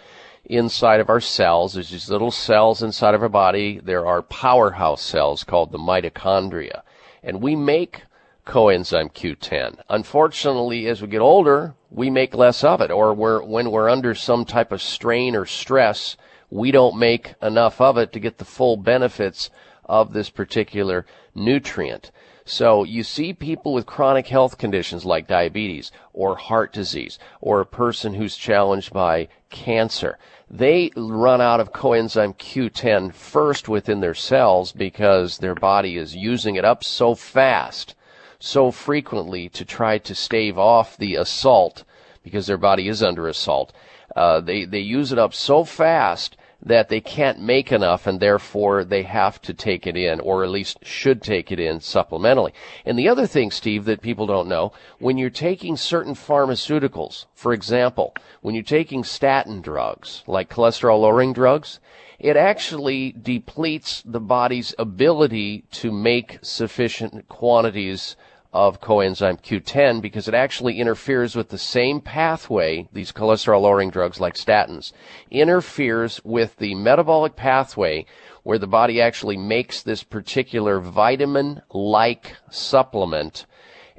inside 0.45 0.99
of 0.99 1.09
our 1.09 1.21
cells. 1.21 1.73
There's 1.73 1.89
these 1.89 2.09
little 2.09 2.31
cells 2.31 2.83
inside 2.83 3.15
of 3.15 3.21
our 3.21 3.29
body. 3.29 3.79
There 3.83 4.05
are 4.05 4.21
powerhouse 4.21 5.01
cells 5.01 5.43
called 5.43 5.71
the 5.71 5.77
mitochondria. 5.77 6.81
And 7.21 7.41
we 7.41 7.55
make 7.55 8.03
coenzyme 8.45 9.13
Q10. 9.13 9.79
Unfortunately, 9.89 10.87
as 10.87 11.01
we 11.01 11.07
get 11.07 11.21
older, 11.21 11.75
we 11.89 12.09
make 12.09 12.35
less 12.35 12.63
of 12.63 12.81
it, 12.81 12.91
or 12.91 13.13
we're, 13.13 13.41
when 13.41 13.71
we're 13.71 13.89
under 13.89 14.13
some 14.13 14.43
type 14.43 14.71
of 14.71 14.81
strain 14.81 15.35
or 15.35 15.45
stress, 15.45 16.17
we 16.49 16.71
don't 16.71 16.97
make 16.97 17.35
enough 17.41 17.79
of 17.79 17.97
it 17.97 18.11
to 18.13 18.19
get 18.19 18.37
the 18.37 18.45
full 18.45 18.75
benefits 18.75 19.49
of 19.85 20.13
this 20.13 20.29
particular 20.29 21.05
nutrient. 21.33 22.11
So 22.45 22.83
you 22.83 23.03
see 23.03 23.33
people 23.33 23.73
with 23.73 23.85
chronic 23.85 24.27
health 24.27 24.57
conditions 24.57 25.05
like 25.05 25.27
diabetes 25.27 25.91
or 26.11 26.35
heart 26.35 26.73
disease 26.73 27.17
or 27.39 27.61
a 27.61 27.65
person 27.65 28.13
who's 28.13 28.35
challenged 28.35 28.91
by 28.91 29.29
cancer. 29.49 30.17
They 30.55 30.91
run 30.95 31.41
out 31.41 31.59
of 31.59 31.73
coenzyme 31.73 32.37
Q10 32.37 33.11
first 33.15 33.67
within 33.67 34.01
their 34.01 34.13
cells 34.13 34.71
because 34.71 35.39
their 35.39 35.55
body 35.55 35.97
is 35.97 36.15
using 36.15 36.53
it 36.57 36.63
up 36.63 36.83
so 36.83 37.15
fast, 37.15 37.95
so 38.37 38.69
frequently 38.69 39.49
to 39.49 39.65
try 39.65 39.97
to 39.97 40.13
stave 40.13 40.59
off 40.59 40.95
the 40.95 41.15
assault 41.15 41.83
because 42.23 42.45
their 42.45 42.59
body 42.59 42.87
is 42.87 43.01
under 43.01 43.27
assault. 43.27 43.73
Uh, 44.15 44.41
they, 44.41 44.63
they 44.65 44.77
use 44.77 45.11
it 45.11 45.17
up 45.17 45.33
so 45.33 45.63
fast 45.63 46.37
that 46.65 46.89
they 46.89 47.01
can't 47.01 47.41
make 47.41 47.71
enough 47.71 48.07
and 48.07 48.19
therefore 48.19 48.83
they 48.83 49.03
have 49.03 49.41
to 49.41 49.53
take 49.53 49.85
it 49.85 49.97
in 49.97 50.19
or 50.21 50.43
at 50.43 50.49
least 50.49 50.83
should 50.83 51.21
take 51.21 51.51
it 51.51 51.59
in 51.59 51.79
supplementally. 51.79 52.51
And 52.85 52.97
the 52.97 53.09
other 53.09 53.27
thing, 53.27 53.51
Steve, 53.51 53.85
that 53.85 54.01
people 54.01 54.25
don't 54.25 54.47
know, 54.47 54.71
when 54.99 55.17
you're 55.17 55.29
taking 55.29 55.75
certain 55.75 56.15
pharmaceuticals, 56.15 57.25
for 57.33 57.53
example, 57.53 58.13
when 58.41 58.55
you're 58.55 58.63
taking 58.63 59.03
statin 59.03 59.61
drugs, 59.61 60.23
like 60.25 60.49
cholesterol 60.49 61.01
lowering 61.01 61.33
drugs, 61.33 61.79
it 62.19 62.37
actually 62.37 63.11
depletes 63.11 64.01
the 64.05 64.21
body's 64.21 64.73
ability 64.79 65.65
to 65.71 65.91
make 65.91 66.39
sufficient 66.41 67.27
quantities 67.27 68.15
of 68.53 68.79
coenzyme 68.79 69.41
Q10 69.41 70.01
because 70.01 70.27
it 70.27 70.35
actually 70.35 70.79
interferes 70.79 71.35
with 71.35 71.49
the 71.49 71.57
same 71.57 71.99
pathway, 71.99 72.87
these 72.93 73.11
cholesterol 73.11 73.61
lowering 73.61 73.89
drugs 73.89 74.19
like 74.19 74.35
statins, 74.35 74.93
interferes 75.31 76.21
with 76.23 76.55
the 76.57 76.75
metabolic 76.75 77.35
pathway 77.35 78.05
where 78.43 78.59
the 78.59 78.67
body 78.67 79.01
actually 79.01 79.37
makes 79.37 79.81
this 79.81 80.03
particular 80.03 80.79
vitamin 80.79 81.61
like 81.71 82.35
supplement. 82.51 83.45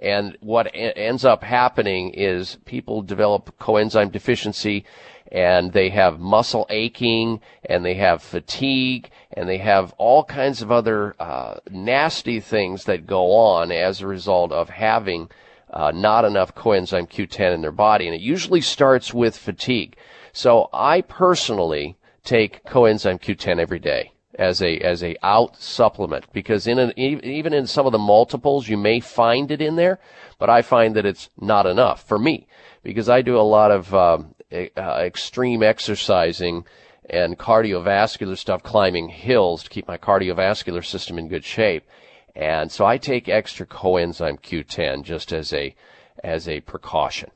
And 0.01 0.37
what 0.41 0.71
ends 0.75 1.25
up 1.25 1.43
happening 1.43 2.11
is 2.11 2.59
people 2.65 3.03
develop 3.03 3.59
coenzyme 3.59 4.13
deficiency 4.13 4.85
and 5.33 5.73
they 5.73 5.89
have 5.89 6.21
muscle 6.21 6.67
aching 6.71 7.41
and 7.65 7.85
they 7.85 7.95
have 7.95 8.23
fatigue 8.23 9.11
and 9.33 9.49
they 9.49 9.59
have 9.59 9.93
all 9.99 10.25
kinds 10.25 10.63
of 10.63 10.71
other 10.71 11.15
uh, 11.19 11.55
nasty 11.71 12.41
things 12.41 12.85
that 12.85 13.07
go 13.07 13.33
on 13.33 13.73
as 13.73 14.01
a 14.01 14.07
result 14.07 14.53
of 14.53 14.69
having 14.69 15.29
uh, 15.71 15.91
not 15.93 16.25
enough 16.25 16.55
coenzyme 16.55 17.11
Q10 17.11 17.55
in 17.55 17.61
their 17.61 17.73
body. 17.73 18.07
And 18.07 18.15
it 18.15 18.21
usually 18.21 18.61
starts 18.61 19.13
with 19.13 19.37
fatigue. 19.37 19.97
So 20.33 20.69
I 20.73 21.01
personally 21.01 21.97
take 22.23 22.65
coenzyme 22.65 23.21
Q10 23.21 23.59
every 23.59 23.79
day 23.79 24.13
as 24.37 24.61
a 24.61 24.79
as 24.79 25.03
a 25.03 25.17
out 25.23 25.57
supplement 25.61 26.25
because 26.33 26.67
in 26.67 26.79
an, 26.79 26.93
even 26.99 27.53
in 27.53 27.67
some 27.67 27.87
of 27.87 27.93
the 27.93 27.99
multiples 27.99 28.69
you 28.69 28.77
may 28.77 29.01
find 29.01 29.51
it 29.51 29.61
in 29.61 29.77
there, 29.77 30.01
but 30.39 30.51
I 30.51 30.63
find 30.63 30.97
that 30.97 31.07
it's 31.07 31.31
not 31.41 31.67
enough 31.67 32.07
for 32.07 32.19
me 32.19 32.47
because 32.83 33.09
I 33.09 33.23
do 33.23 33.39
a 33.39 33.43
lot 33.43 33.71
of 33.71 33.95
um, 33.95 34.34
uh, 34.55 34.81
extreme 35.01 35.63
exercising 35.63 36.65
and 37.09 37.39
cardiovascular 37.39 38.37
stuff, 38.37 38.63
climbing 38.63 39.09
hills 39.09 39.63
to 39.65 39.71
keep 39.71 39.87
my 39.87 39.99
cardiovascular 39.99 40.85
system 40.85 41.19
in 41.19 41.29
good 41.29 41.45
shape. 41.45 41.85
And 42.35 42.71
so 42.73 42.85
I 42.85 42.99
take 42.99 43.29
extra 43.29 43.67
coenzyme 43.67 44.41
Q10 44.41 45.05
just 45.05 45.33
as 45.33 45.53
a, 45.53 45.75
as 46.23 46.49
a 46.49 46.61
precaution. 46.61 47.31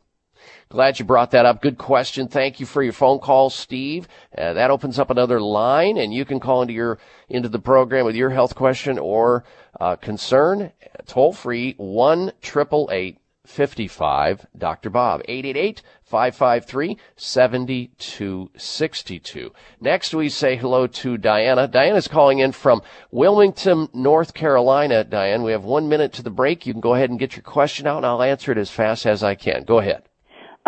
Glad 0.70 0.98
you 0.98 1.04
brought 1.04 1.30
that 1.30 1.46
up. 1.46 1.62
Good 1.62 1.78
question. 1.78 2.28
Thank 2.28 2.60
you 2.60 2.66
for 2.66 2.82
your 2.82 2.92
phone 2.92 3.20
call, 3.20 3.48
Steve. 3.50 4.06
Uh, 4.36 4.52
that 4.52 4.70
opens 4.70 4.98
up 4.98 5.10
another 5.10 5.40
line, 5.40 5.96
and 5.96 6.12
you 6.12 6.24
can 6.24 6.40
call 6.40 6.62
into 6.62 6.74
your 6.74 6.98
into 7.28 7.48
the 7.48 7.58
program 7.58 8.04
with 8.04 8.14
your 8.14 8.30
health 8.30 8.54
question 8.54 8.98
or 8.98 9.44
uh, 9.80 9.96
concern. 9.96 10.72
Toll 11.06 11.32
free 11.32 11.74
one 11.78 12.32
triple 12.42 12.88
eight 12.92 13.18
55 13.48 14.46
Dr. 14.56 14.90
Bob. 14.90 15.22
888 15.24 15.82
553 16.02 16.96
7262. 17.16 19.52
Next, 19.80 20.14
we 20.14 20.28
say 20.28 20.54
hello 20.56 20.86
to 20.86 21.16
Diana. 21.16 21.66
Diana's 21.66 22.06
calling 22.08 22.40
in 22.40 22.52
from 22.52 22.82
Wilmington, 23.10 23.88
North 23.92 24.34
Carolina. 24.34 25.02
Diane, 25.04 25.42
we 25.42 25.52
have 25.52 25.64
one 25.64 25.88
minute 25.88 26.12
to 26.14 26.22
the 26.22 26.30
break. 26.30 26.66
You 26.66 26.74
can 26.74 26.80
go 26.80 26.94
ahead 26.94 27.10
and 27.10 27.18
get 27.18 27.36
your 27.36 27.42
question 27.42 27.86
out, 27.86 27.98
and 27.98 28.06
I'll 28.06 28.22
answer 28.22 28.52
it 28.52 28.58
as 28.58 28.70
fast 28.70 29.04
as 29.06 29.24
I 29.24 29.34
can. 29.34 29.64
Go 29.64 29.78
ahead. 29.78 30.02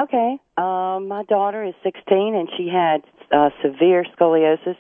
Okay. 0.01 0.39
Um, 0.57 1.09
my 1.09 1.24
daughter 1.28 1.62
is 1.62 1.74
16, 1.83 2.35
and 2.35 2.49
she 2.57 2.68
had 2.68 3.03
uh, 3.31 3.51
severe 3.62 4.07
scoliosis 4.18 4.76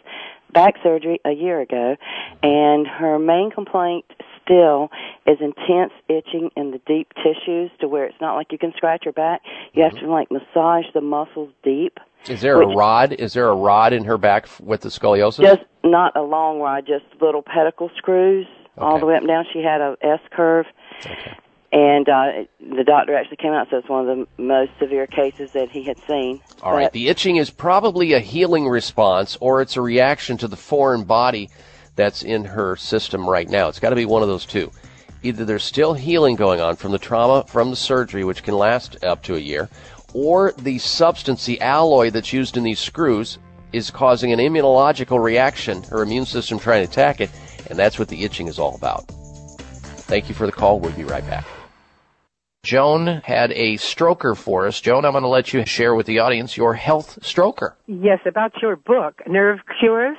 back 0.52 0.74
surgery 0.82 1.20
a 1.24 1.32
year 1.32 1.60
ago, 1.60 1.96
and 2.42 2.86
her 2.86 3.18
main 3.18 3.50
complaint 3.50 4.04
still 4.50 4.90
is 5.26 5.38
intense 5.40 5.92
itching 6.08 6.50
in 6.56 6.72
the 6.72 6.80
deep 6.86 7.12
tissues 7.14 7.70
to 7.80 7.88
where 7.88 8.04
it's 8.04 8.20
not 8.20 8.34
like 8.34 8.48
you 8.50 8.58
can 8.58 8.72
scratch 8.76 9.04
your 9.04 9.12
back. 9.12 9.42
You 9.72 9.82
have 9.84 9.96
to 9.98 10.10
like 10.10 10.28
massage 10.30 10.86
the 10.92 11.00
muscles 11.00 11.50
deep. 11.62 11.98
Is 12.28 12.40
there 12.40 12.58
which, 12.58 12.74
a 12.74 12.76
rod? 12.76 13.12
Is 13.12 13.32
there 13.32 13.48
a 13.48 13.54
rod 13.54 13.92
in 13.92 14.04
her 14.04 14.18
back 14.18 14.48
with 14.60 14.80
the 14.82 14.88
scoliosis? 14.88 15.42
Just 15.42 15.62
not 15.84 16.16
a 16.16 16.22
long 16.22 16.60
rod, 16.60 16.86
just 16.86 17.04
little 17.20 17.42
pedicle 17.42 17.90
screws 17.96 18.46
okay. 18.76 18.84
all 18.84 18.98
the 18.98 19.06
way 19.06 19.14
up 19.14 19.20
and 19.20 19.28
down. 19.28 19.44
She 19.52 19.60
had 19.62 19.80
a 19.80 19.96
S 20.02 20.20
curve. 20.32 20.66
Okay. 21.00 21.36
And 21.72 22.08
uh, 22.08 22.32
the 22.58 22.82
doctor 22.82 23.14
actually 23.14 23.36
came 23.36 23.52
out 23.52 23.60
and 23.60 23.68
said 23.70 23.78
it's 23.78 23.88
one 23.88 24.08
of 24.08 24.18
the 24.18 24.42
most 24.42 24.72
severe 24.80 25.06
cases 25.06 25.52
that 25.52 25.70
he 25.70 25.84
had 25.84 25.98
seen. 26.00 26.40
All 26.62 26.72
but, 26.72 26.76
right, 26.76 26.92
the 26.92 27.08
itching 27.08 27.36
is 27.36 27.48
probably 27.48 28.12
a 28.12 28.18
healing 28.18 28.68
response, 28.68 29.38
or 29.40 29.62
it's 29.62 29.76
a 29.76 29.80
reaction 29.80 30.36
to 30.38 30.48
the 30.48 30.56
foreign 30.56 31.04
body 31.04 31.48
that's 32.00 32.22
in 32.22 32.44
her 32.44 32.76
system 32.76 33.28
right 33.28 33.48
now. 33.48 33.68
It's 33.68 33.78
got 33.78 33.90
to 33.90 33.96
be 33.96 34.06
one 34.06 34.22
of 34.22 34.28
those 34.28 34.46
two. 34.46 34.72
Either 35.22 35.44
there's 35.44 35.64
still 35.64 35.92
healing 35.92 36.34
going 36.34 36.60
on 36.60 36.76
from 36.76 36.92
the 36.92 36.98
trauma 36.98 37.44
from 37.46 37.68
the 37.68 37.76
surgery, 37.76 38.24
which 38.24 38.42
can 38.42 38.54
last 38.54 39.04
up 39.04 39.22
to 39.24 39.34
a 39.34 39.38
year, 39.38 39.68
or 40.14 40.52
the 40.52 40.78
substance, 40.78 41.44
the 41.44 41.60
alloy 41.60 42.10
that's 42.10 42.32
used 42.32 42.56
in 42.56 42.62
these 42.62 42.80
screws, 42.80 43.38
is 43.72 43.90
causing 43.90 44.32
an 44.32 44.38
immunological 44.38 45.22
reaction, 45.22 45.82
her 45.84 46.02
immune 46.02 46.24
system 46.24 46.58
trying 46.58 46.84
to 46.84 46.90
attack 46.90 47.20
it, 47.20 47.30
and 47.68 47.78
that's 47.78 47.98
what 47.98 48.08
the 48.08 48.24
itching 48.24 48.48
is 48.48 48.58
all 48.58 48.74
about. 48.74 49.06
Thank 50.08 50.28
you 50.28 50.34
for 50.34 50.46
the 50.46 50.52
call. 50.52 50.80
We'll 50.80 50.92
be 50.92 51.04
right 51.04 51.24
back. 51.26 51.44
Joan 52.62 53.22
had 53.24 53.52
a 53.52 53.76
stroker 53.76 54.36
for 54.36 54.66
us. 54.66 54.80
Joan, 54.80 55.04
I'm 55.04 55.12
going 55.12 55.22
to 55.22 55.28
let 55.28 55.54
you 55.54 55.64
share 55.64 55.94
with 55.94 56.06
the 56.06 56.18
audience 56.18 56.56
your 56.56 56.74
health 56.74 57.18
stroker. 57.22 57.74
Yes, 57.86 58.18
about 58.26 58.52
your 58.60 58.76
book, 58.76 59.22
Nerve 59.26 59.60
Cures. 59.78 60.18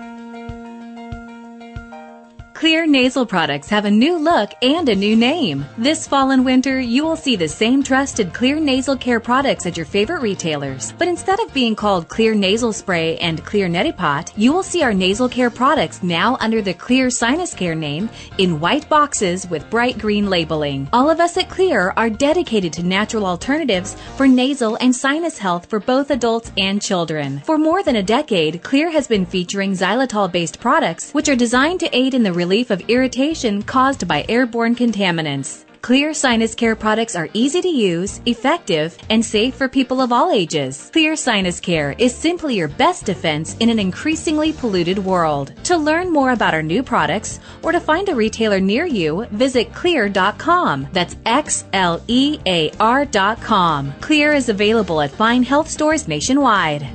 Xlear 2.61 2.87
nasal 2.87 3.25
products 3.25 3.69
have 3.69 3.85
a 3.85 3.89
new 3.89 4.19
look 4.19 4.51
and 4.61 4.87
a 4.87 4.93
new 4.93 5.15
name. 5.15 5.65
This 5.79 6.07
fall 6.07 6.29
and 6.29 6.45
winter, 6.45 6.79
you 6.79 7.03
will 7.03 7.15
see 7.15 7.35
the 7.35 7.47
same 7.47 7.81
trusted 7.81 8.31
Xlear 8.33 8.61
nasal 8.61 8.95
care 8.95 9.19
products 9.19 9.65
at 9.65 9.75
your 9.75 9.87
favorite 9.87 10.21
retailers. 10.21 10.93
But 10.99 11.07
instead 11.07 11.39
of 11.39 11.51
being 11.55 11.75
called 11.75 12.07
Xlear 12.07 12.37
nasal 12.37 12.71
spray 12.71 13.17
and 13.17 13.43
Xlear 13.43 13.67
neti 13.67 14.31
you 14.37 14.53
will 14.53 14.61
see 14.61 14.83
our 14.83 14.93
nasal 14.93 15.27
care 15.27 15.49
products 15.49 16.03
now 16.03 16.37
under 16.39 16.61
the 16.61 16.75
Xlear 16.75 17.11
sinus 17.11 17.55
care 17.55 17.73
name 17.73 18.11
in 18.37 18.59
white 18.59 18.87
boxes 18.87 19.49
with 19.49 19.67
bright 19.71 19.97
green 19.97 20.29
labeling. 20.29 20.87
All 20.93 21.09
of 21.09 21.19
us 21.19 21.37
at 21.37 21.49
Xlear 21.49 21.93
are 21.97 22.11
dedicated 22.11 22.71
to 22.73 22.83
natural 22.83 23.25
alternatives 23.25 23.95
for 24.17 24.27
nasal 24.27 24.75
and 24.75 24.95
sinus 24.95 25.39
health 25.39 25.65
for 25.65 25.79
both 25.79 26.11
adults 26.11 26.51
and 26.59 26.79
children. 26.79 27.39
For 27.39 27.57
more 27.57 27.81
than 27.81 27.95
a 27.95 28.03
decade, 28.03 28.61
Xlear 28.61 28.91
has 28.91 29.07
been 29.07 29.25
featuring 29.25 29.71
xylitol 29.71 30.31
based 30.31 30.59
products 30.59 31.11
which 31.11 31.27
are 31.27 31.35
designed 31.35 31.79
to 31.79 31.97
aid 31.97 32.13
in 32.13 32.21
the 32.21 32.31
relief 32.51 32.69
of 32.69 32.81
irritation 32.89 33.63
caused 33.63 34.05
by 34.09 34.25
airborne 34.27 34.75
contaminants. 34.75 35.63
Xlear 35.81 36.13
sinus 36.13 36.53
care 36.53 36.75
products 36.75 37.15
are 37.15 37.29
easy 37.33 37.61
to 37.61 37.69
use, 37.69 38.19
effective, 38.25 38.97
and 39.09 39.23
safe 39.23 39.55
for 39.55 39.69
people 39.69 40.01
of 40.01 40.11
all 40.11 40.29
ages. 40.31 40.91
Xlear 40.93 41.17
sinus 41.17 41.61
care 41.61 41.95
is 41.97 42.13
simply 42.13 42.55
your 42.55 42.67
best 42.67 43.05
defense 43.05 43.55
in 43.61 43.69
an 43.69 43.79
increasingly 43.79 44.51
polluted 44.51 44.99
world. 44.99 45.53
To 45.63 45.77
learn 45.77 46.11
more 46.11 46.31
about 46.31 46.53
our 46.53 46.61
new 46.61 46.83
products 46.83 47.39
or 47.63 47.71
to 47.71 47.79
find 47.79 48.09
a 48.09 48.15
retailer 48.15 48.59
near 48.59 48.85
you, 48.85 49.25
visit 49.31 49.71
xlear.com. 49.71 50.89
That's 50.91 51.15
X 51.25 51.63
L 51.71 52.03
E 52.07 52.37
A 52.45 52.69
R.com. 52.81 53.93
Xlear 54.01 54.35
is 54.35 54.49
available 54.49 54.99
at 54.99 55.11
fine 55.11 55.43
health 55.43 55.69
stores 55.69 56.05
nationwide. 56.05 56.85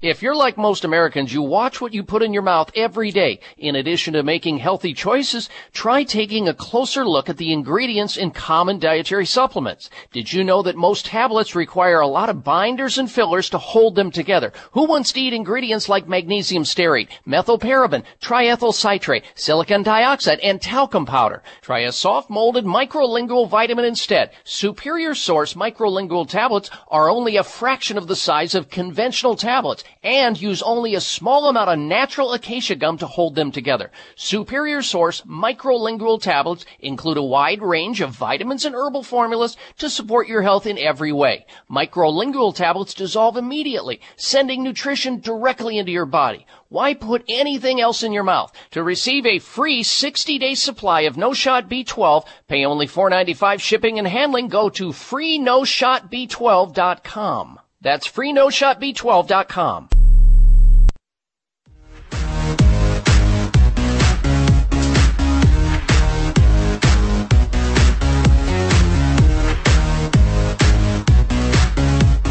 If 0.00 0.22
you're 0.22 0.36
like 0.36 0.56
most 0.56 0.84
Americans, 0.84 1.32
you 1.32 1.42
watch 1.42 1.80
what 1.80 1.92
you 1.92 2.04
put 2.04 2.22
in 2.22 2.32
your 2.32 2.42
mouth 2.42 2.70
every 2.76 3.10
day. 3.10 3.40
In 3.56 3.74
addition 3.74 4.14
to 4.14 4.22
making 4.22 4.58
healthy 4.58 4.94
choices, 4.94 5.48
try 5.72 6.04
taking 6.04 6.46
a 6.46 6.54
closer 6.54 7.04
look 7.04 7.28
at 7.28 7.36
the 7.36 7.52
ingredients 7.52 8.16
in 8.16 8.30
common 8.30 8.78
dietary 8.78 9.26
supplements. 9.26 9.90
Did 10.12 10.32
you 10.32 10.44
know 10.44 10.62
that 10.62 10.76
most 10.76 11.06
tablets 11.06 11.56
require 11.56 11.98
a 11.98 12.06
lot 12.06 12.28
of 12.28 12.44
binders 12.44 12.96
and 12.96 13.10
fillers 13.10 13.50
to 13.50 13.58
hold 13.58 13.96
them 13.96 14.12
together? 14.12 14.52
Who 14.70 14.84
wants 14.84 15.10
to 15.12 15.20
eat 15.20 15.32
ingredients 15.32 15.88
like 15.88 16.06
magnesium 16.06 16.62
stearate, 16.62 17.08
methylparaben, 17.26 18.04
triethyl 18.20 18.72
citrate, 18.72 19.24
silicon 19.34 19.82
dioxide, 19.82 20.38
and 20.44 20.62
talcum 20.62 21.06
powder? 21.06 21.42
Try 21.60 21.80
a 21.80 21.90
soft 21.90 22.30
molded 22.30 22.64
microlingual 22.64 23.48
vitamin 23.48 23.84
instead. 23.84 24.30
Superior 24.44 25.16
Source 25.16 25.54
microlingual 25.54 26.28
tablets 26.28 26.70
are 26.86 27.10
only 27.10 27.36
a 27.36 27.42
fraction 27.42 27.98
of 27.98 28.06
the 28.06 28.14
size 28.14 28.54
of 28.54 28.70
conventional 28.70 29.34
tablets 29.34 29.82
and 30.02 30.40
use 30.40 30.62
only 30.62 30.94
a 30.94 31.00
small 31.00 31.48
amount 31.48 31.70
of 31.70 31.78
natural 31.78 32.32
acacia 32.32 32.74
gum 32.74 32.98
to 32.98 33.06
hold 33.06 33.34
them 33.34 33.50
together. 33.50 33.90
Superior 34.16 34.82
Source 34.82 35.22
microlingual 35.22 36.20
tablets 36.20 36.64
include 36.80 37.16
a 37.16 37.22
wide 37.22 37.62
range 37.62 38.00
of 38.00 38.10
vitamins 38.10 38.64
and 38.64 38.74
herbal 38.74 39.02
formulas 39.02 39.56
to 39.78 39.90
support 39.90 40.28
your 40.28 40.42
health 40.42 40.66
in 40.66 40.78
every 40.78 41.12
way. 41.12 41.46
Microlingual 41.70 42.54
tablets 42.54 42.94
dissolve 42.94 43.36
immediately, 43.36 44.00
sending 44.16 44.62
nutrition 44.62 45.20
directly 45.20 45.78
into 45.78 45.92
your 45.92 46.06
body. 46.06 46.46
Why 46.70 46.92
put 46.92 47.24
anything 47.28 47.80
else 47.80 48.02
in 48.02 48.12
your 48.12 48.24
mouth? 48.24 48.52
To 48.72 48.82
receive 48.82 49.24
a 49.24 49.38
free 49.38 49.82
60-day 49.82 50.54
supply 50.54 51.02
of 51.02 51.16
No 51.16 51.32
Shot 51.32 51.70
B12, 51.70 52.26
pay 52.46 52.66
only 52.66 52.86
$4.95 52.86 53.60
shipping 53.60 53.98
and 53.98 54.06
handling. 54.06 54.48
Go 54.48 54.68
to 54.70 54.88
freenoshotb12.com. 54.88 57.57
That's 57.80 58.08
freenoshotb12.com. 58.08 59.88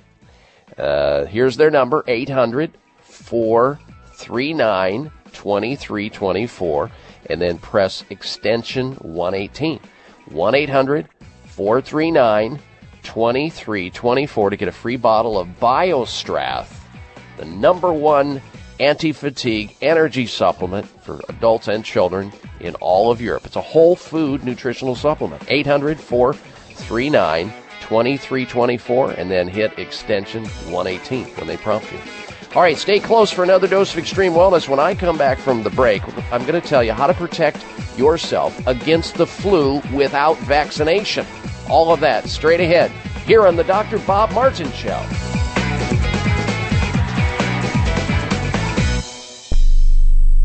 Uh, 0.76 1.24
here's 1.24 1.56
their 1.56 1.70
number 1.70 2.04
800 2.06 2.76
439 3.00 5.10
2324, 5.32 6.90
and 7.30 7.40
then 7.40 7.58
press 7.58 8.04
extension 8.10 8.92
118. 8.96 9.80
1 10.30 10.54
800 10.54 11.08
439 11.46 12.60
2324 13.02 14.50
to 14.50 14.56
get 14.56 14.68
a 14.68 14.72
free 14.72 14.96
bottle 14.96 15.38
of 15.38 15.48
BioStrath, 15.60 16.68
the 17.38 17.46
number 17.46 17.92
one 17.92 18.42
anti 18.80 19.12
fatigue 19.12 19.76
energy 19.80 20.26
supplement 20.26 20.86
for 21.02 21.20
adults 21.28 21.68
and 21.68 21.84
children 21.84 22.32
in 22.60 22.74
all 22.76 23.10
of 23.10 23.20
Europe. 23.20 23.46
It's 23.46 23.56
a 23.56 23.60
whole 23.60 23.96
food 23.96 24.44
nutritional 24.44 24.94
supplement. 24.94 25.42
800 25.48 26.00
439 26.00 27.52
2324 27.80 29.12
and 29.12 29.30
then 29.30 29.48
hit 29.48 29.78
extension 29.78 30.44
118 30.44 31.24
when 31.36 31.46
they 31.46 31.56
prompt 31.56 31.90
you. 31.92 31.98
All 32.54 32.62
right, 32.62 32.78
stay 32.78 32.98
close 32.98 33.30
for 33.30 33.44
another 33.44 33.68
dose 33.68 33.92
of 33.92 33.98
extreme 33.98 34.32
wellness. 34.32 34.68
When 34.68 34.80
I 34.80 34.94
come 34.94 35.18
back 35.18 35.38
from 35.38 35.62
the 35.62 35.70
break, 35.70 36.02
I'm 36.32 36.46
going 36.46 36.60
to 36.60 36.66
tell 36.66 36.82
you 36.82 36.92
how 36.92 37.06
to 37.06 37.14
protect 37.14 37.64
yourself 37.96 38.66
against 38.66 39.16
the 39.16 39.26
flu 39.26 39.80
without 39.92 40.38
vaccination. 40.38 41.26
All 41.68 41.92
of 41.92 42.00
that 42.00 42.28
straight 42.28 42.60
ahead 42.60 42.90
here 43.26 43.46
on 43.46 43.56
the 43.56 43.64
Dr. 43.64 43.98
Bob 44.00 44.32
Martin 44.32 44.72
Show. 44.72 44.98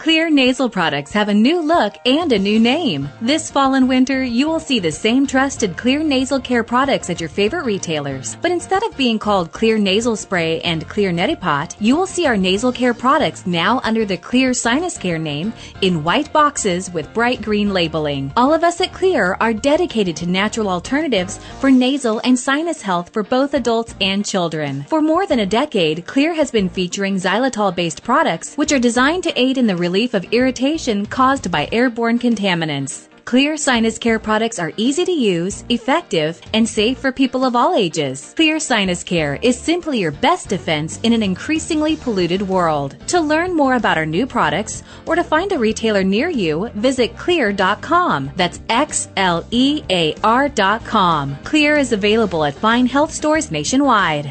Xlear 0.00 0.32
nasal 0.32 0.70
products 0.70 1.12
have 1.12 1.28
a 1.28 1.34
new 1.34 1.60
look 1.60 1.94
and 2.06 2.32
a 2.32 2.38
new 2.38 2.58
name. 2.58 3.06
This 3.20 3.50
fall 3.50 3.74
and 3.74 3.86
winter, 3.86 4.24
you 4.24 4.48
will 4.48 4.58
see 4.58 4.78
the 4.78 4.90
same 4.90 5.26
trusted 5.26 5.76
Xlear 5.76 6.02
nasal 6.02 6.40
care 6.40 6.64
products 6.64 7.10
at 7.10 7.20
your 7.20 7.28
favorite 7.28 7.66
retailers. 7.66 8.34
But 8.40 8.50
instead 8.50 8.82
of 8.82 8.96
being 8.96 9.18
called 9.18 9.52
Xlear 9.52 9.78
nasal 9.78 10.16
spray 10.16 10.62
and 10.62 10.88
Xlear 10.88 11.12
neti 11.12 11.38
pot, 11.38 11.76
you 11.80 11.96
will 11.96 12.06
see 12.06 12.24
our 12.24 12.38
nasal 12.38 12.72
care 12.72 12.94
products 12.94 13.46
now 13.46 13.78
under 13.84 14.06
the 14.06 14.16
Xlear 14.16 14.56
sinus 14.56 14.96
care 14.96 15.18
name 15.18 15.52
in 15.82 16.02
white 16.02 16.32
boxes 16.32 16.90
with 16.90 17.12
bright 17.12 17.42
green 17.42 17.74
labeling. 17.74 18.32
All 18.38 18.54
of 18.54 18.64
us 18.64 18.80
at 18.80 18.92
Xlear 18.92 19.36
are 19.38 19.52
dedicated 19.52 20.16
to 20.16 20.26
natural 20.26 20.70
alternatives 20.70 21.40
for 21.60 21.70
nasal 21.70 22.22
and 22.24 22.38
sinus 22.38 22.80
health 22.80 23.12
for 23.12 23.22
both 23.22 23.52
adults 23.52 23.94
and 24.00 24.24
children. 24.24 24.82
For 24.84 25.02
more 25.02 25.26
than 25.26 25.40
a 25.40 25.52
decade, 25.60 26.06
Xlear 26.06 26.34
has 26.34 26.50
been 26.50 26.70
featuring 26.70 27.16
xylitol 27.16 27.76
based 27.76 28.02
products 28.02 28.54
which 28.54 28.72
are 28.72 28.78
designed 28.78 29.24
to 29.24 29.38
aid 29.38 29.58
in 29.58 29.66
the 29.66 29.76
relief 29.90 30.14
of 30.14 30.32
irritation 30.32 31.04
caused 31.04 31.50
by 31.50 31.68
airborne 31.72 32.16
contaminants. 32.16 33.08
Xlear 33.24 33.58
sinus 33.58 33.98
care 33.98 34.20
products 34.20 34.60
are 34.60 34.72
easy 34.76 35.04
to 35.04 35.10
use, 35.12 35.64
effective, 35.68 36.40
and 36.54 36.68
safe 36.68 36.96
for 36.98 37.10
people 37.10 37.44
of 37.44 37.56
all 37.56 37.74
ages. 37.74 38.32
Xlear 38.36 38.60
sinus 38.60 39.02
care 39.02 39.34
is 39.42 39.58
simply 39.58 39.98
your 39.98 40.12
best 40.12 40.48
defense 40.48 41.00
in 41.02 41.12
an 41.12 41.24
increasingly 41.24 41.96
polluted 41.96 42.42
world. 42.42 42.94
To 43.08 43.20
learn 43.20 43.56
more 43.56 43.74
about 43.74 43.98
our 43.98 44.06
new 44.06 44.26
products 44.28 44.84
or 45.06 45.16
to 45.16 45.24
find 45.24 45.50
a 45.50 45.58
retailer 45.58 46.04
near 46.04 46.28
you, 46.28 46.70
visit 46.76 47.16
xlear.com. 47.16 48.30
That's 48.36 48.60
X 48.68 49.08
L 49.16 49.44
E 49.50 49.82
A 49.90 50.14
R.com. 50.22 51.36
Xlear 51.42 51.80
is 51.80 51.92
available 51.92 52.44
at 52.44 52.54
fine 52.54 52.86
health 52.86 53.12
stores 53.12 53.50
nationwide. 53.50 54.30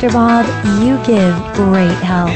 Dr. 0.00 0.12
Bob, 0.12 0.46
you 0.80 0.96
give 1.04 1.34
great 1.54 1.90
help. 2.04 2.30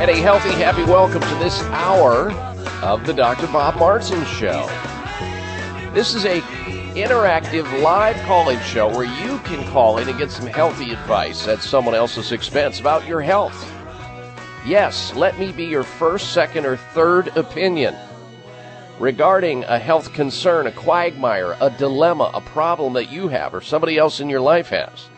And 0.00 0.10
a 0.10 0.14
healthy, 0.14 0.48
happy 0.52 0.84
welcome 0.84 1.20
to 1.20 1.34
this 1.34 1.60
hour 1.64 2.32
of 2.82 3.04
the 3.04 3.12
Dr. 3.12 3.46
Bob 3.48 3.76
Martin 3.76 4.24
Show. 4.24 4.66
This 5.92 6.14
is 6.14 6.24
a 6.24 6.40
interactive 6.96 7.82
live 7.82 8.16
call-in 8.22 8.58
show 8.60 8.88
where 8.88 9.04
you 9.04 9.38
can 9.40 9.70
call 9.70 9.98
in 9.98 10.08
and 10.08 10.16
get 10.16 10.30
some 10.30 10.46
healthy 10.46 10.92
advice 10.92 11.46
at 11.46 11.60
someone 11.60 11.94
else's 11.94 12.32
expense 12.32 12.80
about 12.80 13.06
your 13.06 13.20
health. 13.20 13.70
Yes, 14.64 15.14
let 15.14 15.38
me 15.38 15.52
be 15.52 15.66
your 15.66 15.82
first, 15.82 16.32
second, 16.32 16.64
or 16.64 16.78
third 16.78 17.28
opinion 17.36 17.94
regarding 19.00 19.64
a 19.64 19.78
health 19.78 20.12
concern, 20.12 20.66
a 20.66 20.72
quagmire, 20.72 21.56
a 21.60 21.70
dilemma, 21.70 22.30
a 22.34 22.40
problem 22.42 22.92
that 22.92 23.10
you 23.10 23.28
have 23.28 23.54
or 23.54 23.62
somebody 23.62 23.96
else 23.96 24.20
in 24.20 24.28
your 24.28 24.42
life 24.42 24.68
has. 24.68 25.08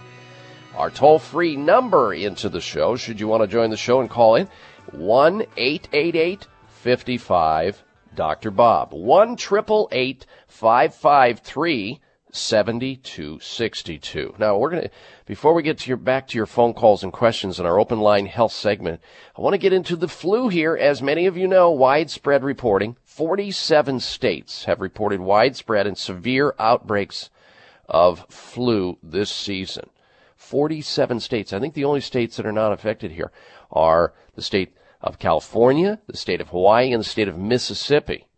Our 0.76 0.89
toll 0.89 1.18
free 1.18 1.57
number 1.57 2.14
into 2.14 2.49
the 2.49 2.61
show, 2.61 2.95
should 2.95 3.18
you 3.18 3.26
want 3.26 3.43
to 3.43 3.49
join 3.49 3.70
the 3.70 3.76
show 3.76 4.01
and 4.01 4.09
call 4.09 4.37
in, 4.37 4.49
1 4.93 5.43
888 5.57 6.47
55 6.68 7.83
Dr. 8.14 8.53
Bob. 8.53 8.93
1 8.93 9.37
553 9.37 12.01
7262. 12.33 14.35
Now, 14.39 14.57
we're 14.57 14.70
going 14.70 14.85
to, 14.85 14.91
before 15.26 15.53
we 15.53 15.62
get 15.62 15.78
to 15.78 15.89
your, 15.89 15.99
back 15.99 16.26
to 16.28 16.39
your 16.39 16.47
phone 16.47 16.72
calls 16.72 17.03
and 17.03 17.12
questions 17.12 17.61
in 17.61 17.66
our 17.66 17.78
open 17.78 18.01
line 18.01 18.24
health 18.26 18.53
segment, 18.53 19.03
I 19.37 19.43
want 19.43 19.55
to 19.55 19.59
get 19.59 19.74
into 19.74 19.97
the 19.97 20.09
flu 20.09 20.49
here. 20.49 20.76
As 20.76 21.03
many 21.03 21.26
of 21.26 21.37
you 21.37 21.47
know, 21.47 21.70
widespread 21.70 22.43
reporting. 22.43 22.97
47 23.13 24.01
states 24.01 24.65
have 24.65 24.81
reported 24.81 25.21
widespread 25.21 25.87
and 25.87 25.99
severe 25.99 26.55
outbreaks 26.59 27.29
of 27.87 28.25
flu 28.31 28.97
this 29.03 29.31
season. 29.31 29.91
47 30.35 31.21
states. 31.21 31.53
I 31.53 31.61
think 31.61 31.75
the 31.75 31.85
only 31.85 32.01
states 32.01 32.39
that 32.39 32.47
are 32.47 32.53
not 32.53 32.73
affected 32.73 33.11
here 33.11 33.31
are 33.71 34.15
the 34.35 34.41
state 34.41 34.75
of 35.03 35.19
California, 35.19 36.01
the 36.07 36.17
state 36.17 36.41
of 36.41 36.49
Hawaii, 36.49 36.91
and 36.91 37.01
the 37.01 37.09
state 37.09 37.29
of 37.29 37.37
Mississippi. 37.37 38.29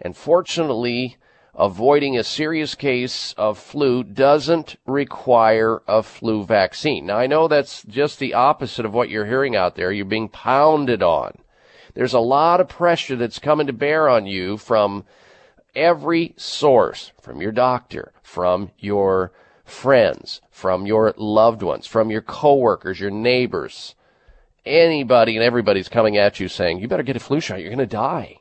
And 0.00 0.16
fortunately, 0.16 1.16
avoiding 1.52 2.16
a 2.16 2.22
serious 2.22 2.76
case 2.76 3.32
of 3.36 3.58
flu 3.58 4.04
doesn't 4.04 4.76
require 4.86 5.82
a 5.88 6.04
flu 6.04 6.44
vaccine. 6.44 7.06
Now 7.06 7.18
I 7.18 7.26
know 7.26 7.48
that's 7.48 7.82
just 7.82 8.20
the 8.20 8.34
opposite 8.34 8.86
of 8.86 8.94
what 8.94 9.08
you're 9.10 9.26
hearing 9.26 9.56
out 9.56 9.74
there. 9.74 9.90
You're 9.90 10.04
being 10.04 10.28
pounded 10.28 11.02
on. 11.02 11.38
There's 11.96 12.14
a 12.14 12.20
lot 12.20 12.60
of 12.60 12.68
pressure 12.68 13.16
that's 13.16 13.40
coming 13.40 13.66
to 13.66 13.72
bear 13.72 14.08
on 14.08 14.26
you 14.26 14.56
from 14.56 15.04
every 15.74 16.34
source, 16.36 17.10
from 17.20 17.40
your 17.40 17.50
doctor, 17.50 18.12
from 18.22 18.70
your 18.78 19.32
friends, 19.64 20.40
from 20.50 20.86
your 20.86 21.12
loved 21.16 21.62
ones, 21.62 21.88
from 21.88 22.10
your 22.10 22.22
coworkers, 22.22 23.00
your 23.00 23.10
neighbors. 23.10 23.96
Anybody 24.64 25.34
and 25.34 25.44
everybody's 25.44 25.88
coming 25.88 26.16
at 26.16 26.38
you 26.38 26.46
saying, 26.46 26.78
you 26.78 26.86
better 26.86 27.02
get 27.02 27.16
a 27.16 27.20
flu 27.20 27.40
shot, 27.40 27.60
you're 27.60 27.70
going 27.70 27.78
to 27.78 27.86
die 27.86 28.40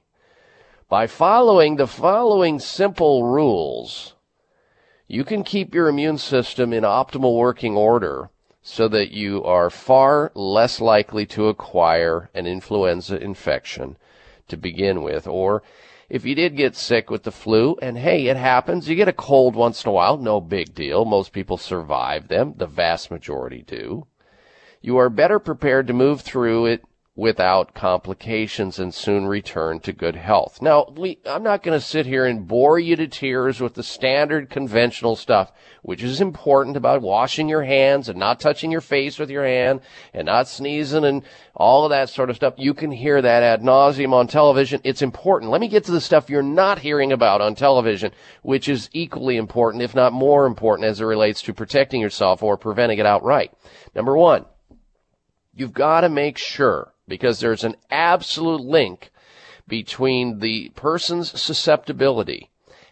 by 0.87 1.07
following 1.07 1.77
the 1.77 1.87
following 1.87 2.59
simple 2.59 3.23
rules, 3.23 4.13
you 5.07 5.23
can 5.23 5.43
keep 5.43 5.73
your 5.73 5.87
immune 5.87 6.17
system 6.17 6.73
in 6.73 6.83
optimal 6.83 7.35
working 7.37 7.75
order 7.75 8.29
so 8.67 8.87
that 8.87 9.11
you 9.11 9.43
are 9.43 9.69
far 9.69 10.31
less 10.33 10.81
likely 10.81 11.23
to 11.23 11.47
acquire 11.49 12.31
an 12.33 12.47
influenza 12.47 13.15
infection 13.15 13.95
to 14.47 14.57
begin 14.57 15.03
with. 15.03 15.27
Or 15.27 15.61
if 16.09 16.25
you 16.25 16.33
did 16.33 16.57
get 16.57 16.75
sick 16.75 17.11
with 17.11 17.21
the 17.21 17.31
flu, 17.31 17.77
and 17.79 17.95
hey, 17.95 18.25
it 18.25 18.37
happens, 18.37 18.89
you 18.89 18.95
get 18.95 19.07
a 19.07 19.13
cold 19.13 19.55
once 19.55 19.83
in 19.83 19.89
a 19.89 19.91
while, 19.91 20.17
no 20.17 20.41
big 20.41 20.73
deal. 20.73 21.05
Most 21.05 21.31
people 21.31 21.57
survive 21.57 22.27
them. 22.27 22.55
The 22.57 22.65
vast 22.65 23.11
majority 23.11 23.61
do. 23.61 24.07
You 24.81 24.97
are 24.97 25.11
better 25.11 25.37
prepared 25.37 25.85
to 25.85 25.93
move 25.93 26.21
through 26.21 26.65
it 26.65 26.83
without 27.17 27.73
complications 27.73 28.77
and 28.77 28.93
soon 28.93 29.25
return 29.25 29.79
to 29.79 29.93
good 29.93 30.17
health. 30.17 30.61
Now, 30.61 30.93
we, 30.97 31.17
I'm 31.25 31.43
not 31.43 31.63
going 31.63 31.79
to 31.79 31.85
sit 31.85 32.05
here 32.05 32.25
and 32.25 32.45
bore 32.45 32.77
you 32.77 32.97
to 32.97 33.07
tears 33.07 33.61
with 33.61 33.73
the 33.73 33.83
standard 33.83 34.49
conventional 34.49 35.15
stuff, 35.15 35.53
which 35.81 36.03
is 36.03 36.19
important 36.19 36.75
about 36.75 37.01
washing 37.01 37.47
your 37.47 37.63
hands 37.63 38.09
and 38.09 38.19
not 38.19 38.41
touching 38.41 38.69
your 38.69 38.81
face 38.81 39.17
with 39.17 39.29
your 39.29 39.45
hand 39.45 39.79
and 40.13 40.25
not 40.25 40.49
sneezing 40.49 41.05
and 41.05 41.23
all 41.55 41.85
of 41.85 41.91
that 41.91 42.09
sort 42.09 42.29
of 42.29 42.35
stuff. 42.35 42.55
You 42.57 42.73
can 42.73 42.91
hear 42.91 43.21
that 43.21 43.43
ad 43.43 43.61
nauseum 43.61 44.11
on 44.11 44.27
television. 44.27 44.81
It's 44.83 45.01
important. 45.01 45.51
Let 45.51 45.61
me 45.61 45.69
get 45.69 45.85
to 45.85 45.93
the 45.93 46.01
stuff 46.01 46.29
you're 46.29 46.43
not 46.43 46.79
hearing 46.79 47.13
about 47.13 47.39
on 47.39 47.55
television, 47.55 48.11
which 48.41 48.67
is 48.67 48.89
equally 48.91 49.37
important, 49.37 49.83
if 49.83 49.95
not 49.95 50.11
more 50.11 50.45
important 50.45 50.89
as 50.89 50.99
it 50.99 51.05
relates 51.05 51.41
to 51.43 51.53
protecting 51.53 52.01
yourself 52.01 52.43
or 52.43 52.57
preventing 52.57 52.99
it 52.99 53.05
outright. 53.05 53.53
Number 53.95 54.17
one, 54.17 54.43
you've 55.53 55.71
got 55.71 56.01
to 56.01 56.09
make 56.09 56.37
sure 56.37 56.91
because 57.07 57.39
there's 57.39 57.63
an 57.63 57.75
absolute 57.89 58.61
link 58.61 59.11
between 59.67 60.39
the 60.39 60.69
person's 60.69 61.39
susceptibility 61.39 62.49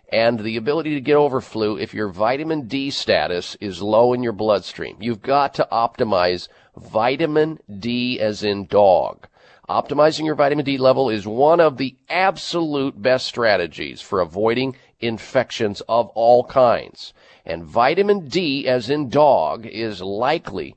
and 0.09 0.39
the 0.39 0.57
ability 0.57 0.93
to 0.93 1.01
get 1.01 1.16
over 1.16 1.41
flu 1.41 1.78
if 1.78 1.93
your 1.93 2.07
vitamin 2.07 2.68
D 2.68 2.91
status 2.91 3.57
is 3.59 3.82
low 3.82 4.14
in 4.14 4.22
your 4.22 4.34
bloodstream. 4.34 4.97
You've 4.99 5.22
got 5.22 5.55
to 5.55 5.68
optimize 5.72 6.47
vitamin 6.78 7.59
D 7.80 8.20
as 8.20 8.43
in 8.43 8.68
dog. 8.68 9.28
Optimizing 9.70 10.26
your 10.26 10.36
vitamin 10.36 10.66
D 10.66 10.78
level 10.78 11.09
is 11.09 11.26
one 11.26 11.59
of 11.59 11.78
the 11.78 11.95
absolute 12.09 13.01
best 13.01 13.26
strategies 13.26 14.01
for 14.01 14.20
avoiding 14.20 14.76
infections 14.99 15.82
of 15.89 16.09
all 16.09 16.43
kinds. 16.43 17.14
And 17.45 17.64
vitamin 17.64 18.28
D 18.28 18.68
as 18.68 18.89
in 18.89 19.09
dog 19.09 19.66
is 19.66 20.01
likely 20.01 20.76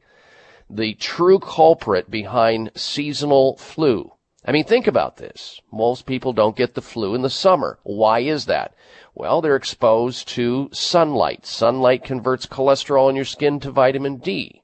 the 0.69 0.95
true 0.95 1.39
culprit 1.39 2.11
behind 2.11 2.71
seasonal 2.75 3.57
flu. 3.57 4.13
I 4.45 4.53
mean, 4.53 4.65
think 4.65 4.87
about 4.87 5.17
this. 5.17 5.61
Most 5.73 6.07
people 6.07 6.33
don't 6.33 6.57
get 6.57 6.75
the 6.75 6.83
flu 6.83 7.15
in 7.15 7.23
the 7.23 7.31
summer. 7.31 7.79
Why 7.83 8.21
is 8.21 8.47
that? 8.47 8.75
Well, 9.15 9.41
they're 9.41 9.57
exposed 9.57 10.29
to 10.29 10.69
sunlight. 10.73 11.47
Sunlight 11.47 12.05
converts 12.05 12.47
cholesterol 12.47 13.11
in 13.11 13.17
your 13.17 13.25
skin 13.25 13.59
to 13.61 13.71
vitamin 13.71 14.19
D. 14.19 14.63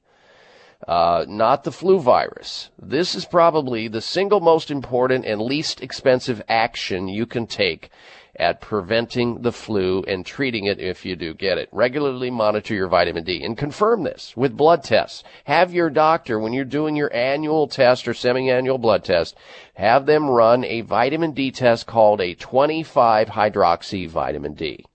Uh, 0.87 1.25
not 1.27 1.63
the 1.63 1.71
flu 1.71 1.99
virus. 1.99 2.69
This 2.77 3.15
is 3.15 3.25
probably 3.25 3.87
the 3.87 4.01
single 4.01 4.41
most 4.41 4.69
important 4.69 5.25
and 5.25 5.41
least 5.41 5.81
expensive 5.81 6.41
action 6.47 7.07
you 7.07 7.25
can 7.25 7.47
take 7.47 7.89
at 8.35 8.61
preventing 8.61 9.41
the 9.41 9.51
flu 9.51 10.03
and 10.07 10.25
treating 10.25 10.65
it 10.65 10.79
if 10.79 11.05
you 11.05 11.15
do 11.15 11.33
get 11.33 11.57
it. 11.57 11.69
Regularly 11.71 12.31
monitor 12.31 12.73
your 12.73 12.87
vitamin 12.87 13.23
D 13.23 13.43
and 13.43 13.57
confirm 13.57 14.03
this 14.03 14.33
with 14.35 14.57
blood 14.57 14.83
tests. 14.83 15.23
Have 15.43 15.73
your 15.73 15.89
doctor, 15.89 16.39
when 16.39 16.53
you're 16.53 16.65
doing 16.65 16.95
your 16.95 17.13
annual 17.13 17.67
test 17.67 18.07
or 18.07 18.13
semi-annual 18.13 18.77
blood 18.77 19.03
test, 19.03 19.35
have 19.75 20.05
them 20.05 20.29
run 20.29 20.63
a 20.65 20.81
vitamin 20.81 21.31
D 21.31 21.51
test 21.51 21.85
called 21.85 22.21
a 22.21 22.33
25 22.35 23.27
hydroxy 23.29 24.09
vitamin 24.09 24.53
D. 24.53 24.85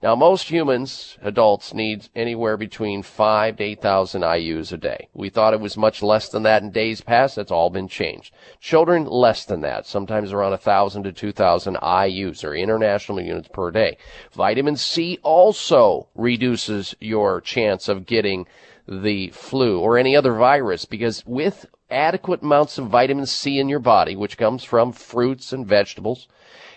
Now, 0.00 0.14
most 0.14 0.48
humans, 0.48 1.18
adults, 1.22 1.74
need 1.74 2.08
anywhere 2.14 2.56
between 2.56 3.02
5 3.02 3.56
to 3.56 3.64
8,000 3.64 4.22
IUs 4.22 4.72
a 4.72 4.76
day. 4.76 5.08
We 5.12 5.28
thought 5.28 5.54
it 5.54 5.60
was 5.60 5.76
much 5.76 6.04
less 6.04 6.28
than 6.28 6.44
that 6.44 6.62
in 6.62 6.70
days 6.70 7.00
past. 7.00 7.34
That's 7.34 7.50
all 7.50 7.68
been 7.68 7.88
changed. 7.88 8.32
Children, 8.60 9.06
less 9.06 9.44
than 9.44 9.60
that. 9.62 9.86
Sometimes 9.86 10.32
around 10.32 10.50
1,000 10.52 11.02
to 11.02 11.12
2,000 11.12 11.76
IUs, 11.76 12.44
or 12.44 12.54
international 12.54 13.20
units 13.20 13.48
per 13.52 13.72
day. 13.72 13.98
Vitamin 14.32 14.76
C 14.76 15.18
also 15.24 16.06
reduces 16.14 16.94
your 17.00 17.40
chance 17.40 17.88
of 17.88 18.06
getting 18.06 18.46
the 18.86 19.28
flu 19.30 19.80
or 19.80 19.98
any 19.98 20.14
other 20.16 20.34
virus 20.34 20.84
because 20.84 21.22
with 21.26 21.66
adequate 21.90 22.42
amounts 22.42 22.78
of 22.78 22.86
vitamin 22.88 23.26
C 23.26 23.58
in 23.58 23.68
your 23.68 23.80
body, 23.80 24.14
which 24.14 24.38
comes 24.38 24.62
from 24.62 24.92
fruits 24.92 25.52
and 25.52 25.66
vegetables, 25.66 26.28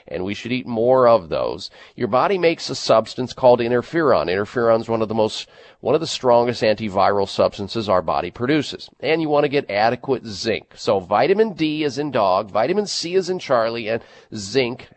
and 0.07 0.23
we 0.23 0.33
should 0.33 0.51
eat 0.51 0.67
more 0.67 1.07
of 1.07 1.29
those. 1.29 1.69
Your 1.95 2.07
body 2.07 2.37
makes 2.37 2.69
a 2.69 2.75
substance 2.75 3.33
called 3.33 3.59
interferon. 3.59 4.27
Interferon 4.29 4.81
is 4.81 4.89
one 4.89 5.01
of 5.01 5.07
the 5.07 5.15
most, 5.15 5.47
one 5.79 5.95
of 5.95 6.01
the 6.01 6.07
strongest 6.07 6.61
antiviral 6.61 7.27
substances 7.27 7.87
our 7.87 8.01
body 8.01 8.31
produces. 8.31 8.89
And 8.99 9.21
you 9.21 9.29
want 9.29 9.43
to 9.43 9.49
get 9.49 9.69
adequate 9.69 10.25
zinc. 10.25 10.73
So 10.75 10.99
vitamin 10.99 11.53
D 11.53 11.83
is 11.83 11.97
in 11.97 12.11
dog, 12.11 12.51
vitamin 12.51 12.87
C 12.87 13.15
is 13.15 13.29
in 13.29 13.39
Charlie, 13.39 13.87
and 13.87 14.01
zinc. 14.35 14.89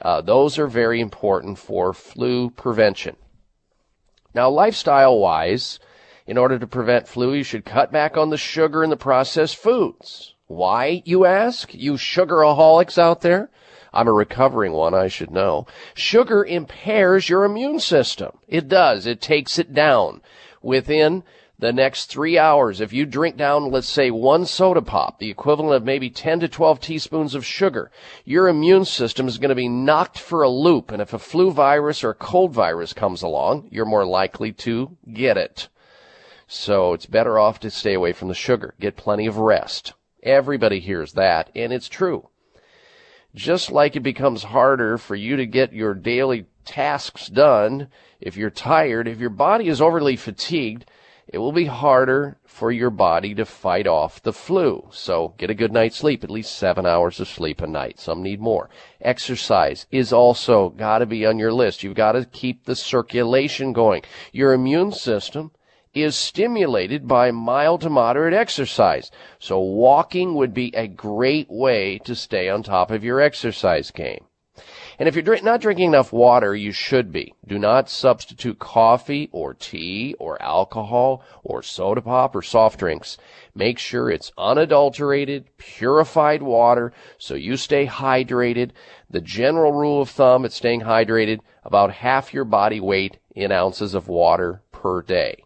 Uh, 0.00 0.20
those 0.20 0.58
are 0.58 0.66
very 0.66 1.00
important 1.00 1.58
for 1.58 1.92
flu 1.92 2.50
prevention. 2.50 3.16
Now, 4.34 4.48
lifestyle 4.48 5.18
wise, 5.18 5.78
in 6.26 6.38
order 6.38 6.58
to 6.58 6.66
prevent 6.66 7.08
flu, 7.08 7.34
you 7.34 7.42
should 7.42 7.64
cut 7.64 7.92
back 7.92 8.16
on 8.16 8.30
the 8.30 8.38
sugar 8.38 8.82
and 8.82 8.90
the 8.90 8.96
processed 8.96 9.56
foods. 9.56 10.34
Why, 10.46 11.02
you 11.04 11.24
ask? 11.24 11.72
You 11.72 11.94
sugaraholics 11.94 12.98
out 12.98 13.20
there? 13.20 13.50
I'm 13.92 14.08
a 14.08 14.12
recovering 14.12 14.72
one, 14.72 14.94
I 14.94 15.08
should 15.08 15.30
know. 15.30 15.66
Sugar 15.94 16.44
impairs 16.44 17.28
your 17.28 17.44
immune 17.44 17.78
system. 17.78 18.38
It 18.48 18.68
does. 18.68 19.06
It 19.06 19.20
takes 19.20 19.58
it 19.58 19.74
down. 19.74 20.22
Within 20.62 21.24
the 21.58 21.72
next 21.72 22.06
three 22.06 22.38
hours, 22.38 22.80
if 22.80 22.92
you 22.92 23.06
drink 23.06 23.36
down, 23.36 23.70
let's 23.70 23.88
say, 23.88 24.10
one 24.10 24.46
soda 24.46 24.82
pop, 24.82 25.18
the 25.18 25.30
equivalent 25.30 25.76
of 25.76 25.84
maybe 25.84 26.10
10 26.10 26.40
to 26.40 26.48
12 26.48 26.80
teaspoons 26.80 27.34
of 27.34 27.46
sugar, 27.46 27.90
your 28.24 28.48
immune 28.48 28.84
system 28.84 29.28
is 29.28 29.38
going 29.38 29.50
to 29.50 29.54
be 29.54 29.68
knocked 29.68 30.18
for 30.18 30.42
a 30.42 30.48
loop. 30.48 30.90
And 30.90 31.02
if 31.02 31.12
a 31.12 31.18
flu 31.18 31.50
virus 31.50 32.02
or 32.02 32.10
a 32.10 32.14
cold 32.14 32.52
virus 32.52 32.92
comes 32.92 33.22
along, 33.22 33.68
you're 33.70 33.84
more 33.84 34.06
likely 34.06 34.52
to 34.52 34.96
get 35.12 35.36
it. 35.36 35.68
So 36.48 36.94
it's 36.94 37.06
better 37.06 37.38
off 37.38 37.60
to 37.60 37.70
stay 37.70 37.94
away 37.94 38.12
from 38.12 38.28
the 38.28 38.34
sugar. 38.34 38.74
Get 38.80 38.96
plenty 38.96 39.26
of 39.26 39.38
rest. 39.38 39.92
Everybody 40.22 40.80
hears 40.80 41.12
that, 41.14 41.50
and 41.54 41.72
it's 41.72 41.88
true 41.88 42.28
just 43.34 43.70
like 43.70 43.96
it 43.96 44.00
becomes 44.00 44.42
harder 44.42 44.98
for 44.98 45.16
you 45.16 45.36
to 45.36 45.46
get 45.46 45.72
your 45.72 45.94
daily 45.94 46.46
tasks 46.64 47.28
done 47.28 47.88
if 48.20 48.36
you're 48.36 48.50
tired, 48.50 49.08
if 49.08 49.18
your 49.18 49.30
body 49.30 49.68
is 49.68 49.80
overly 49.80 50.16
fatigued, 50.16 50.84
it 51.26 51.38
will 51.38 51.52
be 51.52 51.64
harder 51.64 52.36
for 52.44 52.70
your 52.70 52.90
body 52.90 53.34
to 53.34 53.44
fight 53.44 53.86
off 53.86 54.22
the 54.22 54.32
flu. 54.32 54.86
So 54.90 55.34
get 55.38 55.50
a 55.50 55.54
good 55.54 55.72
night's 55.72 55.96
sleep, 55.96 56.22
at 56.22 56.30
least 56.30 56.56
seven 56.56 56.84
hours 56.84 57.20
of 57.20 57.28
sleep 57.28 57.62
a 57.62 57.66
night. 57.66 57.98
Some 57.98 58.22
need 58.22 58.40
more. 58.40 58.68
Exercise 59.00 59.86
is 59.90 60.12
also 60.12 60.70
got 60.70 60.98
to 60.98 61.06
be 61.06 61.24
on 61.24 61.38
your 61.38 61.52
list. 61.52 61.82
You've 61.82 61.94
got 61.94 62.12
to 62.12 62.26
keep 62.26 62.64
the 62.64 62.76
circulation 62.76 63.72
going. 63.72 64.02
Your 64.32 64.52
immune 64.52 64.92
system 64.92 65.52
is 65.94 66.16
stimulated 66.16 67.06
by 67.06 67.30
mild 67.30 67.82
to 67.82 67.90
moderate 67.90 68.32
exercise. 68.32 69.10
So 69.38 69.60
walking 69.60 70.34
would 70.34 70.54
be 70.54 70.74
a 70.74 70.88
great 70.88 71.50
way 71.50 71.98
to 72.04 72.14
stay 72.14 72.48
on 72.48 72.62
top 72.62 72.90
of 72.90 73.04
your 73.04 73.20
exercise 73.20 73.90
game. 73.90 74.24
And 74.98 75.08
if 75.08 75.16
you're 75.16 75.42
not 75.42 75.60
drinking 75.60 75.88
enough 75.88 76.12
water, 76.12 76.54
you 76.54 76.72
should 76.72 77.10
be. 77.12 77.34
Do 77.46 77.58
not 77.58 77.88
substitute 77.88 78.58
coffee 78.58 79.28
or 79.32 79.54
tea 79.54 80.14
or 80.18 80.40
alcohol 80.40 81.22
or 81.42 81.62
soda 81.62 82.00
pop 82.02 82.36
or 82.36 82.42
soft 82.42 82.78
drinks. 82.78 83.18
Make 83.54 83.78
sure 83.78 84.10
it's 84.10 84.32
unadulterated, 84.38 85.46
purified 85.56 86.42
water 86.42 86.92
so 87.18 87.34
you 87.34 87.56
stay 87.56 87.86
hydrated. 87.86 88.70
The 89.10 89.20
general 89.20 89.72
rule 89.72 90.02
of 90.02 90.10
thumb 90.10 90.44
at 90.44 90.52
staying 90.52 90.82
hydrated, 90.82 91.40
about 91.64 91.92
half 91.92 92.32
your 92.32 92.44
body 92.44 92.80
weight 92.80 93.18
in 93.34 93.50
ounces 93.52 93.94
of 93.94 94.08
water 94.08 94.62
per 94.72 95.02
day. 95.02 95.44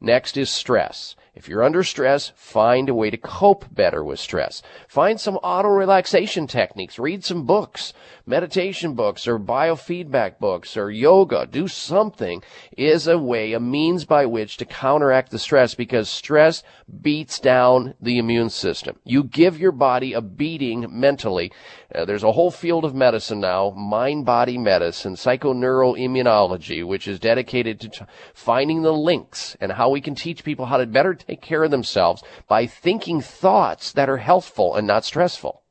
Next 0.00 0.36
is 0.36 0.48
stress. 0.50 1.16
If 1.38 1.48
you're 1.48 1.62
under 1.62 1.84
stress, 1.84 2.32
find 2.34 2.88
a 2.88 2.94
way 2.94 3.10
to 3.10 3.16
cope 3.16 3.72
better 3.72 4.02
with 4.02 4.18
stress. 4.18 4.60
Find 4.88 5.20
some 5.20 5.36
auto 5.36 5.68
relaxation 5.68 6.48
techniques. 6.48 6.98
Read 6.98 7.24
some 7.24 7.46
books, 7.46 7.92
meditation 8.26 8.94
books 8.94 9.28
or 9.28 9.38
biofeedback 9.38 10.40
books 10.40 10.76
or 10.76 10.90
yoga. 10.90 11.46
Do 11.46 11.68
something 11.68 12.42
is 12.76 13.06
a 13.06 13.16
way, 13.16 13.52
a 13.52 13.60
means 13.60 14.04
by 14.04 14.26
which 14.26 14.56
to 14.56 14.64
counteract 14.64 15.30
the 15.30 15.38
stress 15.38 15.76
because 15.76 16.10
stress 16.10 16.64
beats 17.02 17.38
down 17.38 17.94
the 18.02 18.18
immune 18.18 18.50
system. 18.50 18.98
You 19.04 19.22
give 19.22 19.60
your 19.60 19.70
body 19.72 20.14
a 20.14 20.20
beating 20.20 20.86
mentally. 20.90 21.52
Uh, 21.94 22.04
there's 22.04 22.24
a 22.24 22.32
whole 22.32 22.50
field 22.50 22.84
of 22.84 22.96
medicine 22.96 23.40
now, 23.40 23.70
mind 23.70 24.26
body 24.26 24.58
medicine, 24.58 25.14
psychoneuroimmunology, 25.14 26.84
which 26.84 27.06
is 27.06 27.20
dedicated 27.20 27.80
to 27.80 27.88
t- 27.88 28.04
finding 28.34 28.82
the 28.82 28.92
links 28.92 29.56
and 29.60 29.70
how 29.70 29.88
we 29.88 30.00
can 30.00 30.16
teach 30.16 30.44
people 30.44 30.66
how 30.66 30.76
to 30.76 30.86
better 30.86 31.14
take 31.28 31.42
care 31.42 31.64
of 31.64 31.70
themselves 31.70 32.22
by 32.48 32.66
thinking 32.66 33.20
thoughts 33.20 33.92
that 33.92 34.08
are 34.08 34.16
healthful 34.16 34.74
and 34.74 34.86
not 34.86 35.04
stressful. 35.04 35.62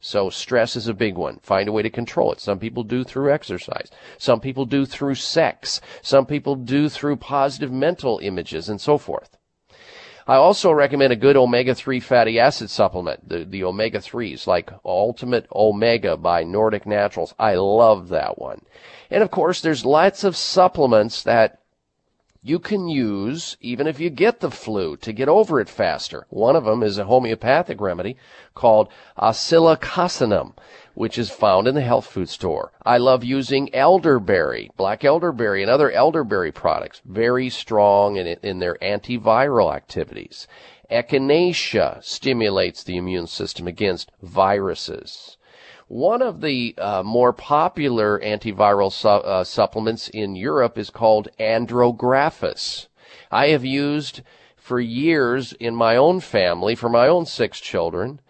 So 0.00 0.30
stress 0.30 0.74
is 0.74 0.88
a 0.88 0.94
big 0.94 1.16
one. 1.16 1.38
Find 1.42 1.68
a 1.68 1.72
way 1.72 1.82
to 1.82 1.90
control 1.90 2.32
it. 2.32 2.40
Some 2.40 2.58
people 2.58 2.82
do 2.82 3.04
through 3.04 3.32
exercise. 3.32 3.88
Some 4.18 4.40
people 4.40 4.64
do 4.64 4.84
through 4.84 5.14
sex. 5.14 5.80
Some 6.02 6.26
people 6.26 6.56
do 6.56 6.88
through 6.88 7.16
positive 7.16 7.70
mental 7.70 8.18
images 8.20 8.68
and 8.68 8.80
so 8.80 8.98
forth. 8.98 9.38
I 10.26 10.36
also 10.36 10.72
recommend 10.72 11.12
a 11.12 11.16
good 11.16 11.36
omega-3 11.36 12.02
fatty 12.02 12.38
acid 12.38 12.70
supplement, 12.70 13.28
the, 13.28 13.44
the 13.44 13.64
omega-3s, 13.64 14.46
like 14.46 14.72
Ultimate 14.84 15.46
Omega 15.54 16.16
by 16.16 16.44
Nordic 16.44 16.86
Naturals. 16.86 17.34
I 17.38 17.54
love 17.54 18.08
that 18.08 18.38
one. 18.38 18.62
And 19.10 19.22
of 19.22 19.30
course, 19.30 19.60
there's 19.60 19.84
lots 19.84 20.22
of 20.24 20.36
supplements 20.36 21.24
that 21.24 21.61
you 22.44 22.58
can 22.58 22.88
use 22.88 23.56
even 23.60 23.86
if 23.86 24.00
you 24.00 24.10
get 24.10 24.40
the 24.40 24.50
flu 24.50 24.96
to 24.96 25.12
get 25.12 25.28
over 25.28 25.60
it 25.60 25.68
faster. 25.68 26.26
One 26.28 26.56
of 26.56 26.64
them 26.64 26.82
is 26.82 26.98
a 26.98 27.04
homeopathic 27.04 27.80
remedy 27.80 28.16
called 28.54 28.88
oscillococcinum, 29.16 30.54
which 30.94 31.18
is 31.18 31.30
found 31.30 31.68
in 31.68 31.76
the 31.76 31.82
health 31.82 32.06
food 32.06 32.28
store. 32.28 32.72
I 32.84 32.98
love 32.98 33.22
using 33.22 33.72
elderberry, 33.72 34.70
black 34.76 35.04
elderberry 35.04 35.62
and 35.62 35.70
other 35.70 35.92
elderberry 35.92 36.50
products, 36.50 37.00
very 37.04 37.48
strong 37.48 38.16
in, 38.16 38.26
in 38.26 38.58
their 38.58 38.76
antiviral 38.82 39.72
activities. 39.72 40.48
Echinacea 40.90 42.02
stimulates 42.02 42.82
the 42.82 42.96
immune 42.96 43.28
system 43.28 43.68
against 43.68 44.10
viruses. 44.20 45.36
One 45.92 46.22
of 46.22 46.40
the 46.40 46.74
uh, 46.78 47.02
more 47.02 47.34
popular 47.34 48.18
antiviral 48.20 48.90
su- 48.90 49.08
uh, 49.08 49.44
supplements 49.44 50.08
in 50.08 50.34
Europe 50.34 50.78
is 50.78 50.88
called 50.88 51.28
Andrographis. 51.38 52.86
I 53.30 53.48
have 53.48 53.62
used 53.62 54.22
for 54.56 54.80
years 54.80 55.52
in 55.52 55.76
my 55.76 55.96
own 55.96 56.20
family 56.20 56.74
for 56.74 56.88
my 56.88 57.08
own 57.08 57.26
six 57.26 57.60
children. 57.60 58.22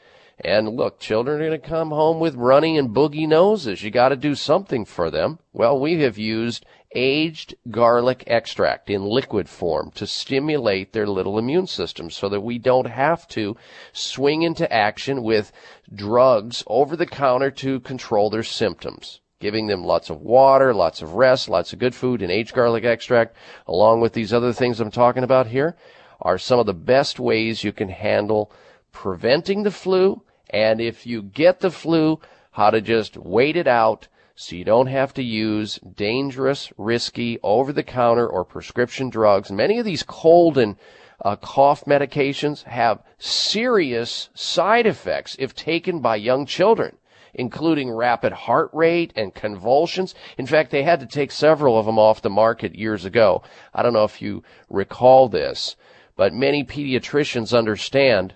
And 0.45 0.71
look, 0.71 0.99
children 0.99 1.41
are 1.41 1.47
going 1.47 1.61
to 1.61 1.69
come 1.69 1.91
home 1.91 2.19
with 2.19 2.35
runny 2.35 2.77
and 2.77 2.91
boogie 2.91 3.29
noses. 3.29 3.85
You 3.85 3.93
got 3.93 4.09
to 4.09 4.17
do 4.17 4.35
something 4.35 4.85
for 4.85 5.09
them. 5.09 5.39
Well, 5.53 5.79
we 5.79 6.01
have 6.01 6.19
used 6.19 6.67
aged 6.95 7.55
garlic 7.71 8.25
extract 8.27 8.91
in 8.91 9.05
liquid 9.05 9.49
form 9.49 9.91
to 9.93 10.07
stimulate 10.07 10.93
their 10.93 11.07
little 11.07 11.39
immune 11.39 11.67
system 11.67 12.11
so 12.11 12.29
that 12.29 12.41
we 12.41 12.59
don't 12.59 12.87
have 12.87 13.27
to 13.29 13.57
swing 13.93 14.43
into 14.43 14.71
action 14.73 15.23
with 15.23 15.53
drugs 15.95 16.63
over 16.67 16.97
the 16.97 17.07
counter 17.07 17.51
to 17.51 17.81
control 17.81 18.31
their 18.31 18.43
symptoms. 18.43 19.21
Giving 19.41 19.67
them 19.67 19.85
lots 19.85 20.09
of 20.09 20.21
water, 20.21 20.73
lots 20.73 21.03
of 21.03 21.15
rest, 21.15 21.49
lots 21.49 21.73
of 21.73 21.79
good 21.79 21.95
food, 21.95 22.23
and 22.23 22.31
aged 22.31 22.55
garlic 22.55 22.85
extract, 22.85 23.37
along 23.67 24.01
with 24.01 24.13
these 24.13 24.33
other 24.33 24.53
things 24.53 24.79
I'm 24.79 24.91
talking 24.91 25.25
about 25.25 25.49
here, 25.49 25.77
are 26.21 26.39
some 26.39 26.61
of 26.61 26.67
the 26.67 26.75
best 26.75 27.19
ways 27.19 27.65
you 27.65 27.73
can 27.73 27.89
handle 27.89 28.53
preventing 28.93 29.65
the 29.65 29.71
flu. 29.73 30.23
And 30.51 30.81
if 30.81 31.07
you 31.07 31.23
get 31.23 31.61
the 31.61 31.71
flu, 31.71 32.21
how 32.53 32.71
to 32.71 32.81
just 32.81 33.17
wait 33.17 33.57
it 33.57 33.67
out 33.67 34.07
so 34.35 34.57
you 34.57 34.65
don't 34.65 34.87
have 34.87 35.13
to 35.15 35.23
use 35.23 35.79
dangerous, 35.95 36.73
risky, 36.79 37.39
over 37.43 37.73
the 37.73 37.83
counter 37.83 38.27
or 38.27 38.45
prescription 38.45 39.11
drugs. 39.11 39.53
Many 39.53 39.79
of 39.79 39.85
these 39.85 40.03
cold 40.03 40.57
and 40.57 40.77
uh, 41.23 41.37
cough 41.37 41.85
medications 41.85 42.65
have 42.65 43.03
serious 43.19 44.31
side 44.35 44.87
effects 44.87 45.37
if 45.39 45.55
taken 45.55 46.01
by 46.01 46.17
young 46.17 46.47
children, 46.47 46.97
including 47.35 47.91
rapid 47.91 48.33
heart 48.33 48.71
rate 48.73 49.13
and 49.17 49.35
convulsions. 49.35 50.15
In 50.39 50.47
fact, 50.47 50.71
they 50.71 50.83
had 50.83 51.01
to 51.01 51.07
take 51.07 51.31
several 51.31 51.79
of 51.79 51.87
them 51.87 51.99
off 51.99 52.23
the 52.23 52.31
market 52.31 52.75
years 52.75 53.05
ago. 53.05 53.43
I 53.75 53.83
don't 53.83 53.93
know 53.93 54.05
if 54.05 54.23
you 54.23 54.43
recall 54.71 55.29
this, 55.29 55.77
but 56.17 56.33
many 56.33 56.65
pediatricians 56.65 57.57
understand 57.57 58.35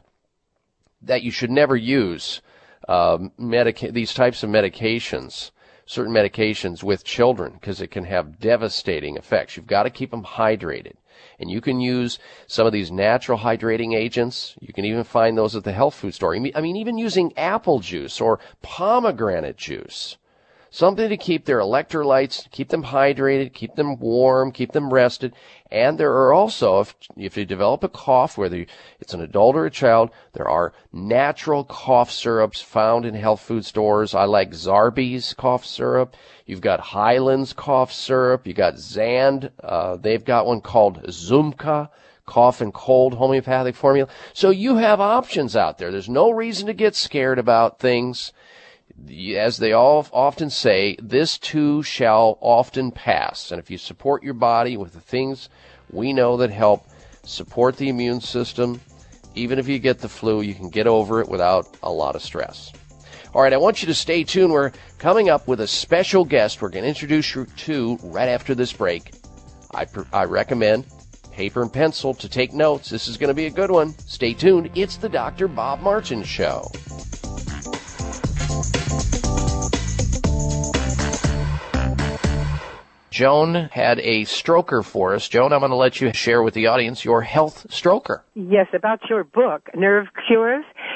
that 1.00 1.22
you 1.22 1.30
should 1.30 1.50
never 1.50 1.76
use 1.76 2.42
uh, 2.86 3.18
medica- 3.38 3.92
these 3.92 4.14
types 4.14 4.42
of 4.42 4.50
medications 4.50 5.50
certain 5.86 6.12
medications 6.12 6.82
with 6.82 7.04
children 7.04 7.52
because 7.54 7.80
it 7.80 7.90
can 7.90 8.04
have 8.04 8.38
devastating 8.40 9.16
effects. 9.16 9.56
You've 9.56 9.66
got 9.66 9.84
to 9.84 9.90
keep 9.90 10.10
them 10.10 10.24
hydrated. 10.24 10.94
And 11.38 11.50
you 11.50 11.60
can 11.60 11.80
use 11.80 12.18
some 12.46 12.66
of 12.66 12.72
these 12.72 12.90
natural 12.90 13.38
hydrating 13.38 13.94
agents. 13.94 14.54
You 14.60 14.72
can 14.72 14.84
even 14.84 15.04
find 15.04 15.36
those 15.36 15.56
at 15.56 15.64
the 15.64 15.72
health 15.72 15.94
food 15.94 16.14
store. 16.14 16.34
I 16.34 16.38
mean, 16.38 16.76
even 16.76 16.98
using 16.98 17.36
apple 17.38 17.80
juice 17.80 18.20
or 18.20 18.40
pomegranate 18.62 19.56
juice 19.56 20.16
something 20.76 21.08
to 21.08 21.16
keep 21.16 21.46
their 21.46 21.60
electrolytes, 21.60 22.50
keep 22.50 22.68
them 22.68 22.84
hydrated, 22.84 23.54
keep 23.54 23.74
them 23.76 23.98
warm, 23.98 24.52
keep 24.52 24.72
them 24.72 24.92
rested. 24.92 25.32
And 25.70 25.98
there 25.98 26.12
are 26.12 26.32
also, 26.32 26.80
if, 26.80 26.94
if 27.16 27.36
you 27.36 27.44
develop 27.44 27.82
a 27.82 27.88
cough, 27.88 28.38
whether 28.38 28.66
it's 29.00 29.14
an 29.14 29.20
adult 29.20 29.56
or 29.56 29.66
a 29.66 29.70
child, 29.70 30.10
there 30.32 30.48
are 30.48 30.72
natural 30.92 31.64
cough 31.64 32.10
syrups 32.10 32.60
found 32.62 33.04
in 33.04 33.14
health 33.14 33.40
food 33.40 33.64
stores. 33.64 34.14
I 34.14 34.24
like 34.24 34.52
Zarbee's 34.52 35.34
cough 35.34 35.64
syrup. 35.64 36.14
You've 36.46 36.60
got 36.60 36.80
Hyland's 36.80 37.52
cough 37.52 37.92
syrup. 37.92 38.46
You've 38.46 38.56
got 38.56 38.78
Zand. 38.78 39.50
Uh, 39.62 39.96
they've 39.96 40.24
got 40.24 40.46
one 40.46 40.60
called 40.60 41.02
Zumka 41.04 41.88
cough 42.26 42.60
and 42.60 42.74
cold 42.74 43.14
homeopathic 43.14 43.76
formula. 43.76 44.08
So 44.32 44.50
you 44.50 44.76
have 44.76 45.00
options 45.00 45.56
out 45.56 45.78
there. 45.78 45.90
There's 45.92 46.08
no 46.08 46.30
reason 46.30 46.66
to 46.66 46.74
get 46.74 46.96
scared 46.96 47.38
about 47.38 47.78
things 47.78 48.32
as 49.36 49.58
they 49.58 49.72
all 49.72 50.06
often 50.12 50.50
say, 50.50 50.96
this 51.00 51.38
too 51.38 51.82
shall 51.82 52.38
often 52.40 52.90
pass. 52.90 53.50
And 53.50 53.60
if 53.60 53.70
you 53.70 53.78
support 53.78 54.22
your 54.22 54.34
body 54.34 54.76
with 54.76 54.92
the 54.92 55.00
things 55.00 55.48
we 55.90 56.12
know 56.12 56.36
that 56.38 56.50
help 56.50 56.86
support 57.24 57.76
the 57.76 57.88
immune 57.88 58.20
system, 58.20 58.80
even 59.34 59.58
if 59.58 59.68
you 59.68 59.78
get 59.78 59.98
the 59.98 60.08
flu, 60.08 60.40
you 60.40 60.54
can 60.54 60.70
get 60.70 60.86
over 60.86 61.20
it 61.20 61.28
without 61.28 61.76
a 61.82 61.90
lot 61.90 62.16
of 62.16 62.22
stress. 62.22 62.72
All 63.34 63.42
right, 63.42 63.52
I 63.52 63.58
want 63.58 63.82
you 63.82 63.86
to 63.88 63.94
stay 63.94 64.24
tuned. 64.24 64.52
We're 64.52 64.72
coming 64.98 65.28
up 65.28 65.46
with 65.46 65.60
a 65.60 65.66
special 65.66 66.24
guest 66.24 66.62
we're 66.62 66.70
going 66.70 66.84
to 66.84 66.88
introduce 66.88 67.34
you 67.34 67.44
to 67.44 67.98
right 68.02 68.28
after 68.28 68.54
this 68.54 68.72
break. 68.72 69.12
I, 69.74 69.86
I 70.12 70.24
recommend 70.24 70.86
paper 71.32 71.60
and 71.60 71.70
pencil 71.70 72.14
to 72.14 72.28
take 72.30 72.54
notes. 72.54 72.88
This 72.88 73.08
is 73.08 73.18
going 73.18 73.28
to 73.28 73.34
be 73.34 73.46
a 73.46 73.50
good 73.50 73.70
one. 73.70 73.92
Stay 73.98 74.32
tuned. 74.32 74.70
It's 74.74 74.96
the 74.96 75.10
Dr. 75.10 75.48
Bob 75.48 75.80
Martin 75.80 76.22
Show. 76.22 76.70
Joan 83.16 83.70
had 83.72 83.98
a 84.00 84.26
stroker 84.26 84.84
for 84.84 85.14
us. 85.14 85.26
Joan, 85.26 85.54
I'm 85.54 85.60
going 85.60 85.70
to 85.70 85.76
let 85.76 86.02
you 86.02 86.12
share 86.12 86.42
with 86.42 86.52
the 86.52 86.66
audience 86.66 87.02
your 87.02 87.22
health 87.22 87.66
stroker. 87.70 88.20
Yes, 88.34 88.66
about 88.74 89.08
your 89.08 89.24
book, 89.24 89.70
Nerve 89.74 90.08
Cures. 90.26 90.66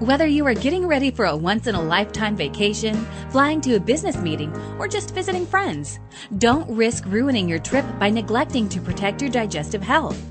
Whether 0.00 0.28
you 0.28 0.46
are 0.46 0.54
getting 0.54 0.86
ready 0.86 1.10
for 1.10 1.24
a 1.24 1.36
once 1.36 1.66
in 1.66 1.74
a 1.74 1.82
lifetime 1.82 2.36
vacation, 2.36 2.94
flying 3.30 3.60
to 3.62 3.74
a 3.74 3.80
business 3.80 4.16
meeting, 4.16 4.54
or 4.78 4.86
just 4.86 5.12
visiting 5.12 5.44
friends, 5.44 5.98
don't 6.38 6.70
risk 6.70 7.04
ruining 7.06 7.48
your 7.48 7.58
trip 7.58 7.84
by 7.98 8.08
neglecting 8.08 8.68
to 8.68 8.80
protect 8.80 9.20
your 9.20 9.30
digestive 9.32 9.82
health. 9.82 10.24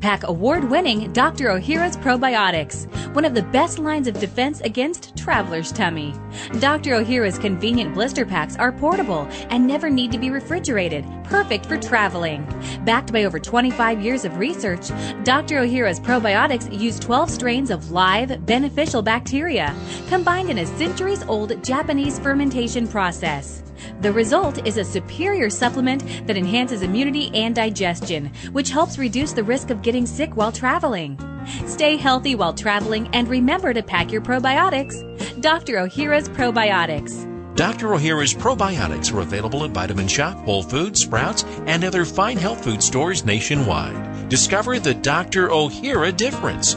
Pack 0.00 0.24
award 0.24 0.64
winning 0.70 1.12
Dr. 1.12 1.48
Ohhira's 1.48 1.96
Probiotics, 1.96 2.86
one 3.14 3.24
of 3.24 3.34
the 3.34 3.42
best 3.42 3.78
lines 3.78 4.06
of 4.06 4.18
defense 4.18 4.60
against 4.60 5.16
traveler's 5.16 5.72
tummy. 5.72 6.14
Dr. 6.58 6.92
Ohhira's 6.92 7.38
convenient 7.38 7.94
blister 7.94 8.26
packs 8.26 8.56
are 8.56 8.72
portable 8.72 9.26
and 9.50 9.66
never 9.66 9.88
need 9.88 10.12
to 10.12 10.18
be 10.18 10.30
refrigerated, 10.30 11.04
perfect 11.24 11.66
for 11.66 11.76
traveling. 11.76 12.44
Backed 12.84 13.12
by 13.12 13.24
over 13.24 13.38
25 13.38 14.00
years 14.00 14.24
of 14.24 14.38
research, 14.38 14.88
Dr. 15.24 15.60
Ohhira's 15.60 16.00
Probiotics 16.00 16.78
use 16.78 16.98
12 16.98 17.30
strains 17.30 17.70
of 17.70 17.90
live, 17.90 18.44
beneficial 18.46 19.02
bacteria, 19.02 19.74
combined 20.08 20.50
in 20.50 20.58
a 20.58 20.66
centuries 20.66 21.22
old 21.24 21.62
Japanese 21.64 22.18
fermentation 22.18 22.86
process. 22.86 23.62
The 24.00 24.12
result 24.12 24.66
is 24.66 24.76
a 24.76 24.84
superior 24.84 25.50
supplement 25.50 26.26
that 26.26 26.36
enhances 26.36 26.82
immunity 26.82 27.30
and 27.34 27.54
digestion, 27.54 28.32
which 28.52 28.70
helps 28.70 28.98
reduce 28.98 29.32
the 29.32 29.44
risk 29.44 29.70
of 29.70 29.82
getting 29.82 30.06
sick 30.06 30.36
while 30.36 30.52
traveling. 30.52 31.18
Stay 31.66 31.96
healthy 31.96 32.34
while 32.34 32.54
traveling 32.54 33.08
and 33.12 33.28
remember 33.28 33.74
to 33.74 33.82
pack 33.82 34.10
your 34.10 34.22
probiotics. 34.22 34.94
Dr. 35.40 35.74
Ohhira's 35.74 36.28
Probiotics. 36.28 37.30
Dr. 37.56 37.88
Ohhira's 37.90 38.34
probiotics 38.34 39.14
are 39.14 39.20
available 39.20 39.64
at 39.64 39.70
Vitamin 39.70 40.08
Shoppe, 40.08 40.44
Whole 40.44 40.62
Foods, 40.64 41.02
Sprouts, 41.02 41.44
and 41.66 41.84
other 41.84 42.04
fine 42.04 42.36
health 42.36 42.64
food 42.64 42.82
stores 42.82 43.24
nationwide. 43.24 44.28
Discover 44.28 44.80
the 44.80 44.94
Dr. 44.94 45.48
Ohhira 45.48 46.16
difference. 46.16 46.76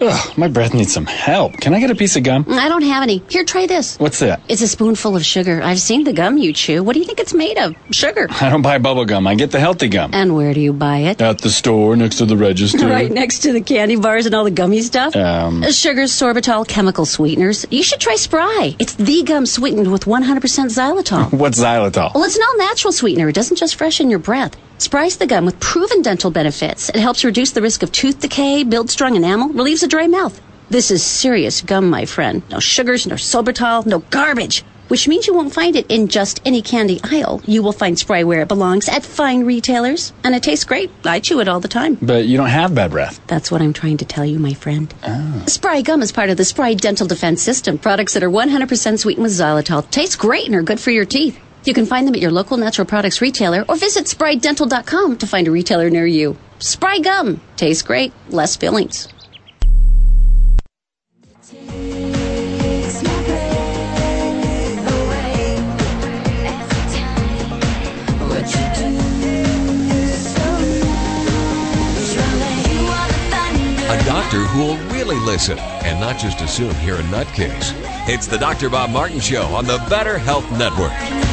Ugh, 0.00 0.38
my 0.38 0.48
breath 0.48 0.72
needs 0.72 0.92
some 0.92 1.06
help. 1.06 1.58
Can 1.58 1.74
I 1.74 1.80
get 1.80 1.90
a 1.90 1.94
piece 1.94 2.16
of 2.16 2.22
gum? 2.22 2.46
I 2.48 2.68
don't 2.68 2.82
have 2.82 3.02
any. 3.02 3.22
Here, 3.28 3.44
try 3.44 3.66
this. 3.66 3.98
What's 3.98 4.18
that? 4.20 4.40
It's 4.48 4.62
a 4.62 4.68
spoonful 4.68 5.14
of 5.16 5.24
sugar. 5.24 5.60
I've 5.62 5.80
seen 5.80 6.04
the 6.04 6.12
gum 6.12 6.38
you 6.38 6.52
chew. 6.52 6.82
What 6.82 6.94
do 6.94 7.00
you 7.00 7.04
think 7.04 7.20
it's 7.20 7.34
made 7.34 7.58
of? 7.58 7.74
Sugar. 7.90 8.26
I 8.30 8.48
don't 8.48 8.62
buy 8.62 8.78
bubble 8.78 9.04
gum. 9.04 9.26
I 9.26 9.34
get 9.34 9.50
the 9.50 9.60
healthy 9.60 9.88
gum. 9.88 10.10
And 10.14 10.34
where 10.34 10.54
do 10.54 10.60
you 10.60 10.72
buy 10.72 10.98
it? 10.98 11.20
At 11.20 11.40
the 11.42 11.50
store 11.50 11.96
next 11.96 12.16
to 12.18 12.26
the 12.26 12.36
register. 12.36 12.88
right 12.88 13.10
next 13.10 13.40
to 13.40 13.52
the 13.52 13.60
candy 13.60 13.96
bars 13.96 14.26
and 14.26 14.34
all 14.34 14.44
the 14.44 14.50
gummy 14.50 14.80
stuff? 14.80 15.14
Um. 15.14 15.62
Sugars, 15.70 16.12
sorbitol, 16.12 16.66
chemical 16.66 17.04
sweeteners. 17.04 17.66
You 17.70 17.82
should 17.82 18.00
try 18.00 18.16
Spry. 18.16 18.76
It's 18.78 18.94
the 18.94 19.22
gum 19.22 19.44
sweetened 19.46 19.92
with 19.92 20.04
100% 20.04 20.40
xylitol. 20.40 21.32
What's 21.38 21.58
xylitol? 21.58 22.14
Well, 22.14 22.24
it's 22.24 22.36
an 22.36 22.42
all 22.42 22.58
natural 22.58 22.92
sweetener. 22.92 23.28
It 23.28 23.34
doesn't 23.34 23.56
just 23.56 23.74
freshen 23.76 24.08
your 24.08 24.18
breath. 24.18 24.56
Spry's 24.80 25.18
the 25.18 25.26
gum 25.26 25.44
with 25.44 25.60
proven 25.60 26.00
dental 26.00 26.30
benefits. 26.30 26.88
It 26.88 26.96
helps 26.96 27.22
reduce 27.22 27.50
the 27.50 27.60
risk 27.60 27.82
of 27.82 27.92
tooth 27.92 28.18
decay, 28.20 28.64
builds 28.64 28.94
strong 28.94 29.14
enamel, 29.14 29.50
relieves 29.50 29.82
a 29.82 29.86
dry 29.86 30.06
mouth. 30.06 30.40
This 30.70 30.90
is 30.90 31.04
serious 31.04 31.60
gum, 31.60 31.90
my 31.90 32.06
friend. 32.06 32.42
No 32.50 32.60
sugars, 32.60 33.06
no 33.06 33.16
sorbitol, 33.16 33.84
no 33.84 33.98
garbage. 33.98 34.64
Which 34.88 35.06
means 35.06 35.26
you 35.26 35.34
won't 35.34 35.52
find 35.52 35.76
it 35.76 35.84
in 35.90 36.08
just 36.08 36.40
any 36.46 36.62
candy 36.62 36.98
aisle. 37.04 37.42
You 37.44 37.62
will 37.62 37.72
find 37.72 37.98
Spry 37.98 38.24
where 38.24 38.40
it 38.40 38.48
belongs 38.48 38.88
at 38.88 39.04
fine 39.04 39.44
retailers. 39.44 40.14
And 40.24 40.34
it 40.34 40.42
tastes 40.42 40.64
great. 40.64 40.90
I 41.04 41.20
chew 41.20 41.40
it 41.40 41.46
all 41.46 41.60
the 41.60 41.68
time. 41.68 41.98
But 42.00 42.24
you 42.24 42.38
don't 42.38 42.48
have 42.48 42.74
bad 42.74 42.90
breath. 42.90 43.20
That's 43.26 43.50
what 43.50 43.60
I'm 43.60 43.74
trying 43.74 43.98
to 43.98 44.06
tell 44.06 44.24
you, 44.24 44.38
my 44.38 44.54
friend. 44.54 44.92
Oh. 45.04 45.44
Spry 45.46 45.82
gum 45.82 46.00
is 46.00 46.10
part 46.10 46.30
of 46.30 46.38
the 46.38 46.44
Spry 46.46 46.72
Dental 46.72 47.06
Defense 47.06 47.42
System. 47.42 47.76
Products 47.76 48.14
that 48.14 48.22
are 48.22 48.30
100% 48.30 48.98
sweetened 48.98 49.24
with 49.24 49.32
xylitol. 49.32 49.88
Taste 49.90 50.18
great 50.18 50.46
and 50.46 50.54
are 50.54 50.62
good 50.62 50.80
for 50.80 50.90
your 50.90 51.04
teeth. 51.04 51.38
You 51.64 51.74
can 51.74 51.86
find 51.86 52.06
them 52.06 52.14
at 52.14 52.20
your 52.20 52.30
local 52.30 52.56
natural 52.56 52.86
products 52.86 53.20
retailer 53.20 53.64
or 53.68 53.76
visit 53.76 54.06
sprydental.com 54.06 55.18
to 55.18 55.26
find 55.26 55.46
a 55.46 55.50
retailer 55.50 55.90
near 55.90 56.06
you. 56.06 56.36
Spry 56.58 56.98
gum. 56.98 57.40
Tastes 57.56 57.82
great, 57.82 58.12
less 58.30 58.56
fillings. 58.56 59.08
A 73.90 74.04
doctor 74.04 74.38
who 74.38 74.60
will 74.60 74.76
really 74.94 75.16
listen 75.16 75.58
and 75.58 76.00
not 76.00 76.18
just 76.18 76.40
assume 76.40 76.74
you're 76.84 76.96
a 76.96 77.02
nutcase. 77.02 77.74
It's 78.08 78.26
the 78.26 78.38
Dr. 78.38 78.70
Bob 78.70 78.90
Martin 78.90 79.20
Show 79.20 79.42
on 79.46 79.66
the 79.66 79.84
Better 79.88 80.16
Health 80.16 80.50
Network. 80.52 81.29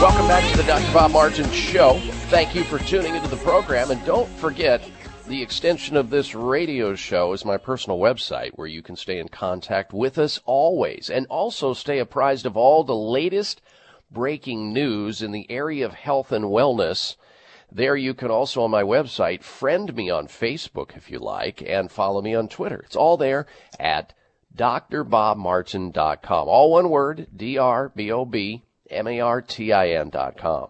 Welcome 0.00 0.28
back 0.28 0.50
to 0.50 0.56
the 0.56 0.62
Dr. 0.62 0.94
Bob 0.94 1.10
Martin 1.10 1.50
Show. 1.50 2.00
Thank 2.30 2.54
you 2.54 2.64
for 2.64 2.78
tuning 2.78 3.14
into 3.14 3.28
the 3.28 3.36
program. 3.36 3.90
And 3.90 4.02
don't 4.06 4.30
forget, 4.38 4.82
the 5.28 5.42
extension 5.42 5.94
of 5.94 6.08
this 6.08 6.34
radio 6.34 6.94
show 6.94 7.34
is 7.34 7.44
my 7.44 7.58
personal 7.58 7.98
website 7.98 8.52
where 8.54 8.66
you 8.66 8.80
can 8.80 8.96
stay 8.96 9.18
in 9.18 9.28
contact 9.28 9.92
with 9.92 10.16
us 10.16 10.40
always 10.46 11.10
and 11.10 11.26
also 11.26 11.74
stay 11.74 11.98
apprised 11.98 12.46
of 12.46 12.56
all 12.56 12.82
the 12.82 12.96
latest 12.96 13.60
breaking 14.10 14.72
news 14.72 15.20
in 15.20 15.32
the 15.32 15.44
area 15.50 15.84
of 15.84 15.92
health 15.92 16.32
and 16.32 16.46
wellness. 16.46 17.16
There 17.70 17.94
you 17.94 18.14
can 18.14 18.30
also 18.30 18.62
on 18.62 18.70
my 18.70 18.82
website 18.82 19.42
friend 19.42 19.94
me 19.94 20.08
on 20.08 20.28
Facebook 20.28 20.96
if 20.96 21.10
you 21.10 21.18
like 21.18 21.62
and 21.66 21.90
follow 21.90 22.22
me 22.22 22.34
on 22.34 22.48
Twitter. 22.48 22.80
It's 22.86 22.96
all 22.96 23.18
there 23.18 23.46
at 23.78 24.14
drbobmartin.com. 24.56 26.48
All 26.48 26.70
one 26.72 26.88
word, 26.88 27.26
D-R-B-O-B-M-A-R-T-I-N 28.90 30.10
dot 30.10 30.36
com. 30.36 30.68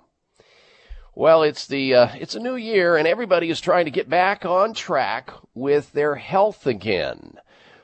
Well, 1.15 1.43
it's 1.43 1.67
the 1.67 1.95
uh, 1.95 2.09
it's 2.15 2.35
a 2.35 2.41
new 2.41 2.57
year, 2.57 2.97
and 2.97 3.09
everybody 3.09 3.51
is 3.51 3.61
trying 3.61 3.87
to 3.87 3.91
get 3.91 4.09
back 4.09 4.45
on 4.45 4.75
track 4.75 5.31
with 5.55 5.93
their 5.93 6.15
health 6.15 6.67
again. 6.67 7.35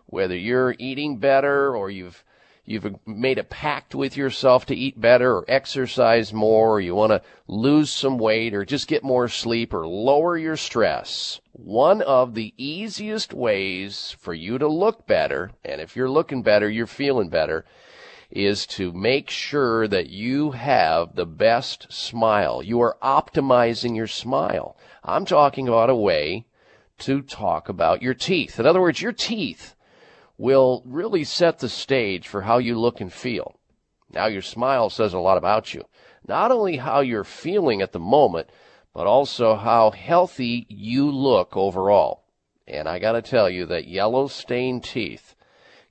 Whether 0.06 0.36
you're 0.36 0.76
eating 0.78 1.18
better 1.18 1.76
or 1.76 1.90
you've 1.90 2.22
you've 2.64 2.96
made 3.06 3.38
a 3.38 3.44
pact 3.44 3.94
with 3.94 4.16
yourself 4.16 4.66
to 4.66 4.74
eat 4.74 5.00
better 5.00 5.36
or 5.36 5.44
exercise 5.48 6.32
more, 6.32 6.76
or 6.76 6.80
you 6.80 6.94
want 6.94 7.10
to 7.10 7.22
lose 7.48 7.90
some 7.90 8.18
weight 8.18 8.54
or 8.54 8.64
just 8.64 8.88
get 8.88 9.02
more 9.02 9.28
sleep 9.28 9.74
or 9.74 9.86
lower 9.86 10.36
your 10.36 10.56
stress. 10.56 11.40
One 11.52 12.02
of 12.02 12.34
the 12.34 12.54
easiest 12.56 13.32
ways 13.32 14.16
for 14.20 14.34
you 14.34 14.58
to 14.58 14.68
look 14.68 15.06
better, 15.06 15.50
and 15.64 15.80
if 15.80 15.96
you're 15.96 16.10
looking 16.10 16.42
better, 16.42 16.68
you're 16.70 16.86
feeling 16.86 17.28
better, 17.28 17.64
is 18.36 18.66
to 18.66 18.92
make 18.92 19.30
sure 19.30 19.88
that 19.88 20.10
you 20.10 20.50
have 20.50 21.14
the 21.14 21.24
best 21.24 21.90
smile. 21.90 22.62
You 22.62 22.82
are 22.82 22.98
optimizing 23.02 23.96
your 23.96 24.06
smile. 24.06 24.76
I'm 25.02 25.24
talking 25.24 25.66
about 25.66 25.88
a 25.88 25.94
way 25.94 26.44
to 26.98 27.22
talk 27.22 27.70
about 27.70 28.02
your 28.02 28.12
teeth. 28.12 28.60
In 28.60 28.66
other 28.66 28.80
words, 28.80 29.00
your 29.00 29.12
teeth 29.12 29.74
will 30.36 30.82
really 30.84 31.24
set 31.24 31.60
the 31.60 31.68
stage 31.68 32.28
for 32.28 32.42
how 32.42 32.58
you 32.58 32.78
look 32.78 33.00
and 33.00 33.10
feel. 33.10 33.58
Now, 34.12 34.26
your 34.26 34.42
smile 34.42 34.90
says 34.90 35.14
a 35.14 35.18
lot 35.18 35.38
about 35.38 35.72
you. 35.72 35.84
Not 36.28 36.52
only 36.52 36.76
how 36.76 37.00
you're 37.00 37.24
feeling 37.24 37.80
at 37.80 37.92
the 37.92 37.98
moment, 37.98 38.50
but 38.92 39.06
also 39.06 39.56
how 39.56 39.90
healthy 39.92 40.66
you 40.68 41.10
look 41.10 41.56
overall. 41.56 42.24
And 42.68 42.88
I 42.88 42.98
gotta 42.98 43.22
tell 43.22 43.48
you 43.48 43.64
that 43.66 43.88
yellow 43.88 44.26
stained 44.26 44.84
teeth 44.84 45.25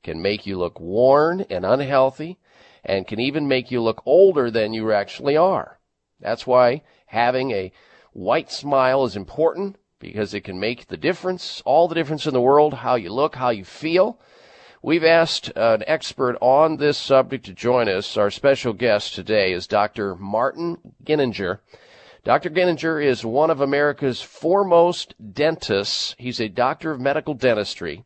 can 0.05 0.21
make 0.21 0.45
you 0.45 0.57
look 0.57 0.79
worn 0.79 1.41
and 1.49 1.65
unhealthy 1.65 2.37
and 2.83 3.07
can 3.07 3.19
even 3.19 3.47
make 3.47 3.71
you 3.71 3.81
look 3.81 4.03
older 4.05 4.51
than 4.51 4.71
you 4.71 4.91
actually 4.91 5.35
are. 5.35 5.79
That's 6.19 6.45
why 6.45 6.83
having 7.07 7.49
a 7.51 7.71
white 8.13 8.51
smile 8.51 9.03
is 9.05 9.15
important 9.15 9.77
because 9.99 10.35
it 10.35 10.41
can 10.41 10.59
make 10.59 10.87
the 10.87 10.95
difference, 10.95 11.63
all 11.65 11.87
the 11.87 11.95
difference 11.95 12.27
in 12.27 12.33
the 12.33 12.41
world, 12.41 12.75
how 12.75 12.93
you 12.93 13.11
look, 13.11 13.35
how 13.35 13.49
you 13.49 13.65
feel. 13.65 14.19
We've 14.83 15.03
asked 15.03 15.51
an 15.55 15.83
expert 15.87 16.37
on 16.39 16.77
this 16.77 16.99
subject 16.99 17.47
to 17.47 17.53
join 17.53 17.89
us. 17.89 18.15
Our 18.15 18.29
special 18.29 18.73
guest 18.73 19.15
today 19.15 19.53
is 19.53 19.65
Dr. 19.65 20.15
Martin 20.15 20.93
Giniger. 21.03 21.61
Dr. 22.23 22.51
Giniger 22.51 23.03
is 23.03 23.25
one 23.25 23.49
of 23.49 23.59
America's 23.59 24.21
foremost 24.21 25.15
dentists. 25.33 26.13
He's 26.19 26.39
a 26.39 26.47
doctor 26.47 26.91
of 26.91 27.01
medical 27.01 27.33
dentistry, 27.33 28.05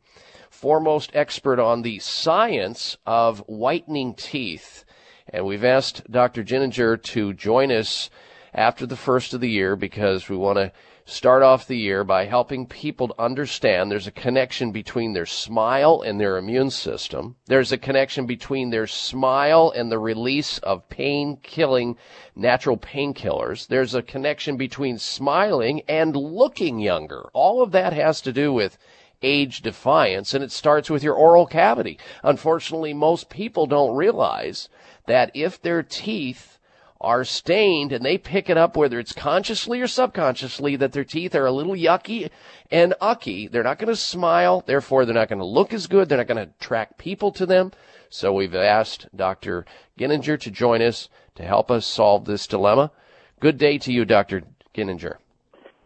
foremost 0.50 1.12
expert 1.14 1.60
on 1.60 1.82
the 1.82 2.00
science 2.00 2.98
of 3.06 3.40
whitening 3.48 4.14
teeth. 4.14 4.84
And 5.28 5.46
we've 5.46 5.64
asked 5.64 6.10
Dr. 6.12 6.44
Giniger 6.44 7.02
to 7.02 7.34
join 7.34 7.72
us 7.72 8.10
after 8.54 8.86
the 8.86 8.96
first 8.96 9.34
of 9.34 9.42
the 9.42 9.50
year 9.50 9.76
because 9.76 10.28
we 10.28 10.36
want 10.36 10.58
to 10.58 10.72
start 11.06 11.42
off 11.42 11.66
the 11.66 11.78
year 11.78 12.04
by 12.04 12.26
helping 12.26 12.68
people 12.68 13.08
to 13.08 13.22
understand 13.22 13.90
there's 13.90 14.06
a 14.06 14.12
connection 14.12 14.72
between 14.72 15.14
their 15.14 15.26
smile 15.26 16.02
and 16.02 16.20
their 16.20 16.38
immune 16.38 16.70
system. 16.70 17.36
There's 17.48 17.72
a 17.72 17.78
connection 17.78 18.28
between 18.28 18.70
their 18.70 18.86
smile 18.86 19.74
and 19.76 19.92
the 19.92 19.98
release 19.98 20.60
of 20.60 20.88
pain 20.88 21.38
killing 21.42 21.98
natural 22.36 22.78
painkillers. 22.78 23.68
There's 23.68 23.96
a 23.96 24.04
connection 24.04 24.56
between 24.56 25.00
smiling 25.00 25.82
and 25.88 26.16
looking 26.16 26.80
younger. 26.80 27.24
All 27.34 27.64
of 27.64 27.72
that 27.72 27.94
has 27.94 28.22
to 28.22 28.32
do 28.32 28.54
with 28.54 28.78
age 29.22 29.62
defiance 29.62 30.34
and 30.34 30.44
it 30.44 30.52
starts 30.52 30.90
with 30.90 31.04
your 31.04 31.16
oral 31.16 31.46
cavity. 31.46 31.98
Unfortunately, 32.24 32.94
most 32.94 33.30
people 33.30 33.66
don't 33.66 33.96
realize 33.96 34.70
that 35.08 35.32
if 35.34 35.62
their 35.62 35.84
teeth 35.84 36.60
are 37.02 37.24
stained 37.24 37.94
and 37.94 38.04
they 38.04 38.18
pick 38.18 38.50
it 38.50 38.58
up 38.58 38.76
whether 38.76 39.00
it's 39.00 39.14
consciously 39.14 39.80
or 39.80 39.88
subconsciously 39.88 40.76
that 40.76 40.92
their 40.92 41.06
teeth 41.06 41.34
are 41.34 41.46
a 41.46 41.52
little 41.52 41.74
yucky 41.74 42.30
and 42.72 42.94
ucky. 43.00 43.48
They're 43.48 43.64
not 43.64 43.80
going 43.80 43.88
to 43.88 43.96
smile. 43.96 44.64
Therefore, 44.66 45.06
they're 45.06 45.16
not 45.16 45.30
going 45.30 45.40
to 45.40 45.46
look 45.46 45.74
as 45.74 45.88
good. 45.88 46.10
They're 46.10 46.18
not 46.18 46.28
going 46.28 46.46
to 46.46 46.54
attract 46.60 46.98
people 46.98 47.32
to 47.34 47.46
them. 47.46 47.72
So 48.10 48.34
we've 48.34 48.56
asked 48.56 49.08
Dr. 49.16 49.66
Giniger 49.98 50.40
to 50.42 50.52
join 50.52 50.82
us 50.82 51.10
to 51.36 51.44
help 51.44 51.72
us 51.72 51.86
solve 51.86 52.26
this 52.26 52.48
dilemma. 52.48 52.92
Good 53.40 53.58
day 53.58 53.78
to 53.78 53.94
you, 53.94 54.04
Dr. 54.04 54.44
Giniger. 54.76 55.16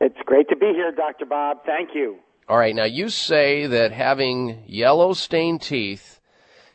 It's 0.02 0.18
great 0.26 0.50
to 0.50 0.56
be 0.56 0.72
here, 0.74 0.92
Dr. 0.92 1.26
Bob. 1.26 1.60
Thank 1.66 1.90
you. 1.94 2.18
All 2.48 2.58
right. 2.58 2.76
Now 2.76 2.84
you 2.84 3.10
say 3.10 3.68
that 3.68 3.92
having 3.92 4.64
yellow 4.68 5.14
stained 5.14 5.62
teeth 5.62 6.20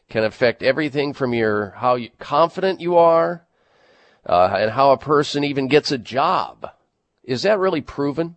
can 0.08 0.24
affect 0.24 0.62
everything 0.62 1.12
from 1.12 1.34
your 1.34 1.70
how 1.70 1.96
you, 1.96 2.08
confident 2.18 2.80
you 2.80 2.96
are 2.96 3.44
uh, 4.24 4.56
and 4.58 4.70
how 4.70 4.92
a 4.92 4.98
person 4.98 5.44
even 5.44 5.68
gets 5.68 5.92
a 5.92 5.98
job. 5.98 6.70
Is 7.24 7.42
that 7.42 7.58
really 7.58 7.82
proven? 7.82 8.36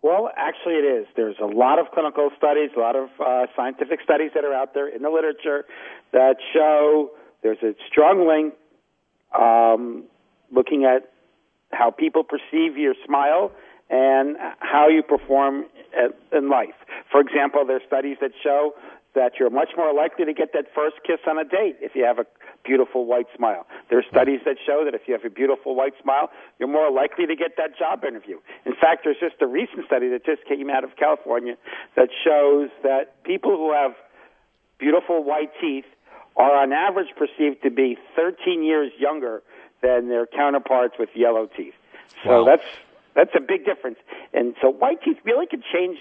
Well, 0.00 0.30
actually, 0.36 0.74
it 0.74 0.84
is. 0.84 1.06
There's 1.16 1.36
a 1.42 1.46
lot 1.46 1.78
of 1.78 1.86
clinical 1.92 2.30
studies, 2.38 2.70
a 2.76 2.80
lot 2.80 2.96
of 2.96 3.08
uh, 3.20 3.46
scientific 3.54 4.00
studies 4.02 4.30
that 4.34 4.44
are 4.44 4.54
out 4.54 4.72
there 4.72 4.88
in 4.88 5.02
the 5.02 5.10
literature 5.10 5.64
that 6.12 6.36
show 6.54 7.10
there's 7.42 7.58
a 7.62 7.74
strong 7.90 8.26
link 8.26 8.54
um, 9.38 10.04
looking 10.50 10.84
at 10.84 11.10
how 11.72 11.90
people 11.90 12.24
perceive 12.24 12.78
your 12.78 12.94
smile 13.04 13.50
and 13.90 14.36
how 14.58 14.88
you 14.88 15.02
perform 15.02 15.66
in 16.32 16.48
life. 16.48 16.74
For 17.10 17.20
example, 17.20 17.64
there's 17.66 17.82
studies 17.86 18.16
that 18.20 18.32
show 18.42 18.72
that 19.14 19.32
you're 19.40 19.50
much 19.50 19.70
more 19.76 19.94
likely 19.94 20.26
to 20.26 20.34
get 20.34 20.52
that 20.52 20.66
first 20.74 20.96
kiss 21.06 21.18
on 21.26 21.38
a 21.38 21.44
date 21.44 21.76
if 21.80 21.92
you 21.94 22.04
have 22.04 22.18
a 22.18 22.26
beautiful 22.64 23.06
white 23.06 23.26
smile. 23.34 23.66
There 23.88 23.98
are 23.98 24.04
studies 24.10 24.40
that 24.44 24.56
show 24.64 24.84
that 24.84 24.94
if 24.94 25.08
you 25.08 25.14
have 25.14 25.24
a 25.24 25.30
beautiful 25.30 25.74
white 25.74 25.94
smile, 26.02 26.30
you're 26.58 26.68
more 26.68 26.90
likely 26.90 27.26
to 27.26 27.34
get 27.34 27.56
that 27.56 27.78
job 27.78 28.04
interview. 28.04 28.38
In 28.66 28.74
fact, 28.78 29.02
there's 29.04 29.16
just 29.18 29.40
a 29.40 29.46
recent 29.46 29.86
study 29.86 30.08
that 30.10 30.26
just 30.26 30.44
came 30.44 30.68
out 30.68 30.84
of 30.84 30.96
California 30.96 31.56
that 31.96 32.10
shows 32.24 32.68
that 32.82 33.24
people 33.24 33.56
who 33.56 33.72
have 33.72 33.92
beautiful 34.78 35.24
white 35.24 35.50
teeth 35.60 35.86
are 36.36 36.54
on 36.54 36.72
average 36.72 37.08
perceived 37.16 37.62
to 37.62 37.70
be 37.70 37.96
13 38.14 38.62
years 38.62 38.92
younger 38.98 39.42
than 39.82 40.08
their 40.08 40.26
counterparts 40.26 40.94
with 40.98 41.08
yellow 41.14 41.48
teeth. 41.56 41.74
So 42.24 42.44
wow. 42.44 42.44
that's 42.44 42.68
that's 43.16 43.32
a 43.34 43.40
big 43.40 43.64
difference. 43.64 43.96
And 44.34 44.54
so 44.60 44.68
white 44.68 45.02
teeth 45.02 45.16
really 45.24 45.46
can 45.46 45.62
change 45.72 45.98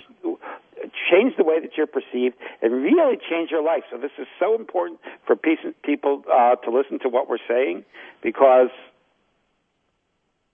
change 1.10 1.34
the 1.38 1.44
way 1.44 1.60
that 1.62 1.72
you're 1.78 1.88
perceived 1.88 2.36
and 2.62 2.74
really 2.74 3.18
change 3.30 3.50
your 3.50 3.64
life. 3.64 3.84
So 3.90 3.98
this 3.98 4.12
is 4.20 4.28
so 4.38 4.54
important 4.54 5.00
for 5.26 5.36
people 5.36 6.24
uh, 6.32 6.58
to 6.58 6.70
listen 6.70 7.00
to 7.00 7.10
what 7.10 7.30
we're 7.30 7.44
saying 7.48 7.86
because 8.22 8.70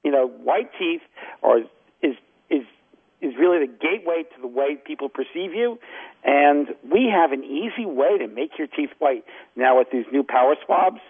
you 0.04 0.12
know 0.12 0.28
white 0.28 0.70
teeth 0.78 1.02
are 1.42 1.60
is 2.04 2.16
is 2.50 2.64
is 3.22 3.34
really 3.40 3.66
the 3.66 3.74
gateway 3.74 4.24
to 4.36 4.42
the 4.42 4.48
way 4.48 4.78
people 4.86 5.10
perceive 5.10 5.54
you. 5.54 5.80
And 6.24 6.68
we 6.92 7.12
have 7.12 7.32
an 7.32 7.44
easy 7.44 7.86
way 7.86 8.20
to 8.20 8.28
make 8.28 8.58
your 8.60 8.68
teeth 8.68 8.92
white 9.00 9.26
now 9.56 9.80
with 9.80 9.88
these 9.92 10.06
new 10.12 10.24
power 10.24 10.56
swabs. 10.66 11.02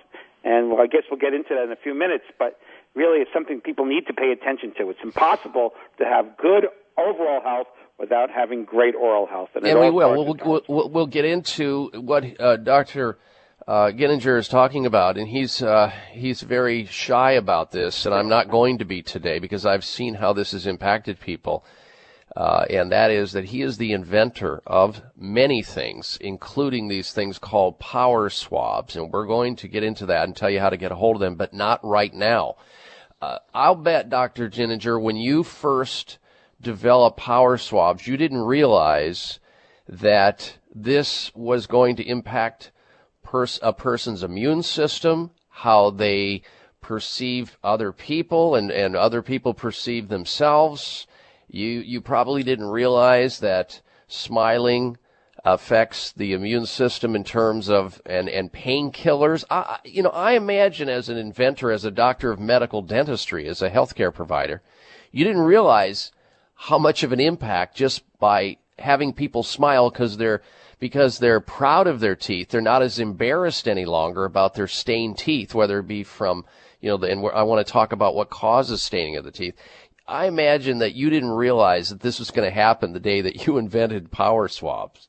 And 0.43 0.69
well, 0.71 0.81
I 0.81 0.87
guess 0.87 1.03
we'll 1.11 1.19
get 1.19 1.33
into 1.33 1.49
that 1.55 1.63
in 1.63 1.71
a 1.71 1.75
few 1.75 1.93
minutes, 1.93 2.23
but 2.39 2.57
really 2.95 3.19
it's 3.19 3.31
something 3.33 3.61
people 3.61 3.85
need 3.85 4.07
to 4.07 4.13
pay 4.13 4.31
attention 4.31 4.73
to. 4.77 4.89
It's 4.89 4.99
impossible 5.03 5.73
to 5.97 6.05
have 6.05 6.37
good 6.37 6.67
overall 6.97 7.41
health 7.41 7.67
without 7.97 8.29
having 8.31 8.65
great 8.65 8.95
oral 8.95 9.27
health. 9.27 9.49
And, 9.55 9.65
and 9.65 9.79
we 9.79 9.89
will. 9.89 10.25
We'll, 10.25 10.61
we'll, 10.67 10.89
we'll, 10.89 11.07
get 11.07 11.25
into 11.25 11.91
what 11.93 12.25
uh, 12.39 12.57
Dr. 12.57 13.19
Uh, 13.67 13.91
Giniger 13.91 14.39
is 14.39 14.47
talking 14.47 14.85
about, 14.85 15.17
and 15.17 15.27
he's 15.27 15.61
uh, 15.61 15.91
he's 16.11 16.41
very 16.41 16.85
shy 16.87 17.33
about 17.33 17.71
this, 17.71 18.05
and 18.05 18.15
I'm 18.15 18.27
not 18.27 18.49
going 18.49 18.79
to 18.79 18.85
be 18.85 19.01
today 19.03 19.39
because 19.39 19.65
I've 19.65 19.85
seen 19.85 20.15
how 20.15 20.33
this 20.33 20.51
has 20.51 20.65
impacted 20.65 21.19
people. 21.19 21.63
Uh, 22.35 22.65
and 22.69 22.93
that 22.93 23.11
is 23.11 23.33
that 23.33 23.43
he 23.43 23.61
is 23.61 23.77
the 23.77 23.91
inventor 23.91 24.61
of 24.65 25.01
many 25.17 25.61
things, 25.61 26.17
including 26.21 26.87
these 26.87 27.11
things 27.11 27.37
called 27.37 27.77
power 27.77 28.29
swabs. 28.29 28.95
And 28.95 29.11
we're 29.11 29.25
going 29.25 29.57
to 29.57 29.67
get 29.67 29.83
into 29.83 30.05
that 30.05 30.23
and 30.23 30.35
tell 30.35 30.49
you 30.49 30.61
how 30.61 30.69
to 30.69 30.77
get 30.77 30.93
a 30.93 30.95
hold 30.95 31.17
of 31.17 31.19
them, 31.19 31.35
but 31.35 31.53
not 31.53 31.83
right 31.83 32.13
now. 32.13 32.55
Uh, 33.21 33.37
I'll 33.53 33.75
bet, 33.75 34.09
Dr. 34.09 34.49
Giniger, 34.49 34.99
when 34.99 35.15
you 35.15 35.43
first 35.43 36.17
developed 36.59 37.17
power 37.17 37.57
swabs, 37.57 38.07
you 38.07 38.17
didn't 38.17 38.41
realize 38.41 39.39
that 39.87 40.57
this 40.73 41.31
was 41.35 41.67
going 41.67 41.95
to 41.97 42.07
impact 42.07 42.71
pers- 43.23 43.59
a 43.61 43.73
person's 43.73 44.23
immune 44.23 44.63
system, 44.63 45.29
how 45.49 45.91
they 45.91 46.41
perceive 46.81 47.57
other 47.63 47.91
people 47.91 48.55
and, 48.55 48.71
and 48.71 48.95
other 48.95 49.21
people 49.21 49.53
perceive 49.53 50.07
themselves. 50.07 51.05
You, 51.47 51.67
you 51.67 52.01
probably 52.01 52.41
didn't 52.41 52.69
realize 52.69 53.39
that 53.39 53.81
smiling 54.07 54.97
affects 55.43 56.11
the 56.11 56.33
immune 56.33 56.65
system 56.65 57.15
in 57.15 57.23
terms 57.23 57.69
of 57.69 58.01
and 58.05 58.29
and 58.29 58.51
painkillers. 58.51 59.43
I, 59.49 59.79
you 59.83 60.03
know, 60.03 60.09
I 60.09 60.33
imagine 60.33 60.89
as 60.89 61.09
an 61.09 61.17
inventor, 61.17 61.71
as 61.71 61.85
a 61.85 61.91
doctor 61.91 62.31
of 62.31 62.39
medical 62.39 62.81
dentistry, 62.81 63.47
as 63.47 63.61
a 63.61 63.69
healthcare 63.69 64.13
provider, 64.13 64.61
you 65.11 65.23
didn't 65.23 65.41
realize 65.41 66.11
how 66.55 66.77
much 66.77 67.03
of 67.03 67.11
an 67.11 67.19
impact 67.19 67.75
just 67.75 68.03
by 68.19 68.57
having 68.77 69.13
people 69.13 69.43
smile 69.43 69.89
because 69.89 70.17
they're 70.17 70.41
because 70.79 71.19
they're 71.19 71.39
proud 71.39 71.87
of 71.87 71.99
their 71.99 72.15
teeth. 72.15 72.49
They're 72.49 72.61
not 72.61 72.81
as 72.81 72.99
embarrassed 72.99 73.67
any 73.67 73.85
longer 73.85 74.25
about 74.25 74.55
their 74.55 74.67
stained 74.67 75.17
teeth, 75.17 75.53
whether 75.53 75.79
it 75.79 75.87
be 75.87 76.03
from 76.03 76.45
you 76.81 76.89
know, 76.89 76.97
the, 76.97 77.07
and 77.07 77.25
I 77.33 77.43
want 77.43 77.65
to 77.65 77.71
talk 77.71 77.93
about 77.93 78.15
what 78.15 78.29
causes 78.29 78.81
staining 78.81 79.15
of 79.15 79.23
the 79.23 79.31
teeth. 79.31 79.55
I 80.07 80.25
imagine 80.25 80.79
that 80.79 80.95
you 80.95 81.09
didn't 81.09 81.31
realize 81.31 81.89
that 81.89 82.01
this 82.01 82.19
was 82.19 82.31
going 82.31 82.49
to 82.49 82.53
happen 82.53 82.91
the 82.91 82.99
day 82.99 83.21
that 83.21 83.45
you 83.45 83.57
invented 83.59 84.11
power 84.11 84.47
swabs. 84.47 85.07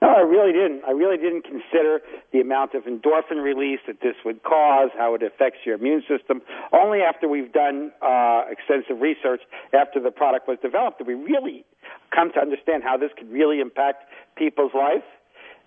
No, 0.00 0.08
I 0.08 0.20
really 0.20 0.52
didn't. 0.52 0.82
I 0.86 0.92
really 0.92 1.16
didn't 1.16 1.42
consider 1.42 2.00
the 2.32 2.40
amount 2.40 2.74
of 2.74 2.84
endorphin 2.84 3.42
release 3.42 3.80
that 3.88 4.00
this 4.00 4.14
would 4.24 4.44
cause, 4.44 4.90
how 4.96 5.14
it 5.14 5.22
affects 5.22 5.58
your 5.66 5.74
immune 5.74 6.02
system. 6.06 6.40
Only 6.72 7.00
after 7.00 7.28
we've 7.28 7.52
done 7.52 7.90
uh, 8.00 8.42
extensive 8.48 9.00
research, 9.00 9.40
after 9.74 9.98
the 9.98 10.12
product 10.12 10.46
was 10.46 10.58
developed, 10.62 10.98
did 10.98 11.08
we 11.08 11.14
really 11.14 11.64
come 12.14 12.32
to 12.32 12.40
understand 12.40 12.82
how 12.82 12.96
this 12.96 13.10
could 13.16 13.30
really 13.30 13.60
impact 13.60 14.04
people's 14.36 14.72
life. 14.74 15.04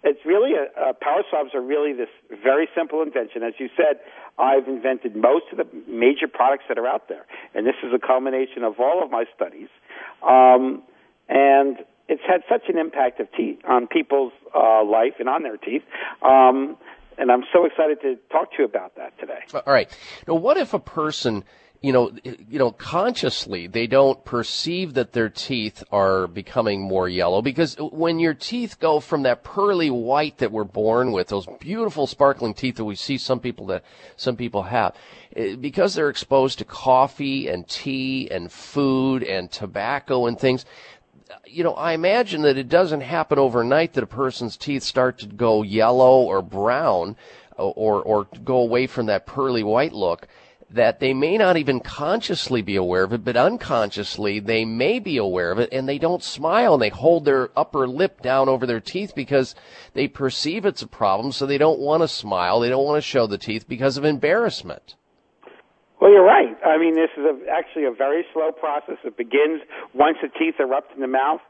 It's 0.03 0.25
really 0.25 0.53
a, 0.53 0.63
uh, 0.79 0.93
power 0.93 1.21
swabs 1.29 1.53
are 1.53 1.61
really 1.61 1.93
this 1.93 2.09
very 2.43 2.67
simple 2.75 3.03
invention. 3.03 3.43
As 3.43 3.53
you 3.59 3.69
said, 3.77 3.99
I've 4.39 4.67
invented 4.67 5.15
most 5.15 5.45
of 5.51 5.57
the 5.57 5.67
major 5.87 6.27
products 6.27 6.63
that 6.69 6.79
are 6.79 6.87
out 6.87 7.07
there, 7.07 7.25
and 7.53 7.67
this 7.67 7.75
is 7.83 7.93
a 7.93 7.99
culmination 7.99 8.63
of 8.63 8.79
all 8.79 9.03
of 9.03 9.11
my 9.11 9.25
studies. 9.35 9.69
Um, 10.27 10.81
and 11.29 11.77
it's 12.11 12.21
had 12.27 12.43
such 12.49 12.67
an 12.67 12.77
impact 12.77 13.21
of 13.21 13.31
teeth 13.31 13.59
on 13.67 13.87
people's 13.87 14.33
uh, 14.53 14.83
life 14.83 15.13
and 15.19 15.29
on 15.29 15.43
their 15.43 15.55
teeth. 15.55 15.83
Um, 16.21 16.75
and 17.17 17.31
I'm 17.31 17.43
so 17.53 17.65
excited 17.65 18.01
to 18.01 18.17
talk 18.29 18.51
to 18.51 18.57
you 18.59 18.65
about 18.65 18.95
that 18.97 19.17
today. 19.17 19.39
All 19.53 19.61
right. 19.65 19.89
Now, 20.27 20.35
what 20.35 20.57
if 20.57 20.73
a 20.73 20.79
person, 20.79 21.45
you 21.81 21.93
know, 21.93 22.11
you 22.23 22.59
know, 22.59 22.71
consciously 22.71 23.67
they 23.67 23.87
don't 23.87 24.25
perceive 24.25 24.95
that 24.95 25.13
their 25.13 25.29
teeth 25.29 25.83
are 25.89 26.27
becoming 26.27 26.81
more 26.81 27.07
yellow? 27.07 27.41
Because 27.41 27.77
when 27.79 28.19
your 28.19 28.33
teeth 28.33 28.77
go 28.79 28.99
from 28.99 29.23
that 29.23 29.45
pearly 29.45 29.89
white 29.89 30.39
that 30.39 30.51
we're 30.51 30.65
born 30.65 31.13
with, 31.13 31.29
those 31.29 31.47
beautiful 31.61 32.07
sparkling 32.07 32.53
teeth 32.53 32.75
that 32.75 32.85
we 32.85 32.95
see 32.95 33.17
some 33.17 33.39
people 33.39 33.67
that 33.67 33.85
some 34.17 34.35
people 34.35 34.63
have, 34.63 34.95
eh, 35.35 35.55
because 35.55 35.93
they're 35.93 36.09
exposed 36.09 36.59
to 36.59 36.65
coffee 36.65 37.47
and 37.47 37.69
tea 37.69 38.29
and 38.29 38.51
food 38.51 39.23
and 39.23 39.49
tobacco 39.49 40.25
and 40.25 40.37
things, 40.37 40.65
you 41.45 41.63
know, 41.63 41.73
I 41.73 41.93
imagine 41.93 42.41
that 42.43 42.57
it 42.57 42.69
doesn't 42.69 43.01
happen 43.01 43.39
overnight 43.39 43.93
that 43.93 44.03
a 44.03 44.07
person's 44.07 44.57
teeth 44.57 44.83
start 44.83 45.19
to 45.19 45.27
go 45.27 45.63
yellow 45.63 46.21
or 46.21 46.41
brown 46.41 47.15
uh, 47.57 47.63
or, 47.63 48.01
or 48.01 48.27
go 48.43 48.57
away 48.57 48.87
from 48.87 49.07
that 49.07 49.25
pearly 49.25 49.63
white 49.63 49.93
look 49.93 50.27
that 50.73 50.99
they 50.99 51.13
may 51.13 51.37
not 51.37 51.57
even 51.57 51.79
consciously 51.79 52.61
be 52.61 52.75
aware 52.75 53.03
of 53.03 53.11
it, 53.13 53.23
but 53.25 53.35
unconsciously 53.35 54.39
they 54.39 54.63
may 54.63 54.99
be 54.99 55.17
aware 55.17 55.51
of 55.51 55.59
it 55.59 55.69
and 55.71 55.87
they 55.87 55.97
don't 55.97 56.23
smile 56.23 56.73
and 56.73 56.81
they 56.81 56.89
hold 56.89 57.25
their 57.25 57.49
upper 57.57 57.87
lip 57.87 58.21
down 58.21 58.47
over 58.47 58.65
their 58.65 58.79
teeth 58.79 59.13
because 59.13 59.53
they 59.93 60.07
perceive 60.07 60.65
it's 60.65 60.81
a 60.81 60.87
problem. 60.87 61.31
So 61.31 61.45
they 61.45 61.57
don't 61.57 61.79
want 61.79 62.03
to 62.03 62.07
smile. 62.07 62.59
They 62.59 62.69
don't 62.69 62.85
want 62.85 62.97
to 62.97 63.07
show 63.07 63.27
the 63.27 63.37
teeth 63.37 63.67
because 63.67 63.97
of 63.97 64.05
embarrassment. 64.05 64.95
Well, 66.01 66.09
you're 66.09 66.25
right. 66.25 66.57
I 66.65 66.79
mean, 66.79 66.95
this 66.95 67.13
is 67.15 67.23
a, 67.23 67.37
actually 67.47 67.85
a 67.85 67.91
very 67.91 68.25
slow 68.33 68.51
process. 68.51 68.97
It 69.05 69.15
begins 69.17 69.61
once 69.93 70.17
the 70.19 70.29
teeth 70.29 70.55
erupt 70.59 70.95
in 70.95 71.01
the 71.01 71.07
mouth. 71.07 71.41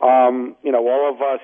Um, 0.00 0.54
you 0.62 0.70
know, 0.70 0.86
all 0.86 1.10
of 1.12 1.20
us 1.20 1.42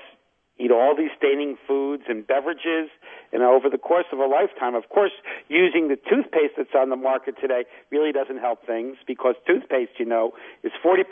eat 0.60 0.70
all 0.70 0.94
these 0.96 1.10
staining 1.18 1.56
foods 1.66 2.04
and 2.08 2.24
beverages, 2.24 2.86
and 3.32 3.42
over 3.42 3.68
the 3.68 3.78
course 3.78 4.04
of 4.12 4.20
a 4.20 4.26
lifetime, 4.26 4.76
of 4.76 4.88
course, 4.90 5.10
using 5.48 5.88
the 5.88 5.96
toothpaste 5.96 6.54
that's 6.56 6.76
on 6.78 6.88
the 6.90 6.96
market 6.96 7.34
today 7.40 7.64
really 7.90 8.12
doesn't 8.12 8.38
help 8.38 8.64
things 8.64 8.96
because 9.08 9.34
toothpaste, 9.44 9.98
you 9.98 10.06
know, 10.06 10.30
is 10.62 10.70
40% 10.84 11.02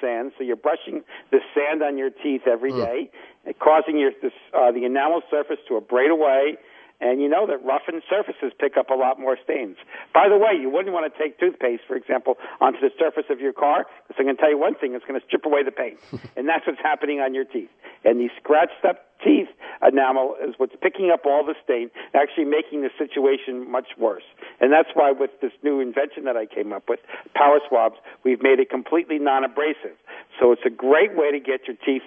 sand, 0.00 0.30
so 0.38 0.44
you're 0.44 0.54
brushing 0.54 1.02
the 1.32 1.40
sand 1.54 1.82
on 1.82 1.98
your 1.98 2.10
teeth 2.10 2.42
every 2.46 2.70
mm. 2.70 3.10
causing 3.58 3.98
your 3.98 4.12
this, 4.22 4.36
uh, 4.54 4.70
the 4.70 4.84
enamel 4.84 5.22
surface 5.28 5.58
to 5.66 5.74
abrade 5.74 6.12
away 6.12 6.56
And 7.00 7.20
you 7.20 7.28
know 7.28 7.46
that 7.46 7.64
roughened 7.64 8.02
surfaces 8.08 8.52
pick 8.58 8.76
up 8.76 8.90
a 8.90 8.94
lot 8.94 9.18
more 9.18 9.36
stains. 9.42 9.76
By 10.12 10.28
the 10.28 10.36
way, 10.36 10.52
you 10.60 10.68
wouldn't 10.68 10.92
want 10.92 11.12
to 11.12 11.18
take 11.18 11.40
toothpaste, 11.40 11.82
for 11.88 11.96
example, 11.96 12.36
onto 12.60 12.78
the 12.80 12.90
surface 12.98 13.24
of 13.30 13.40
your 13.40 13.52
car, 13.52 13.86
because 14.06 14.20
I'm 14.20 14.26
going 14.26 14.36
to 14.36 14.42
tell 14.42 14.50
you 14.50 14.58
one 14.58 14.74
thing, 14.74 14.94
it's 14.94 15.04
going 15.06 15.18
to 15.18 15.26
strip 15.26 15.46
away 15.46 15.62
the 15.64 15.72
paint. 15.72 15.98
and 16.36 16.48
that's 16.48 16.66
what's 16.66 16.80
happening 16.82 17.20
on 17.20 17.34
your 17.34 17.44
teeth. 17.44 17.70
And 18.04 18.20
these 18.20 18.30
scratched 18.42 18.84
up 18.86 19.06
teeth 19.24 19.48
enamel 19.82 20.36
is 20.46 20.54
what's 20.58 20.74
picking 20.82 21.10
up 21.12 21.24
all 21.24 21.44
the 21.44 21.54
stain, 21.64 21.90
actually 22.14 22.44
making 22.44 22.82
the 22.82 22.90
situation 22.98 23.70
much 23.70 23.88
worse. 23.98 24.24
And 24.60 24.72
that's 24.72 24.88
why 24.94 25.12
with 25.12 25.30
this 25.40 25.52
new 25.62 25.80
invention 25.80 26.24
that 26.24 26.36
I 26.36 26.46
came 26.46 26.72
up 26.72 26.84
with, 26.88 27.00
Power 27.34 27.60
Swabs, 27.68 27.96
we've 28.24 28.42
made 28.42 28.60
it 28.60 28.70
completely 28.70 29.18
non-abrasive. 29.18 29.96
So 30.38 30.52
it's 30.52 30.64
a 30.66 30.70
great 30.70 31.16
way 31.16 31.30
to 31.32 31.40
get 31.40 31.66
your 31.66 31.76
teeth 31.84 32.02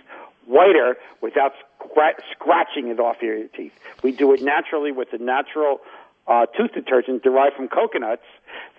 whiter 0.45 0.97
without 1.21 1.53
scra- 1.79 2.19
scratching 2.31 2.87
it 2.87 2.99
off 2.99 3.17
your 3.21 3.47
teeth. 3.47 3.73
We 4.03 4.11
do 4.11 4.33
it 4.33 4.41
naturally 4.41 4.91
with 4.91 5.09
a 5.13 5.17
natural 5.17 5.81
uh, 6.27 6.45
tooth 6.57 6.73
detergent 6.73 7.23
derived 7.23 7.55
from 7.55 7.67
coconuts 7.67 8.23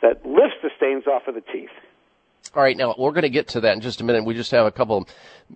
that 0.02 0.24
lifts 0.24 0.56
the 0.62 0.70
stains 0.76 1.06
off 1.06 1.28
of 1.28 1.34
the 1.34 1.40
teeth. 1.40 1.70
All 2.54 2.62
right, 2.62 2.76
now 2.76 2.94
we're 2.96 3.10
going 3.10 3.22
to 3.22 3.30
get 3.30 3.48
to 3.48 3.60
that 3.62 3.74
in 3.74 3.80
just 3.80 4.00
a 4.00 4.04
minute. 4.04 4.24
We 4.24 4.34
just 4.34 4.52
have 4.52 4.66
a 4.66 4.70
couple, 4.70 5.08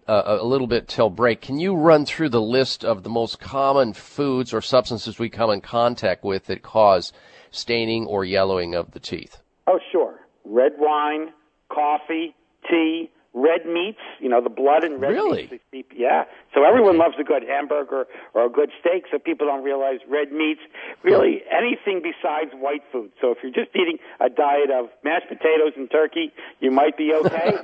uh, 0.09 0.39
a 0.41 0.45
little 0.45 0.67
bit 0.67 0.89
till 0.89 1.11
break. 1.11 1.41
Can 1.41 1.61
you 1.61 1.75
run 1.75 2.05
through 2.05 2.31
the 2.31 2.41
list 2.41 2.85
of 2.85 3.05
the 3.05 3.11
most 3.11 3.39
common 3.39 3.93
foods 3.93 4.53
or 4.53 4.61
substances 4.61 5.19
we 5.19 5.29
come 5.29 5.51
in 5.51 5.61
contact 5.61 6.25
with 6.25 6.47
that 6.47 6.63
cause 6.63 7.13
staining 7.51 8.07
or 8.07 8.25
yellowing 8.25 8.75
of 8.75 8.91
the 8.93 9.01
teeth? 9.01 9.37
Oh, 9.69 9.79
sure. 9.93 10.19
Red 10.45 10.73
wine, 10.79 11.33
coffee, 11.69 12.35
tea, 12.69 13.11
red 13.35 13.67
meats, 13.67 14.01
you 14.21 14.29
know, 14.29 14.43
the 14.43 14.51
blood 14.51 14.85
and 14.85 15.01
red 15.01 15.13
really? 15.13 15.61
meats. 15.73 15.89
Yeah. 15.95 16.25
So 16.55 16.65
everyone 16.65 16.99
loves 16.99 17.15
a 17.21 17.25
good 17.25 17.43
hamburger 17.43 18.07
or 18.35 18.47
a 18.47 18.51
good 18.51 18.71
steak, 18.81 19.05
so 19.11 19.19
people 19.19 19.47
don't 19.47 19.63
realize 19.63 19.99
red 20.09 20.33
meats, 20.33 20.61
really 21.03 21.43
anything 21.51 22.03
besides 22.03 22.51
white 22.55 22.83
food. 22.91 23.11
So 23.21 23.31
if 23.31 23.39
you're 23.43 23.53
just 23.53 23.75
eating 23.77 23.99
a 24.21 24.29
diet 24.29 24.71
of 24.71 24.89
mashed 25.05 25.29
potatoes 25.29 25.73
and 25.77 25.91
turkey, 25.91 26.33
you 26.61 26.71
might 26.71 26.97
be 26.97 27.13
okay. 27.15 27.59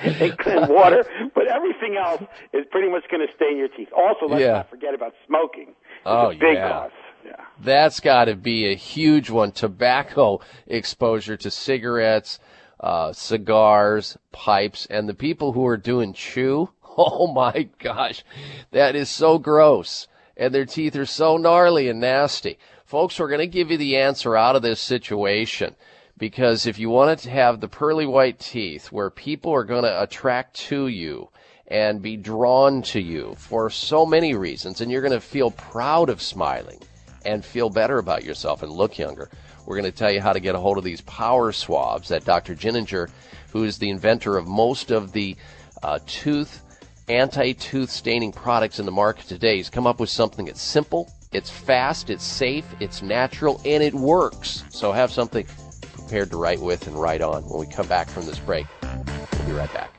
and 0.46 0.68
water, 0.68 1.04
but 1.34 1.46
everything 1.46 1.96
else 1.96 2.22
is 2.52 2.64
pretty 2.70 2.90
much 2.90 3.04
going 3.10 3.26
to 3.26 3.32
stain 3.34 3.58
your 3.58 3.68
teeth. 3.68 3.88
Also, 3.96 4.26
let's 4.26 4.40
yeah. 4.40 4.52
not 4.52 4.70
forget 4.70 4.94
about 4.94 5.14
smoking. 5.26 5.68
It's 5.68 6.06
oh, 6.06 6.30
a 6.30 6.34
big 6.34 6.54
yeah. 6.54 6.68
cause. 6.68 6.90
Yeah. 7.24 7.44
That's 7.60 8.00
got 8.00 8.26
to 8.26 8.36
be 8.36 8.70
a 8.70 8.74
huge 8.74 9.30
one. 9.30 9.52
Tobacco 9.52 10.40
exposure 10.66 11.36
to 11.36 11.50
cigarettes, 11.50 12.38
uh, 12.80 13.12
cigars, 13.12 14.16
pipes, 14.32 14.86
and 14.86 15.08
the 15.08 15.14
people 15.14 15.52
who 15.52 15.66
are 15.66 15.76
doing 15.76 16.12
chew. 16.12 16.70
Oh 17.00 17.28
my 17.28 17.68
gosh, 17.78 18.24
that 18.72 18.96
is 18.96 19.08
so 19.08 19.38
gross. 19.38 20.08
And 20.36 20.52
their 20.52 20.64
teeth 20.64 20.96
are 20.96 21.06
so 21.06 21.36
gnarly 21.36 21.88
and 21.88 22.00
nasty. 22.00 22.58
Folks, 22.84 23.20
we're 23.20 23.28
going 23.28 23.38
to 23.38 23.46
give 23.46 23.70
you 23.70 23.76
the 23.76 23.96
answer 23.98 24.36
out 24.36 24.56
of 24.56 24.62
this 24.62 24.80
situation. 24.80 25.76
Because 26.18 26.66
if 26.66 26.80
you 26.80 26.90
want 26.90 27.20
to 27.20 27.30
have 27.30 27.60
the 27.60 27.68
pearly 27.68 28.04
white 28.04 28.40
teeth 28.40 28.90
where 28.90 29.10
people 29.10 29.52
are 29.52 29.62
going 29.62 29.84
to 29.84 30.02
attract 30.02 30.56
to 30.68 30.88
you 30.88 31.28
and 31.68 32.02
be 32.02 32.16
drawn 32.16 32.82
to 32.82 33.00
you 33.00 33.36
for 33.36 33.70
so 33.70 34.04
many 34.04 34.34
reasons, 34.34 34.80
and 34.80 34.90
you're 34.90 35.02
going 35.02 35.12
to 35.12 35.20
feel 35.20 35.52
proud 35.52 36.08
of 36.08 36.20
smiling 36.20 36.80
and 37.24 37.44
feel 37.44 37.70
better 37.70 37.98
about 37.98 38.24
yourself 38.24 38.64
and 38.64 38.72
look 38.72 38.98
younger, 38.98 39.30
we're 39.68 39.76
going 39.76 39.92
to 39.92 39.96
tell 39.96 40.10
you 40.10 40.22
how 40.22 40.32
to 40.32 40.40
get 40.40 40.54
a 40.54 40.58
hold 40.58 40.78
of 40.78 40.84
these 40.84 41.02
power 41.02 41.52
swabs 41.52 42.08
that 42.08 42.24
Dr. 42.24 42.54
Giniger, 42.54 43.10
who 43.52 43.64
is 43.64 43.76
the 43.76 43.90
inventor 43.90 44.38
of 44.38 44.48
most 44.48 44.90
of 44.90 45.12
the 45.12 45.36
uh, 45.82 45.98
tooth 46.06 46.62
anti-tooth 47.10 47.90
staining 47.90 48.32
products 48.32 48.78
in 48.78 48.86
the 48.86 48.92
market 48.92 49.26
today, 49.26 49.58
has 49.58 49.68
come 49.68 49.86
up 49.86 50.00
with 50.00 50.08
something 50.08 50.46
that's 50.46 50.62
simple, 50.62 51.12
it's 51.32 51.50
fast, 51.50 52.08
it's 52.08 52.24
safe, 52.24 52.64
it's 52.80 53.02
natural, 53.02 53.60
and 53.66 53.82
it 53.82 53.92
works. 53.92 54.64
So 54.70 54.90
have 54.90 55.10
something 55.10 55.46
prepared 55.92 56.30
to 56.30 56.38
write 56.38 56.60
with 56.60 56.86
and 56.86 56.98
write 56.98 57.20
on 57.20 57.42
when 57.42 57.60
we 57.60 57.66
come 57.66 57.86
back 57.86 58.08
from 58.08 58.24
this 58.24 58.38
break. 58.38 58.66
We'll 58.82 59.46
be 59.46 59.52
right 59.52 59.72
back. 59.74 59.90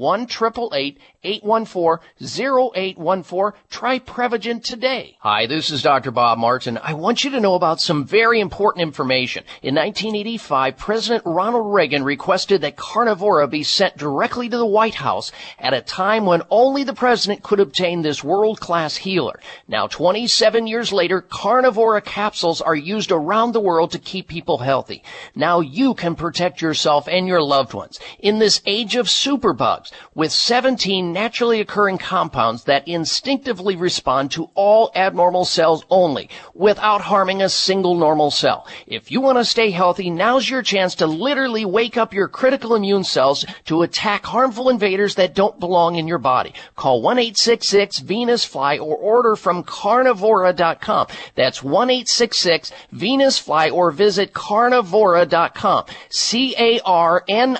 1-888-814-0814. 1.24 3.52
Try 3.68 3.98
Prevagen 3.98 4.62
today. 4.62 5.16
Hi, 5.20 5.46
this 5.46 5.70
is 5.70 5.82
Dr. 5.82 6.10
Bob 6.10 6.38
Martin. 6.38 6.78
I 6.82 6.94
want 6.94 7.24
you 7.24 7.30
to 7.30 7.40
know 7.40 7.54
about 7.54 7.80
some 7.80 8.04
very 8.04 8.40
important 8.40 8.82
information. 8.82 9.44
In 9.62 9.74
1985, 9.74 10.76
President 10.76 11.22
Ronald 11.26 11.72
Reagan 11.72 12.04
requested 12.04 12.60
that 12.60 12.76
Carnivora 12.76 13.48
be 13.48 13.62
sent 13.62 13.96
directly 13.96 14.48
to 14.48 14.56
the 14.56 14.66
White 14.66 14.94
House 14.94 15.32
at 15.58 15.74
a 15.74 15.80
time 15.80 16.24
when 16.24 16.42
only 16.50 16.84
the 16.84 16.94
president 16.94 17.42
could 17.42 17.60
obtain 17.60 18.02
this 18.02 18.22
world-class 18.22 18.96
healer. 18.96 19.40
Now, 19.66 19.86
27 19.86 20.66
years 20.66 20.92
later, 20.92 21.20
Carnivora 21.20 22.00
capsules 22.00 22.60
are 22.60 22.76
used 22.76 23.10
around 23.10 23.52
the 23.52 23.60
world 23.60 23.92
to 23.92 23.98
keep 23.98 24.28
people 24.28 24.58
healthy. 24.58 25.02
Now 25.34 25.60
you 25.60 25.94
can 25.94 26.14
protect 26.14 26.62
yourself 26.62 27.08
and 27.08 27.26
your 27.26 27.42
loved 27.42 27.74
ones 27.74 27.98
in 28.18 28.38
this 28.38 28.60
age 28.66 28.96
of 28.96 29.06
superbugs 29.06 29.90
with 30.14 30.32
17 30.32 31.07
naturally 31.12 31.60
occurring 31.60 31.98
compounds 31.98 32.64
that 32.64 32.88
instinctively 32.88 33.76
respond 33.76 34.30
to 34.32 34.50
all 34.54 34.90
abnormal 34.94 35.44
cells 35.44 35.84
only 35.90 36.28
without 36.54 37.00
harming 37.00 37.42
a 37.42 37.48
single 37.48 37.94
normal 37.94 38.30
cell. 38.30 38.66
If 38.86 39.10
you 39.10 39.20
want 39.20 39.38
to 39.38 39.44
stay 39.44 39.70
healthy, 39.70 40.10
now's 40.10 40.48
your 40.48 40.62
chance 40.62 40.94
to 40.96 41.06
literally 41.06 41.64
wake 41.64 41.96
up 41.96 42.14
your 42.14 42.28
critical 42.28 42.74
immune 42.74 43.04
cells 43.04 43.44
to 43.66 43.82
attack 43.82 44.24
harmful 44.24 44.68
invaders 44.68 45.14
that 45.16 45.34
don't 45.34 45.60
belong 45.60 45.96
in 45.96 46.08
your 46.08 46.18
body. 46.18 46.54
Call 46.76 47.02
1-866-VENUS-FLY 47.02 48.78
or 48.78 48.96
order 48.96 49.36
from 49.36 49.64
carnivora.com. 49.64 51.06
That's 51.34 51.60
1-866-VENUS-FLY 51.60 53.70
or 53.70 53.90
visit 53.90 54.32
carnivora.com. 54.32 55.84
C-A-R-N-I-V-O-R-A 56.10 57.58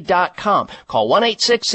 dot 0.00 0.36
com. 0.36 0.68
Call 0.86 1.08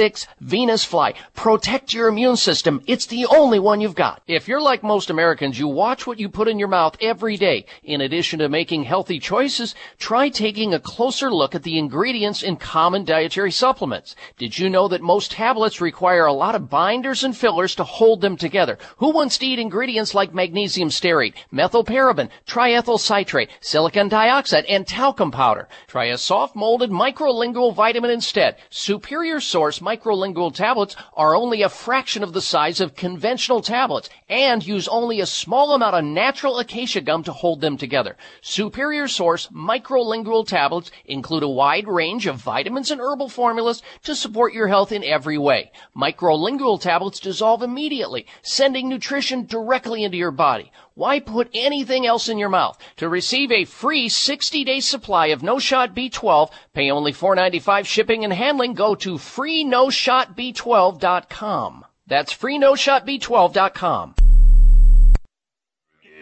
1-866-VENUS-FLY. 0.05 1.13
Protect 1.33 1.93
your 1.93 2.07
immune 2.07 2.37
system. 2.37 2.81
It's 2.87 3.05
the 3.05 3.25
only 3.25 3.59
one 3.59 3.81
you've 3.81 3.95
got. 3.95 4.21
If 4.27 4.47
you're 4.47 4.61
like 4.61 4.83
most 4.83 5.09
Americans, 5.09 5.57
you 5.57 5.67
watch 5.67 6.05
what 6.05 6.19
you 6.19 6.29
put 6.29 6.47
in 6.47 6.59
your 6.59 6.67
mouth 6.67 6.95
every 7.01 7.37
day. 7.37 7.65
In 7.83 8.01
addition 8.01 8.39
to 8.39 8.49
making 8.49 8.83
healthy 8.83 9.19
choices, 9.19 9.75
try 9.97 10.29
taking 10.29 10.73
a 10.73 10.79
closer 10.79 11.31
look 11.31 11.55
at 11.55 11.63
the 11.63 11.77
ingredients 11.77 12.43
in 12.43 12.57
common 12.57 13.05
dietary 13.05 13.51
supplements. 13.51 14.15
Did 14.37 14.57
you 14.57 14.69
know 14.69 14.87
that 14.87 15.01
most 15.01 15.31
tablets 15.31 15.81
require 15.81 16.25
a 16.25 16.33
lot 16.33 16.55
of 16.55 16.69
binders 16.69 17.23
and 17.23 17.35
fillers 17.35 17.75
to 17.75 17.83
hold 17.83 18.21
them 18.21 18.37
together? 18.37 18.77
Who 18.97 19.09
wants 19.11 19.37
to 19.39 19.45
eat 19.45 19.59
ingredients 19.59 20.13
like 20.13 20.33
magnesium 20.33 20.89
stearate, 20.89 21.33
methylparaben, 21.51 22.29
triethyl 22.47 22.99
citrate, 22.99 23.49
silicon 23.61 24.07
dioxide, 24.07 24.65
and 24.65 24.87
talcum 24.87 25.31
powder? 25.31 25.67
Try 25.87 26.05
a 26.05 26.17
soft 26.17 26.55
molded 26.55 26.89
microlingual 26.89 27.73
vitamin 27.73 28.11
instead. 28.11 28.57
Superior 28.69 29.39
Source 29.39 29.81
microlingual 29.95 30.53
tablets 30.53 30.95
are 31.13 31.35
only 31.35 31.61
a 31.61 31.69
fraction 31.69 32.21
of 32.23 32.33
the 32.33 32.41
size 32.41 32.81
of 32.81 32.95
conventional 32.95 33.61
tablets 33.61 34.09
and 34.27 34.65
use 34.65 34.87
only 34.87 35.21
a 35.21 35.25
small 35.25 35.73
amount 35.73 35.95
of 35.95 36.03
natural 36.03 36.59
acacia 36.59 37.01
gum 37.01 37.23
to 37.23 37.31
hold 37.31 37.61
them 37.61 37.77
together. 37.77 38.17
Superior 38.41 39.07
Source 39.07 39.47
microlingual 39.47 40.45
tablets 40.45 40.91
include 41.05 41.43
a 41.43 41.47
wide 41.47 41.87
range 41.87 42.27
of 42.27 42.35
vitamins 42.35 42.91
and 42.91 42.99
herbal 42.99 43.29
formulas 43.29 43.81
to 44.03 44.15
support 44.15 44.53
your 44.53 44.67
health 44.67 44.91
in 44.91 45.03
every 45.03 45.37
way. 45.37 45.71
Microlingual 45.95 46.79
tablets 46.79 47.19
dissolve 47.19 47.61
immediately, 47.61 48.25
sending 48.41 48.89
nutrition 48.89 49.45
directly 49.45 50.03
into 50.03 50.17
your 50.17 50.31
body. 50.31 50.71
Why 50.97 51.19
put 51.19 51.49
anything 51.53 52.07
else 52.07 52.29
in 52.29 52.37
your 52.37 52.47
mouth? 52.47 52.77
To 52.97 53.09
receive 53.09 53.51
a 53.51 53.65
free 53.65 54.07
60-day 54.07 54.79
supply 54.79 55.25
of 55.27 55.43
No 55.43 55.59
Shot 55.59 55.93
B12, 55.93 56.49
pay 56.73 56.89
only 56.89 57.11
$4.95 57.11 57.85
shipping 57.85 58.23
and 58.23 58.31
handling. 58.31 58.75
Go 58.75 58.95
to 58.95 59.15
freenoshotb12.com. 59.15 61.85
That's 62.07 62.33
freenoshotb12.com. 62.33 64.15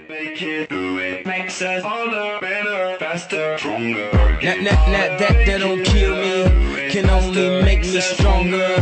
Make 0.10 0.42
it 0.42 0.70
do 0.70 0.98
it 0.98 1.26
makes 1.26 1.62
us 1.62 1.82
harder, 1.84 2.40
better, 2.42 2.98
faster, 2.98 3.58
stronger. 3.58 4.10
That, 4.12 4.42
that, 4.42 4.64
that, 4.64 5.20
that, 5.20 5.46
that 5.46 5.60
don't 5.60 5.86
kill 5.86 6.16
me, 6.16 6.90
can 6.90 7.10
only 7.10 7.62
make 7.62 7.82
me 7.82 8.02
stronger. 8.02 8.76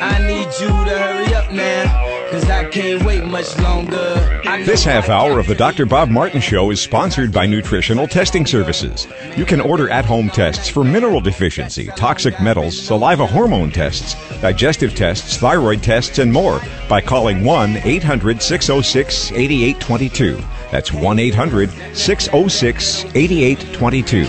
I 0.00 0.18
need 0.26 0.46
you 0.60 0.68
to 0.68 0.98
hurry 0.98 1.34
up 1.34 1.50
now, 1.52 2.07
cause 2.30 2.48
I 2.50 2.64
can't 2.68 3.02
wait 3.04 3.24
much 3.24 3.56
longer. 3.58 4.40
This 4.64 4.84
half 4.84 5.08
hour 5.08 5.38
of 5.38 5.46
the 5.46 5.54
Dr. 5.54 5.86
Bob 5.86 6.10
Martin 6.10 6.40
Show 6.40 6.70
is 6.70 6.80
sponsored 6.80 7.32
by 7.32 7.46
Nutritional 7.46 8.06
Testing 8.06 8.44
Services. 8.44 9.06
You 9.36 9.44
can 9.44 9.60
order 9.60 9.88
at 9.88 10.04
home 10.04 10.28
tests 10.28 10.68
for 10.68 10.84
mineral 10.84 11.20
deficiency, 11.20 11.86
toxic 11.96 12.40
metals, 12.40 12.78
saliva 12.78 13.26
hormone 13.26 13.70
tests, 13.70 14.14
digestive 14.40 14.94
tests, 14.94 15.36
thyroid 15.38 15.82
tests, 15.82 16.18
and 16.18 16.32
more 16.32 16.60
by 16.88 17.00
calling 17.00 17.44
1 17.44 17.78
800 17.78 18.42
606 18.42 19.32
8822. 19.32 20.42
That's 20.70 20.92
1 20.92 21.18
800 21.18 21.70
606 21.96 23.04
8822. 23.14 24.24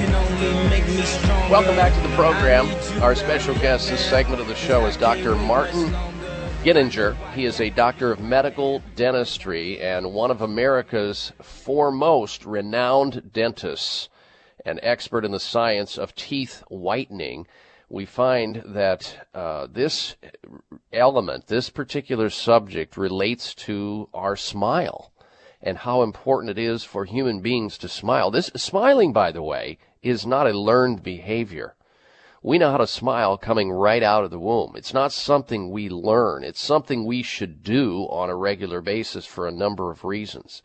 Welcome 1.49 1.75
back 1.75 1.93
to 1.93 2.07
the 2.07 2.15
program. 2.15 2.67
Our 3.01 3.15
special 3.15 3.55
guest 3.55 3.89
this 3.89 4.05
segment 4.05 4.39
of 4.39 4.47
the 4.47 4.55
show 4.55 4.85
is 4.85 4.95
Dr. 4.95 5.35
Martin 5.35 5.93
Giniger. 6.63 7.15
He 7.31 7.45
is 7.45 7.61
a 7.61 7.69
doctor 7.69 8.11
of 8.11 8.19
medical 8.19 8.83
dentistry 8.97 9.79
and 9.79 10.13
one 10.13 10.29
of 10.29 10.41
America's 10.41 11.31
foremost 11.41 12.45
renowned 12.45 13.31
dentists, 13.31 14.09
an 14.65 14.77
expert 14.83 15.23
in 15.23 15.31
the 15.31 15.39
science 15.39 15.97
of 15.97 16.13
teeth 16.15 16.61
whitening. 16.67 17.47
We 17.87 18.05
find 18.05 18.61
that 18.65 19.29
uh, 19.33 19.67
this 19.71 20.17
element, 20.91 21.47
this 21.47 21.69
particular 21.69 22.29
subject, 22.29 22.97
relates 22.97 23.55
to 23.55 24.09
our 24.13 24.35
smile 24.35 25.13
and 25.61 25.77
how 25.77 26.01
important 26.01 26.51
it 26.51 26.61
is 26.61 26.83
for 26.83 27.05
human 27.05 27.39
beings 27.39 27.77
to 27.77 27.87
smile. 27.87 28.31
This 28.31 28.51
smiling, 28.57 29.13
by 29.13 29.31
the 29.31 29.41
way, 29.41 29.77
is 30.01 30.25
not 30.25 30.45
a 30.45 30.59
learned 30.59 31.03
behavior. 31.03 31.75
We 32.41 32.57
know 32.57 32.71
how 32.71 32.77
to 32.77 32.87
smile 32.87 33.37
coming 33.37 33.69
right 33.69 34.01
out 34.01 34.23
of 34.23 34.31
the 34.31 34.39
womb. 34.39 34.73
It's 34.75 34.93
not 34.93 35.11
something 35.11 35.69
we 35.69 35.89
learn. 35.89 36.45
It's 36.45 36.61
something 36.61 37.03
we 37.05 37.21
should 37.21 37.63
do 37.63 38.03
on 38.09 38.29
a 38.29 38.35
regular 38.35 38.79
basis 38.79 39.25
for 39.25 39.45
a 39.45 39.51
number 39.51 39.91
of 39.91 40.05
reasons. 40.05 40.63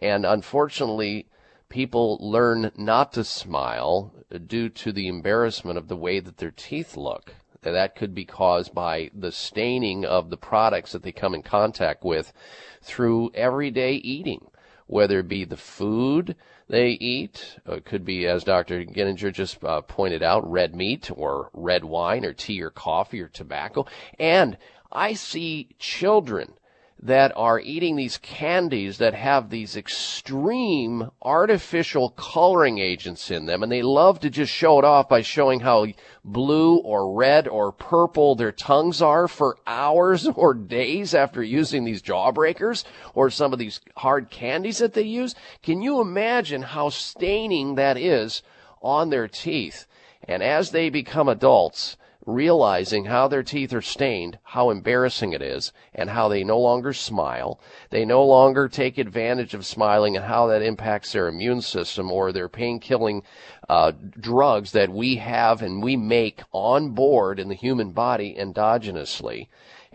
And 0.00 0.24
unfortunately, 0.24 1.28
people 1.68 2.16
learn 2.20 2.72
not 2.74 3.12
to 3.12 3.24
smile 3.24 4.14
due 4.46 4.70
to 4.70 4.92
the 4.92 5.08
embarrassment 5.08 5.76
of 5.76 5.88
the 5.88 5.96
way 5.96 6.20
that 6.20 6.38
their 6.38 6.50
teeth 6.50 6.96
look. 6.96 7.34
That 7.60 7.94
could 7.94 8.14
be 8.14 8.24
caused 8.24 8.74
by 8.74 9.10
the 9.14 9.30
staining 9.30 10.06
of 10.06 10.30
the 10.30 10.38
products 10.38 10.92
that 10.92 11.02
they 11.02 11.12
come 11.12 11.34
in 11.34 11.42
contact 11.42 12.02
with 12.02 12.32
through 12.80 13.32
everyday 13.34 13.92
eating, 13.96 14.46
whether 14.86 15.18
it 15.20 15.28
be 15.28 15.44
the 15.44 15.58
food 15.58 16.34
they 16.70 16.90
eat, 16.90 17.58
uh, 17.68 17.74
it 17.74 17.84
could 17.84 18.04
be, 18.04 18.26
as 18.26 18.44
Dr. 18.44 18.84
Giniger 18.84 19.32
just 19.32 19.62
uh, 19.64 19.80
pointed 19.80 20.22
out, 20.22 20.48
red 20.48 20.74
meat 20.74 21.10
or 21.14 21.50
red 21.52 21.84
wine 21.84 22.24
or 22.24 22.32
tea 22.32 22.62
or 22.62 22.70
coffee 22.70 23.20
or 23.20 23.28
tobacco. 23.28 23.86
And 24.18 24.56
I 24.92 25.14
see 25.14 25.68
children 25.78 26.54
that 27.02 27.32
are 27.34 27.58
eating 27.58 27.96
these 27.96 28.18
candies 28.18 28.98
that 28.98 29.14
have 29.14 29.48
these 29.48 29.74
extreme 29.74 31.10
artificial 31.22 32.10
coloring 32.10 32.78
agents 32.78 33.30
in 33.30 33.46
them 33.46 33.62
and 33.62 33.72
they 33.72 33.80
love 33.80 34.20
to 34.20 34.28
just 34.28 34.52
show 34.52 34.78
it 34.78 34.84
off 34.84 35.08
by 35.08 35.22
showing 35.22 35.60
how 35.60 35.86
blue 36.24 36.76
or 36.76 37.14
red 37.14 37.48
or 37.48 37.72
purple 37.72 38.34
their 38.34 38.52
tongues 38.52 39.00
are 39.00 39.26
for 39.26 39.56
hours 39.66 40.28
or 40.34 40.52
days 40.52 41.14
after 41.14 41.42
using 41.42 41.84
these 41.84 42.02
jawbreakers 42.02 42.84
or 43.14 43.30
some 43.30 43.52
of 43.52 43.58
these 43.58 43.80
hard 43.96 44.28
candies 44.30 44.78
that 44.78 44.92
they 44.92 45.02
use. 45.02 45.34
Can 45.62 45.80
you 45.80 46.00
imagine 46.00 46.62
how 46.62 46.90
staining 46.90 47.76
that 47.76 47.96
is 47.96 48.42
on 48.82 49.08
their 49.08 49.26
teeth? 49.26 49.86
And 50.28 50.42
as 50.42 50.70
they 50.70 50.90
become 50.90 51.28
adults, 51.28 51.96
realizing 52.26 53.06
how 53.06 53.28
their 53.28 53.42
teeth 53.42 53.72
are 53.72 53.82
stained, 53.82 54.38
how 54.42 54.70
embarrassing 54.70 55.32
it 55.32 55.40
is, 55.40 55.72
and 55.94 56.10
how 56.10 56.28
they 56.28 56.44
no 56.44 56.58
longer 56.58 56.92
smile. 56.92 57.58
They 57.90 58.04
no 58.04 58.24
longer 58.24 58.68
take 58.68 58.98
advantage 58.98 59.54
of 59.54 59.64
smiling 59.64 60.16
and 60.16 60.26
how 60.26 60.46
that 60.48 60.62
impacts 60.62 61.12
their 61.12 61.28
immune 61.28 61.62
system 61.62 62.10
or 62.10 62.32
their 62.32 62.48
pain 62.48 62.78
killing 62.78 63.22
uh, 63.68 63.92
drugs 64.18 64.72
that 64.72 64.90
we 64.90 65.16
have 65.16 65.62
and 65.62 65.82
we 65.82 65.96
make 65.96 66.42
on 66.52 66.90
board 66.90 67.38
in 67.38 67.48
the 67.48 67.54
human 67.54 67.92
body 67.92 68.36
endogenously. 68.38 69.48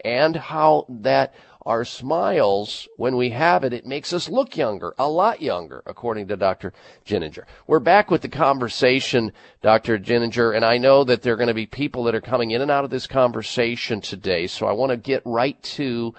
And 0.04 0.36
how 0.36 0.86
that 0.90 1.34
our 1.66 1.84
smiles, 1.84 2.88
when 2.96 3.16
we 3.16 3.32
have 3.32 3.64
it, 3.64 3.74
it 3.74 3.86
makes 3.88 4.14
us 4.14 4.30
look 4.30 4.56
younger, 4.56 4.94
a 5.00 5.10
lot 5.10 5.42
younger, 5.42 5.82
according 5.88 6.28
to 6.28 6.38
Dr. 6.38 6.74
Giniger. 7.06 7.46
We're 7.66 7.80
back 7.80 8.12
with 8.12 8.22
the 8.22 8.30
conversation, 8.30 9.34
Dr. 9.64 9.98
Giniger, 9.98 10.56
and 10.56 10.64
I 10.64 10.78
know 10.78 11.04
that 11.04 11.24
there 11.24 11.34
are 11.34 11.38
going 11.38 11.48
to 11.48 11.56
be 11.56 11.66
people 11.66 12.04
that 12.04 12.14
are 12.14 12.22
coming 12.22 12.52
in 12.52 12.62
and 12.62 12.70
out 12.70 12.84
of 12.84 12.92
this 12.92 13.08
conversation 13.08 14.00
today, 14.00 14.46
so 14.46 14.68
I 14.68 14.74
want 14.74 14.92
to 14.92 14.98
get 14.98 15.24
right 15.26 15.62
to 15.64 16.14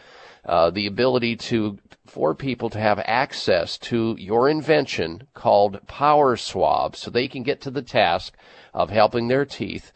uh, 0.44 0.70
the 0.70 0.86
ability 0.86 1.36
to 1.36 1.78
for 2.06 2.34
people 2.34 2.70
to 2.70 2.78
have 2.78 3.00
access 3.04 3.76
to 3.76 4.16
your 4.18 4.48
invention 4.48 5.26
called 5.34 5.86
Power 5.86 6.36
Swab, 6.36 6.96
so 6.96 7.10
they 7.10 7.28
can 7.28 7.42
get 7.42 7.60
to 7.62 7.70
the 7.70 7.82
task 7.82 8.34
of 8.72 8.90
helping 8.90 9.28
their 9.28 9.44
teeth 9.44 9.92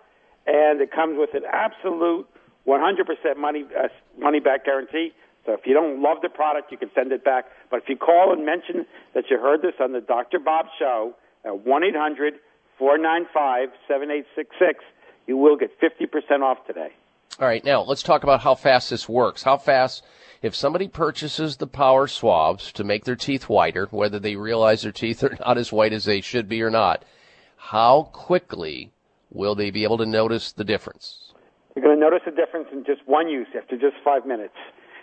And 0.46 0.80
it 0.80 0.92
comes 0.92 1.18
with 1.18 1.34
an 1.34 1.42
absolute 1.50 2.28
100% 2.66 3.36
money, 3.36 3.64
uh, 3.76 3.88
money 4.18 4.38
back 4.40 4.64
guarantee. 4.64 5.12
So 5.44 5.52
if 5.52 5.60
you 5.66 5.74
don't 5.74 6.00
love 6.00 6.18
the 6.22 6.28
product, 6.28 6.70
you 6.70 6.78
can 6.78 6.90
send 6.94 7.12
it 7.12 7.24
back. 7.24 7.46
But 7.70 7.82
if 7.82 7.88
you 7.88 7.96
call 7.96 8.32
and 8.32 8.46
mention 8.46 8.86
that 9.14 9.24
you 9.30 9.38
heard 9.38 9.62
this 9.62 9.74
on 9.80 9.92
the 9.92 10.00
Dr. 10.00 10.38
Bob 10.38 10.66
Show 10.78 11.14
at 11.44 11.66
1 11.66 11.84
800 11.84 12.34
495 12.78 13.68
7866, 13.88 14.84
you 15.26 15.36
will 15.36 15.56
get 15.56 15.70
50% 15.80 16.42
off 16.42 16.66
today. 16.66 16.92
All 17.40 17.48
right, 17.48 17.64
now 17.64 17.82
let's 17.82 18.02
talk 18.02 18.22
about 18.22 18.42
how 18.42 18.54
fast 18.54 18.90
this 18.90 19.08
works. 19.08 19.42
How 19.42 19.56
fast, 19.56 20.04
if 20.42 20.54
somebody 20.54 20.86
purchases 20.86 21.56
the 21.56 21.66
power 21.66 22.06
swabs 22.06 22.70
to 22.72 22.84
make 22.84 23.04
their 23.04 23.16
teeth 23.16 23.48
whiter, 23.48 23.86
whether 23.90 24.18
they 24.18 24.36
realize 24.36 24.82
their 24.82 24.92
teeth 24.92 25.24
are 25.24 25.36
not 25.46 25.58
as 25.58 25.72
white 25.72 25.92
as 25.92 26.04
they 26.04 26.20
should 26.20 26.48
be 26.48 26.62
or 26.62 26.70
not, 26.70 27.04
how 27.56 28.10
quickly 28.12 28.92
will 29.30 29.54
they 29.54 29.70
be 29.70 29.84
able 29.84 29.98
to 29.98 30.06
notice 30.06 30.52
the 30.52 30.64
difference? 30.64 31.32
You're 31.74 31.84
going 31.84 31.96
to 31.96 32.00
notice 32.00 32.20
a 32.26 32.30
difference 32.30 32.68
in 32.70 32.84
just 32.84 33.00
one 33.06 33.28
use 33.28 33.46
after 33.56 33.76
just 33.76 33.96
five 34.04 34.26
minutes. 34.26 34.54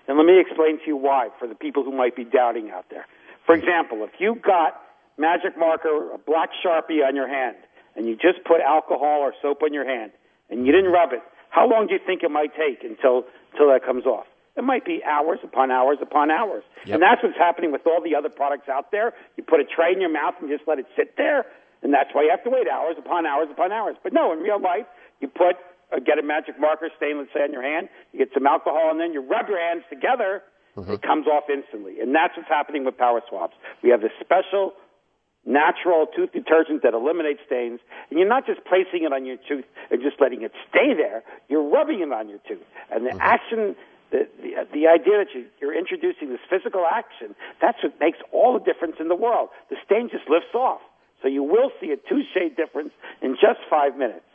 And 0.10 0.18
let 0.18 0.26
me 0.26 0.42
explain 0.42 0.80
to 0.82 0.88
you 0.88 0.98
why 0.98 1.30
for 1.38 1.48
the 1.48 1.54
people 1.54 1.84
who 1.86 1.96
might 1.96 2.16
be 2.16 2.26
doubting 2.26 2.72
out 2.72 2.86
there. 2.90 3.06
For 3.46 3.54
example, 3.54 4.04
if 4.04 4.20
you 4.20 4.34
got 4.42 4.82
magic 5.20 5.54
marker, 5.56 6.12
a 6.12 6.18
black 6.18 6.50
sharpie 6.66 7.06
on 7.06 7.16
your 7.16 7.30
hand, 7.30 7.58
and 7.96 8.08
you 8.08 8.16
just 8.16 8.44
put 8.44 8.60
alcohol 8.60 9.22
or 9.22 9.34
soap 9.40 9.62
on 9.62 9.72
your 9.72 9.86
hand, 9.86 10.12
and 10.50 10.66
you 10.66 10.74
didn't 10.74 10.92
rub 10.92 11.14
it, 11.14 11.22
how 11.52 11.70
long 11.70 11.86
do 11.86 11.94
you 11.94 12.00
think 12.04 12.24
it 12.24 12.32
might 12.32 12.58
take 12.58 12.84
until 12.84 13.26
until 13.54 13.70
that 13.70 13.86
comes 13.86 14.06
off? 14.06 14.26
It 14.58 14.64
might 14.64 14.84
be 14.84 15.04
hours 15.06 15.40
upon 15.44 15.70
hours 15.70 16.00
upon 16.02 16.32
hours. 16.32 16.64
Yep. 16.86 16.96
And 16.96 17.04
that's 17.04 17.22
what's 17.22 17.38
happening 17.38 17.72
with 17.72 17.86
all 17.86 18.02
the 18.02 18.16
other 18.16 18.30
products 18.30 18.68
out 18.68 18.92
there. 18.92 19.14
You 19.38 19.44
put 19.44 19.60
a 19.60 19.64
tray 19.64 19.94
in 19.94 20.02
your 20.02 20.12
mouth 20.12 20.34
and 20.42 20.50
just 20.50 20.68
let 20.68 20.80
it 20.80 20.88
sit 20.98 21.18
there, 21.18 21.46
and 21.84 21.94
that's 21.94 22.10
why 22.14 22.24
you 22.24 22.32
have 22.32 22.44
to 22.46 22.50
wait 22.50 22.68
hours 22.68 22.96
upon 22.98 23.28
hours 23.28 23.48
upon 23.52 23.72
hours. 23.72 23.96
But 24.02 24.14
no, 24.14 24.34
in 24.34 24.40
real 24.40 24.60
life, 24.60 24.90
you 25.22 25.28
put 25.28 25.54
uh, 25.92 26.00
get 26.00 26.20
a 26.20 26.24
magic 26.24 26.60
marker, 26.60 26.90
stainless 26.98 27.28
say 27.34 27.42
on 27.42 27.54
your 27.54 27.64
hand. 27.64 27.90
You 28.14 28.20
get 28.20 28.30
some 28.34 28.46
alcohol, 28.46 28.92
and 28.92 29.00
then 29.00 29.14
you 29.14 29.22
rub 29.22 29.48
your 29.48 29.60
hands 29.60 29.84
together. 29.90 30.44
Mm-hmm. 30.78 30.94
It 30.94 31.02
comes 31.02 31.28
off 31.28 31.46
instantly, 31.52 32.00
and 32.00 32.14
that's 32.14 32.38
what's 32.38 32.50
happening 32.50 32.86
with 32.86 32.98
power 32.98 33.22
swabs. 33.28 33.54
We 33.84 33.90
have 33.90 34.02
this 34.02 34.14
special 34.22 34.74
natural 35.46 36.06
tooth 36.16 36.32
detergent 36.32 36.84
that 36.84 36.94
eliminates 36.94 37.40
stains, 37.46 37.80
and 38.10 38.20
you're 38.20 38.30
not 38.30 38.46
just 38.46 38.62
placing 38.66 39.04
it 39.04 39.12
on 39.12 39.26
your 39.26 39.38
tooth 39.48 39.66
and 39.90 40.02
just 40.02 40.22
letting 40.22 40.44
it 40.44 40.52
stay 40.70 40.94
there. 40.94 41.24
You're 41.50 41.68
rubbing 41.68 42.02
it 42.02 42.12
on 42.12 42.30
your 42.30 42.40
tooth, 42.48 42.66
and 42.92 43.06
the 43.06 43.12
mm-hmm. 43.12 43.22
action 43.22 43.76
the, 44.12 44.28
the, 44.42 44.52
the 44.74 44.88
idea 44.88 45.22
that 45.22 45.30
you, 45.34 45.46
you're 45.62 45.78
introducing 45.78 46.30
this 46.30 46.42
physical 46.50 46.86
action, 46.86 47.36
that's 47.62 47.78
what 47.84 47.94
makes 48.00 48.18
all 48.32 48.54
the 48.58 48.64
difference 48.66 48.96
in 49.00 49.08
the 49.08 49.16
world. 49.16 49.50
The 49.70 49.78
stain 49.86 50.10
just 50.10 50.26
lifts 50.30 50.54
off. 50.56 50.82
So 51.22 51.28
you 51.28 51.44
will 51.44 51.72
see 51.80 51.92
a 51.92 51.98
two 51.98 52.22
shade 52.34 52.56
difference 52.56 52.92
in 53.22 53.36
just 53.36 53.60
five 53.70 53.98
minutes. 53.98 54.26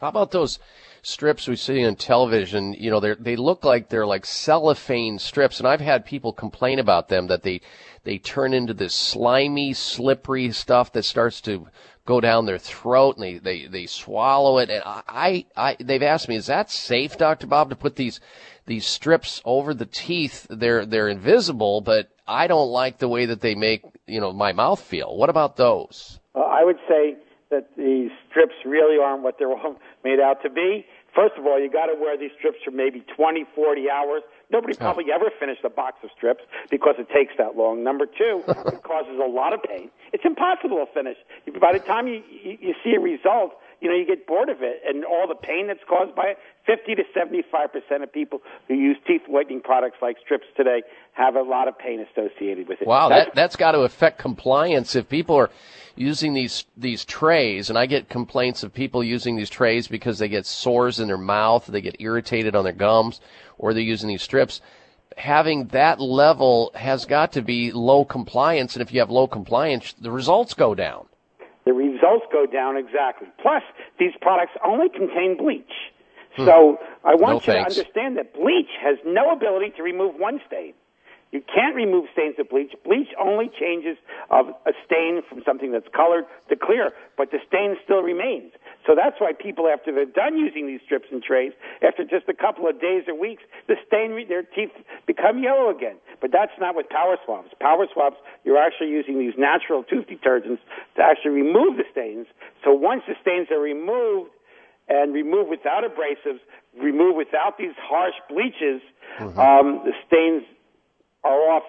How 0.00 0.08
about 0.08 0.30
those 0.30 0.58
strips 1.02 1.48
we 1.48 1.56
see 1.56 1.84
on 1.86 1.96
television? 1.96 2.72
You 2.74 2.90
know, 2.90 3.00
they 3.00 3.14
they 3.14 3.36
look 3.36 3.64
like 3.64 3.88
they're 3.88 4.06
like 4.06 4.24
cellophane 4.24 5.18
strips, 5.18 5.58
and 5.58 5.68
I've 5.68 5.80
had 5.80 6.04
people 6.04 6.32
complain 6.32 6.78
about 6.78 7.08
them 7.08 7.26
that 7.28 7.42
they 7.42 7.60
they 8.04 8.18
turn 8.18 8.54
into 8.54 8.74
this 8.74 8.94
slimy, 8.94 9.72
slippery 9.72 10.52
stuff 10.52 10.92
that 10.92 11.04
starts 11.04 11.40
to 11.42 11.66
go 12.04 12.20
down 12.20 12.46
their 12.46 12.58
throat, 12.58 13.16
and 13.16 13.24
they 13.24 13.38
they 13.38 13.66
they 13.66 13.86
swallow 13.86 14.58
it. 14.58 14.70
And 14.70 14.82
I 14.84 15.44
I 15.56 15.76
they've 15.80 16.02
asked 16.02 16.28
me, 16.28 16.36
is 16.36 16.46
that 16.46 16.70
safe, 16.70 17.18
Doctor 17.18 17.46
Bob, 17.46 17.70
to 17.70 17.76
put 17.76 17.96
these 17.96 18.20
these 18.66 18.86
strips 18.86 19.42
over 19.44 19.74
the 19.74 19.86
teeth? 19.86 20.46
They're 20.48 20.86
they're 20.86 21.08
invisible, 21.08 21.80
but 21.80 22.08
I 22.26 22.46
don't 22.46 22.70
like 22.70 22.98
the 22.98 23.08
way 23.08 23.26
that 23.26 23.40
they 23.40 23.54
make 23.54 23.82
you 24.06 24.20
know 24.20 24.32
my 24.32 24.52
mouth 24.52 24.80
feel. 24.80 25.16
What 25.16 25.30
about 25.30 25.56
those? 25.56 26.20
Uh, 26.34 26.40
I 26.40 26.64
would 26.64 26.78
say 26.88 27.16
that 27.50 27.68
these 27.76 28.10
strips 28.28 28.54
really 28.64 28.98
aren't 28.98 29.22
what 29.22 29.38
they're 29.38 29.52
all 29.56 29.76
made 30.04 30.20
out 30.20 30.42
to 30.42 30.50
be. 30.50 30.86
First 31.14 31.34
of 31.38 31.46
all, 31.46 31.58
you 31.58 31.70
got 31.70 31.86
to 31.86 31.94
wear 31.98 32.18
these 32.18 32.32
strips 32.38 32.58
for 32.62 32.70
maybe 32.70 33.02
20, 33.16 33.46
40 33.54 33.90
hours. 33.90 34.22
Nobody 34.50 34.74
probably 34.74 35.06
ever 35.12 35.30
finished 35.40 35.64
a 35.64 35.70
box 35.70 35.96
of 36.04 36.10
strips 36.14 36.44
because 36.70 36.96
it 36.98 37.08
takes 37.08 37.32
that 37.38 37.56
long. 37.56 37.82
Number 37.82 38.04
two, 38.04 38.44
it 38.48 38.82
causes 38.82 39.18
a 39.18 39.28
lot 39.28 39.54
of 39.54 39.62
pain. 39.62 39.90
It's 40.12 40.24
impossible 40.26 40.84
to 40.84 40.92
finish. 40.92 41.16
By 41.58 41.72
the 41.72 41.78
time 41.78 42.06
you, 42.06 42.22
you, 42.28 42.58
you 42.60 42.74
see 42.84 42.92
a 42.94 43.00
result, 43.00 43.56
you 43.80 43.88
know, 43.88 43.94
you 43.94 44.06
get 44.06 44.26
bored 44.26 44.48
of 44.48 44.58
it 44.62 44.82
and 44.86 45.04
all 45.04 45.26
the 45.28 45.34
pain 45.34 45.66
that's 45.66 45.80
caused 45.88 46.14
by 46.14 46.28
it. 46.28 46.38
50 46.66 46.94
to 46.96 47.02
75% 47.16 48.02
of 48.02 48.12
people 48.12 48.40
who 48.68 48.74
use 48.74 48.96
teeth 49.06 49.22
whitening 49.28 49.60
products 49.60 49.98
like 50.02 50.16
strips 50.24 50.46
today 50.56 50.82
have 51.12 51.36
a 51.36 51.42
lot 51.42 51.68
of 51.68 51.78
pain 51.78 52.00
associated 52.00 52.68
with 52.68 52.80
it. 52.80 52.88
Wow, 52.88 53.08
that's, 53.08 53.26
that, 53.26 53.34
that's 53.34 53.56
got 53.56 53.72
to 53.72 53.80
affect 53.80 54.18
compliance 54.18 54.96
if 54.96 55.08
people 55.08 55.36
are 55.36 55.50
using 55.94 56.34
these, 56.34 56.64
these 56.76 57.04
trays 57.04 57.70
and 57.70 57.78
I 57.78 57.86
get 57.86 58.08
complaints 58.08 58.62
of 58.62 58.72
people 58.72 59.04
using 59.04 59.36
these 59.36 59.50
trays 59.50 59.88
because 59.88 60.18
they 60.18 60.28
get 60.28 60.46
sores 60.46 60.98
in 60.98 61.08
their 61.08 61.18
mouth, 61.18 61.66
they 61.66 61.80
get 61.80 62.00
irritated 62.00 62.56
on 62.56 62.64
their 62.64 62.72
gums, 62.72 63.20
or 63.58 63.72
they're 63.72 63.82
using 63.82 64.08
these 64.08 64.22
strips 64.22 64.60
having 65.16 65.66
that 65.68 65.98
level 65.98 66.70
has 66.74 67.06
got 67.06 67.32
to 67.32 67.40
be 67.40 67.72
low 67.72 68.04
compliance, 68.04 68.74
and 68.74 68.82
if 68.82 68.92
you 68.92 69.00
have 69.00 69.08
low 69.10 69.26
compliance, 69.26 69.94
the 69.98 70.10
results 70.10 70.52
go 70.52 70.74
down 70.74 71.06
the 71.66 71.74
results 71.74 72.24
go 72.32 72.46
down 72.46 72.78
exactly. 72.78 73.28
Plus, 73.42 73.62
these 73.98 74.12
products 74.22 74.52
only 74.64 74.88
contain 74.88 75.36
bleach. 75.36 75.92
Hmm. 76.36 76.44
So 76.46 76.78
I 77.04 77.14
want 77.16 77.20
no 77.20 77.34
you 77.34 77.40
thanks. 77.40 77.74
to 77.74 77.80
understand 77.80 78.16
that 78.16 78.32
bleach 78.32 78.70
has 78.80 78.96
no 79.04 79.32
ability 79.32 79.74
to 79.76 79.82
remove 79.82 80.14
one 80.14 80.40
stain. 80.46 80.72
You 81.32 81.42
can't 81.52 81.74
remove 81.74 82.06
stains 82.12 82.36
of 82.38 82.48
bleach. 82.48 82.72
Bleach 82.84 83.08
only 83.20 83.50
changes 83.60 83.98
of 84.30 84.46
a 84.64 84.72
stain 84.86 85.22
from 85.28 85.42
something 85.44 85.72
that's 85.72 85.88
colored 85.94 86.24
to 86.48 86.56
clear, 86.56 86.92
but 87.18 87.32
the 87.32 87.38
stain 87.46 87.76
still 87.84 88.00
remains. 88.00 88.52
So 88.86 88.94
that's 88.94 89.18
why 89.18 89.32
people, 89.32 89.66
after 89.66 89.92
they're 89.92 90.06
done 90.06 90.36
using 90.38 90.66
these 90.66 90.80
strips 90.84 91.06
and 91.10 91.22
trays, 91.22 91.52
after 91.82 92.04
just 92.04 92.28
a 92.28 92.34
couple 92.34 92.68
of 92.68 92.80
days 92.80 93.04
or 93.08 93.18
weeks, 93.18 93.42
the 93.66 93.74
stain, 93.86 94.14
their 94.28 94.42
teeth 94.42 94.70
become 95.06 95.42
yellow 95.42 95.70
again. 95.74 95.96
But 96.20 96.30
that's 96.32 96.54
not 96.60 96.76
with 96.76 96.88
power 96.88 97.16
swabs. 97.24 97.50
Power 97.60 97.86
swabs, 97.92 98.16
you're 98.44 98.58
actually 98.58 98.90
using 98.90 99.18
these 99.18 99.34
natural 99.36 99.82
tooth 99.82 100.06
detergents 100.06 100.62
to 100.96 101.02
actually 101.02 101.32
remove 101.32 101.76
the 101.76 101.84
stains. 101.90 102.26
So 102.64 102.72
once 102.72 103.02
the 103.06 103.14
stains 103.20 103.48
are 103.50 103.60
removed, 103.60 104.30
and 104.88 105.12
removed 105.12 105.50
without 105.50 105.82
abrasives, 105.82 106.38
removed 106.80 107.16
without 107.16 107.58
these 107.58 107.74
harsh 107.76 108.14
bleaches, 108.28 108.80
mm-hmm. 109.18 109.38
um, 109.38 109.82
the 109.84 109.92
stains 110.06 110.44
are 111.24 111.50
off 111.50 111.64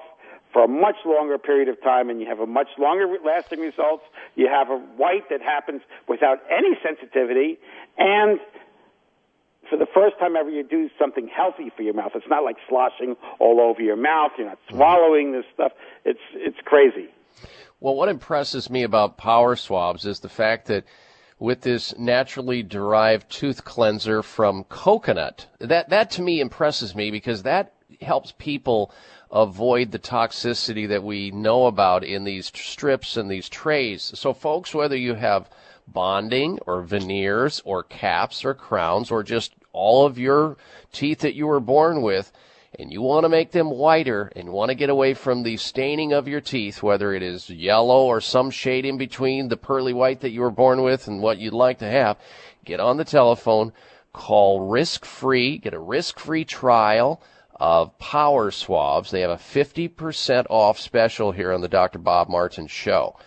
for 0.53 0.63
a 0.63 0.67
much 0.67 0.95
longer 1.05 1.37
period 1.37 1.67
of 1.67 1.81
time 1.81 2.09
and 2.09 2.19
you 2.19 2.27
have 2.27 2.39
a 2.39 2.47
much 2.47 2.69
longer 2.77 3.05
lasting 3.25 3.59
results. 3.59 4.03
You 4.35 4.47
have 4.47 4.69
a 4.69 4.77
white 4.77 5.29
that 5.29 5.41
happens 5.41 5.81
without 6.07 6.39
any 6.49 6.77
sensitivity 6.83 7.59
and 7.97 8.39
for 9.69 9.77
the 9.77 9.87
first 9.93 10.17
time 10.19 10.35
ever 10.35 10.49
you 10.49 10.63
do 10.63 10.89
something 10.97 11.27
healthy 11.27 11.71
for 11.75 11.83
your 11.83 11.93
mouth. 11.93 12.11
It's 12.15 12.25
not 12.29 12.43
like 12.43 12.57
sloshing 12.69 13.15
all 13.39 13.59
over 13.59 13.81
your 13.81 13.97
mouth. 13.97 14.31
You're 14.37 14.47
not 14.47 14.59
swallowing 14.69 15.33
this 15.33 15.45
stuff. 15.53 15.73
It's 16.05 16.19
it's 16.33 16.57
crazy. 16.63 17.09
Well, 17.79 17.95
what 17.95 18.09
impresses 18.09 18.69
me 18.69 18.83
about 18.83 19.17
power 19.17 19.55
swabs 19.55 20.05
is 20.05 20.21
the 20.21 20.29
fact 20.29 20.67
that 20.67 20.85
with 21.39 21.61
this 21.61 21.93
naturally 21.97 22.63
derived 22.63 23.29
tooth 23.29 23.63
cleanser 23.63 24.23
from 24.23 24.63
coconut. 24.65 25.47
That 25.59 25.89
that 25.89 26.11
to 26.11 26.21
me 26.21 26.39
impresses 26.39 26.95
me 26.95 27.11
because 27.11 27.43
that 27.43 27.73
helps 28.01 28.33
people 28.37 28.91
avoid 29.31 29.91
the 29.91 29.99
toxicity 29.99 30.87
that 30.87 31.03
we 31.03 31.31
know 31.31 31.65
about 31.65 32.03
in 32.03 32.23
these 32.23 32.47
strips 32.47 33.17
and 33.17 33.29
these 33.29 33.49
trays. 33.49 34.11
So, 34.15 34.33
folks, 34.33 34.73
whether 34.73 34.95
you 34.95 35.15
have 35.15 35.49
bonding 35.87 36.59
or 36.65 36.81
veneers 36.81 37.61
or 37.65 37.83
caps 37.83 38.43
or 38.43 38.53
crowns 38.53 39.11
or 39.11 39.23
just 39.23 39.53
all 39.73 40.05
of 40.05 40.17
your 40.17 40.57
teeth 40.91 41.19
that 41.19 41.35
you 41.35 41.47
were 41.47 41.59
born 41.59 42.01
with, 42.01 42.31
and 42.79 42.91
you 42.91 43.01
want 43.01 43.23
to 43.23 43.29
make 43.29 43.51
them 43.51 43.69
whiter 43.69 44.31
and 44.35 44.49
want 44.49 44.69
to 44.69 44.75
get 44.75 44.89
away 44.89 45.13
from 45.13 45.43
the 45.43 45.57
staining 45.57 46.13
of 46.13 46.27
your 46.27 46.41
teeth, 46.41 46.83
whether 46.83 47.13
it 47.13 47.23
is 47.23 47.49
yellow 47.49 48.05
or 48.05 48.21
some 48.21 48.51
shade 48.51 48.85
in 48.85 48.97
between 48.97 49.47
the 49.47 49.57
pearly 49.57 49.93
white 49.93 50.21
that 50.21 50.31
you 50.31 50.41
were 50.41 50.51
born 50.51 50.81
with 50.81 51.07
and 51.07 51.21
what 51.21 51.37
you'd 51.37 51.53
like 51.53 51.79
to 51.79 51.89
have, 51.89 52.17
get 52.65 52.79
on 52.79 52.97
the 52.97 53.05
telephone, 53.05 53.71
call 54.13 54.61
risk 54.61 55.05
free, 55.05 55.57
get 55.57 55.73
a 55.73 55.79
risk 55.79 56.19
free 56.19 56.43
trial 56.43 57.21
of 57.59 57.97
Power 57.99 58.51
Swabs. 58.51 59.11
They 59.11 59.21
have 59.21 59.31
a 59.31 59.35
50% 59.35 60.45
off 60.49 60.79
special 60.79 61.31
here 61.31 61.51
on 61.51 61.61
the 61.61 61.67
Dr. 61.67 61.99
Bob 61.99 62.29
Martin 62.29 62.67
Show. 62.67 63.17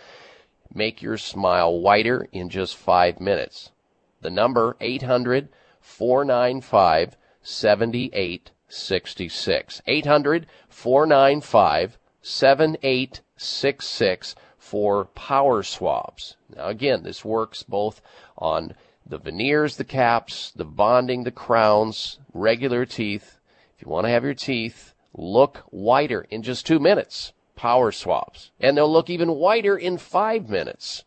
Make 0.73 1.03
your 1.03 1.19
smile 1.19 1.81
whiter 1.81 2.29
in 2.33 2.49
just 2.49 2.77
five 2.77 3.21
minutes. 3.21 3.73
The 4.21 4.31
number 4.31 4.77
800 4.81 5.49
495 5.81 7.17
7866. 7.43 9.83
800 9.87 10.47
495 10.69 11.99
7866 12.23 14.35
for 14.59 15.07
Power 15.07 15.63
Swabs. 15.63 16.37
Now 16.55 16.69
again, 16.69 17.03
this 17.03 17.25
works 17.25 17.63
both 17.63 18.03
on 18.39 18.75
the 19.05 19.19
veneers, 19.19 19.77
the 19.77 19.85
caps, 19.85 20.53
the 20.55 20.65
bonding, 20.65 21.25
the 21.25 21.33
crowns, 21.33 22.21
regular 22.33 22.87
teeth, 22.87 23.40
if 23.81 23.87
you 23.87 23.93
want 23.93 24.05
to 24.05 24.11
have 24.11 24.25
your 24.25 24.35
teeth 24.35 24.93
look 25.15 25.65
whiter 25.71 26.27
in 26.29 26.43
just 26.43 26.67
two 26.67 26.79
minutes, 26.79 27.33
power 27.57 27.91
swabs. 27.91 28.51
And 28.61 28.77
they'll 28.77 28.93
look 28.93 29.09
even 29.09 29.31
whiter 29.31 29.75
in 29.75 29.97
five 29.97 30.51
minutes. 30.51 31.05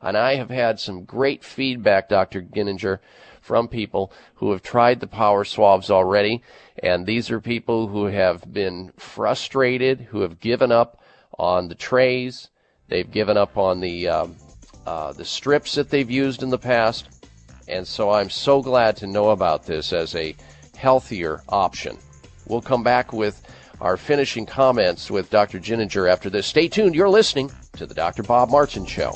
And 0.00 0.16
I 0.16 0.36
have 0.36 0.48
had 0.48 0.80
some 0.80 1.04
great 1.04 1.44
feedback, 1.44 2.08
Dr. 2.08 2.40
Giniger, 2.40 3.00
from 3.42 3.68
people 3.68 4.10
who 4.36 4.52
have 4.52 4.62
tried 4.62 5.00
the 5.00 5.06
power 5.06 5.44
swabs 5.44 5.90
already. 5.90 6.42
And 6.82 7.04
these 7.04 7.30
are 7.30 7.38
people 7.38 7.88
who 7.88 8.06
have 8.06 8.50
been 8.50 8.92
frustrated, 8.96 10.00
who 10.00 10.22
have 10.22 10.40
given 10.40 10.72
up 10.72 11.02
on 11.38 11.68
the 11.68 11.74
trays. 11.74 12.48
They've 12.88 13.10
given 13.10 13.36
up 13.36 13.58
on 13.58 13.80
the, 13.80 14.08
um, 14.08 14.36
uh, 14.86 15.12
the 15.12 15.26
strips 15.26 15.74
that 15.74 15.90
they've 15.90 16.10
used 16.10 16.42
in 16.42 16.48
the 16.48 16.56
past. 16.56 17.08
And 17.68 17.86
so 17.86 18.10
I'm 18.10 18.30
so 18.30 18.62
glad 18.62 18.96
to 18.96 19.06
know 19.06 19.32
about 19.32 19.66
this 19.66 19.92
as 19.92 20.14
a 20.14 20.34
healthier 20.78 21.42
option. 21.50 21.98
We'll 22.46 22.62
come 22.62 22.82
back 22.82 23.12
with 23.12 23.42
our 23.80 23.96
finishing 23.96 24.46
comments 24.46 25.10
with 25.10 25.30
Dr. 25.30 25.58
Giniger 25.58 26.10
after 26.10 26.30
this. 26.30 26.46
Stay 26.46 26.68
tuned. 26.68 26.94
You're 26.94 27.08
listening 27.08 27.50
to 27.76 27.86
the 27.86 27.94
Dr. 27.94 28.22
Bob 28.22 28.50
Martin 28.50 28.86
Show. 28.86 29.12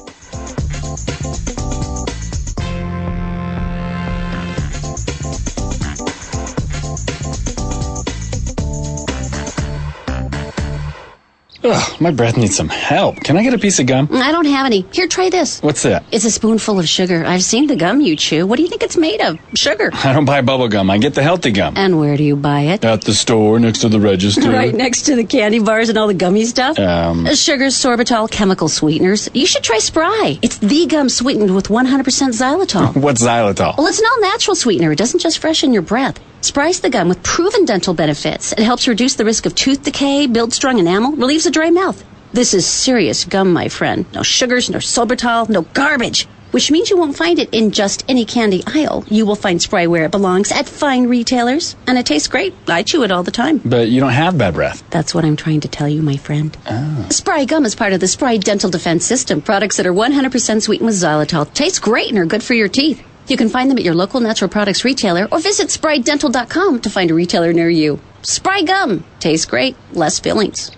Ugh, 11.72 12.00
my 12.00 12.10
breath 12.10 12.36
needs 12.36 12.56
some 12.56 12.68
help. 12.68 13.16
Can 13.20 13.36
I 13.36 13.44
get 13.44 13.54
a 13.54 13.58
piece 13.58 13.78
of 13.78 13.86
gum? 13.86 14.08
I 14.12 14.32
don't 14.32 14.46
have 14.46 14.66
any. 14.66 14.84
Here, 14.92 15.06
try 15.06 15.30
this. 15.30 15.62
What's 15.62 15.82
that? 15.84 16.04
It's 16.10 16.24
a 16.24 16.30
spoonful 16.30 16.80
of 16.80 16.88
sugar. 16.88 17.24
I've 17.24 17.44
seen 17.44 17.68
the 17.68 17.76
gum 17.76 18.00
you 18.00 18.16
chew. 18.16 18.44
What 18.44 18.56
do 18.56 18.62
you 18.62 18.68
think 18.68 18.82
it's 18.82 18.96
made 18.96 19.20
of? 19.20 19.38
Sugar. 19.54 19.90
I 19.92 20.12
don't 20.12 20.24
buy 20.24 20.40
bubble 20.40 20.66
gum. 20.68 20.90
I 20.90 20.98
get 20.98 21.14
the 21.14 21.22
healthy 21.22 21.52
gum. 21.52 21.74
And 21.76 22.00
where 22.00 22.16
do 22.16 22.24
you 22.24 22.34
buy 22.34 22.62
it? 22.62 22.84
At 22.84 23.02
the 23.04 23.14
store 23.14 23.60
next 23.60 23.80
to 23.80 23.88
the 23.88 24.00
register. 24.00 24.50
right 24.60 24.74
next 24.74 25.02
to 25.02 25.14
the 25.14 25.22
candy 25.24 25.60
bars 25.60 25.88
and 25.88 25.96
all 25.96 26.08
the 26.08 26.14
gummy 26.14 26.44
stuff? 26.44 26.76
Um. 26.78 27.26
Sugars, 27.34 27.76
sorbitol, 27.76 28.28
chemical 28.30 28.68
sweeteners. 28.68 29.28
You 29.32 29.46
should 29.46 29.62
try 29.62 29.78
Spry. 29.78 30.38
It's 30.42 30.58
the 30.58 30.86
gum 30.86 31.08
sweetened 31.08 31.54
with 31.54 31.68
100% 31.68 32.02
xylitol. 32.04 32.96
What's 33.00 33.22
xylitol? 33.22 33.76
Well, 33.78 33.86
it's 33.86 34.00
an 34.00 34.06
all 34.10 34.20
natural 34.22 34.56
sweetener. 34.56 34.90
It 34.90 34.98
doesn't 34.98 35.20
just 35.20 35.38
freshen 35.38 35.72
your 35.72 35.82
breath. 35.82 36.18
Spry's 36.42 36.80
the 36.80 36.90
gum 36.90 37.08
with 37.08 37.22
proven 37.22 37.64
dental 37.64 37.92
benefits. 37.94 38.52
It 38.52 38.60
helps 38.60 38.88
reduce 38.88 39.14
the 39.14 39.24
risk 39.24 39.44
of 39.46 39.54
tooth 39.54 39.82
decay, 39.82 40.26
builds 40.26 40.56
strong 40.56 40.78
enamel, 40.78 41.12
relieves 41.12 41.46
a 41.46 41.50
dry 41.50 41.70
mouth. 41.70 42.02
This 42.32 42.54
is 42.54 42.66
serious 42.66 43.24
gum, 43.24 43.52
my 43.52 43.68
friend. 43.68 44.06
No 44.14 44.22
sugars, 44.22 44.70
no 44.70 44.78
sorbitol, 44.78 45.48
no 45.48 45.62
garbage. 45.62 46.26
which 46.52 46.70
means 46.72 46.90
you 46.90 46.96
won't 46.96 47.16
find 47.16 47.38
it 47.38 47.48
in 47.52 47.70
just 47.70 48.04
any 48.08 48.24
candy 48.24 48.62
aisle. 48.66 49.04
You 49.08 49.24
will 49.24 49.36
find 49.36 49.62
Spry 49.62 49.86
where 49.86 50.04
it 50.06 50.10
belongs 50.10 50.50
at 50.50 50.68
fine 50.68 51.06
retailers, 51.06 51.76
and 51.86 51.96
it 51.96 52.06
tastes 52.06 52.26
great. 52.26 52.52
I 52.66 52.82
chew 52.82 53.04
it 53.04 53.12
all 53.12 53.22
the 53.22 53.30
time. 53.30 53.58
But 53.64 53.88
you 53.88 54.00
don't 54.00 54.10
have 54.10 54.36
bad 54.36 54.54
breath. 54.54 54.82
That's 54.90 55.14
what 55.14 55.24
I'm 55.24 55.36
trying 55.36 55.60
to 55.60 55.68
tell 55.68 55.88
you, 55.88 56.02
my 56.02 56.16
friend. 56.16 56.56
Oh. 56.68 57.06
Spry 57.10 57.44
gum 57.44 57.64
is 57.66 57.76
part 57.76 57.92
of 57.92 58.00
the 58.00 58.08
Spry 58.08 58.36
Dental 58.38 58.68
Defense 58.70 59.04
System. 59.04 59.40
Products 59.42 59.76
that 59.76 59.86
are 59.86 59.92
100% 59.92 60.62
sweetened 60.62 60.86
with 60.86 60.96
xylitol 60.96 61.52
taste 61.54 61.82
great 61.82 62.08
and 62.08 62.18
are 62.18 62.26
good 62.26 62.42
for 62.42 62.54
your 62.54 62.68
teeth. 62.68 63.00
You 63.30 63.36
can 63.36 63.48
find 63.48 63.70
them 63.70 63.78
at 63.78 63.84
your 63.84 63.94
local 63.94 64.18
natural 64.18 64.50
products 64.50 64.84
retailer 64.84 65.28
or 65.30 65.38
visit 65.38 65.68
sprydental.com 65.68 66.80
to 66.80 66.90
find 66.90 67.12
a 67.12 67.14
retailer 67.14 67.52
near 67.52 67.70
you. 67.70 68.00
Spry 68.22 68.62
gum 68.62 69.04
tastes 69.20 69.46
great, 69.46 69.76
less 69.92 70.18
fillings. 70.18 70.72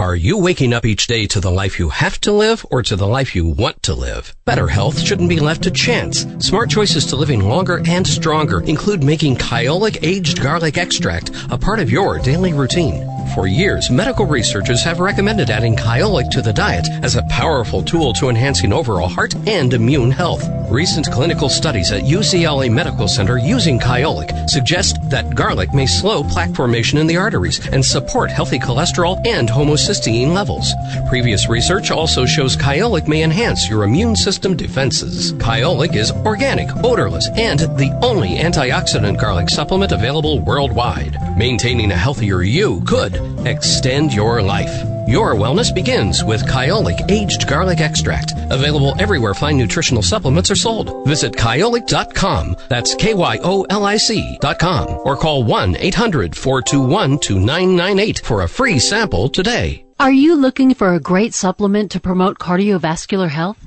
Are 0.00 0.16
you 0.16 0.38
waking 0.38 0.72
up 0.72 0.86
each 0.86 1.06
day 1.08 1.26
to 1.26 1.40
the 1.40 1.50
life 1.50 1.78
you 1.78 1.90
have 1.90 2.18
to 2.22 2.32
live 2.32 2.64
or 2.70 2.82
to 2.84 2.96
the 2.96 3.06
life 3.06 3.36
you 3.36 3.44
want 3.46 3.82
to 3.82 3.92
live? 3.92 4.34
Better 4.46 4.66
health 4.66 4.98
shouldn't 4.98 5.28
be 5.28 5.40
left 5.40 5.64
to 5.64 5.70
chance. 5.70 6.24
Smart 6.38 6.70
choices 6.70 7.04
to 7.06 7.16
living 7.16 7.40
longer 7.40 7.82
and 7.86 8.06
stronger 8.06 8.62
include 8.62 9.04
making 9.04 9.36
Kyolic 9.36 9.98
aged 10.02 10.40
garlic 10.40 10.78
extract 10.78 11.32
a 11.50 11.58
part 11.58 11.80
of 11.80 11.90
your 11.90 12.18
daily 12.18 12.54
routine. 12.54 13.06
For 13.34 13.46
years, 13.46 13.90
medical 13.90 14.24
researchers 14.24 14.82
have 14.84 15.00
recommended 15.00 15.50
adding 15.50 15.76
Kyolic 15.76 16.30
to 16.30 16.40
the 16.40 16.52
diet 16.52 16.88
as 17.02 17.16
a 17.16 17.22
powerful 17.24 17.82
tool 17.82 18.14
to 18.14 18.30
enhancing 18.30 18.72
overall 18.72 19.06
heart 19.06 19.34
and 19.46 19.72
immune 19.74 20.10
health. 20.10 20.48
Recent 20.70 21.10
clinical 21.12 21.50
studies 21.50 21.92
at 21.92 22.04
UCLA 22.04 22.72
Medical 22.72 23.06
Center 23.06 23.36
using 23.36 23.78
Kyolic 23.78 24.48
suggest 24.48 24.96
that 25.10 25.34
garlic 25.34 25.74
may 25.74 25.86
slow 25.86 26.24
plaque 26.24 26.54
formation 26.54 26.98
in 26.98 27.06
the 27.06 27.18
arteries 27.18 27.64
and 27.68 27.84
support 27.84 28.30
healthy 28.30 28.58
cholesterol 28.58 29.24
and 29.26 29.48
homocysteine 29.48 29.89
levels. 30.32 30.72
Previous 31.08 31.48
research 31.48 31.90
also 31.90 32.24
shows 32.24 32.56
Kyolic 32.56 33.08
may 33.08 33.22
enhance 33.22 33.68
your 33.68 33.82
immune 33.82 34.14
system 34.14 34.56
defenses. 34.56 35.32
Kyolic 35.34 35.96
is 35.96 36.12
organic, 36.12 36.68
odorless, 36.84 37.28
and 37.30 37.58
the 37.78 37.90
only 38.02 38.36
antioxidant 38.36 39.20
garlic 39.20 39.50
supplement 39.50 39.90
available 39.90 40.38
worldwide. 40.40 41.16
Maintaining 41.36 41.90
a 41.90 41.96
healthier 41.96 42.42
you 42.42 42.82
could 42.86 43.16
extend 43.46 44.12
your 44.12 44.42
life. 44.42 44.99
Your 45.06 45.34
wellness 45.34 45.74
begins 45.74 46.22
with 46.22 46.46
Kyolic 46.46 47.10
Aged 47.10 47.48
Garlic 47.48 47.80
Extract, 47.80 48.32
available 48.50 48.94
everywhere 49.00 49.32
fine 49.34 49.56
nutritional 49.56 50.02
supplements 50.02 50.50
are 50.50 50.56
sold. 50.56 51.06
Visit 51.06 51.32
kyolic.com, 51.32 52.56
that's 52.68 52.94
K-Y-O-L-I-C 52.94 54.38
dot 54.40 54.58
com, 54.58 54.88
or 55.04 55.16
call 55.16 55.44
1-800-421-2998 55.44 58.24
for 58.24 58.42
a 58.42 58.48
free 58.48 58.78
sample 58.78 59.28
today. 59.28 59.84
Are 59.98 60.12
you 60.12 60.34
looking 60.34 60.74
for 60.74 60.94
a 60.94 61.00
great 61.00 61.34
supplement 61.34 61.90
to 61.90 62.00
promote 62.00 62.38
cardiovascular 62.38 63.28
health? 63.28 63.66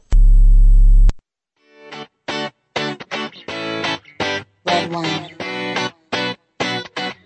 Red 4.91 5.03
wine. 5.03 5.37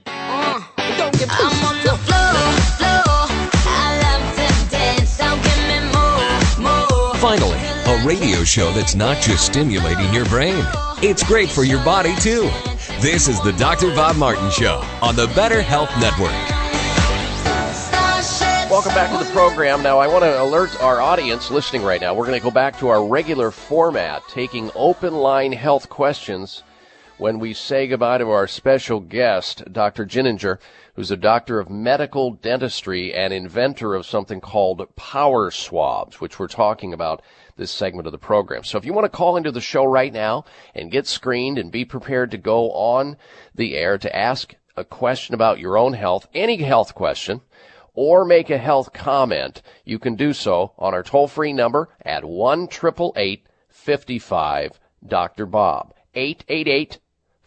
Uh, 0.05 0.61
I'm 0.87 1.65
on 1.65 1.77
the 1.83 1.97
floor, 2.05 2.37
floor. 2.77 3.25
I 3.67 3.99
love 4.01 4.25
to 4.35 4.47
dance, 4.71 5.09
so 5.09 5.27
give 5.43 5.61
me 5.67 5.79
more, 5.93 6.69
more. 6.69 7.15
Finally, 7.15 7.59
a 7.87 8.05
radio 8.05 8.43
show 8.43 8.71
that's 8.71 8.95
not 8.95 9.21
just 9.21 9.45
stimulating 9.45 10.13
your 10.13 10.25
brain, 10.25 10.63
it's 11.01 11.23
great 11.23 11.49
for 11.49 11.63
your 11.63 11.83
body 11.83 12.15
too. 12.17 12.49
This 12.99 13.27
is 13.27 13.41
the 13.41 13.51
Dr. 13.53 13.93
Bob 13.93 14.15
Martin 14.15 14.49
Show 14.51 14.81
on 15.01 15.15
the 15.15 15.27
Better 15.35 15.61
Health 15.61 15.91
Network. 15.99 16.31
Welcome 18.69 18.93
back 18.93 19.11
to 19.17 19.23
the 19.23 19.31
program. 19.31 19.83
Now, 19.83 19.99
I 19.99 20.07
want 20.07 20.23
to 20.23 20.41
alert 20.41 20.81
our 20.81 20.99
audience 20.99 21.51
listening 21.51 21.83
right 21.83 22.01
now. 22.01 22.13
We're 22.13 22.25
going 22.25 22.39
to 22.39 22.43
go 22.43 22.51
back 22.51 22.77
to 22.79 22.87
our 22.87 23.05
regular 23.05 23.51
format, 23.51 24.23
taking 24.27 24.71
open 24.75 25.13
line 25.13 25.53
health 25.53 25.87
questions 25.87 26.63
when 27.17 27.39
we 27.39 27.53
say 27.53 27.87
goodbye 27.87 28.17
to 28.17 28.29
our 28.29 28.45
special 28.45 28.99
guest, 28.99 29.63
Dr. 29.71 30.05
Giniger, 30.05 30.59
who's 30.95 31.11
a 31.11 31.17
doctor 31.17 31.59
of 31.59 31.69
medical 31.69 32.31
dentistry 32.31 33.13
and 33.13 33.31
inventor 33.31 33.95
of 33.95 34.05
something 34.05 34.41
called 34.41 34.85
power 34.97 35.49
swabs, 35.49 36.19
which 36.19 36.37
we're 36.39 36.47
talking 36.47 36.91
about 36.91 37.21
this 37.55 37.71
segment 37.71 38.05
of 38.05 38.11
the 38.11 38.17
program. 38.17 38.65
So 38.65 38.77
if 38.77 38.83
you 38.83 38.91
want 38.91 39.05
to 39.05 39.17
call 39.17 39.37
into 39.37 39.51
the 39.51 39.61
show 39.61 39.85
right 39.85 40.11
now 40.11 40.43
and 40.73 40.91
get 40.91 41.07
screened 41.07 41.57
and 41.57 41.71
be 41.71 41.85
prepared 41.85 42.31
to 42.31 42.37
go 42.37 42.71
on 42.71 43.15
the 43.53 43.77
air 43.77 43.97
to 43.97 44.13
ask 44.13 44.53
a 44.75 44.83
question 44.83 45.35
about 45.35 45.59
your 45.59 45.77
own 45.77 45.93
health, 45.93 46.27
any 46.33 46.57
health 46.57 46.93
question, 46.95 47.39
or 47.93 48.25
make 48.25 48.49
a 48.49 48.57
health 48.57 48.91
comment, 48.91 49.61
you 49.85 49.99
can 49.99 50.15
do 50.15 50.33
so 50.33 50.73
on 50.77 50.93
our 50.93 51.03
toll 51.03 51.29
free 51.29 51.53
number 51.53 51.87
at 52.03 52.25
1 52.25 52.67
55 53.69 54.79
Dr. 55.07 55.45
Bob. 55.45 55.93
888 56.13 56.99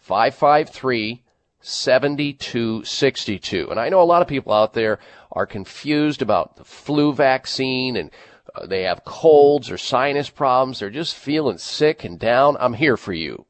553 0.09 1.21
7262. 1.61 3.69
And 3.69 3.79
I 3.79 3.89
know 3.89 4.01
a 4.01 4.09
lot 4.09 4.23
of 4.23 4.27
people 4.27 4.51
out 4.51 4.73
there 4.73 4.97
are 5.31 5.45
confused 5.45 6.23
about 6.23 6.55
the 6.55 6.63
flu 6.63 7.13
vaccine 7.13 7.95
and 7.95 8.09
uh, 8.55 8.65
they 8.65 8.81
have 8.83 9.05
colds 9.05 9.69
or 9.69 9.77
sinus 9.77 10.31
problems. 10.31 10.79
They're 10.79 10.89
just 10.89 11.13
feeling 11.13 11.59
sick 11.59 12.03
and 12.03 12.17
down. 12.17 12.57
I'm 12.59 12.73
here 12.73 12.97
for 12.97 13.13
you. 13.13 13.45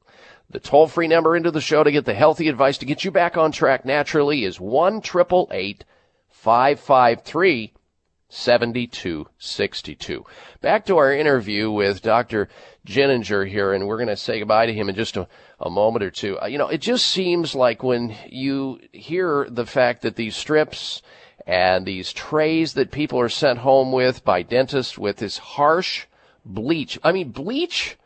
The 0.50 0.60
toll 0.60 0.88
free 0.88 1.08
number 1.08 1.38
into 1.38 1.52
the 1.52 1.62
show 1.62 1.82
to 1.82 1.94
get 1.94 2.04
the 2.04 2.14
healthy 2.14 2.50
advice 2.50 2.78
to 2.80 2.86
get 2.86 3.06
you 3.06 3.12
back 3.12 3.38
on 3.38 3.54
track 3.54 3.86
naturally 3.86 4.44
is 4.44 4.60
1 4.60 5.02
553 5.02 7.74
7262. 8.30 10.26
Back 10.62 10.86
to 10.86 10.98
our 10.98 11.12
interview 11.14 11.70
with 11.72 12.02
Dr. 12.02 12.48
Giniger 12.86 13.48
here, 13.48 13.74
and 13.74 13.88
we're 13.88 13.98
going 13.98 14.08
to 14.08 14.16
say 14.16 14.40
goodbye 14.40 14.68
to 14.68 14.74
him 14.74 14.88
in 14.88 14.96
just 14.96 15.18
a, 15.18 15.28
a 15.60 15.70
moment 15.70 16.04
or 16.04 16.12
two. 16.12 16.40
Uh, 16.40 16.46
you 16.46 16.58
know, 16.58 16.70
it 16.70 16.82
just 16.82 17.08
seems 17.08 17.54
like 17.56 17.84
when 17.84 18.16
you 18.28 18.80
hear 18.92 19.48
the 19.50 19.66
fact 19.66 20.04
that 20.04 20.16
these 20.16 20.36
strips 20.36 21.02
and 21.46 21.86
these 21.86 22.14
trays 22.14 22.74
that 22.74 22.92
people 22.92 23.20
are 23.20 23.30
sent 23.30 23.60
home 23.60 23.92
with 23.92 24.24
by 24.24 24.44
dentists 24.44 24.98
with 24.98 25.18
this 25.18 25.40
harsh 25.40 26.06
bleach. 26.46 27.00
I 27.04 27.12
mean, 27.12 27.32
bleach 27.32 27.98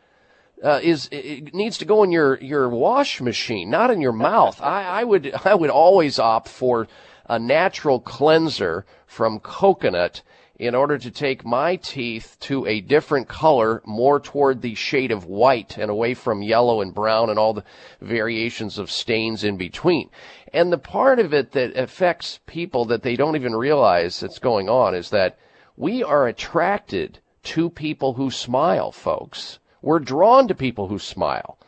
uh, 0.62 0.80
is 0.82 1.08
it 1.12 1.54
needs 1.54 1.76
to 1.78 1.84
go 1.84 2.02
in 2.02 2.10
your 2.10 2.38
your 2.40 2.68
wash 2.70 3.20
machine, 3.20 3.68
not 3.68 3.90
in 3.90 4.00
your 4.00 4.12
mouth. 4.12 4.62
I, 4.62 4.84
I 4.84 5.04
would 5.04 5.34
I 5.44 5.54
would 5.54 5.70
always 5.70 6.18
opt 6.18 6.48
for 6.48 6.88
a 7.26 7.38
natural 7.38 8.00
cleanser 8.00 8.84
from 9.06 9.40
coconut 9.40 10.22
in 10.56 10.74
order 10.74 10.96
to 10.96 11.10
take 11.10 11.44
my 11.44 11.74
teeth 11.76 12.36
to 12.38 12.64
a 12.66 12.80
different 12.80 13.26
color, 13.28 13.82
more 13.84 14.20
toward 14.20 14.62
the 14.62 14.74
shade 14.74 15.10
of 15.10 15.24
white 15.24 15.76
and 15.76 15.90
away 15.90 16.14
from 16.14 16.42
yellow 16.42 16.80
and 16.80 16.94
brown 16.94 17.28
and 17.28 17.38
all 17.38 17.52
the 17.52 17.64
variations 18.00 18.78
of 18.78 18.90
stains 18.90 19.42
in 19.42 19.56
between. 19.56 20.08
And 20.52 20.72
the 20.72 20.78
part 20.78 21.18
of 21.18 21.34
it 21.34 21.52
that 21.52 21.76
affects 21.76 22.38
people 22.46 22.84
that 22.84 23.02
they 23.02 23.16
don't 23.16 23.34
even 23.34 23.56
realize 23.56 24.20
that's 24.20 24.38
going 24.38 24.68
on 24.68 24.94
is 24.94 25.10
that 25.10 25.38
we 25.76 26.04
are 26.04 26.28
attracted 26.28 27.18
to 27.42 27.68
people 27.68 28.14
who 28.14 28.30
smile, 28.30 28.92
folks. 28.92 29.58
We're 29.82 29.98
drawn 29.98 30.46
to 30.48 30.54
people 30.54 30.86
who 30.86 31.00
smile. 31.00 31.58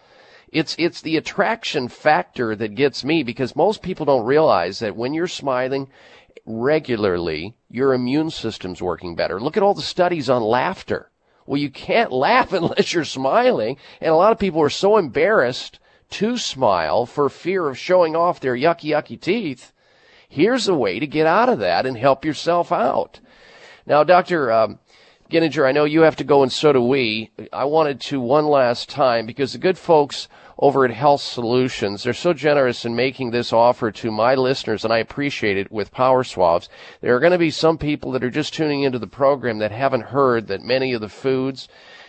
It's, 0.57 0.75
it's 0.79 1.03
the 1.03 1.19
attraction 1.19 1.89
factor 1.89 2.57
that 2.57 2.75
gets 2.75 3.05
me 3.05 3.23
because 3.23 3.55
most 3.55 3.83
people 3.83 4.07
don't 4.07 4.25
realize 4.25 4.79
that 4.79 4.97
when 4.97 5.13
you're 5.13 5.27
smiling, 5.27 5.91
regularly, 6.47 7.55
your 7.69 7.93
immune 7.93 8.31
system's 8.31 8.81
working 8.81 9.15
better. 9.15 9.39
Look 9.39 9.59
at 9.59 9.63
all 9.63 9.75
the 9.75 9.83
studies 9.83 10.31
on 10.31 10.43
laughter. 10.43 11.11
Well, 11.45 11.61
you 11.61 11.69
can't 11.69 12.11
laugh 12.27 12.55
unless 12.55 12.95
you're 12.95 13.05
smiling. 13.05 13.77
And 14.01 14.11
a 14.11 14.17
lot 14.17 14.33
of 14.33 14.39
people 14.39 14.63
are 14.63 14.71
so 14.71 14.97
embarrassed 14.97 15.79
to 16.13 16.39
smile 16.39 17.05
for 17.05 17.29
fear 17.29 17.69
of 17.69 17.77
showing 17.77 18.17
off 18.17 18.41
their 18.41 18.57
yucky, 18.57 18.93
yucky 18.93 19.21
teeth, 19.21 19.75
here's 20.27 20.69
a 20.69 20.75
way 20.75 20.99
to 20.99 21.07
get 21.07 21.27
out 21.27 21.51
of 21.51 21.59
that 21.59 21.85
and 21.85 21.99
help 21.99 22.25
yourself 22.25 22.73
out. 22.73 23.21
Now, 23.85 24.05
Dr. 24.05 24.51
Um, 24.51 24.79
Giniger, 25.31 25.69
I 25.69 25.73
know 25.73 25.85
you 25.85 26.01
have 26.03 26.17
to 26.17 26.25
go 26.25 26.43
and 26.43 26.53
so 26.53 26.73
do 26.73 26.81
we. 26.81 27.31
I 27.53 27.65
wanted 27.65 28.01
to 28.03 28.21
one 28.21 28.47
last 28.47 28.89
time 28.89 29.27
because 29.27 29.53
the 29.53 29.59
good 29.59 29.77
folks 29.77 30.29
over 30.59 30.85
at 30.85 30.91
Health 30.91 31.21
Solutions, 31.21 32.03
they're 32.03 32.15
so 32.15 32.33
generous 32.33 32.85
in 32.85 32.97
making 32.97 33.31
this 33.31 33.53
offer 33.53 33.91
to 33.91 34.11
my 34.11 34.35
listeners 34.35 34.85
and 34.85 34.93
I 34.93 34.99
appreciate 34.99 35.57
it 35.57 35.71
with 35.71 35.93
Power 35.93 36.25
Swabs. 36.25 36.69
There 37.01 37.15
are 37.15 37.21
going 37.21 37.33
to 37.33 37.39
be 37.39 37.51
some 37.51 37.79
people 37.79 38.13
that 38.13 38.25
are 38.25 38.31
just 38.31 38.55
tuning 38.55 38.83
into 38.83 38.99
the 38.99 39.07
program 39.07 39.59
that 39.59 39.73
haven't 39.73 40.03
heard 40.03 40.47
that 40.49 40.63
many 40.63 40.93
of 40.93 41.01
the 41.01 41.09
foods 41.09 41.69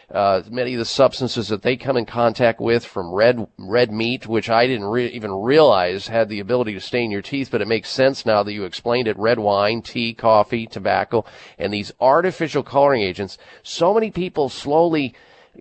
uh, 0.10 0.41
many 0.49 0.74
of 0.74 0.80
the 0.80 0.86
substances 0.86 1.49
that 1.49 1.64
they 1.64 1.76
come 1.76 1.98
in 1.98 2.06
contact 2.06 2.61
with 2.61 2.86
from 2.86 3.14
red 3.14 3.45
red 3.57 3.91
meat, 3.91 4.26
which 4.26 4.49
I 4.49 4.65
didn't 4.65 4.86
re- 4.86 5.10
even 5.10 5.32
realize 5.34 6.07
had 6.07 6.30
the 6.30 6.40
ability 6.40 6.74
to 6.76 6.80
stain 6.80 7.11
your 7.11 7.22
teeth, 7.22 7.49
but 7.52 7.61
it 7.61 7.68
makes 7.68 7.90
sense 7.90 8.26
now 8.26 8.41
that 8.44 8.53
you 8.53 8.64
explained 8.64 9.10
it. 9.10 9.19
Red 9.19 9.38
wine, 9.38 9.82
tea, 9.82 10.14
coffee, 10.14 10.65
tobacco, 10.65 11.26
and 11.57 11.74
these 11.74 11.91
artificial 11.99 12.64
coloring 12.64 13.02
agents. 13.02 13.38
So 13.64 13.94
many 13.94 14.10
people 14.10 14.48
slowly 14.48 15.14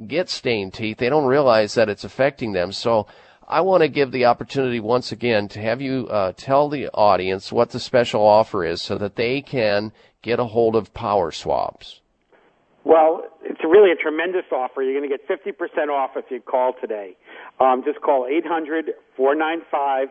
get 0.06 0.28
stained 0.28 0.74
teeth; 0.74 0.98
they 0.98 1.08
don't 1.08 1.26
realize 1.26 1.74
that 1.74 1.88
it's 1.88 2.04
affecting 2.04 2.52
them. 2.52 2.72
So. 2.72 3.06
I 3.48 3.60
want 3.60 3.84
to 3.84 3.88
give 3.88 4.10
the 4.10 4.24
opportunity 4.24 4.80
once 4.80 5.12
again 5.12 5.46
to 5.50 5.60
have 5.60 5.80
you 5.80 6.08
uh, 6.08 6.32
tell 6.36 6.68
the 6.68 6.88
audience 6.88 7.52
what 7.52 7.70
the 7.70 7.78
special 7.78 8.22
offer 8.26 8.64
is 8.64 8.82
so 8.82 8.98
that 8.98 9.14
they 9.14 9.40
can 9.40 9.92
get 10.20 10.40
a 10.40 10.44
hold 10.46 10.74
of 10.74 10.92
Power 10.92 11.30
Swabs. 11.30 12.00
Well, 12.82 13.24
it's 13.42 13.60
really 13.62 13.92
a 13.92 13.96
tremendous 13.96 14.44
offer. 14.50 14.82
You're 14.82 14.98
going 14.98 15.08
to 15.08 15.16
get 15.16 15.28
50% 15.28 15.88
off 15.88 16.10
if 16.16 16.24
you 16.30 16.40
call 16.40 16.74
today. 16.80 17.16
Um, 17.60 17.82
just 17.84 18.00
call 18.00 18.26
800 18.26 18.94
495 19.16 20.08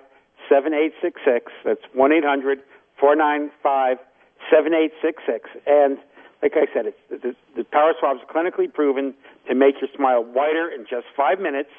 7866. 0.49 1.51
That's 1.63 1.81
1 1.93 2.11
800 2.11 2.59
495 2.99 3.97
7866. 4.49 5.49
And 5.67 5.97
like 6.41 6.53
I 6.55 6.67
said, 6.73 6.85
it's, 6.87 6.99
the, 7.09 7.35
the 7.55 7.63
Power 7.63 7.93
Swab 7.99 8.17
is 8.17 8.23
clinically 8.27 8.71
proven 8.71 9.13
to 9.47 9.55
make 9.55 9.75
your 9.81 9.89
smile 9.95 10.23
whiter 10.23 10.69
in 10.69 10.85
just 10.89 11.07
five 11.15 11.39
minutes. 11.39 11.69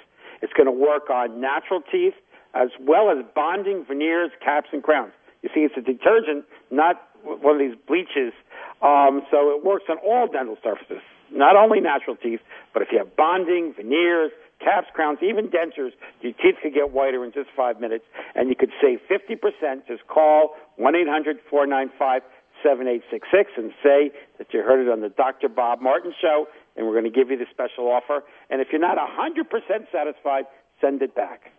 It's 0.42 0.52
going 0.52 0.66
to 0.66 0.72
work 0.72 1.10
on 1.10 1.40
natural 1.40 1.80
teeth 1.80 2.14
as 2.54 2.68
well 2.80 3.10
as 3.10 3.24
bonding, 3.34 3.84
veneers, 3.86 4.30
caps, 4.42 4.68
and 4.72 4.82
crowns. 4.82 5.12
You 5.42 5.50
see, 5.54 5.60
it's 5.60 5.76
a 5.76 5.82
detergent, 5.82 6.44
not 6.70 6.96
one 7.22 7.54
of 7.54 7.60
these 7.60 7.76
bleaches. 7.86 8.32
Um, 8.80 9.22
so 9.30 9.50
it 9.56 9.64
works 9.64 9.84
on 9.88 9.98
all 9.98 10.26
dental 10.26 10.56
surfaces 10.62 11.02
not 11.30 11.56
only 11.56 11.80
natural 11.80 12.16
teeth, 12.16 12.40
but 12.72 12.82
if 12.82 12.88
you 12.92 12.98
have 12.98 13.16
bonding, 13.16 13.72
veneers, 13.76 14.30
caps, 14.60 14.88
crowns, 14.94 15.18
even 15.22 15.48
dentures, 15.48 15.92
your 16.20 16.32
teeth 16.32 16.56
could 16.62 16.74
get 16.74 16.92
whiter 16.92 17.24
in 17.24 17.32
just 17.32 17.48
five 17.56 17.80
minutes, 17.80 18.04
and 18.34 18.48
you 18.48 18.56
could 18.56 18.70
save 18.80 19.00
50%. 19.10 19.86
Just 19.86 20.06
call 20.06 20.54
1-800-495-7866 20.80 22.20
and 23.56 23.72
say 23.82 24.12
that 24.38 24.52
you 24.52 24.62
heard 24.62 24.86
it 24.86 24.90
on 24.90 25.00
the 25.00 25.08
Dr. 25.08 25.48
Bob 25.48 25.80
Martin 25.80 26.12
Show, 26.20 26.46
and 26.76 26.86
we're 26.86 26.92
going 26.92 27.04
to 27.04 27.10
give 27.10 27.30
you 27.30 27.38
the 27.38 27.46
special 27.50 27.88
offer. 27.88 28.22
And 28.50 28.60
if 28.60 28.68
you're 28.70 28.80
not 28.80 28.98
100% 28.98 29.46
satisfied, 29.92 30.44
send 30.80 31.02
it 31.02 31.14
back. 31.14 31.52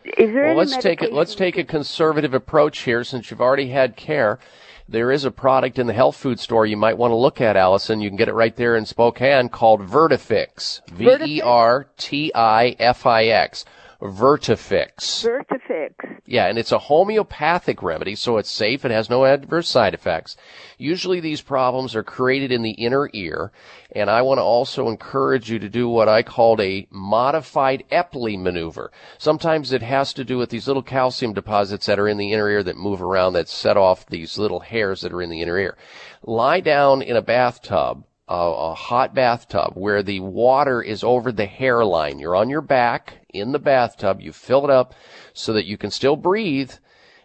Is 0.04 0.34
there 0.34 0.48
well, 0.48 0.56
let's 0.56 0.76
take 0.76 1.02
it. 1.02 1.12
Let's 1.12 1.34
take 1.34 1.56
a 1.56 1.64
conservative 1.64 2.34
approach 2.34 2.80
here, 2.80 3.04
since 3.04 3.30
you've 3.30 3.40
already 3.40 3.68
had 3.68 3.96
care. 3.96 4.38
There 4.86 5.10
is 5.10 5.24
a 5.24 5.30
product 5.30 5.78
in 5.78 5.86
the 5.86 5.94
health 5.94 6.16
food 6.16 6.38
store 6.38 6.66
you 6.66 6.76
might 6.76 6.98
want 6.98 7.12
to 7.12 7.16
look 7.16 7.40
at, 7.40 7.56
Allison. 7.56 8.02
You 8.02 8.10
can 8.10 8.18
get 8.18 8.28
it 8.28 8.34
right 8.34 8.54
there 8.54 8.76
in 8.76 8.84
Spokane 8.84 9.48
called 9.48 9.80
Vertifix. 9.80 10.86
V 10.90 11.36
E 11.36 11.40
R 11.40 11.86
T 11.96 12.30
I 12.34 12.76
F 12.78 13.06
I 13.06 13.24
X. 13.24 13.64
Vertifix. 14.04 15.24
Vertifix. 15.24 16.20
Yeah, 16.26 16.46
and 16.46 16.58
it's 16.58 16.72
a 16.72 16.78
homeopathic 16.78 17.82
remedy, 17.82 18.14
so 18.14 18.36
it's 18.36 18.50
safe. 18.50 18.84
It 18.84 18.90
has 18.90 19.08
no 19.08 19.24
adverse 19.24 19.66
side 19.66 19.94
effects. 19.94 20.36
Usually 20.76 21.20
these 21.20 21.40
problems 21.40 21.96
are 21.96 22.02
created 22.02 22.52
in 22.52 22.60
the 22.60 22.72
inner 22.72 23.08
ear, 23.14 23.50
and 23.92 24.10
I 24.10 24.20
want 24.20 24.38
to 24.38 24.42
also 24.42 24.88
encourage 24.88 25.50
you 25.50 25.58
to 25.58 25.70
do 25.70 25.88
what 25.88 26.08
I 26.08 26.22
called 26.22 26.60
a 26.60 26.86
modified 26.90 27.84
Epley 27.90 28.38
maneuver. 28.38 28.92
Sometimes 29.16 29.72
it 29.72 29.82
has 29.82 30.12
to 30.14 30.24
do 30.24 30.36
with 30.36 30.50
these 30.50 30.66
little 30.66 30.82
calcium 30.82 31.32
deposits 31.32 31.86
that 31.86 31.98
are 31.98 32.08
in 32.08 32.18
the 32.18 32.32
inner 32.32 32.50
ear 32.50 32.62
that 32.62 32.76
move 32.76 33.00
around 33.00 33.32
that 33.32 33.48
set 33.48 33.78
off 33.78 34.06
these 34.06 34.36
little 34.36 34.60
hairs 34.60 35.00
that 35.00 35.14
are 35.14 35.22
in 35.22 35.30
the 35.30 35.40
inner 35.40 35.58
ear. 35.58 35.78
Lie 36.22 36.60
down 36.60 37.00
in 37.00 37.16
a 37.16 37.22
bathtub 37.22 38.04
a, 38.28 38.34
a 38.34 38.74
hot 38.74 39.14
bathtub 39.14 39.72
where 39.74 40.02
the 40.02 40.20
water 40.20 40.82
is 40.82 41.04
over 41.04 41.30
the 41.30 41.46
hairline. 41.46 42.18
You're 42.18 42.36
on 42.36 42.48
your 42.48 42.62
back 42.62 43.18
in 43.30 43.52
the 43.52 43.58
bathtub. 43.58 44.20
You 44.20 44.32
fill 44.32 44.64
it 44.64 44.70
up 44.70 44.94
so 45.32 45.52
that 45.52 45.66
you 45.66 45.76
can 45.76 45.90
still 45.90 46.16
breathe 46.16 46.72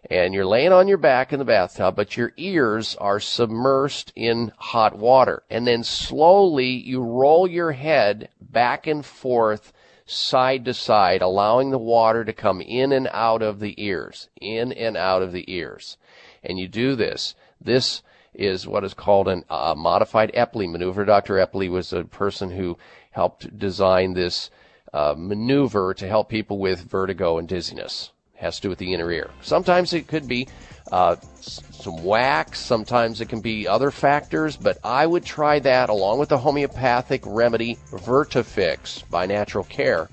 and 0.09 0.33
you're 0.33 0.45
laying 0.45 0.71
on 0.71 0.87
your 0.87 0.97
back 0.97 1.33
in 1.33 1.39
the 1.39 1.45
bathtub, 1.45 1.95
but 1.95 2.15
your 2.15 2.31
ears 2.37 2.95
are 2.95 3.19
submersed 3.19 4.11
in 4.15 4.51
hot 4.57 4.97
water. 4.97 5.43
And 5.49 5.67
then 5.67 5.83
slowly 5.83 6.69
you 6.69 7.01
roll 7.01 7.47
your 7.47 7.73
head 7.73 8.29
back 8.39 8.87
and 8.87 9.05
forth 9.05 9.73
side 10.05 10.65
to 10.65 10.73
side, 10.73 11.21
allowing 11.21 11.69
the 11.69 11.77
water 11.77 12.23
to 12.25 12.33
come 12.33 12.61
in 12.61 12.91
and 12.91 13.07
out 13.11 13.41
of 13.41 13.59
the 13.59 13.75
ears, 13.77 14.29
in 14.39 14.71
and 14.71 14.97
out 14.97 15.21
of 15.21 15.31
the 15.31 15.51
ears. 15.51 15.97
And 16.43 16.57
you 16.57 16.67
do 16.67 16.95
this. 16.95 17.35
This 17.61 18.01
is 18.39 18.65
what 18.65 18.83
is 18.83 18.93
called 18.93 19.27
a 19.27 19.43
uh, 19.49 19.75
modified 19.75 20.31
Epley 20.33 20.69
maneuver. 20.69 21.03
Dr. 21.03 21.35
Epley 21.35 21.69
was 21.69 21.91
a 21.91 22.05
person 22.05 22.49
who 22.49 22.77
helped 23.11 23.57
design 23.59 24.13
this 24.13 24.49
uh, 24.93 25.13
maneuver 25.17 25.93
to 25.93 26.07
help 26.07 26.29
people 26.29 26.57
with 26.57 26.89
vertigo 26.89 27.37
and 27.37 27.47
dizziness. 27.47 28.11
It 28.35 28.41
has 28.41 28.55
to 28.55 28.61
do 28.63 28.69
with 28.69 28.79
the 28.79 28.93
inner 28.93 29.11
ear. 29.11 29.29
Sometimes 29.41 29.93
it 29.93 30.07
could 30.07 30.27
be 30.27 30.47
uh, 30.91 31.17
some 31.41 32.03
wax. 32.03 32.59
Sometimes 32.59 33.19
it 33.19 33.27
can 33.27 33.41
be 33.41 33.67
other 33.67 33.91
factors, 33.91 34.55
but 34.55 34.77
I 34.83 35.05
would 35.05 35.25
try 35.25 35.59
that 35.59 35.89
along 35.89 36.19
with 36.19 36.29
the 36.29 36.37
homeopathic 36.37 37.23
remedy 37.25 37.77
Vertifix 37.91 39.07
by 39.09 39.25
Natural 39.25 39.65
Care 39.65 40.09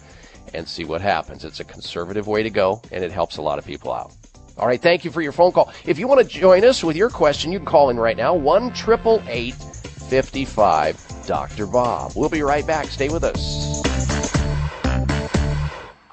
and 0.52 0.68
see 0.68 0.84
what 0.84 1.00
happens. 1.00 1.44
It's 1.44 1.60
a 1.60 1.64
conservative 1.64 2.26
way 2.26 2.42
to 2.42 2.50
go, 2.50 2.82
and 2.90 3.04
it 3.04 3.12
helps 3.12 3.36
a 3.36 3.42
lot 3.42 3.58
of 3.58 3.64
people 3.64 3.92
out. 3.92 4.12
All 4.58 4.66
right, 4.66 4.80
thank 4.80 5.04
you 5.04 5.10
for 5.10 5.20
your 5.20 5.32
phone 5.32 5.52
call. 5.52 5.70
If 5.84 5.98
you 5.98 6.08
want 6.08 6.22
to 6.22 6.26
join 6.26 6.64
us 6.64 6.82
with 6.82 6.96
your 6.96 7.10
question, 7.10 7.52
you 7.52 7.58
can 7.58 7.66
call 7.66 7.90
in 7.90 7.98
right 7.98 8.16
now, 8.16 8.34
1 8.34 8.72
55 8.72 11.26
Dr. 11.26 11.66
Bob. 11.66 12.12
We'll 12.14 12.30
be 12.30 12.42
right 12.42 12.66
back. 12.66 12.86
Stay 12.86 13.08
with 13.08 13.24
us. 13.24 14.15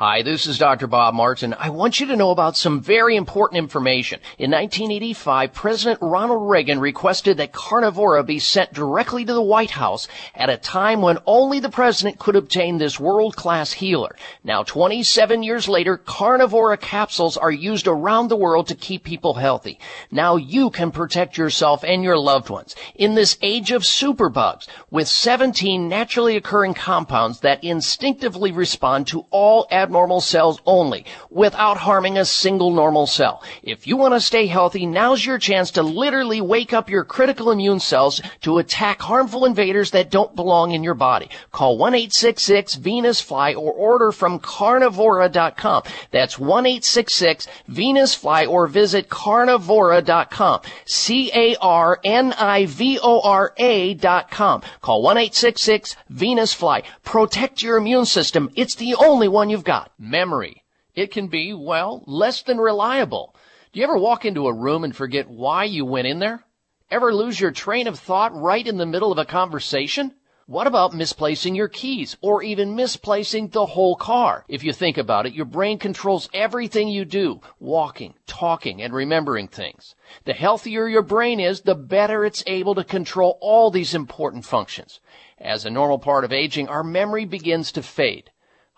Hi, 0.05 0.21
this 0.21 0.47
is 0.47 0.57
Dr. 0.57 0.87
Bob 0.87 1.13
Martin. 1.13 1.55
I 1.57 1.69
want 1.69 2.01
you 2.01 2.07
to 2.07 2.17
know 2.17 2.31
about 2.31 2.57
some 2.57 2.81
very 2.81 3.15
important 3.15 3.57
information. 3.57 4.19
In 4.37 4.51
1985, 4.51 5.53
President 5.53 5.99
Ronald 6.01 6.49
Reagan 6.49 6.81
requested 6.81 7.37
that 7.37 7.53
Carnivora 7.53 8.21
be 8.21 8.37
sent 8.37 8.73
directly 8.73 9.23
to 9.23 9.33
the 9.33 9.41
White 9.41 9.71
House 9.71 10.09
at 10.35 10.49
a 10.49 10.57
time 10.57 11.01
when 11.01 11.19
only 11.25 11.61
the 11.61 11.69
president 11.69 12.19
could 12.19 12.35
obtain 12.35 12.77
this 12.77 12.99
world-class 12.99 13.71
healer. 13.71 14.13
Now, 14.43 14.63
27 14.63 15.41
years 15.41 15.69
later, 15.69 15.95
Carnivora 15.95 16.75
capsules 16.75 17.37
are 17.37 17.49
used 17.49 17.87
around 17.87 18.27
the 18.27 18.35
world 18.35 18.67
to 18.67 18.75
keep 18.75 19.05
people 19.05 19.35
healthy. 19.35 19.79
Now 20.11 20.35
you 20.35 20.69
can 20.69 20.91
protect 20.91 21.37
yourself 21.37 21.81
and 21.85 22.03
your 22.03 22.17
loved 22.17 22.49
ones 22.49 22.75
in 22.95 23.15
this 23.15 23.37
age 23.41 23.71
of 23.71 23.83
superbugs 23.83 24.67
with 24.91 25.07
17 25.07 25.87
naturally 25.87 26.35
occurring 26.35 26.73
compounds 26.73 27.39
that 27.39 27.63
instinctively 27.63 28.51
respond 28.51 29.07
to 29.07 29.25
all 29.29 29.65
abnormal 29.71 29.92
abnormal 29.93 30.21
cells 30.21 30.59
only 30.65 31.05
without 31.29 31.77
harming 31.77 32.17
a 32.17 32.25
single 32.25 32.71
normal 32.71 33.05
cell. 33.05 33.43
If 33.61 33.85
you 33.85 33.95
want 33.95 34.15
to 34.15 34.19
stay 34.19 34.47
healthy, 34.47 34.87
now's 34.87 35.23
your 35.23 35.37
chance 35.37 35.69
to 35.71 35.83
literally 35.83 36.41
wake 36.41 36.73
up 36.73 36.89
your 36.89 37.03
critical 37.03 37.51
immune 37.51 37.79
cells 37.79 38.19
to 38.41 38.57
attack 38.57 39.03
harmful 39.03 39.45
invaders 39.45 39.91
that 39.91 40.09
don't 40.09 40.35
belong 40.35 40.71
in 40.71 40.83
your 40.83 40.95
body. 40.95 41.29
Call 41.51 41.77
1-866-VENUS-FLY 41.77 43.53
or 43.53 43.71
order 43.71 44.11
from 44.11 44.39
carnivora.com. 44.39 45.83
That's 46.09 46.37
1-866-VENUS-FLY 46.37 48.45
or 48.47 48.65
visit 48.65 49.09
carnivora.com. 49.09 50.61
C 50.85 51.29
A 51.35 51.55
R 51.61 51.99
N 52.03 52.33
I 52.33 52.65
V 52.65 52.97
O 52.99 53.21
R 53.21 53.53
A.com. 53.59 54.63
Call 54.81 55.03
1-866-VENUS-FLY. 55.03 56.81
Protect 57.03 57.61
your 57.61 57.77
immune 57.77 58.05
system. 58.05 58.49
It's 58.55 58.73
the 58.73 58.95
only 58.95 59.27
one 59.27 59.51
you've 59.51 59.63
got. 59.63 59.82
Memory. 59.97 60.63
It 60.95 61.11
can 61.11 61.27
be, 61.27 61.53
well, 61.53 62.03
less 62.05 62.41
than 62.43 62.57
reliable. 62.57 63.35
Do 63.71 63.79
you 63.79 63.83
ever 63.83 63.97
walk 63.97 64.25
into 64.25 64.47
a 64.47 64.53
room 64.53 64.83
and 64.83 64.95
forget 64.95 65.29
why 65.29 65.63
you 65.63 65.85
went 65.85 66.07
in 66.07 66.19
there? 66.19 66.45
Ever 66.91 67.13
lose 67.13 67.39
your 67.39 67.51
train 67.51 67.87
of 67.87 67.99
thought 67.99 68.35
right 68.35 68.67
in 68.67 68.77
the 68.77 68.85
middle 68.85 69.11
of 69.11 69.17
a 69.17 69.25
conversation? 69.25 70.13
What 70.45 70.67
about 70.67 70.93
misplacing 70.93 71.55
your 71.55 71.69
keys 71.69 72.17
or 72.21 72.43
even 72.43 72.75
misplacing 72.75 73.47
the 73.47 73.65
whole 73.65 73.95
car? 73.95 74.43
If 74.49 74.61
you 74.61 74.73
think 74.73 74.97
about 74.97 75.25
it, 75.25 75.33
your 75.33 75.45
brain 75.45 75.79
controls 75.79 76.29
everything 76.33 76.89
you 76.89 77.05
do, 77.05 77.39
walking, 77.59 78.15
talking, 78.27 78.81
and 78.81 78.93
remembering 78.93 79.47
things. 79.47 79.95
The 80.25 80.33
healthier 80.33 80.85
your 80.87 81.01
brain 81.01 81.39
is, 81.39 81.61
the 81.61 81.75
better 81.75 82.25
it's 82.25 82.43
able 82.45 82.75
to 82.75 82.83
control 82.83 83.37
all 83.39 83.71
these 83.71 83.95
important 83.95 84.43
functions. 84.43 84.99
As 85.39 85.65
a 85.65 85.69
normal 85.69 85.97
part 85.97 86.25
of 86.25 86.33
aging, 86.33 86.67
our 86.67 86.83
memory 86.83 87.23
begins 87.23 87.71
to 87.71 87.81
fade. 87.81 88.29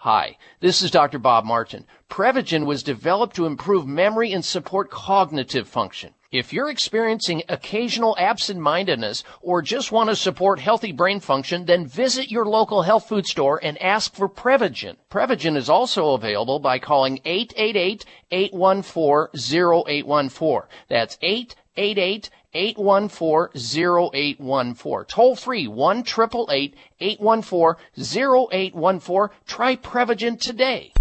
Hi, 0.06 0.38
this 0.60 0.84
is 0.84 0.91
Dr. 0.91 1.18
Bob 1.18 1.45
Martin. 1.45 1.88
Prevagen 2.11 2.68
was 2.68 2.84
developed 2.84 3.36
to 3.38 3.48
improve 3.48 3.88
memory 3.88 4.34
and 4.34 4.45
support 4.45 4.91
cognitive 4.91 5.68
function. 5.68 6.14
If 6.32 6.53
you're 6.53 6.69
experiencing 6.69 7.41
occasional 7.49 8.15
absent-mindedness 8.19 9.23
or 9.41 9.64
just 9.64 9.91
want 9.91 10.11
to 10.11 10.15
support 10.15 10.60
healthy 10.60 10.91
brain 10.91 11.22
function, 11.22 11.65
then 11.65 11.88
visit 11.88 12.30
your 12.30 12.45
local 12.45 12.84
health 12.84 13.10
food 13.10 13.26
store 13.26 13.60
and 13.64 13.82
ask 13.82 14.14
for 14.14 14.30
Prevagen. 14.30 14.98
Prevagen 15.10 15.57
is 15.57 15.72
also 15.72 16.14
available 16.14 16.60
by 16.60 16.77
calling 16.77 17.18
888-814-0814. 18.32 20.65
That's 20.88 21.18
888 21.23 22.30
814-0814. 22.56 25.07
Toll 25.07 25.36
free 25.36 25.68
1 25.68 26.03
814 28.52 29.30
Try 29.45 29.76
Prevagen 29.76 30.40
today. 30.40 30.91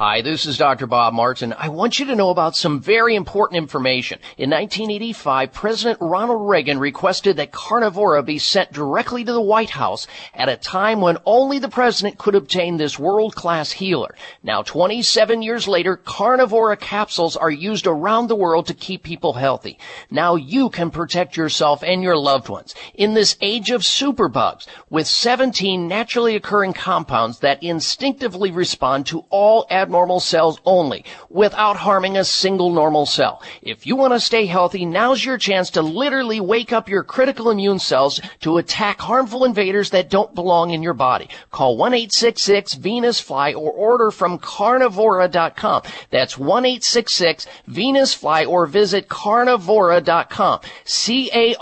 Hi, 0.00 0.22
this 0.22 0.46
is 0.46 0.56
Dr. 0.56 0.86
Bob 0.86 1.12
Martin. 1.12 1.52
I 1.52 1.70
want 1.70 1.98
you 1.98 2.06
to 2.06 2.14
know 2.14 2.30
about 2.30 2.54
some 2.54 2.80
very 2.80 3.16
important 3.16 3.58
information. 3.58 4.20
In 4.36 4.48
1985, 4.48 5.52
President 5.52 5.98
Ronald 6.00 6.48
Reagan 6.48 6.78
requested 6.78 7.38
that 7.38 7.50
Carnivora 7.50 8.22
be 8.22 8.38
sent 8.38 8.70
directly 8.70 9.24
to 9.24 9.32
the 9.32 9.40
White 9.40 9.70
House 9.70 10.06
at 10.34 10.48
a 10.48 10.56
time 10.56 11.00
when 11.00 11.18
only 11.26 11.58
the 11.58 11.68
president 11.68 12.16
could 12.16 12.36
obtain 12.36 12.76
this 12.76 12.96
world-class 12.96 13.72
healer. 13.72 14.14
Now, 14.44 14.62
27 14.62 15.42
years 15.42 15.66
later, 15.66 15.96
Carnivora 15.96 16.76
capsules 16.76 17.36
are 17.36 17.50
used 17.50 17.88
around 17.88 18.28
the 18.28 18.36
world 18.36 18.68
to 18.68 18.74
keep 18.74 19.02
people 19.02 19.32
healthy. 19.32 19.80
Now 20.12 20.36
you 20.36 20.70
can 20.70 20.92
protect 20.92 21.36
yourself 21.36 21.82
and 21.82 22.04
your 22.04 22.16
loved 22.16 22.48
ones 22.48 22.72
in 22.94 23.14
this 23.14 23.36
age 23.40 23.72
of 23.72 23.82
superbugs 23.82 24.68
with 24.90 25.08
17 25.08 25.88
naturally 25.88 26.36
occurring 26.36 26.74
compounds 26.74 27.40
that 27.40 27.60
instinctively 27.64 28.52
respond 28.52 29.04
to 29.06 29.24
all 29.30 29.66
abnormal 29.88 30.20
cells 30.20 30.60
only 30.66 31.02
without 31.30 31.78
harming 31.78 32.18
a 32.18 32.24
single 32.24 32.70
normal 32.70 33.06
cell. 33.06 33.40
If 33.62 33.86
you 33.86 33.96
want 33.96 34.12
to 34.12 34.20
stay 34.20 34.44
healthy, 34.44 34.84
now's 34.84 35.24
your 35.24 35.38
chance 35.38 35.70
to 35.70 35.80
literally 35.80 36.40
wake 36.40 36.74
up 36.74 36.90
your 36.90 37.02
critical 37.02 37.48
immune 37.48 37.78
cells 37.78 38.20
to 38.40 38.58
attack 38.58 39.00
harmful 39.00 39.46
invaders 39.46 39.88
that 39.90 40.10
don't 40.10 40.34
belong 40.34 40.72
in 40.72 40.82
your 40.82 40.92
body. 40.92 41.30
Call 41.50 41.78
1-866-VENUS-FLY 41.78 43.54
or 43.54 43.72
order 43.72 44.10
from 44.10 44.38
carnivora.com. 44.38 45.82
That's 46.10 46.34
1-866-VENUS-FLY 46.34 48.44
or 48.44 48.66
visit 48.66 49.08
carnivora.com. 49.08 50.60
C-A-R-N-I-V-O-R-A 50.84 51.54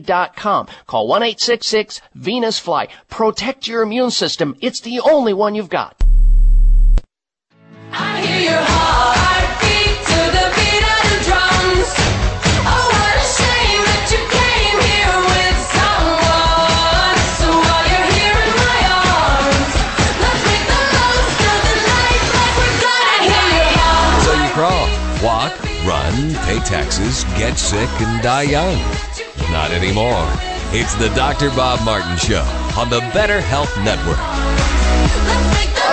dot 0.00 0.34
com. 0.34 0.66
Call 0.88 1.08
1-866-VENUS-FLY. 1.08 2.88
Protect 3.08 3.68
your 3.68 3.82
immune 3.82 4.10
system. 4.10 4.56
It's 4.60 4.80
the 4.80 4.98
only 4.98 5.34
one 5.34 5.54
you've 5.54 5.68
got. 5.68 5.83
Taxes, 26.64 27.24
get 27.38 27.56
sick, 27.56 27.88
and 28.00 28.22
die 28.22 28.42
young. 28.42 28.78
Not 29.50 29.70
anymore. 29.70 30.26
It's 30.72 30.94
the 30.94 31.08
Dr. 31.10 31.50
Bob 31.50 31.84
Martin 31.84 32.16
Show 32.16 32.42
on 32.76 32.90
the 32.90 33.00
Better 33.12 33.40
Health 33.40 33.76
Network. 33.84 34.83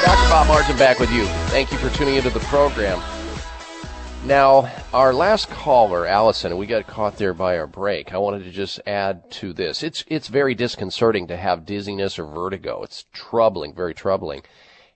Dr. 0.01 0.29
Bob 0.29 0.47
Martin 0.47 0.77
back 0.77 0.99
with 0.99 1.11
you. 1.11 1.25
Thank 1.49 1.71
you 1.71 1.77
for 1.77 1.89
tuning 1.95 2.15
into 2.15 2.31
the 2.31 2.39
program. 2.41 2.99
Now, 4.23 4.71
our 4.93 5.13
last 5.13 5.49
caller, 5.49 6.07
Allison, 6.07 6.51
and 6.51 6.59
we 6.59 6.65
got 6.65 6.87
caught 6.87 7.17
there 7.17 7.33
by 7.33 7.57
our 7.57 7.67
break. 7.67 8.13
I 8.13 8.17
wanted 8.17 8.43
to 8.43 8.51
just 8.51 8.79
add 8.87 9.29
to 9.31 9.53
this. 9.53 9.81
It's 9.83 10.03
it's 10.07 10.27
very 10.27 10.55
disconcerting 10.55 11.27
to 11.27 11.37
have 11.37 11.65
dizziness 11.65 12.17
or 12.17 12.25
vertigo. 12.25 12.83
It's 12.83 13.05
troubling, 13.13 13.73
very 13.75 13.93
troubling. 13.93 14.43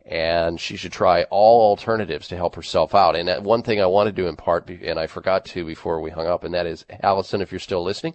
And 0.06 0.60
she 0.60 0.76
should 0.76 0.92
try 0.92 1.24
all 1.24 1.70
alternatives 1.70 2.28
to 2.28 2.36
help 2.36 2.56
herself 2.56 2.94
out. 2.94 3.16
And 3.16 3.44
one 3.46 3.64
thing 3.64 3.82
I 3.82 3.88
wanted 3.88 4.16
to 4.18 4.28
impart, 4.28 4.70
and 4.70 5.00
I 5.00 5.08
forgot 5.08 5.46
to 5.46 5.66
before 5.66 6.02
we 6.02 6.12
hung 6.12 6.28
up, 6.28 6.44
and 6.44 6.54
that 6.54 6.68
is, 6.68 6.86
Allison, 7.02 7.42
if 7.42 7.52
you're 7.52 7.60
still 7.60 7.84
listening, 7.84 8.14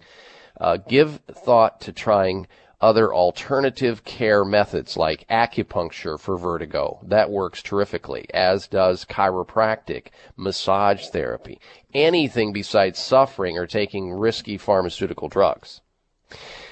uh, 0.59 0.77
give 0.77 1.19
thought 1.29 1.81
to 1.81 1.91
trying 1.91 2.47
other 2.81 3.13
alternative 3.13 4.03
care 4.03 4.43
methods 4.43 4.97
like 4.97 5.27
acupuncture 5.29 6.19
for 6.19 6.37
vertigo. 6.37 6.99
That 7.03 7.29
works 7.29 7.61
terrifically, 7.61 8.25
as 8.33 8.67
does 8.67 9.05
chiropractic, 9.05 10.07
massage 10.35 11.07
therapy, 11.07 11.59
anything 11.93 12.51
besides 12.51 12.99
suffering 12.99 13.57
or 13.57 13.67
taking 13.67 14.11
risky 14.11 14.57
pharmaceutical 14.57 15.29
drugs. 15.29 15.81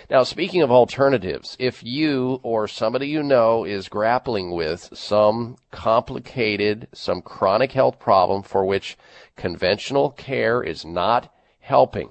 Now, 0.10 0.24
speaking 0.24 0.64
of 0.64 0.72
alternatives, 0.72 1.56
if 1.60 1.84
you 1.84 2.40
or 2.42 2.68
somebody 2.68 3.08
you 3.08 3.22
know 3.22 3.64
is 3.64 3.90
grappling 3.90 4.50
with 4.50 4.90
some 4.92 5.58
complicated, 5.70 6.88
some 6.94 7.22
chronic 7.22 7.74
health 7.74 8.00
problem 8.00 8.42
for 8.42 8.66
which 8.66 8.98
conventional 9.36 10.10
care 10.10 10.64
is 10.64 10.84
not 10.84 11.32
helping, 11.60 12.10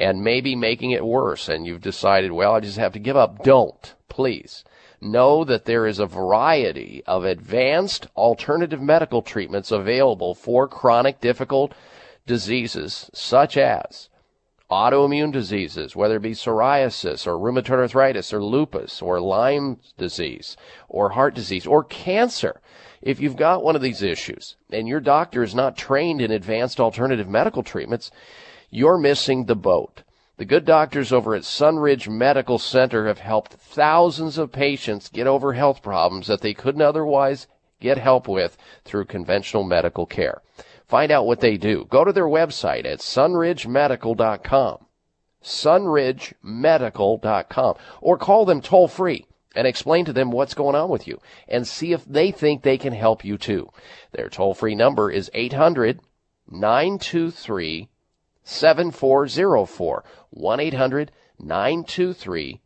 and 0.00 0.24
maybe 0.24 0.56
making 0.56 0.92
it 0.92 1.04
worse 1.04 1.48
and 1.48 1.66
you've 1.66 1.82
decided, 1.82 2.32
well, 2.32 2.54
I 2.54 2.60
just 2.60 2.78
have 2.78 2.94
to 2.94 2.98
give 2.98 3.16
up, 3.16 3.44
don't, 3.44 3.94
please. 4.08 4.64
Know 5.02 5.44
that 5.44 5.66
there 5.66 5.86
is 5.86 5.98
a 5.98 6.06
variety 6.06 7.02
of 7.06 7.24
advanced 7.24 8.06
alternative 8.16 8.80
medical 8.80 9.22
treatments 9.22 9.70
available 9.70 10.34
for 10.34 10.66
chronic 10.66 11.20
difficult 11.20 11.74
diseases 12.26 13.10
such 13.12 13.56
as 13.56 14.08
autoimmune 14.70 15.32
diseases, 15.32 15.96
whether 15.96 16.16
it 16.16 16.22
be 16.22 16.30
psoriasis 16.30 17.26
or 17.26 17.38
rheumatoid 17.38 17.78
arthritis 17.78 18.32
or 18.32 18.42
lupus 18.42 19.02
or 19.02 19.20
Lyme 19.20 19.80
disease 19.98 20.56
or 20.88 21.10
heart 21.10 21.34
disease 21.34 21.66
or 21.66 21.84
cancer. 21.84 22.60
If 23.02 23.20
you've 23.20 23.36
got 23.36 23.64
one 23.64 23.76
of 23.76 23.82
these 23.82 24.02
issues 24.02 24.56
and 24.70 24.86
your 24.86 25.00
doctor 25.00 25.42
is 25.42 25.54
not 25.54 25.76
trained 25.76 26.20
in 26.20 26.30
advanced 26.30 26.78
alternative 26.78 27.28
medical 27.28 27.62
treatments, 27.62 28.10
you're 28.70 28.98
missing 28.98 29.46
the 29.46 29.56
boat. 29.56 30.02
The 30.36 30.44
good 30.46 30.64
doctors 30.64 31.12
over 31.12 31.34
at 31.34 31.42
Sunridge 31.42 32.08
Medical 32.08 32.58
Center 32.58 33.08
have 33.08 33.18
helped 33.18 33.52
thousands 33.52 34.38
of 34.38 34.52
patients 34.52 35.08
get 35.08 35.26
over 35.26 35.52
health 35.52 35.82
problems 35.82 36.28
that 36.28 36.40
they 36.40 36.54
couldn't 36.54 36.80
otherwise 36.80 37.46
get 37.80 37.98
help 37.98 38.26
with 38.26 38.56
through 38.84 39.04
conventional 39.04 39.64
medical 39.64 40.06
care. 40.06 40.40
Find 40.86 41.12
out 41.12 41.26
what 41.26 41.40
they 41.40 41.56
do. 41.56 41.86
Go 41.90 42.04
to 42.04 42.12
their 42.12 42.26
website 42.26 42.86
at 42.86 43.00
sunridgemedical.com. 43.00 44.86
sunridgemedical.com 45.42 47.74
or 48.00 48.18
call 48.18 48.44
them 48.44 48.60
toll 48.60 48.88
free 48.88 49.26
and 49.54 49.66
explain 49.66 50.04
to 50.04 50.12
them 50.12 50.30
what's 50.30 50.54
going 50.54 50.76
on 50.76 50.88
with 50.88 51.06
you 51.06 51.20
and 51.48 51.66
see 51.66 51.92
if 51.92 52.04
they 52.04 52.30
think 52.30 52.62
they 52.62 52.78
can 52.78 52.92
help 52.92 53.24
you 53.24 53.36
too. 53.36 53.68
Their 54.12 54.28
toll 54.28 54.54
free 54.54 54.74
number 54.74 55.10
is 55.10 55.30
800 55.34 56.00
923 56.48 57.88
7404 58.44 60.04
1 60.30 60.60
800 60.60 61.12
923 61.38 62.60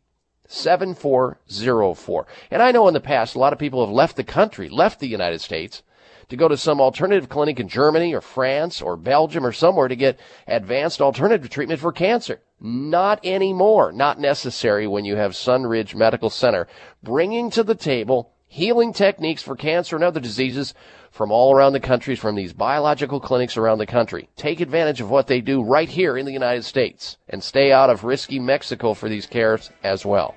7404. 0.47 2.27
And 2.51 2.61
I 2.61 2.71
know 2.71 2.87
in 2.87 2.93
the 2.93 2.99
past 2.99 3.35
a 3.35 3.39
lot 3.39 3.53
of 3.53 3.59
people 3.59 3.85
have 3.85 3.93
left 3.93 4.15
the 4.15 4.23
country, 4.23 4.69
left 4.69 4.99
the 4.99 5.07
United 5.07 5.41
States 5.41 5.81
to 6.29 6.35
go 6.35 6.47
to 6.47 6.57
some 6.57 6.81
alternative 6.81 7.29
clinic 7.29 7.59
in 7.59 7.67
Germany 7.67 8.13
or 8.13 8.21
France 8.21 8.81
or 8.81 8.97
Belgium 8.97 9.45
or 9.45 9.51
somewhere 9.51 9.87
to 9.87 9.95
get 9.95 10.19
advanced 10.47 11.01
alternative 11.01 11.49
treatment 11.49 11.79
for 11.79 11.91
cancer. 11.91 12.41
Not 12.59 13.19
anymore. 13.23 13.91
Not 13.91 14.19
necessary 14.19 14.87
when 14.87 15.05
you 15.05 15.15
have 15.15 15.33
Sunridge 15.33 15.93
Medical 15.95 16.29
Center 16.29 16.67
bringing 17.03 17.49
to 17.51 17.63
the 17.63 17.75
table 17.75 18.31
healing 18.55 18.93
techniques 18.93 19.43
for 19.43 19.53
cancer 19.53 19.97
and 19.97 20.05
other 20.05 20.21
diseases 20.21 20.73
from 21.11 21.29
all 21.29 21.53
around 21.53 21.73
the 21.73 21.79
country, 21.79 22.15
from 22.15 22.35
these 22.35 22.53
biological 22.53 23.19
clinics 23.19 23.57
around 23.57 23.79
the 23.79 23.85
country. 23.85 24.29
Take 24.37 24.61
advantage 24.61 25.01
of 25.01 25.09
what 25.09 25.27
they 25.27 25.41
do 25.41 25.61
right 25.61 25.89
here 25.89 26.17
in 26.17 26.25
the 26.25 26.31
United 26.31 26.63
States 26.63 27.17
and 27.27 27.43
stay 27.43 27.73
out 27.73 27.89
of 27.89 28.05
risky 28.05 28.39
Mexico 28.39 28.93
for 28.93 29.09
these 29.09 29.25
cares 29.25 29.71
as 29.83 30.05
well. 30.05 30.35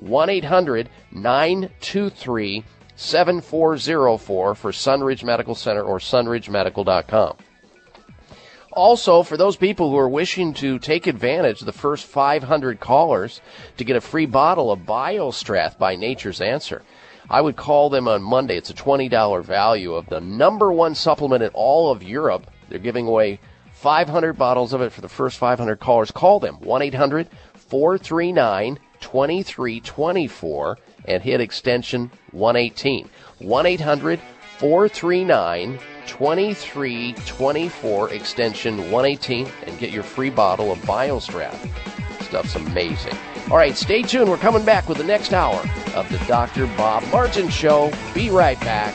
1-800-923 0.00 2.62
7404 2.94 4.54
for 4.54 4.70
Sunridge 4.70 5.24
Medical 5.24 5.56
Center 5.56 5.82
or 5.82 5.98
sunridgemedical.com. 5.98 7.36
Also, 8.70 9.24
for 9.24 9.36
those 9.36 9.56
people 9.56 9.90
who 9.90 9.96
are 9.96 10.08
wishing 10.08 10.54
to 10.54 10.78
take 10.78 11.08
advantage 11.08 11.60
of 11.60 11.66
the 11.66 11.72
first 11.72 12.06
500 12.06 12.78
callers 12.78 13.40
to 13.76 13.84
get 13.84 13.96
a 13.96 14.00
free 14.00 14.26
bottle 14.26 14.70
of 14.70 14.78
BioStrath 14.80 15.78
by 15.78 15.96
Nature's 15.96 16.40
Answer, 16.40 16.84
I 17.28 17.40
would 17.40 17.56
call 17.56 17.90
them 17.90 18.06
on 18.06 18.22
Monday. 18.22 18.56
It's 18.56 18.70
a 18.70 18.74
$20 18.74 19.44
value 19.44 19.94
of 19.94 20.08
the 20.08 20.20
number 20.20 20.70
one 20.70 20.94
supplement 20.94 21.42
in 21.42 21.50
all 21.54 21.90
of 21.90 22.02
Europe. 22.02 22.48
They're 22.68 22.78
giving 22.78 23.08
away 23.08 23.40
500 23.72 24.34
bottles 24.34 24.72
of 24.72 24.80
it 24.80 24.92
for 24.92 25.00
the 25.00 25.08
first 25.08 25.38
500 25.38 25.80
callers. 25.80 26.10
Call 26.10 26.40
them 26.40 26.56
1 26.60 26.82
800 26.82 27.28
439 27.54 28.78
2324 29.00 30.78
and 31.06 31.22
hit 31.22 31.40
extension 31.40 32.10
118. 32.30 33.08
1 33.38 33.66
800 33.66 34.20
439 34.58 35.78
2324 36.06 38.10
extension 38.10 38.78
118 38.90 39.46
and 39.66 39.78
get 39.78 39.90
your 39.90 40.02
free 40.02 40.30
bottle 40.30 40.72
of 40.72 40.78
BioStrath. 40.78 41.95
Stuff's 42.26 42.56
amazing. 42.56 43.14
All 43.50 43.56
right, 43.56 43.76
stay 43.76 44.02
tuned. 44.02 44.28
We're 44.28 44.36
coming 44.36 44.64
back 44.64 44.88
with 44.88 44.98
the 44.98 45.04
next 45.04 45.32
hour 45.32 45.60
of 45.94 46.10
the 46.10 46.18
Dr. 46.26 46.66
Bob 46.76 47.04
Martin 47.12 47.48
Show. 47.48 47.92
Be 48.14 48.30
right 48.30 48.58
back. 48.60 48.94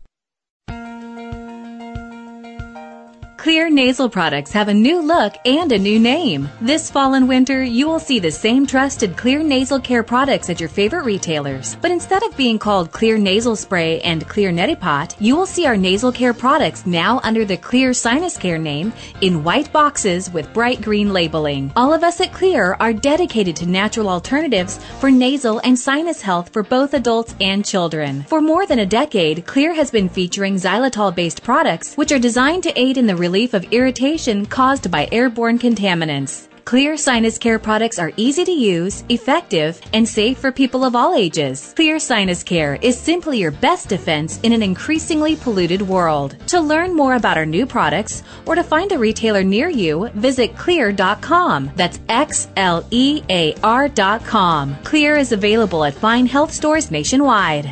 Xlear 3.41 3.71
nasal 3.71 4.07
products 4.07 4.51
have 4.51 4.67
a 4.67 4.73
new 4.73 5.01
look 5.01 5.33
and 5.45 5.71
a 5.71 5.79
new 5.79 5.99
name. 5.99 6.47
This 6.61 6.91
fall 6.91 7.15
and 7.15 7.27
winter, 7.27 7.63
you 7.63 7.87
will 7.87 7.99
see 7.99 8.19
the 8.19 8.29
same 8.29 8.67
trusted 8.67 9.15
Xlear 9.15 9.43
nasal 9.43 9.79
care 9.79 10.03
products 10.03 10.51
at 10.51 10.59
your 10.59 10.69
favorite 10.69 11.05
retailers. 11.05 11.75
But 11.81 11.89
instead 11.89 12.21
of 12.21 12.37
being 12.37 12.59
called 12.59 12.91
Xlear 12.91 13.19
nasal 13.19 13.55
spray 13.55 13.99
and 14.01 14.27
Xlear 14.27 14.53
neti 14.53 14.79
pot, 14.79 15.15
you 15.19 15.35
will 15.35 15.47
see 15.47 15.65
our 15.65 15.75
nasal 15.75 16.11
care 16.11 16.35
products 16.35 16.85
now 16.85 17.19
under 17.23 17.43
the 17.43 17.57
Xlear 17.57 17.95
sinus 17.95 18.37
care 18.37 18.59
name 18.59 18.93
in 19.21 19.43
white 19.43 19.73
boxes 19.73 20.31
with 20.31 20.53
bright 20.53 20.79
green 20.79 21.11
labeling. 21.11 21.73
All 21.75 21.95
of 21.95 22.03
us 22.03 22.21
at 22.21 22.33
Xlear 22.33 22.77
are 22.79 22.93
dedicated 22.93 23.55
to 23.55 23.65
natural 23.65 24.07
alternatives 24.07 24.77
for 24.99 25.09
nasal 25.09 25.59
and 25.63 25.79
sinus 25.79 26.21
health 26.21 26.53
for 26.53 26.61
both 26.61 26.93
adults 26.93 27.33
and 27.41 27.65
children. 27.65 28.21
For 28.25 28.39
more 28.39 28.67
than 28.67 28.77
a 28.77 28.85
decade, 28.85 29.47
Xlear 29.47 29.73
has 29.73 29.89
been 29.89 30.09
featuring 30.09 30.57
xylitol 30.57 31.15
based 31.15 31.41
products 31.41 31.95
which 31.95 32.11
are 32.11 32.19
designed 32.19 32.61
to 32.61 32.79
aid 32.79 32.99
in 32.99 33.07
the 33.07 33.15
relief 33.31 33.53
of 33.53 33.63
irritation 33.71 34.45
caused 34.45 34.91
by 34.91 35.07
airborne 35.09 35.57
contaminants. 35.57 36.49
Xlear 36.65 36.99
sinus 36.99 37.37
care 37.37 37.57
products 37.57 37.97
are 37.97 38.11
easy 38.17 38.43
to 38.43 38.51
use, 38.51 39.05
effective, 39.07 39.79
and 39.93 40.05
safe 40.07 40.37
for 40.37 40.51
people 40.51 40.83
of 40.83 40.97
all 40.97 41.15
ages. 41.15 41.73
Xlear 41.77 41.99
sinus 41.99 42.43
care 42.43 42.75
is 42.81 42.99
simply 42.99 43.37
your 43.39 43.51
best 43.51 43.87
defense 43.87 44.41
in 44.43 44.51
an 44.51 44.61
increasingly 44.61 45.37
polluted 45.37 45.81
world. 45.81 46.35
To 46.47 46.59
learn 46.59 46.93
more 46.93 47.15
about 47.15 47.37
our 47.37 47.45
new 47.45 47.65
products 47.65 48.21
or 48.45 48.55
to 48.55 48.63
find 48.63 48.91
a 48.91 48.99
retailer 48.99 49.45
near 49.45 49.69
you, 49.69 50.09
visit 50.13 50.53
xlear.com. 50.55 51.71
That's 51.77 52.01
X 52.09 52.49
L 52.57 52.85
E 52.91 53.23
A 53.29 53.55
R.com. 53.63 54.75
Xlear 54.83 55.17
is 55.17 55.31
available 55.31 55.85
at 55.85 55.93
fine 55.93 56.25
health 56.25 56.51
stores 56.51 56.91
nationwide. 56.91 57.71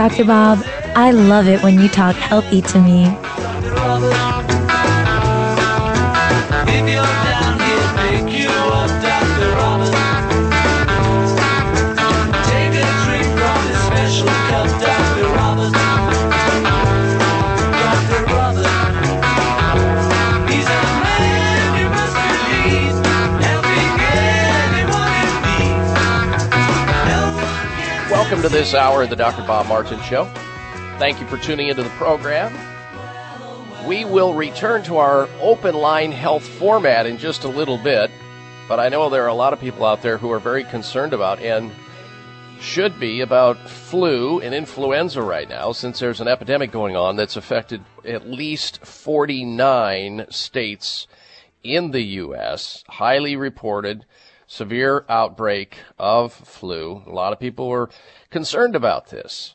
Dr. 0.00 0.24
Bob, 0.24 0.62
I 0.96 1.10
love 1.10 1.46
it 1.46 1.62
when 1.62 1.78
you 1.78 1.86
talk 1.86 2.16
healthy 2.16 2.62
to 2.62 2.80
me. 2.80 3.04
Welcome 28.40 28.56
to 28.56 28.58
this 28.58 28.72
hour 28.72 29.02
of 29.02 29.10
the 29.10 29.16
Dr. 29.16 29.46
Bob 29.46 29.66
Martin 29.66 30.00
Show. 30.00 30.24
Thank 30.98 31.20
you 31.20 31.26
for 31.26 31.36
tuning 31.36 31.68
into 31.68 31.82
the 31.82 31.90
program. 31.90 32.56
We 33.86 34.06
will 34.06 34.32
return 34.32 34.82
to 34.84 34.96
our 34.96 35.28
open 35.42 35.74
line 35.74 36.10
health 36.10 36.48
format 36.48 37.04
in 37.04 37.18
just 37.18 37.44
a 37.44 37.48
little 37.48 37.76
bit. 37.76 38.10
but 38.66 38.80
I 38.80 38.88
know 38.88 39.10
there 39.10 39.24
are 39.24 39.28
a 39.28 39.34
lot 39.34 39.52
of 39.52 39.60
people 39.60 39.84
out 39.84 40.00
there 40.00 40.16
who 40.16 40.30
are 40.30 40.38
very 40.38 40.64
concerned 40.64 41.12
about 41.12 41.38
and 41.40 41.70
should 42.62 42.98
be 42.98 43.20
about 43.20 43.58
flu 43.68 44.40
and 44.40 44.54
influenza 44.54 45.20
right 45.20 45.46
now 45.46 45.72
since 45.72 45.98
there's 45.98 46.22
an 46.22 46.28
epidemic 46.28 46.72
going 46.72 46.96
on 46.96 47.16
that's 47.16 47.36
affected 47.36 47.84
at 48.06 48.26
least 48.26 48.86
49 48.86 50.24
states 50.30 51.06
in 51.62 51.90
the 51.90 52.04
U.S. 52.24 52.84
Highly 52.88 53.36
reported 53.36 54.06
severe 54.50 55.04
outbreak 55.08 55.78
of 55.96 56.32
flu. 56.32 57.04
A 57.06 57.10
lot 57.10 57.32
of 57.32 57.38
people 57.38 57.68
were 57.68 57.88
concerned 58.30 58.74
about 58.74 59.08
this. 59.08 59.54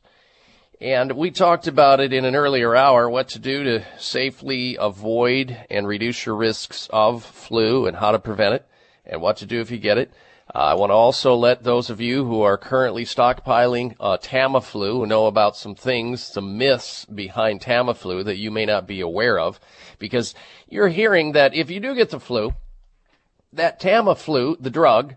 And 0.79 1.11
we 1.11 1.31
talked 1.31 1.67
about 1.67 1.99
it 1.99 2.13
in 2.13 2.23
an 2.23 2.33
earlier 2.33 2.77
hour, 2.77 3.09
what 3.09 3.27
to 3.29 3.39
do 3.39 3.65
to 3.65 3.83
safely 3.97 4.77
avoid 4.79 5.65
and 5.69 5.85
reduce 5.85 6.25
your 6.25 6.35
risks 6.35 6.87
of 6.93 7.25
flu 7.25 7.87
and 7.87 7.97
how 7.97 8.11
to 8.13 8.19
prevent 8.19 8.55
it 8.55 8.65
and 9.05 9.21
what 9.21 9.35
to 9.37 9.45
do 9.45 9.59
if 9.59 9.69
you 9.69 9.79
get 9.79 9.97
it. 9.97 10.13
Uh, 10.53 10.59
I 10.59 10.73
want 10.75 10.91
to 10.91 10.95
also 10.95 11.35
let 11.35 11.63
those 11.63 11.89
of 11.89 11.99
you 11.99 12.23
who 12.23 12.43
are 12.43 12.57
currently 12.57 13.03
stockpiling 13.03 13.97
uh, 13.99 14.17
Tamiflu 14.17 15.05
know 15.05 15.25
about 15.25 15.57
some 15.57 15.75
things, 15.75 16.23
some 16.23 16.57
myths 16.57 17.03
behind 17.03 17.59
Tamiflu 17.59 18.23
that 18.23 18.37
you 18.37 18.49
may 18.49 18.65
not 18.65 18.87
be 18.87 19.01
aware 19.01 19.39
of, 19.39 19.59
because 19.99 20.35
you're 20.69 20.87
hearing 20.87 21.33
that 21.33 21.53
if 21.53 21.69
you 21.69 21.81
do 21.81 21.95
get 21.95 22.11
the 22.11 22.19
flu, 22.19 22.53
that 23.55 23.79
Tamiflu, 23.79 24.57
the 24.59 24.69
drug, 24.69 25.15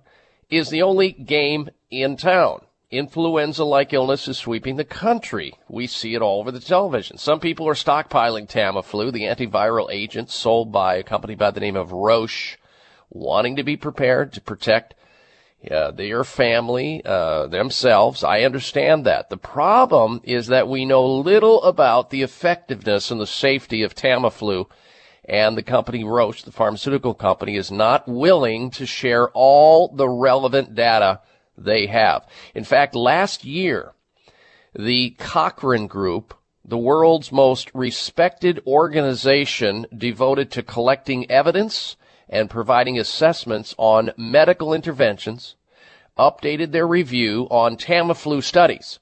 is 0.50 0.70
the 0.70 0.82
only 0.82 1.12
game 1.12 1.70
in 1.90 2.16
town. 2.16 2.62
Influenza-like 2.90 3.92
illness 3.92 4.28
is 4.28 4.38
sweeping 4.38 4.76
the 4.76 4.84
country. 4.84 5.52
We 5.68 5.86
see 5.86 6.14
it 6.14 6.22
all 6.22 6.40
over 6.40 6.50
the 6.50 6.60
television. 6.60 7.18
Some 7.18 7.38
people 7.38 7.68
are 7.68 7.74
stockpiling 7.74 8.48
Tamiflu, 8.48 9.12
the 9.12 9.24
antiviral 9.24 9.92
agent 9.92 10.30
sold 10.30 10.72
by 10.72 10.96
a 10.96 11.02
company 11.02 11.34
by 11.34 11.50
the 11.50 11.60
name 11.60 11.76
of 11.76 11.92
Roche, 11.92 12.56
wanting 13.10 13.56
to 13.56 13.62
be 13.62 13.76
prepared 13.76 14.32
to 14.32 14.40
protect 14.40 14.94
uh, 15.70 15.90
their 15.90 16.24
family, 16.24 17.02
uh, 17.04 17.46
themselves. 17.48 18.24
I 18.24 18.40
understand 18.42 19.04
that. 19.04 19.28
The 19.28 19.36
problem 19.36 20.20
is 20.24 20.46
that 20.46 20.68
we 20.68 20.86
know 20.86 21.04
little 21.04 21.62
about 21.64 22.08
the 22.08 22.22
effectiveness 22.22 23.10
and 23.10 23.20
the 23.20 23.26
safety 23.26 23.82
of 23.82 23.94
Tamiflu, 23.94 24.66
and 25.28 25.56
the 25.56 25.62
company 25.62 26.04
Roche, 26.04 26.42
the 26.42 26.52
pharmaceutical 26.52 27.14
company, 27.14 27.56
is 27.56 27.70
not 27.70 28.08
willing 28.08 28.70
to 28.72 28.86
share 28.86 29.28
all 29.30 29.88
the 29.88 30.08
relevant 30.08 30.74
data 30.74 31.20
they 31.56 31.86
have. 31.86 32.26
In 32.54 32.64
fact, 32.64 32.94
last 32.94 33.44
year, 33.44 33.92
the 34.74 35.10
Cochrane 35.18 35.86
Group, 35.86 36.34
the 36.64 36.78
world's 36.78 37.30
most 37.30 37.70
respected 37.74 38.62
organization 38.66 39.86
devoted 39.96 40.50
to 40.52 40.62
collecting 40.62 41.30
evidence 41.30 41.96
and 42.28 42.50
providing 42.50 42.98
assessments 42.98 43.74
on 43.78 44.12
medical 44.16 44.72
interventions, 44.72 45.56
updated 46.18 46.72
their 46.72 46.86
review 46.86 47.46
on 47.50 47.76
Tamiflu 47.76 48.42
studies. 48.42 48.98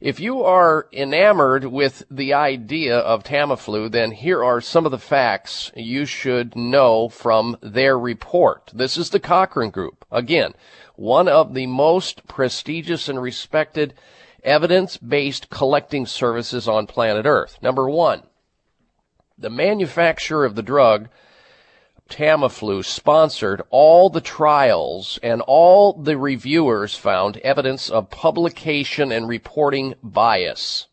If 0.00 0.18
you 0.18 0.42
are 0.42 0.88
enamored 0.92 1.64
with 1.64 2.04
the 2.10 2.34
idea 2.34 2.98
of 2.98 3.22
Tamiflu, 3.22 3.90
then 3.90 4.10
here 4.10 4.42
are 4.42 4.60
some 4.60 4.84
of 4.84 4.90
the 4.90 4.98
facts 4.98 5.70
you 5.76 6.04
should 6.04 6.56
know 6.56 7.08
from 7.08 7.56
their 7.60 7.98
report. 7.98 8.70
This 8.74 8.96
is 8.96 9.10
the 9.10 9.20
Cochrane 9.20 9.70
Group. 9.70 10.04
Again, 10.10 10.54
one 10.96 11.28
of 11.28 11.54
the 11.54 11.66
most 11.66 12.26
prestigious 12.26 13.08
and 13.08 13.22
respected 13.22 13.94
evidence-based 14.42 15.48
collecting 15.48 16.06
services 16.06 16.68
on 16.68 16.86
planet 16.86 17.24
Earth. 17.24 17.58
Number 17.62 17.88
one, 17.88 18.24
the 19.38 19.50
manufacturer 19.50 20.44
of 20.44 20.54
the 20.54 20.62
drug 20.62 21.08
Tamiflu 22.08 22.84
sponsored 22.84 23.62
all 23.70 24.10
the 24.10 24.20
trials 24.20 25.18
and 25.22 25.40
all 25.42 25.94
the 25.94 26.16
reviewers 26.18 26.94
found 26.94 27.38
evidence 27.38 27.88
of 27.88 28.10
publication 28.10 29.10
and 29.10 29.26
reporting 29.26 29.94
bias. 30.02 30.86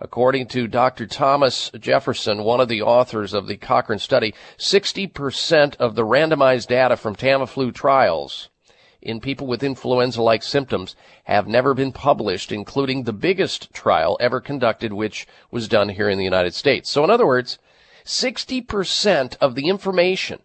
According 0.00 0.48
to 0.48 0.66
Dr. 0.66 1.06
Thomas 1.06 1.70
Jefferson, 1.78 2.42
one 2.42 2.60
of 2.60 2.68
the 2.68 2.82
authors 2.82 3.34
of 3.34 3.46
the 3.46 3.56
Cochrane 3.56 3.98
study, 3.98 4.34
60% 4.58 5.76
of 5.76 5.94
the 5.94 6.06
randomized 6.06 6.68
data 6.68 6.96
from 6.96 7.14
Tamiflu 7.14 7.72
trials 7.72 8.48
in 9.02 9.20
people 9.20 9.46
with 9.46 9.62
influenza-like 9.62 10.42
symptoms 10.42 10.96
have 11.24 11.46
never 11.46 11.72
been 11.74 11.92
published, 11.92 12.50
including 12.52 13.04
the 13.04 13.12
biggest 13.12 13.72
trial 13.72 14.16
ever 14.20 14.40
conducted, 14.40 14.92
which 14.92 15.26
was 15.50 15.68
done 15.68 15.90
here 15.90 16.08
in 16.08 16.18
the 16.18 16.24
United 16.24 16.54
States. 16.54 16.90
So 16.90 17.04
in 17.04 17.10
other 17.10 17.26
words, 17.26 17.58
60% 18.04 19.36
of 19.40 19.54
the 19.54 19.68
information 19.68 20.40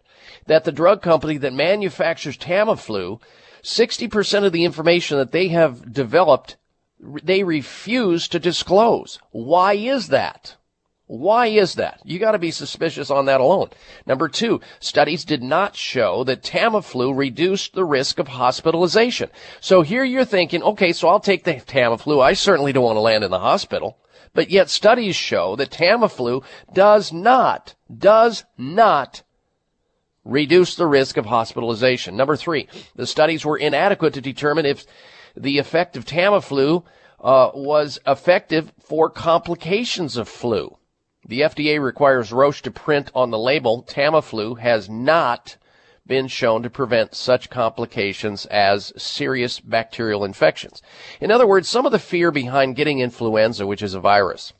that 0.46 0.64
the 0.64 0.72
drug 0.72 1.02
company 1.02 1.36
that 1.38 1.52
manufactures 1.52 2.36
Tamiflu, 2.36 3.20
60% 3.62 4.44
of 4.44 4.52
the 4.52 4.64
information 4.64 5.18
that 5.18 5.32
they 5.32 5.48
have 5.48 5.92
developed, 5.92 6.56
they 7.00 7.42
refuse 7.42 8.28
to 8.28 8.38
disclose. 8.38 9.18
Why 9.30 9.74
is 9.74 10.08
that? 10.08 10.56
Why 11.08 11.46
is 11.46 11.74
that? 11.74 12.00
You 12.04 12.18
gotta 12.18 12.38
be 12.38 12.50
suspicious 12.50 13.10
on 13.10 13.26
that 13.26 13.40
alone. 13.40 13.70
Number 14.06 14.28
two, 14.28 14.60
studies 14.80 15.24
did 15.24 15.40
not 15.40 15.76
show 15.76 16.24
that 16.24 16.42
Tamiflu 16.42 17.16
reduced 17.16 17.74
the 17.74 17.84
risk 17.84 18.18
of 18.18 18.26
hospitalization. 18.28 19.30
So 19.60 19.82
here 19.82 20.02
you're 20.02 20.24
thinking, 20.24 20.64
okay, 20.64 20.92
so 20.92 21.08
I'll 21.08 21.20
take 21.20 21.44
the 21.44 21.54
Tamiflu. 21.54 22.20
I 22.20 22.32
certainly 22.32 22.72
don't 22.72 22.84
want 22.84 22.96
to 22.96 23.00
land 23.00 23.22
in 23.22 23.30
the 23.30 23.38
hospital. 23.38 23.98
But 24.36 24.50
yet 24.50 24.68
studies 24.68 25.16
show 25.16 25.56
that 25.56 25.70
Tamiflu 25.70 26.44
does 26.70 27.10
not, 27.10 27.74
does 27.92 28.44
not 28.58 29.22
reduce 30.26 30.74
the 30.74 30.86
risk 30.86 31.16
of 31.16 31.24
hospitalization. 31.24 32.18
Number 32.18 32.36
three, 32.36 32.68
the 32.94 33.06
studies 33.06 33.46
were 33.46 33.56
inadequate 33.56 34.12
to 34.12 34.20
determine 34.20 34.66
if 34.66 34.84
the 35.34 35.56
effect 35.56 35.96
of 35.96 36.04
Tamiflu 36.04 36.84
uh, 37.18 37.50
was 37.54 37.98
effective 38.06 38.74
for 38.78 39.08
complications 39.08 40.18
of 40.18 40.28
flu. 40.28 40.76
The 41.26 41.40
FDA 41.40 41.82
requires 41.82 42.30
Roche 42.30 42.60
to 42.62 42.70
print 42.70 43.10
on 43.14 43.30
the 43.30 43.38
label 43.38 43.84
Tamiflu 43.84 44.58
has 44.58 44.86
not 44.90 45.56
been 46.06 46.28
shown 46.28 46.62
to 46.62 46.70
prevent 46.70 47.14
such 47.14 47.50
complications 47.50 48.46
as 48.46 48.92
serious 48.96 49.60
bacterial 49.60 50.24
infections. 50.24 50.82
In 51.20 51.30
other 51.30 51.46
words, 51.46 51.68
some 51.68 51.86
of 51.86 51.92
the 51.92 51.98
fear 51.98 52.30
behind 52.30 52.76
getting 52.76 53.00
influenza, 53.00 53.66
which 53.66 53.82
is 53.82 53.94
a 53.94 54.00
virus, 54.00 54.52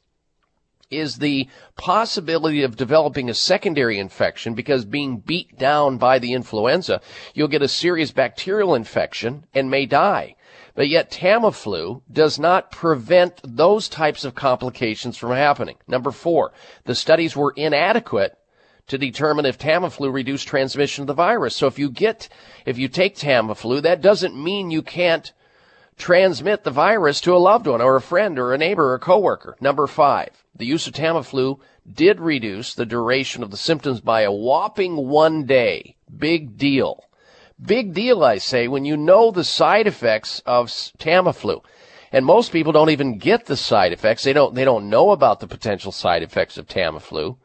is 0.91 1.17
the 1.17 1.49
possibility 1.77 2.63
of 2.63 2.77
developing 2.77 3.29
a 3.29 3.35
secondary 3.35 3.99
infection 3.99 4.55
because 4.55 4.85
being 4.85 5.19
beat 5.19 5.59
down 5.59 5.99
by 5.99 6.19
the 6.19 6.33
influenza, 6.33 7.01
you'll 7.35 7.49
get 7.49 7.63
a 7.63 7.69
serious 7.69 8.13
bacterial 8.13 8.75
infection 8.75 9.45
and 9.55 9.71
may 9.71 9.87
die. 9.87 10.37
But 10.75 10.89
yet 10.89 11.11
Tamiflu 11.11 12.03
does 12.13 12.39
not 12.39 12.71
prevent 12.71 13.41
those 13.43 13.89
types 13.89 14.25
of 14.25 14.35
complications 14.35 15.17
from 15.17 15.33
happening. 15.33 15.77
Number 15.89 16.11
four, 16.11 16.53
the 16.85 16.95
studies 16.95 17.35
were 17.35 17.55
inadequate 17.57 18.39
to 18.89 18.99
determine 18.99 19.47
if 19.47 19.59
Tamiflu 19.59 20.13
reduced 20.13 20.47
transmission 20.47 21.03
of 21.03 21.07
the 21.07 21.15
virus. 21.15 21.57
So 21.57 21.67
if 21.67 21.79
you 21.79 21.91
get, 21.91 22.29
if 22.65 22.79
you 22.79 22.89
take 22.89 23.17
Tamiflu, 23.17 23.83
that 23.83 24.01
doesn't 24.01 24.41
mean 24.41 24.71
you 24.71 24.83
can't 24.83 25.33
transmit 25.99 26.63
the 26.63 26.71
virus 26.71 27.21
to 27.23 27.35
a 27.35 27.39
loved 27.39 27.67
one 27.67 27.81
or 27.81 27.97
a 27.97 28.01
friend 28.01 28.39
or 28.39 28.53
a 28.53 28.59
neighbor 28.59 28.91
or 28.91 28.95
a 28.95 29.01
coworker. 29.01 29.57
Number 29.61 29.87
five, 29.87 30.31
the 30.55 30.67
use 30.67 30.87
of 30.87 30.93
Tamiflu 30.93 31.59
did 31.91 32.21
reduce 32.21 32.75
the 32.75 32.87
duration 32.87 33.43
of 33.43 33.51
the 33.51 33.57
symptoms 33.57 34.01
by 34.01 34.23
a 34.23 34.33
whopping 34.33 34.97
one 35.09 35.47
day. 35.47 35.97
Big 36.17 36.57
deal. 36.57 37.05
Big 37.61 37.95
deal, 37.95 38.23
I 38.23 38.39
say, 38.39 38.69
when 38.69 38.85
you 38.85 38.97
know 38.97 39.31
the 39.31 39.45
side 39.45 39.87
effects 39.87 40.41
of 40.45 40.69
Tamiflu. 40.69 41.65
And 42.13 42.25
most 42.25 42.53
people 42.53 42.73
don't 42.73 42.91
even 42.91 43.19
get 43.19 43.47
the 43.47 43.57
side 43.57 43.93
effects. 43.93 44.23
They 44.23 44.33
don't, 44.33 44.55
they 44.55 44.65
don't 44.65 44.89
know 44.89 45.11
about 45.11 45.41
the 45.41 45.49
potential 45.49 45.91
side 45.91 46.23
effects 46.23 46.57
of 46.57 46.67
Tamiflu 46.67 47.39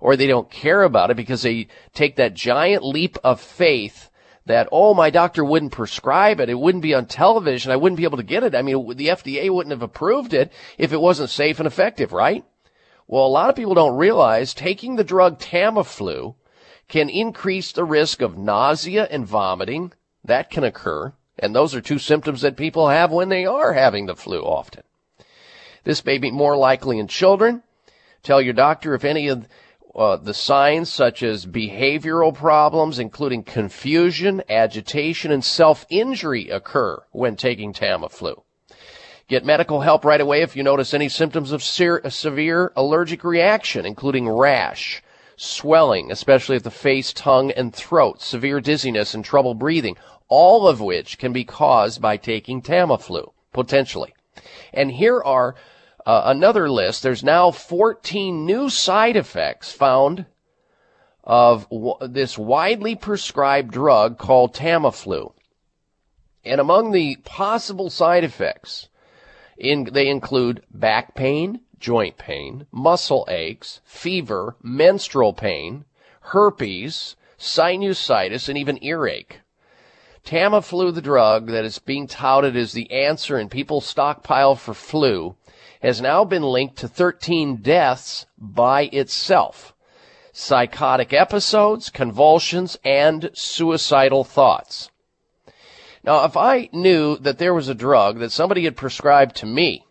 or 0.00 0.16
they 0.16 0.26
don't 0.26 0.50
care 0.50 0.82
about 0.82 1.10
it 1.10 1.16
because 1.16 1.42
they 1.42 1.68
take 1.94 2.16
that 2.16 2.34
giant 2.34 2.84
leap 2.84 3.16
of 3.24 3.40
faith 3.40 4.10
that, 4.46 4.68
oh, 4.72 4.94
my 4.94 5.10
doctor 5.10 5.44
wouldn't 5.44 5.72
prescribe 5.72 6.40
it. 6.40 6.48
It 6.48 6.58
wouldn't 6.58 6.82
be 6.82 6.94
on 6.94 7.06
television. 7.06 7.70
I 7.70 7.76
wouldn't 7.76 7.98
be 7.98 8.04
able 8.04 8.16
to 8.16 8.22
get 8.22 8.42
it. 8.42 8.54
I 8.54 8.62
mean, 8.62 8.96
the 8.96 9.08
FDA 9.08 9.50
wouldn't 9.50 9.72
have 9.72 9.82
approved 9.82 10.32
it 10.32 10.52
if 10.78 10.92
it 10.92 11.00
wasn't 11.00 11.30
safe 11.30 11.60
and 11.60 11.66
effective, 11.66 12.12
right? 12.12 12.44
Well, 13.06 13.26
a 13.26 13.28
lot 13.28 13.50
of 13.50 13.56
people 13.56 13.74
don't 13.74 13.96
realize 13.96 14.52
taking 14.54 14.96
the 14.96 15.04
drug 15.04 15.38
Tamiflu 15.38 16.34
can 16.88 17.08
increase 17.08 17.72
the 17.72 17.84
risk 17.84 18.22
of 18.22 18.38
nausea 18.38 19.06
and 19.10 19.26
vomiting. 19.26 19.92
That 20.24 20.50
can 20.50 20.64
occur. 20.64 21.12
And 21.38 21.54
those 21.54 21.74
are 21.74 21.80
two 21.80 21.98
symptoms 21.98 22.40
that 22.40 22.56
people 22.56 22.88
have 22.88 23.12
when 23.12 23.28
they 23.28 23.46
are 23.46 23.72
having 23.72 24.06
the 24.06 24.16
flu 24.16 24.40
often. 24.40 24.82
This 25.84 26.04
may 26.04 26.18
be 26.18 26.30
more 26.30 26.56
likely 26.56 26.98
in 26.98 27.06
children. 27.06 27.62
Tell 28.22 28.42
your 28.42 28.54
doctor 28.54 28.94
if 28.94 29.04
any 29.04 29.28
of 29.28 29.46
uh, 29.94 30.16
the 30.16 30.34
signs 30.34 30.92
such 30.92 31.22
as 31.22 31.46
behavioral 31.46 32.34
problems, 32.34 32.98
including 32.98 33.42
confusion, 33.42 34.42
agitation, 34.48 35.32
and 35.32 35.44
self-injury 35.44 36.48
occur 36.50 37.02
when 37.10 37.36
taking 37.36 37.72
Tamiflu. 37.72 38.42
Get 39.28 39.44
medical 39.44 39.80
help 39.82 40.04
right 40.04 40.20
away 40.20 40.42
if 40.42 40.56
you 40.56 40.62
notice 40.62 40.94
any 40.94 41.08
symptoms 41.08 41.52
of 41.52 41.62
ser- 41.62 42.08
severe 42.08 42.72
allergic 42.76 43.24
reaction, 43.24 43.84
including 43.84 44.28
rash, 44.28 45.02
swelling, 45.36 46.10
especially 46.10 46.56
at 46.56 46.64
the 46.64 46.70
face, 46.70 47.12
tongue, 47.12 47.50
and 47.50 47.74
throat, 47.74 48.22
severe 48.22 48.60
dizziness, 48.60 49.14
and 49.14 49.24
trouble 49.24 49.54
breathing, 49.54 49.96
all 50.28 50.66
of 50.66 50.80
which 50.80 51.18
can 51.18 51.32
be 51.32 51.44
caused 51.44 52.00
by 52.00 52.16
taking 52.16 52.62
Tamiflu, 52.62 53.32
potentially. 53.52 54.14
And 54.72 54.92
here 54.92 55.20
are 55.22 55.54
uh, 56.08 56.22
another 56.24 56.70
list. 56.70 57.02
There's 57.02 57.22
now 57.22 57.50
14 57.50 58.46
new 58.46 58.70
side 58.70 59.14
effects 59.14 59.70
found 59.70 60.24
of 61.22 61.68
w- 61.68 61.98
this 62.00 62.38
widely 62.38 62.96
prescribed 62.96 63.74
drug 63.74 64.16
called 64.16 64.54
Tamiflu. 64.54 65.34
And 66.46 66.62
among 66.62 66.92
the 66.92 67.16
possible 67.24 67.90
side 67.90 68.24
effects, 68.24 68.88
in, 69.58 69.90
they 69.92 70.08
include 70.08 70.64
back 70.70 71.14
pain, 71.14 71.60
joint 71.78 72.16
pain, 72.16 72.66
muscle 72.72 73.26
aches, 73.28 73.82
fever, 73.84 74.56
menstrual 74.62 75.34
pain, 75.34 75.84
herpes, 76.20 77.16
sinusitis, 77.38 78.48
and 78.48 78.56
even 78.56 78.82
earache. 78.82 79.40
Tamiflu, 80.24 80.94
the 80.94 81.02
drug 81.02 81.48
that 81.48 81.66
is 81.66 81.78
being 81.78 82.06
touted 82.06 82.56
as 82.56 82.72
the 82.72 82.90
answer 82.90 83.38
in 83.38 83.50
people's 83.50 83.86
stockpile 83.86 84.54
for 84.54 84.72
flu, 84.72 85.36
has 85.80 86.00
now 86.00 86.24
been 86.24 86.42
linked 86.42 86.76
to 86.76 86.88
13 86.88 87.56
deaths 87.56 88.26
by 88.36 88.82
itself. 88.92 89.74
Psychotic 90.32 91.12
episodes, 91.12 91.90
convulsions, 91.90 92.78
and 92.84 93.30
suicidal 93.32 94.24
thoughts. 94.24 94.90
Now, 96.04 96.24
if 96.24 96.36
I 96.36 96.68
knew 96.72 97.16
that 97.18 97.38
there 97.38 97.54
was 97.54 97.68
a 97.68 97.74
drug 97.74 98.18
that 98.20 98.32
somebody 98.32 98.64
had 98.64 98.76
prescribed 98.76 99.36
to 99.36 99.46
me, 99.46 99.84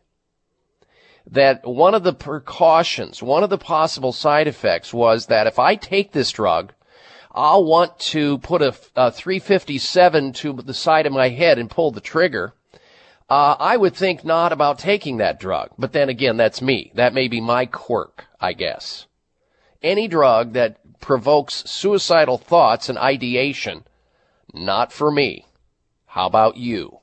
that 1.30 1.66
one 1.66 1.94
of 1.94 2.04
the 2.04 2.14
precautions, 2.14 3.22
one 3.22 3.44
of 3.44 3.50
the 3.50 3.58
possible 3.58 4.14
side 4.14 4.48
effects 4.48 4.94
was 4.94 5.26
that 5.26 5.48
if 5.48 5.60
I 5.60 5.76
take 5.76 6.12
this 6.12 6.32
drug, 6.32 6.74
I'll 7.32 7.66
want 7.66 8.00
to 8.00 8.40
put 8.40 8.62
a, 8.62 8.74
a 8.96 9.12
357 9.12 10.34
to 10.34 10.54
the 10.54 10.74
side 10.74 11.06
of 11.06 11.14
my 11.14 11.30
head 11.30 11.60
and 11.60 11.70
pull 11.70 11.92
the 11.92 12.02
trigger. 12.02 12.54
Uh, 13.30 13.56
I 13.60 13.76
would 13.76 13.96
think 13.96 14.24
not 14.24 14.52
about 14.54 14.80
taking 14.80 15.18
that 15.18 15.40
drug. 15.40 15.72
But 15.78 15.92
then 15.92 16.10
again, 16.10 16.38
that's 16.38 16.62
me. 16.62 16.92
That 16.96 17.14
may 17.14 17.28
be 17.28 17.42
my 17.42 17.66
quirk, 17.66 18.26
I 18.40 18.54
guess. 18.54 19.06
Any 19.84 20.08
drug 20.08 20.54
that 20.54 21.00
provokes 21.00 21.70
suicidal 21.70 22.38
thoughts 22.38 22.90
and 22.90 22.98
ideation, 22.98 23.84
not 24.54 24.92
for 24.92 25.12
me. 25.12 25.46
How 26.06 26.26
about 26.26 26.58
you? 26.58 27.00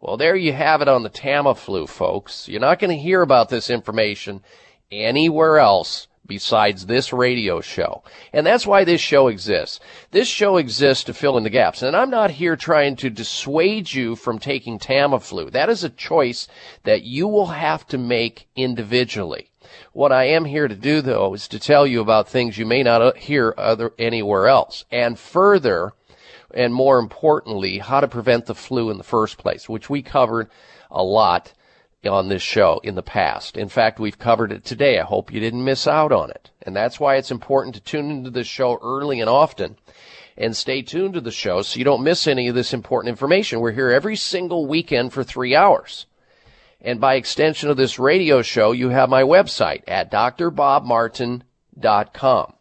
Well, 0.00 0.16
there 0.16 0.36
you 0.36 0.52
have 0.52 0.82
it 0.82 0.88
on 0.88 1.02
the 1.02 1.10
Tamiflu, 1.10 1.88
folks. 1.88 2.48
You're 2.48 2.60
not 2.60 2.78
going 2.78 2.90
to 2.90 3.02
hear 3.02 3.22
about 3.22 3.48
this 3.48 3.70
information 3.70 4.42
anywhere 4.90 5.58
else 5.58 6.08
besides 6.30 6.86
this 6.86 7.12
radio 7.12 7.60
show. 7.60 8.04
And 8.32 8.46
that's 8.46 8.64
why 8.64 8.84
this 8.84 9.00
show 9.00 9.26
exists. 9.26 9.80
This 10.12 10.28
show 10.28 10.58
exists 10.58 11.02
to 11.04 11.12
fill 11.12 11.36
in 11.36 11.42
the 11.42 11.50
gaps. 11.50 11.82
And 11.82 11.96
I'm 11.96 12.08
not 12.08 12.30
here 12.30 12.54
trying 12.54 12.94
to 12.96 13.10
dissuade 13.10 13.92
you 13.92 14.14
from 14.14 14.38
taking 14.38 14.78
Tamiflu. 14.78 15.50
That 15.50 15.68
is 15.68 15.82
a 15.82 15.90
choice 15.90 16.46
that 16.84 17.02
you 17.02 17.26
will 17.26 17.48
have 17.48 17.84
to 17.88 17.98
make 17.98 18.46
individually. 18.54 19.50
What 19.92 20.12
I 20.12 20.24
am 20.24 20.44
here 20.44 20.68
to 20.68 20.76
do 20.76 21.02
though 21.02 21.34
is 21.34 21.48
to 21.48 21.58
tell 21.58 21.84
you 21.84 22.00
about 22.00 22.28
things 22.28 22.56
you 22.56 22.64
may 22.64 22.84
not 22.84 23.16
hear 23.16 23.52
other 23.58 23.92
anywhere 23.98 24.46
else. 24.46 24.84
And 24.88 25.18
further, 25.18 25.94
and 26.54 26.72
more 26.72 27.00
importantly, 27.00 27.78
how 27.78 27.98
to 27.98 28.06
prevent 28.06 28.46
the 28.46 28.54
flu 28.54 28.88
in 28.88 28.98
the 28.98 29.04
first 29.04 29.36
place, 29.36 29.68
which 29.68 29.90
we 29.90 30.00
covered 30.00 30.48
a 30.92 31.02
lot 31.02 31.52
on 32.06 32.28
this 32.28 32.42
show 32.42 32.80
in 32.82 32.94
the 32.94 33.02
past. 33.02 33.56
In 33.56 33.68
fact, 33.68 34.00
we've 34.00 34.18
covered 34.18 34.52
it 34.52 34.64
today. 34.64 34.98
I 34.98 35.04
hope 35.04 35.32
you 35.32 35.40
didn't 35.40 35.64
miss 35.64 35.86
out 35.86 36.12
on 36.12 36.30
it. 36.30 36.50
And 36.62 36.74
that's 36.74 36.98
why 36.98 37.16
it's 37.16 37.30
important 37.30 37.74
to 37.74 37.80
tune 37.80 38.10
into 38.10 38.30
this 38.30 38.46
show 38.46 38.78
early 38.82 39.20
and 39.20 39.28
often 39.28 39.76
and 40.36 40.56
stay 40.56 40.82
tuned 40.82 41.14
to 41.14 41.20
the 41.20 41.30
show 41.30 41.62
so 41.62 41.78
you 41.78 41.84
don't 41.84 42.02
miss 42.02 42.26
any 42.26 42.48
of 42.48 42.54
this 42.54 42.72
important 42.72 43.10
information. 43.10 43.60
We're 43.60 43.72
here 43.72 43.90
every 43.90 44.16
single 44.16 44.66
weekend 44.66 45.12
for 45.12 45.22
three 45.22 45.54
hours. 45.54 46.06
And 46.80 47.00
by 47.00 47.16
extension 47.16 47.68
of 47.68 47.76
this 47.76 47.98
radio 47.98 48.40
show, 48.40 48.72
you 48.72 48.88
have 48.88 49.10
my 49.10 49.22
website 49.22 49.82
at 49.86 50.10
drbobmartin.com. 50.10 52.54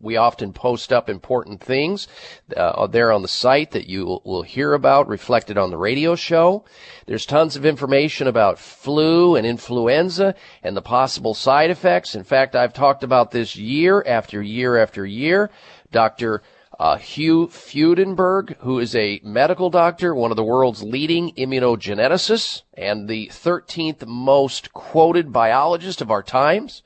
We 0.00 0.16
often 0.16 0.52
post 0.52 0.92
up 0.92 1.08
important 1.08 1.62
things 1.62 2.08
uh, 2.54 2.86
there 2.86 3.10
on 3.10 3.22
the 3.22 3.28
site 3.28 3.70
that 3.70 3.88
you 3.88 4.20
will 4.24 4.42
hear 4.42 4.74
about 4.74 5.08
reflected 5.08 5.56
on 5.56 5.70
the 5.70 5.78
radio 5.78 6.14
show. 6.14 6.64
There's 7.06 7.24
tons 7.24 7.56
of 7.56 7.64
information 7.64 8.26
about 8.26 8.58
flu 8.58 9.34
and 9.34 9.46
influenza 9.46 10.34
and 10.62 10.76
the 10.76 10.82
possible 10.82 11.32
side 11.32 11.70
effects. 11.70 12.14
In 12.14 12.24
fact, 12.24 12.54
I've 12.54 12.74
talked 12.74 13.02
about 13.02 13.30
this 13.30 13.56
year 13.56 14.04
after 14.06 14.42
year 14.42 14.76
after 14.76 15.06
year. 15.06 15.50
Dr. 15.90 16.42
Uh, 16.78 16.96
Hugh 16.96 17.46
Fudenberg, 17.46 18.56
who 18.58 18.80
is 18.80 18.96
a 18.96 19.20
medical 19.22 19.70
doctor, 19.70 20.14
one 20.14 20.32
of 20.32 20.36
the 20.36 20.42
world's 20.42 20.82
leading 20.82 21.32
immunogeneticists, 21.34 22.62
and 22.76 23.08
the 23.08 23.28
13th 23.28 24.04
most 24.06 24.72
quoted 24.72 25.32
biologist 25.32 26.02
of 26.02 26.10
our 26.10 26.22
times, 26.22 26.82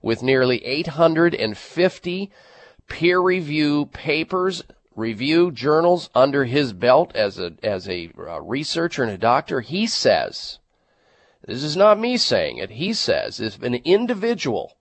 with 0.00 0.22
nearly 0.22 0.64
850 0.64 2.32
peer 2.88 3.20
review 3.20 3.86
papers, 3.86 4.62
review 4.94 5.50
journals 5.50 6.10
under 6.14 6.44
his 6.44 6.72
belt 6.72 7.14
as 7.14 7.38
a 7.38 7.52
as 7.62 7.88
a 7.88 8.10
uh, 8.18 8.40
researcher 8.40 9.02
and 9.02 9.12
a 9.12 9.18
doctor, 9.18 9.60
he 9.60 9.86
says, 9.86 10.58
this 11.46 11.62
is 11.62 11.76
not 11.76 11.98
me 11.98 12.16
saying 12.16 12.58
it. 12.58 12.70
He 12.70 12.92
says 12.92 13.40
if 13.40 13.62
an 13.62 13.74
individual 13.74 14.76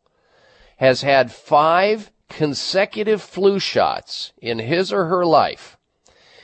has 0.77 1.01
had 1.01 1.31
five 1.31 2.11
consecutive 2.29 3.21
flu 3.21 3.59
shots 3.59 4.33
in 4.41 4.59
his 4.59 4.91
or 4.91 5.05
her 5.05 5.25
life, 5.25 5.77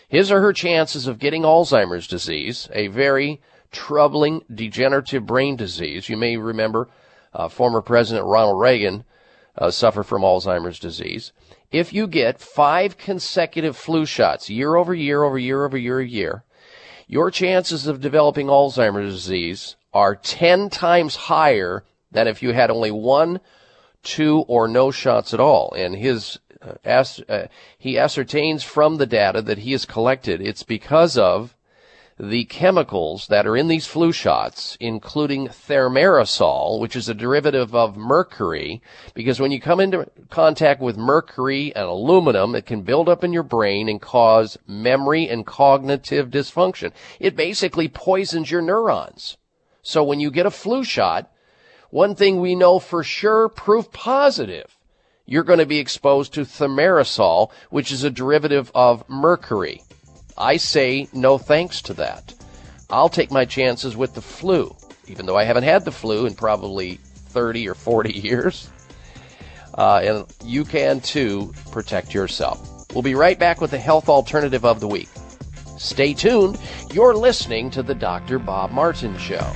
his 0.08 0.32
or 0.32 0.42
her 0.42 0.54
chances 0.54 1.08
of 1.08 1.20
getting 1.20 1.44
Alzheimer's 1.44 2.08
disease, 2.08 2.70
a 2.74 2.88
very 2.88 3.42
troubling 3.72 4.44
degenerative 4.54 5.26
brain 5.26 5.56
disease. 5.56 6.10
You 6.10 6.18
may 6.18 6.38
remember 6.38 6.90
uh, 7.34 7.48
former 7.48 7.82
President 7.82 8.28
Ronald 8.28 8.60
Reagan 8.60 9.06
uh, 9.58 9.72
suffered 9.72 10.04
from 10.04 10.22
Alzheimer's 10.22 10.80
disease. 10.80 11.32
If 11.72 11.94
you 11.94 12.08
get 12.08 12.42
five 12.42 12.98
consecutive 12.98 13.78
flu 13.78 14.06
shots 14.06 14.50
year 14.50 14.76
over 14.76 14.94
year 14.94 15.24
over 15.24 15.38
year 15.38 15.66
over 15.66 15.78
year 15.78 15.96
over 15.96 16.04
year, 16.04 16.44
your 17.08 17.32
chances 17.32 17.88
of 17.88 18.02
developing 18.02 18.48
Alzheimer's 18.48 19.14
disease 19.14 19.76
are 19.94 20.16
10 20.16 20.70
times 20.70 21.16
higher 21.16 21.84
than 22.12 22.28
if 22.28 22.44
you 22.44 22.54
had 22.54 22.70
only 22.70 22.92
one, 22.92 23.40
two, 24.04 24.40
or 24.48 24.68
no 24.68 24.92
shots 24.92 25.34
at 25.34 25.40
all. 25.40 25.74
And 25.74 25.96
his 25.96 26.40
uh, 26.62 26.74
as, 26.84 27.20
uh, 27.28 27.48
he 27.78 27.98
ascertains 27.98 28.64
from 28.64 28.98
the 28.98 29.06
data 29.06 29.42
that 29.42 29.60
he 29.60 29.72
has 29.72 29.86
collected 29.86 30.42
it's 30.42 30.64
because 30.64 31.18
of 31.18 31.56
the 32.20 32.46
chemicals 32.46 33.28
that 33.28 33.48
are 33.48 33.58
in 33.58 33.68
these 33.68 33.88
flu 33.88 34.12
shots, 34.12 34.78
including 34.80 35.48
thimerosal, 35.48 36.80
which 36.80 36.96
is 36.96 37.10
a 37.10 37.14
derivative 37.14 37.74
of 37.74 37.98
mercury, 37.98 38.82
because 39.14 39.40
when 39.40 39.52
you 39.52 39.60
come 39.60 39.80
into 39.80 40.10
contact 40.30 40.82
with 40.82 40.98
mercury 40.98 41.76
and 41.76 41.86
aluminum, 41.86 42.54
it 42.56 42.66
can 42.66 42.82
build 42.82 43.10
up 43.10 43.24
in 43.24 43.34
your 43.34 43.44
brain 43.44 43.90
and 43.90 44.02
cause 44.02 44.58
memory 44.68 45.28
and 45.28 45.46
cognitive 45.46 46.30
dysfunction. 46.30 46.92
It 47.20 47.36
basically 47.36 47.88
poisons 47.88 48.52
your 48.52 48.62
neurons. 48.62 49.38
So 49.82 50.04
when 50.04 50.20
you 50.20 50.30
get 50.30 50.46
a 50.46 50.52
flu 50.52 50.84
shot, 50.84 51.32
one 51.90 52.16
thing 52.16 52.40
we 52.40 52.56
know 52.56 52.80
for 52.80 53.04
sure, 53.04 53.50
proof 53.50 53.92
positive, 53.92 54.78
you're 55.26 55.44
going 55.44 55.60
to 55.60 55.66
be 55.66 55.80
exposed 55.80 56.34
to 56.34 56.42
thimerosal, 56.42 57.52
which 57.70 57.92
is 57.92 58.04
a 58.04 58.10
derivative 58.10 58.72
of 58.76 59.08
mercury. 59.10 59.82
I 60.38 60.58
say 60.58 61.08
no 61.14 61.38
thanks 61.38 61.82
to 61.84 61.94
that. 61.96 62.34
I'll 62.90 63.10
take 63.10 63.32
my 63.32 63.46
chances 63.46 63.96
with 63.96 64.14
the 64.14 64.22
flu, 64.22 64.76
even 65.08 65.26
though 65.26 65.38
I 65.38 65.44
haven't 65.44 65.64
had 65.64 65.86
the 65.86 65.92
flu 65.92 66.26
in 66.26 66.36
probably 66.36 66.96
30 67.30 67.70
or 67.70 67.74
40 67.74 68.14
years. 68.20 68.70
Uh, 69.74 70.02
and 70.04 70.34
you 70.44 70.66
can 70.66 71.00
too 71.00 71.54
protect 71.72 72.14
yourself. 72.14 72.86
We'll 72.94 73.02
be 73.02 73.16
right 73.16 73.40
back 73.40 73.62
with 73.62 73.72
the 73.72 73.78
health 73.78 74.10
alternative 74.10 74.66
of 74.66 74.82
the 74.82 74.88
week. 74.88 75.10
Stay 75.78 76.14
tuned. 76.14 76.60
You're 76.94 77.16
listening 77.16 77.72
to 77.72 77.82
the 77.82 77.96
Dr. 77.96 78.38
Bob 78.38 78.72
Martin 78.72 79.18
Show. 79.18 79.52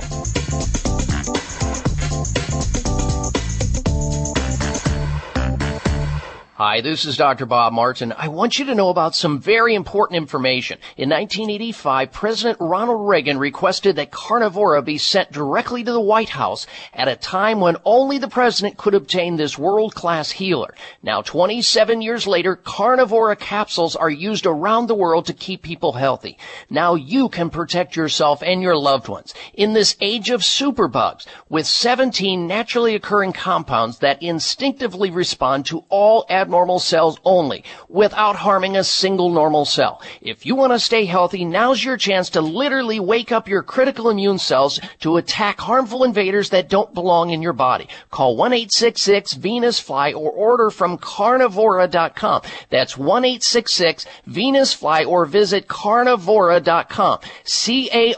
Hi, 6.58 6.80
this 6.80 7.04
is 7.04 7.18
Dr. 7.18 7.44
Bob 7.44 7.74
Martin. 7.74 8.14
I 8.16 8.28
want 8.28 8.58
you 8.58 8.64
to 8.64 8.74
know 8.74 8.88
about 8.88 9.14
some 9.14 9.38
very 9.38 9.74
important 9.74 10.16
information. 10.16 10.78
In 10.96 11.10
1985, 11.10 12.10
President 12.10 12.56
Ronald 12.62 13.06
Reagan 13.06 13.36
requested 13.36 13.96
that 13.96 14.10
Carnivora 14.10 14.80
be 14.80 14.96
sent 14.96 15.30
directly 15.30 15.84
to 15.84 15.92
the 15.92 16.00
White 16.00 16.30
House 16.30 16.66
at 16.94 17.08
a 17.08 17.16
time 17.16 17.60
when 17.60 17.76
only 17.84 18.16
the 18.16 18.26
president 18.26 18.78
could 18.78 18.94
obtain 18.94 19.36
this 19.36 19.58
world-class 19.58 20.30
healer. 20.30 20.74
Now, 21.02 21.20
27 21.20 22.00
years 22.00 22.26
later, 22.26 22.56
Carnivora 22.56 23.36
capsules 23.36 23.94
are 23.94 24.08
used 24.08 24.46
around 24.46 24.86
the 24.86 24.94
world 24.94 25.26
to 25.26 25.34
keep 25.34 25.60
people 25.60 25.92
healthy. 25.92 26.38
Now 26.70 26.94
you 26.94 27.28
can 27.28 27.50
protect 27.50 27.96
yourself 27.96 28.42
and 28.42 28.62
your 28.62 28.78
loved 28.78 29.08
ones 29.08 29.34
in 29.52 29.74
this 29.74 29.94
age 30.00 30.30
of 30.30 30.40
superbugs 30.40 31.26
with 31.50 31.66
17 31.66 32.46
naturally 32.46 32.94
occurring 32.94 33.34
compounds 33.34 33.98
that 33.98 34.22
instinctively 34.22 35.10
respond 35.10 35.66
to 35.66 35.84
all 35.90 36.24
abnormal 36.46 36.78
cells 36.78 37.18
only 37.24 37.64
without 37.88 38.36
harming 38.36 38.76
a 38.76 38.84
single 38.84 39.30
normal 39.30 39.64
cell. 39.64 40.00
If 40.20 40.46
you 40.46 40.54
want 40.54 40.72
to 40.72 40.78
stay 40.78 41.04
healthy, 41.04 41.44
now's 41.44 41.82
your 41.82 41.96
chance 41.96 42.30
to 42.30 42.40
literally 42.40 43.00
wake 43.00 43.32
up 43.32 43.48
your 43.48 43.64
critical 43.64 44.10
immune 44.10 44.38
cells 44.38 44.78
to 45.00 45.16
attack 45.16 45.58
harmful 45.58 46.04
invaders 46.04 46.50
that 46.50 46.68
don't 46.68 46.94
belong 46.94 47.30
in 47.30 47.42
your 47.42 47.52
body. 47.52 47.88
Call 48.12 48.36
1-866-VENUS-FLY 48.36 50.12
or 50.12 50.30
order 50.30 50.70
from 50.70 50.98
carnivora.com. 50.98 52.42
That's 52.70 52.94
1-866-VENUS-FLY 52.94 55.04
or 55.04 55.26
visit 55.26 55.66
carnivora.com. 55.66 57.18
C-A-R-N-I-V-O-R-A 57.42 58.12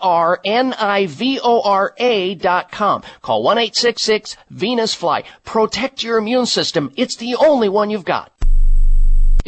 dot 2.35 2.71
com. 2.71 3.03
Call 3.23 3.43
1-866-VENUS-FLY. 3.45 5.25
Protect 5.45 6.03
your 6.03 6.19
immune 6.19 6.45
system. 6.45 6.93
It's 6.95 7.17
the 7.17 7.37
only 7.37 7.71
one 7.71 7.89
you've 7.89 8.05
got. 8.05 8.18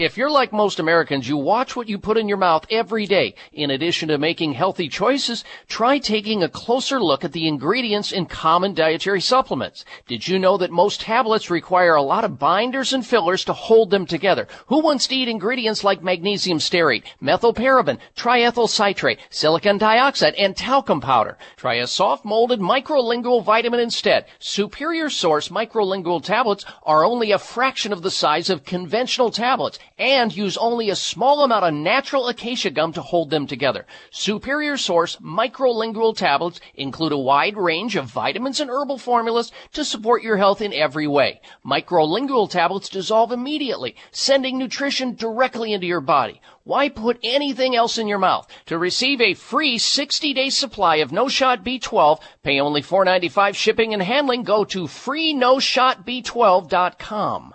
If 0.00 0.16
you're 0.16 0.30
like 0.30 0.50
most 0.50 0.80
Americans, 0.80 1.28
you 1.28 1.36
watch 1.36 1.76
what 1.76 1.86
you 1.86 1.98
put 1.98 2.16
in 2.16 2.26
your 2.26 2.38
mouth 2.38 2.64
every 2.70 3.04
day. 3.04 3.34
In 3.52 3.70
addition 3.70 4.08
to 4.08 4.16
making 4.16 4.54
healthy 4.54 4.88
choices, 4.88 5.44
try 5.68 5.98
taking 5.98 6.42
a 6.42 6.48
closer 6.48 6.98
look 6.98 7.22
at 7.22 7.32
the 7.32 7.46
ingredients 7.46 8.10
in 8.10 8.24
common 8.24 8.72
dietary 8.72 9.20
supplements. 9.20 9.84
Did 10.06 10.26
you 10.26 10.38
know 10.38 10.56
that 10.56 10.70
most 10.70 11.02
tablets 11.02 11.50
require 11.50 11.96
a 11.96 12.02
lot 12.02 12.24
of 12.24 12.38
binders 12.38 12.94
and 12.94 13.06
fillers 13.06 13.44
to 13.44 13.52
hold 13.52 13.90
them 13.90 14.06
together? 14.06 14.48
Who 14.68 14.80
wants 14.80 15.06
to 15.08 15.14
eat 15.14 15.28
ingredients 15.28 15.84
like 15.84 16.02
magnesium 16.02 16.60
stearate, 16.60 17.04
methylparaben, 17.22 17.98
triethyl 18.16 18.70
citrate, 18.70 19.18
silicon 19.28 19.76
dioxide, 19.76 20.32
and 20.36 20.56
talcum 20.56 21.02
powder? 21.02 21.36
Try 21.58 21.74
a 21.74 21.86
soft 21.86 22.24
molded 22.24 22.60
microlingual 22.60 23.44
vitamin 23.44 23.80
instead. 23.80 24.24
Superior 24.38 25.10
Source 25.10 25.50
microlingual 25.50 26.24
tablets 26.24 26.64
are 26.84 27.04
only 27.04 27.32
a 27.32 27.38
fraction 27.38 27.92
of 27.92 28.00
the 28.00 28.10
size 28.10 28.48
of 28.48 28.64
conventional 28.64 29.30
tablets 29.30 29.78
and 29.98 30.36
use 30.36 30.56
only 30.56 30.90
a 30.90 30.96
small 30.96 31.44
amount 31.44 31.64
of 31.64 31.74
natural 31.74 32.28
acacia 32.28 32.70
gum 32.70 32.92
to 32.92 33.02
hold 33.02 33.30
them 33.30 33.46
together. 33.46 33.86
Superior 34.10 34.76
Source 34.76 35.16
microlingual 35.16 36.16
tablets 36.16 36.60
include 36.74 37.12
a 37.12 37.18
wide 37.18 37.56
range 37.56 37.96
of 37.96 38.06
vitamins 38.06 38.60
and 38.60 38.70
herbal 38.70 38.98
formulas 38.98 39.52
to 39.72 39.84
support 39.84 40.22
your 40.22 40.36
health 40.36 40.60
in 40.60 40.72
every 40.72 41.06
way. 41.06 41.40
Microlingual 41.64 42.48
tablets 42.48 42.88
dissolve 42.88 43.32
immediately, 43.32 43.96
sending 44.10 44.58
nutrition 44.58 45.14
directly 45.14 45.72
into 45.72 45.86
your 45.86 46.00
body. 46.00 46.40
Why 46.64 46.88
put 46.88 47.18
anything 47.22 47.74
else 47.74 47.98
in 47.98 48.06
your 48.06 48.18
mouth? 48.18 48.46
To 48.66 48.78
receive 48.78 49.20
a 49.20 49.34
free 49.34 49.78
60-day 49.78 50.50
supply 50.50 50.96
of 50.96 51.10
No 51.10 51.28
Shot 51.28 51.64
B12, 51.64 52.20
pay 52.42 52.60
only 52.60 52.82
$4.95 52.82 53.54
shipping 53.54 53.92
and 53.92 54.02
handling. 54.02 54.44
Go 54.44 54.64
to 54.64 54.84
freenoshotb12.com. 54.84 57.54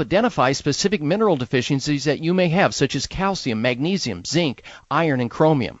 identify 0.00 0.52
specific 0.52 1.02
mineral 1.02 1.36
deficiencies 1.36 2.04
that 2.04 2.22
you 2.22 2.34
may 2.34 2.48
have, 2.48 2.74
such 2.74 2.94
as 2.94 3.06
calcium, 3.06 3.62
magnesium, 3.62 4.24
zinc, 4.24 4.62
iron, 4.90 5.20
and 5.20 5.30
chromium. 5.30 5.80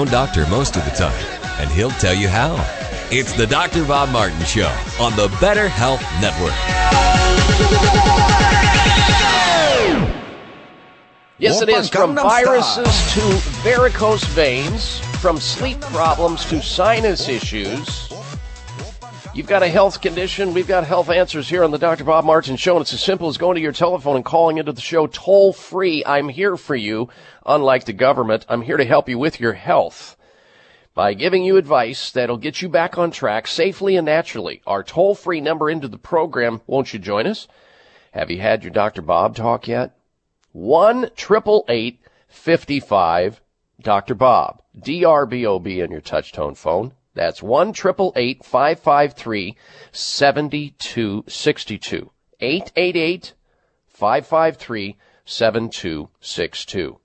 Own 0.00 0.06
doctor 0.06 0.46
most 0.46 0.76
of 0.76 0.84
the 0.86 0.90
time, 0.92 1.12
and 1.60 1.70
he'll 1.70 1.90
tell 1.90 2.14
you 2.14 2.26
how. 2.26 2.56
It's 3.10 3.34
the 3.34 3.46
Dr. 3.46 3.84
Bob 3.84 4.08
Martin 4.08 4.42
Show 4.46 4.74
on 4.98 5.14
the 5.14 5.28
Better 5.42 5.68
Health 5.68 6.00
Network. 6.22 6.54
Yes, 11.36 11.60
it 11.60 11.68
is. 11.68 11.90
From 11.90 12.14
viruses 12.14 13.12
to 13.12 13.20
varicose 13.62 14.24
veins, 14.24 15.00
from 15.20 15.38
sleep 15.38 15.78
problems 15.82 16.46
to 16.46 16.62
sinus 16.62 17.28
issues. 17.28 18.10
You've 19.34 19.46
got 19.46 19.62
a 19.62 19.68
health 19.68 20.00
condition. 20.00 20.54
We've 20.54 20.66
got 20.66 20.84
health 20.84 21.08
answers 21.08 21.48
here 21.48 21.62
on 21.62 21.70
the 21.70 21.78
Dr. 21.78 22.04
Bob 22.04 22.24
Martin 22.24 22.56
Show, 22.56 22.76
and 22.76 22.82
it's 22.82 22.92
as 22.92 23.02
simple 23.02 23.28
as 23.28 23.38
going 23.38 23.54
to 23.54 23.60
your 23.60 23.72
telephone 23.72 24.16
and 24.16 24.24
calling 24.24 24.58
into 24.58 24.72
the 24.72 24.80
show 24.80 25.06
toll 25.06 25.52
free. 25.52 26.02
I'm 26.04 26.28
here 26.28 26.56
for 26.56 26.74
you. 26.74 27.10
Unlike 27.50 27.86
the 27.86 27.92
government, 27.92 28.46
I'm 28.48 28.62
here 28.62 28.76
to 28.76 28.84
help 28.84 29.08
you 29.08 29.18
with 29.18 29.40
your 29.40 29.54
health 29.54 30.16
by 30.94 31.14
giving 31.14 31.42
you 31.42 31.56
advice 31.56 32.12
that'll 32.12 32.36
get 32.36 32.62
you 32.62 32.68
back 32.68 32.96
on 32.96 33.10
track 33.10 33.48
safely 33.48 33.96
and 33.96 34.06
naturally. 34.06 34.62
Our 34.68 34.84
toll 34.84 35.16
free 35.16 35.40
number 35.40 35.68
into 35.68 35.88
the 35.88 35.98
program. 35.98 36.60
Won't 36.68 36.92
you 36.92 37.00
join 37.00 37.26
us? 37.26 37.48
Have 38.12 38.30
you 38.30 38.40
had 38.40 38.62
your 38.62 38.70
Dr. 38.70 39.02
Bob 39.02 39.34
talk 39.34 39.66
yet? 39.66 39.98
1 40.52 41.10
55 42.28 43.40
Dr. 43.80 44.14
Bob. 44.14 44.62
DRBOB 44.78 45.82
on 45.82 45.90
your 45.90 46.00
touchtone 46.00 46.56
phone. 46.56 46.92
That's 47.14 47.42
1 47.42 47.74
553 47.74 49.56
7262. 49.90 52.10
888 52.40 53.32
553 53.88 54.96
7262. 55.24 56.99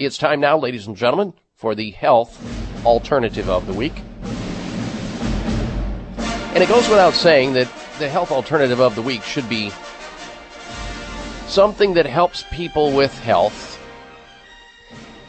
It's 0.00 0.16
time 0.16 0.40
now, 0.40 0.56
ladies 0.56 0.86
and 0.86 0.96
gentlemen, 0.96 1.34
for 1.56 1.74
the 1.74 1.90
health 1.90 2.34
alternative 2.86 3.50
of 3.50 3.66
the 3.66 3.74
week. 3.74 3.92
And 6.54 6.62
it 6.64 6.70
goes 6.70 6.88
without 6.88 7.12
saying 7.12 7.52
that 7.52 7.70
the 7.98 8.08
health 8.08 8.32
alternative 8.32 8.80
of 8.80 8.94
the 8.94 9.02
week 9.02 9.22
should 9.22 9.46
be 9.46 9.70
something 11.48 11.92
that 11.92 12.06
helps 12.06 12.44
people 12.50 12.92
with 12.92 13.12
health, 13.18 13.78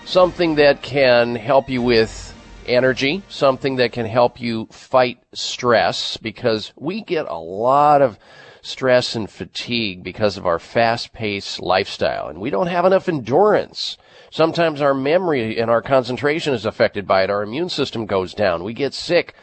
something 0.05 0.55
that 0.55 0.81
can 0.81 1.35
help 1.35 1.69
you 1.69 1.81
with 1.81 2.33
energy, 2.65 3.23
something 3.27 3.75
that 3.75 3.91
can 3.91 4.05
help 4.05 4.39
you 4.39 4.67
fight 4.67 5.21
stress, 5.33 6.15
because 6.15 6.71
we 6.77 7.01
get 7.01 7.25
a 7.27 7.35
lot 7.35 8.01
of 8.01 8.17
stress 8.61 9.17
and 9.17 9.29
fatigue 9.29 10.01
because 10.01 10.37
of 10.37 10.45
our 10.45 10.59
fast 10.59 11.11
paced 11.11 11.59
lifestyle, 11.59 12.29
and 12.29 12.39
we 12.39 12.49
don't 12.49 12.67
have 12.67 12.85
enough 12.85 13.09
endurance. 13.09 13.97
Sometimes 14.31 14.79
our 14.81 14.93
memory 14.93 15.59
and 15.59 15.69
our 15.69 15.81
concentration 15.81 16.53
is 16.53 16.65
affected 16.65 17.05
by 17.05 17.23
it. 17.23 17.29
Our 17.29 17.43
immune 17.43 17.67
system 17.67 18.05
goes 18.05 18.33
down. 18.33 18.63
We 18.63 18.73
get 18.73 18.93
sick. 18.93 19.35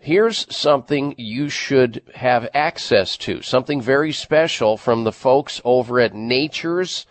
Here's 0.00 0.52
something 0.54 1.14
you 1.16 1.48
should 1.48 2.02
have 2.16 2.48
access 2.52 3.16
to, 3.18 3.40
something 3.40 3.80
very 3.80 4.10
special 4.10 4.76
from 4.76 5.04
the 5.04 5.12
folks 5.12 5.60
over 5.64 6.00
at 6.00 6.12
Nature's 6.12 7.06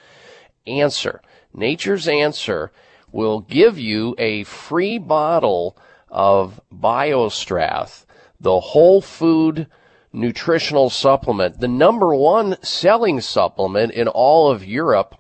Answer. 0.67 1.21
Nature's 1.53 2.09
Answer 2.09 2.73
will 3.13 3.39
give 3.39 3.79
you 3.79 4.13
a 4.17 4.43
free 4.43 4.97
bottle 4.97 5.77
of 6.09 6.59
BioStrath, 6.73 8.05
the 8.41 8.59
whole 8.59 9.01
food 9.01 9.67
nutritional 10.11 10.89
supplement, 10.89 11.61
the 11.61 11.67
number 11.69 12.13
one 12.13 12.61
selling 12.61 13.21
supplement 13.21 13.93
in 13.93 14.09
all 14.09 14.51
of 14.51 14.65
Europe 14.65 15.15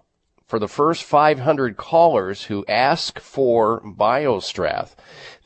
for 0.47 0.59
the 0.59 0.67
first 0.67 1.03
500 1.03 1.75
callers 1.75 2.43
who 2.43 2.65
ask 2.67 3.19
for 3.19 3.81
BioStrath, 3.81 4.95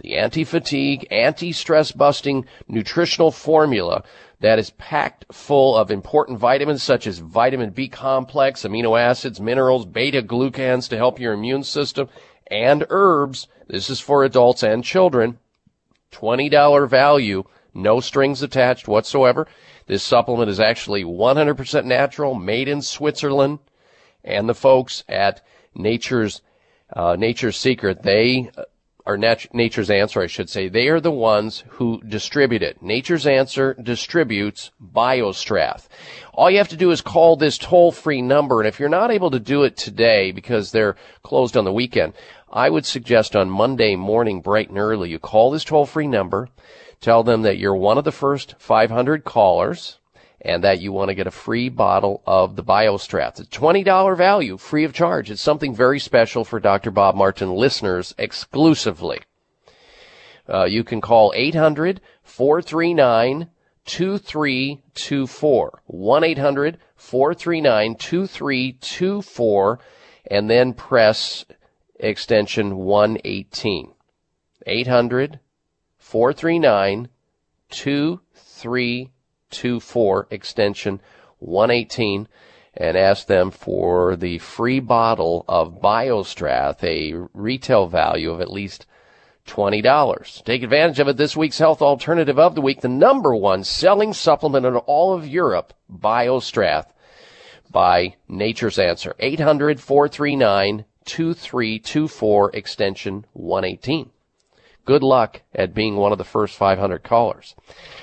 the 0.01 0.17
anti-fatigue, 0.17 1.07
anti-stress 1.09 1.93
busting 1.93 2.45
nutritional 2.67 3.31
formula 3.31 4.03
that 4.41 4.59
is 4.59 4.71
packed 4.71 5.26
full 5.31 5.76
of 5.77 5.91
important 5.91 6.38
vitamins 6.38 6.84
such 6.84 7.07
as 7.07 7.19
vitamin 7.19 7.69
B 7.69 7.88
complex, 7.88 8.63
amino 8.63 8.99
acids, 8.99 9.39
minerals, 9.39 9.85
beta 9.85 10.21
glucans 10.21 10.89
to 10.89 10.97
help 10.97 11.19
your 11.19 11.34
immune 11.34 11.63
system, 11.63 12.09
and 12.47 12.85
herbs. 12.89 13.47
This 13.67 13.89
is 13.89 13.99
for 13.99 14.23
adults 14.23 14.63
and 14.63 14.84
children. 14.84 15.39
$20 16.11 16.89
value, 16.89 17.43
no 17.73 17.99
strings 17.99 18.41
attached 18.41 18.88
whatsoever. 18.88 19.47
This 19.88 20.03
supplement 20.03 20.49
is 20.49 20.59
actually 20.59 21.03
100% 21.03 21.85
natural, 21.85 22.35
made 22.35 22.67
in 22.67 22.81
Switzerland, 22.81 23.59
and 24.30 24.47
the 24.47 24.53
folks 24.53 25.03
at 25.10 25.41
Nature's 25.76 26.41
uh, 26.93 27.15
Nature's 27.18 27.57
Secret, 27.57 28.01
they 28.01 28.49
are 29.06 29.18
nat- 29.18 29.53
Nature's 29.53 29.89
Answer, 29.89 30.22
I 30.22 30.27
should 30.27 30.49
say. 30.49 30.69
They 30.69 30.88
are 30.88 30.99
the 30.99 31.11
ones 31.11 31.64
who 31.68 32.01
distribute 32.01 32.64
it. 32.64 32.81
Nature's 32.81 33.27
Answer 33.27 33.76
distributes 33.81 34.72
BioStrath. 34.81 35.88
All 36.34 36.49
you 36.49 36.57
have 36.57 36.69
to 36.69 36.77
do 36.77 36.91
is 36.91 37.01
call 37.01 37.35
this 37.35 37.57
toll-free 37.57 38.22
number, 38.22 38.60
and 38.60 38.68
if 38.68 38.80
you're 38.80 38.89
not 38.89 39.11
able 39.11 39.31
to 39.31 39.39
do 39.39 39.64
it 39.64 39.77
today 39.77 40.31
because 40.31 40.72
they're 40.72 40.95
closed 41.23 41.56
on 41.56 41.65
the 41.65 41.73
weekend, 41.73 42.14
I 42.51 42.69
would 42.69 42.85
suggest 42.85 43.35
on 43.35 43.49
Monday 43.49 43.95
morning, 43.95 44.41
bright 44.41 44.69
and 44.69 44.77
early, 44.77 45.11
you 45.11 45.19
call 45.19 45.51
this 45.51 45.64
toll-free 45.64 46.07
number, 46.07 46.49
tell 47.01 47.23
them 47.23 47.43
that 47.43 47.57
you're 47.57 47.76
one 47.76 47.97
of 47.97 48.03
the 48.03 48.11
first 48.11 48.56
500 48.57 49.23
callers, 49.23 49.98
and 50.41 50.64
that 50.64 50.80
you 50.80 50.91
want 50.91 51.10
to 51.10 51.16
get 51.16 51.28
a 51.28 51.32
free 51.32 51.70
bottle 51.70 52.22
of 52.26 52.56
the 52.56 52.64
BioStrath. 52.64 53.40
It's 53.40 53.49
$20 53.49 54.18
value, 54.18 54.57
free 54.57 54.86
of 54.86 54.94
charge. 54.94 55.30
It's 55.30 55.41
something 55.41 55.76
very 55.76 55.99
special 55.99 56.45
for 56.45 56.60
Dr. 56.60 56.91
Bob 56.91 57.16
Martin 57.16 57.53
listeners 57.53 58.16
exclusively. 58.18 59.20
Uh, 60.48 60.66
you 60.66 60.84
can 60.84 61.02
call 61.02 61.34
800 61.36 62.02
439 62.24 63.49
2324. 63.86 65.82
1 65.86 66.24
800 66.24 66.78
439 66.95 67.95
2324 67.95 69.80
and 70.30 70.49
then 70.49 70.74
press 70.74 71.45
extension 71.99 72.78
118. 72.78 73.94
800 74.66 75.40
439 75.98 77.10
2324 77.70 79.18
extension 80.31 81.01
118 81.39 82.27
and 82.76 82.97
ask 82.97 83.27
them 83.27 83.51
for 83.51 84.15
the 84.15 84.38
free 84.38 84.80
bottle 84.80 85.43
of 85.47 85.81
BioStrath, 85.81 86.84
a 86.84 87.27
retail 87.34 87.88
value 87.88 88.31
of 88.31 88.41
at 88.41 88.51
least 88.51 88.85
$20. 89.47 90.43
Take 90.43 90.63
advantage 90.63 90.99
of 90.99 91.07
it 91.07 91.17
this 91.17 91.35
week's 91.35 91.57
health 91.57 91.81
alternative 91.81 92.38
of 92.38 92.55
the 92.55 92.61
week, 92.61 92.81
the 92.81 92.88
number 92.88 93.35
one 93.35 93.63
selling 93.63 94.13
supplement 94.13 94.65
in 94.65 94.76
all 94.76 95.13
of 95.13 95.27
Europe, 95.27 95.73
BioStrath 95.91 96.85
by 97.71 98.15
Nature's 98.27 98.80
Answer. 98.80 99.15
800 99.19 99.80
439 99.80 100.85
2324 101.05 102.51
extension 102.53 103.26
118. 103.34 104.11
Good 104.85 105.03
luck 105.03 105.41
at 105.53 105.73
being 105.73 105.97
one 105.97 106.11
of 106.11 106.17
the 106.17 106.23
first 106.23 106.55
500 106.55 107.03
callers. 107.03 107.55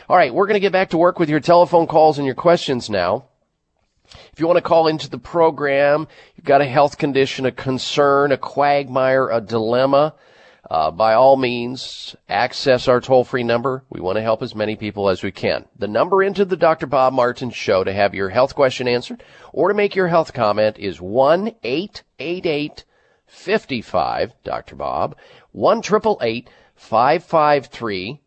All 0.08 0.16
right, 0.16 0.32
we're 0.32 0.46
going 0.46 0.54
to 0.54 0.60
get 0.60 0.70
back 0.70 0.90
to 0.90 0.98
work 0.98 1.18
with 1.18 1.28
your 1.28 1.40
telephone 1.40 1.88
calls 1.88 2.18
and 2.18 2.26
your 2.26 2.36
questions 2.36 2.88
now. 2.88 3.24
If 4.32 4.38
you 4.38 4.46
want 4.46 4.56
to 4.56 4.62
call 4.62 4.86
into 4.86 5.10
the 5.10 5.18
program, 5.18 6.06
you've 6.36 6.46
got 6.46 6.60
a 6.60 6.64
health 6.64 6.96
condition, 6.96 7.44
a 7.44 7.50
concern, 7.50 8.30
a 8.30 8.36
quagmire, 8.36 9.28
a 9.30 9.40
dilemma, 9.40 10.14
uh, 10.70 10.92
by 10.92 11.14
all 11.14 11.36
means, 11.36 12.14
access 12.28 12.86
our 12.86 13.00
toll 13.00 13.24
free 13.24 13.42
number. 13.42 13.82
We 13.90 14.00
want 14.00 14.14
to 14.14 14.22
help 14.22 14.42
as 14.42 14.54
many 14.54 14.76
people 14.76 15.08
as 15.08 15.24
we 15.24 15.32
can. 15.32 15.64
The 15.76 15.88
number 15.88 16.22
into 16.22 16.44
the 16.44 16.56
Dr. 16.56 16.86
Bob 16.86 17.12
Martin 17.12 17.50
show 17.50 17.82
to 17.82 17.92
have 17.92 18.14
your 18.14 18.28
health 18.28 18.54
question 18.54 18.86
answered 18.86 19.24
or 19.52 19.70
to 19.70 19.74
make 19.74 19.96
your 19.96 20.06
health 20.06 20.32
comment 20.32 20.78
is 20.78 21.00
1 21.00 21.52
888 21.64 22.84
55 23.26 24.34
Dr. 24.44 24.76
Bob, 24.76 25.16
1 25.50 25.82
553 25.82 28.20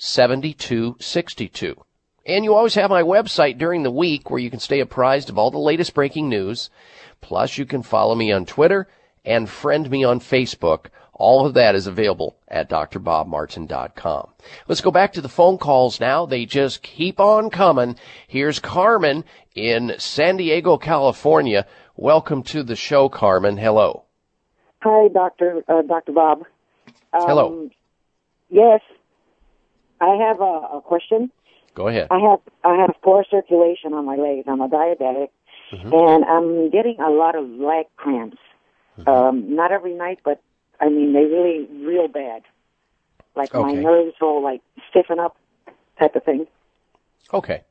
7262. 0.00 1.76
And 2.24 2.44
you 2.44 2.54
always 2.54 2.74
have 2.74 2.88
my 2.88 3.02
website 3.02 3.58
during 3.58 3.82
the 3.82 3.90
week 3.90 4.30
where 4.30 4.40
you 4.40 4.50
can 4.50 4.58
stay 4.58 4.80
apprised 4.80 5.28
of 5.28 5.36
all 5.36 5.50
the 5.50 5.58
latest 5.58 5.92
breaking 5.94 6.30
news. 6.30 6.70
Plus, 7.20 7.58
you 7.58 7.66
can 7.66 7.82
follow 7.82 8.14
me 8.14 8.32
on 8.32 8.46
Twitter 8.46 8.88
and 9.26 9.48
friend 9.48 9.90
me 9.90 10.02
on 10.02 10.20
Facebook. 10.20 10.86
All 11.12 11.44
of 11.44 11.52
that 11.52 11.74
is 11.74 11.86
available 11.86 12.36
at 12.48 12.70
drbobmartin.com. 12.70 14.30
Let's 14.66 14.80
go 14.80 14.90
back 14.90 15.12
to 15.12 15.20
the 15.20 15.28
phone 15.28 15.58
calls 15.58 16.00
now. 16.00 16.24
They 16.24 16.46
just 16.46 16.82
keep 16.82 17.20
on 17.20 17.50
coming. 17.50 17.96
Here's 18.26 18.58
Carmen 18.58 19.24
in 19.54 19.92
San 19.98 20.38
Diego, 20.38 20.78
California. 20.78 21.66
Welcome 21.94 22.42
to 22.44 22.62
the 22.62 22.76
show, 22.76 23.10
Carmen. 23.10 23.58
Hello. 23.58 24.04
Hi, 24.80 25.08
Doctor 25.08 25.62
uh, 25.68 25.82
Doctor 25.82 26.12
Bob. 26.12 26.44
Um, 27.12 27.26
Hello. 27.26 27.70
Yes, 28.48 28.80
I 30.00 30.16
have 30.16 30.40
a, 30.40 30.44
a 30.78 30.80
question. 30.84 31.30
Go 31.74 31.88
ahead. 31.88 32.08
I 32.10 32.18
have 32.18 32.40
I 32.64 32.74
have 32.80 32.94
poor 33.02 33.24
circulation 33.30 33.92
on 33.94 34.04
my 34.04 34.16
legs. 34.16 34.44
I'm 34.48 34.60
a 34.60 34.68
diabetic, 34.68 35.28
Mhm. 35.72 35.92
and 35.92 36.24
I'm 36.24 36.70
getting 36.70 36.98
a 37.00 37.10
lot 37.10 37.34
of 37.36 37.48
leg 37.48 37.86
cramps. 37.96 38.38
Mm-hmm. 38.98 39.08
Um, 39.08 39.54
not 39.54 39.70
every 39.72 39.94
night, 39.94 40.18
but 40.24 40.40
I 40.80 40.88
mean 40.88 41.12
they 41.12 41.24
really 41.24 41.66
real 41.86 42.08
bad. 42.08 42.42
Like 43.36 43.54
my 43.54 43.72
nerves 43.72 44.14
will 44.20 44.42
like 44.42 44.62
stiffen 44.90 45.20
up, 45.20 45.36
type 45.98 46.16
of 46.16 46.24
thing. 46.24 46.46
Okay. 47.32 47.62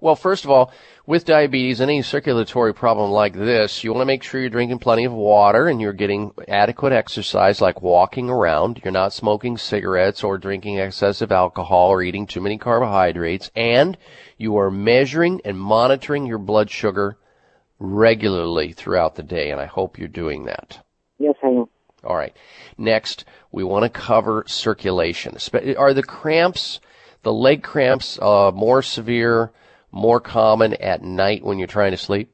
Well, 0.00 0.14
first 0.14 0.44
of 0.44 0.50
all, 0.50 0.72
with 1.06 1.24
diabetes, 1.24 1.80
any 1.80 2.02
circulatory 2.02 2.72
problem 2.72 3.10
like 3.10 3.32
this, 3.32 3.82
you 3.82 3.92
want 3.92 4.02
to 4.02 4.06
make 4.06 4.22
sure 4.22 4.40
you're 4.40 4.48
drinking 4.48 4.78
plenty 4.78 5.04
of 5.04 5.12
water 5.12 5.66
and 5.66 5.80
you're 5.80 5.92
getting 5.92 6.32
adequate 6.46 6.92
exercise 6.92 7.60
like 7.60 7.82
walking 7.82 8.30
around. 8.30 8.80
You're 8.84 8.92
not 8.92 9.12
smoking 9.12 9.56
cigarettes 9.56 10.22
or 10.22 10.38
drinking 10.38 10.78
excessive 10.78 11.32
alcohol 11.32 11.88
or 11.88 12.02
eating 12.02 12.28
too 12.28 12.40
many 12.40 12.58
carbohydrates. 12.58 13.50
And 13.56 13.98
you 14.36 14.56
are 14.58 14.70
measuring 14.70 15.40
and 15.44 15.58
monitoring 15.58 16.26
your 16.26 16.38
blood 16.38 16.70
sugar 16.70 17.18
regularly 17.80 18.72
throughout 18.72 19.16
the 19.16 19.24
day. 19.24 19.50
And 19.50 19.60
I 19.60 19.66
hope 19.66 19.98
you're 19.98 20.06
doing 20.06 20.44
that. 20.44 20.78
Yes, 21.18 21.34
I 21.42 21.48
am. 21.48 21.66
All 22.04 22.16
right. 22.16 22.36
Next, 22.76 23.24
we 23.50 23.64
want 23.64 23.82
to 23.82 24.00
cover 24.00 24.44
circulation. 24.46 25.36
Are 25.76 25.92
the 25.92 26.04
cramps, 26.04 26.78
the 27.24 27.32
leg 27.32 27.64
cramps, 27.64 28.16
uh, 28.22 28.52
more 28.54 28.82
severe, 28.82 29.50
more 29.90 30.20
common 30.20 30.74
at 30.74 31.02
night 31.02 31.42
when 31.42 31.58
you're 31.58 31.66
trying 31.66 31.92
to 31.92 31.96
sleep? 31.96 32.32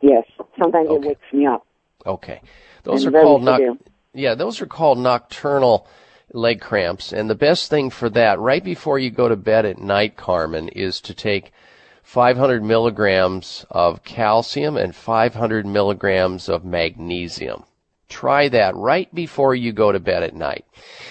Yes, 0.00 0.24
sometimes 0.60 0.88
it 0.90 1.00
wakes 1.00 1.32
me 1.32 1.46
up. 1.46 1.66
Okay. 2.04 2.40
Those 2.82 3.04
And 3.04 3.14
are 3.14 3.22
called 3.22 3.42
noc- 3.42 3.78
yeah, 4.14 4.34
those 4.34 4.60
are 4.60 4.66
called 4.66 4.98
nocturnal 4.98 5.86
leg 6.32 6.60
cramps. 6.60 7.12
And 7.12 7.30
the 7.30 7.34
best 7.34 7.70
thing 7.70 7.90
for 7.90 8.10
that, 8.10 8.38
right 8.40 8.62
before 8.62 8.98
you 8.98 9.10
go 9.10 9.28
to 9.28 9.36
bed 9.36 9.64
at 9.64 9.78
night, 9.78 10.16
Carmen, 10.16 10.68
is 10.68 11.00
to 11.02 11.14
take 11.14 11.52
500 12.02 12.62
milligrams 12.62 13.64
of 13.70 14.02
calcium 14.04 14.76
and 14.76 14.94
500 14.94 15.64
milligrams 15.66 16.48
of 16.48 16.64
magnesium. 16.64 17.64
Try 18.12 18.50
that 18.50 18.76
right 18.76 19.12
before 19.14 19.54
you 19.54 19.72
go 19.72 19.90
to 19.90 19.98
bed 19.98 20.22
at 20.22 20.34
night. 20.34 20.66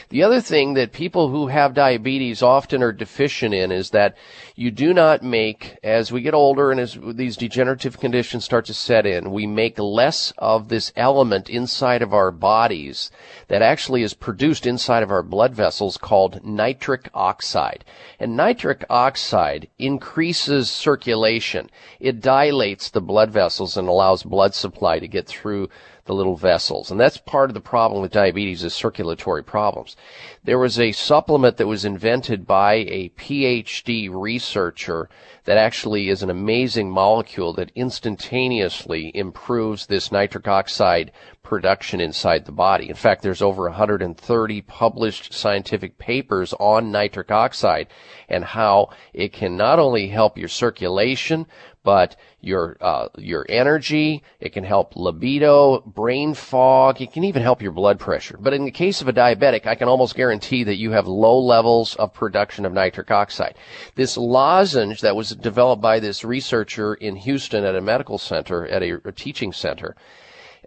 The 0.10 0.22
other 0.22 0.40
thing 0.40 0.76
that 0.76 0.92
people 0.92 1.30
who 1.30 1.48
have 1.48 1.74
diabetes 1.74 2.44
often 2.44 2.84
are 2.84 2.92
deficient 2.92 3.56
in 3.56 3.72
is 3.72 3.90
that 3.90 4.16
you 4.56 4.70
do 4.70 4.94
not 4.94 5.24
make, 5.24 5.80
as 5.84 6.12
we 6.12 6.22
get 6.22 6.36
older 6.36 6.70
and 6.70 6.80
as 6.80 6.96
these 7.02 7.38
degenerative 7.38 8.00
conditions 8.00 8.46
start 8.46 8.66
to 8.66 8.76
set 8.76 9.08
in, 9.08 9.32
we 9.32 9.48
make 9.48 9.80
less 9.80 10.32
of 10.38 10.70
this 10.70 10.94
element 10.96 11.50
inside 11.50 12.04
of 12.04 12.14
our 12.14 12.30
bodies 12.30 13.10
that 13.48 13.64
actually 13.64 14.04
is 14.04 14.14
produced 14.14 14.68
inside 14.68 15.02
of 15.02 15.10
our 15.10 15.24
blood 15.24 15.56
vessels 15.56 15.98
called 15.98 16.46
nitric 16.46 17.10
oxide. 17.16 17.84
And 18.20 18.38
nitric 18.38 18.86
oxide 18.92 19.68
increases 19.80 20.70
circulation. 20.70 21.72
It 22.00 22.22
dilates 22.22 22.92
the 22.92 23.02
blood 23.02 23.32
vessels 23.32 23.76
and 23.76 23.88
allows 23.88 24.22
blood 24.22 24.54
supply 24.54 25.00
to 25.00 25.08
get 25.08 25.26
through 25.26 25.70
the 26.12 26.18
little 26.18 26.36
vessels. 26.36 26.92
And 26.92 27.00
that's 27.00 27.16
part 27.16 27.50
of 27.50 27.54
the 27.54 27.62
problem 27.62 28.02
with 28.02 28.12
diabetes 28.12 28.66
is 28.66 28.74
circulatory 28.74 29.44
problems. 29.46 29.96
There 30.44 30.60
was 30.60 30.78
a 30.78 30.92
supplement 30.92 31.56
that 31.56 31.68
was 31.68 31.86
invented 31.86 32.46
by 32.46 32.74
a 32.74 33.14
PhD 33.18 34.10
researcher 34.12 35.08
that 35.46 35.58
actually 35.58 36.10
is 36.10 36.22
an 36.22 36.30
amazing 36.30 36.92
molecule 36.92 37.54
that 37.54 37.72
instantaneously 37.76 39.16
improves 39.16 39.86
this 39.86 40.12
nitric 40.12 40.50
oxide 40.50 41.14
production 41.44 42.00
inside 42.02 42.46
the 42.46 42.52
body. 42.52 42.90
In 42.90 42.96
fact, 42.96 43.22
there's 43.24 43.42
over 43.42 43.64
130 43.64 44.62
published 44.64 45.34
scientific 45.34 45.98
papers 45.98 46.54
on 46.60 46.92
nitric 46.92 47.32
oxide 47.32 47.88
and 48.28 48.44
how 48.44 48.90
it 49.14 49.32
can 49.32 49.56
not 49.56 49.80
only 49.80 50.08
help 50.08 50.38
your 50.38 50.50
circulation, 50.50 51.48
but 51.84 52.16
your 52.42 52.78
uh, 52.82 53.08
your 53.18 53.46
energy. 53.50 54.24
It 54.40 54.54
can 54.54 54.64
help 54.64 54.96
libido, 54.96 55.82
brain 55.82 56.34
fog. 56.34 57.02
It 57.02 57.14
can 57.14 57.24
even 57.24 57.42
help 57.42 57.62
your 57.62 57.72
blood 57.72 58.00
pressure. 58.00 58.38
But 58.40 58.54
in 58.54 58.66
the 58.66 58.72
case 58.72 59.02
of 59.02 59.08
a 59.08 59.14
diabetic, 59.14 59.66
I 59.66 59.76
can 59.76 59.88
almost 59.88 60.16
guarantee 60.16 60.64
that 60.64 60.78
you 60.78 60.92
have 60.92 61.08
low 61.08 61.40
levels 61.40 61.96
of 61.96 62.14
production 62.14 62.66
of 62.66 62.74
nitric 62.74 63.10
oxide. 63.12 63.56
This 63.96 64.18
lozenge 64.18 65.02
that 65.02 65.16
was 65.16 65.30
developed 65.32 65.82
by 65.82 66.00
this 66.00 66.24
researcher 66.24 66.94
in 66.94 67.16
Houston 67.16 67.64
at 67.64 67.76
a 67.76 67.82
medical 67.82 68.18
center, 68.18 68.68
at 68.68 68.84
a, 68.84 69.00
a 69.06 69.12
teaching 69.12 69.52
center, 69.52 69.96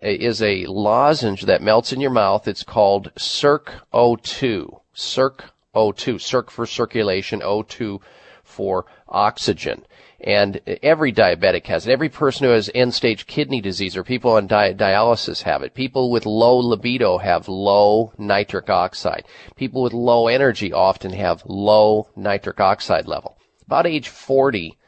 is 0.02 0.42
a 0.42 0.66
lozenge 0.66 1.42
that 1.42 1.62
melts 1.62 1.92
in 1.92 2.00
your 2.00 2.10
mouth. 2.10 2.48
It's 2.48 2.64
called 2.64 3.12
Circ 3.16 3.72
O2. 3.92 4.80
Circ 4.92 5.44
O2. 5.74 6.20
Circ 6.20 6.50
for 6.50 6.66
circulation, 6.66 7.40
O2 7.40 8.00
for 8.42 8.86
oxygen. 9.08 9.84
And 10.24 10.58
every 10.82 11.12
diabetic 11.12 11.66
has 11.66 11.86
it. 11.86 11.92
Every 11.92 12.08
person 12.08 12.46
who 12.46 12.52
has 12.52 12.70
end-stage 12.74 13.26
kidney 13.26 13.60
disease 13.60 13.94
or 13.94 14.02
people 14.02 14.32
on 14.32 14.46
di- 14.46 14.72
dialysis 14.72 15.42
have 15.42 15.62
it. 15.62 15.74
People 15.74 16.10
with 16.10 16.24
low 16.24 16.56
libido 16.56 17.18
have 17.18 17.46
low 17.46 18.14
nitric 18.16 18.70
oxide. 18.70 19.24
People 19.54 19.82
with 19.82 19.92
low 19.92 20.26
energy 20.26 20.72
often 20.72 21.12
have 21.12 21.42
low 21.44 22.08
nitric 22.16 22.58
oxide 22.58 23.06
level. 23.06 23.36
About 23.66 23.86
age 23.86 24.08
40 24.08 24.78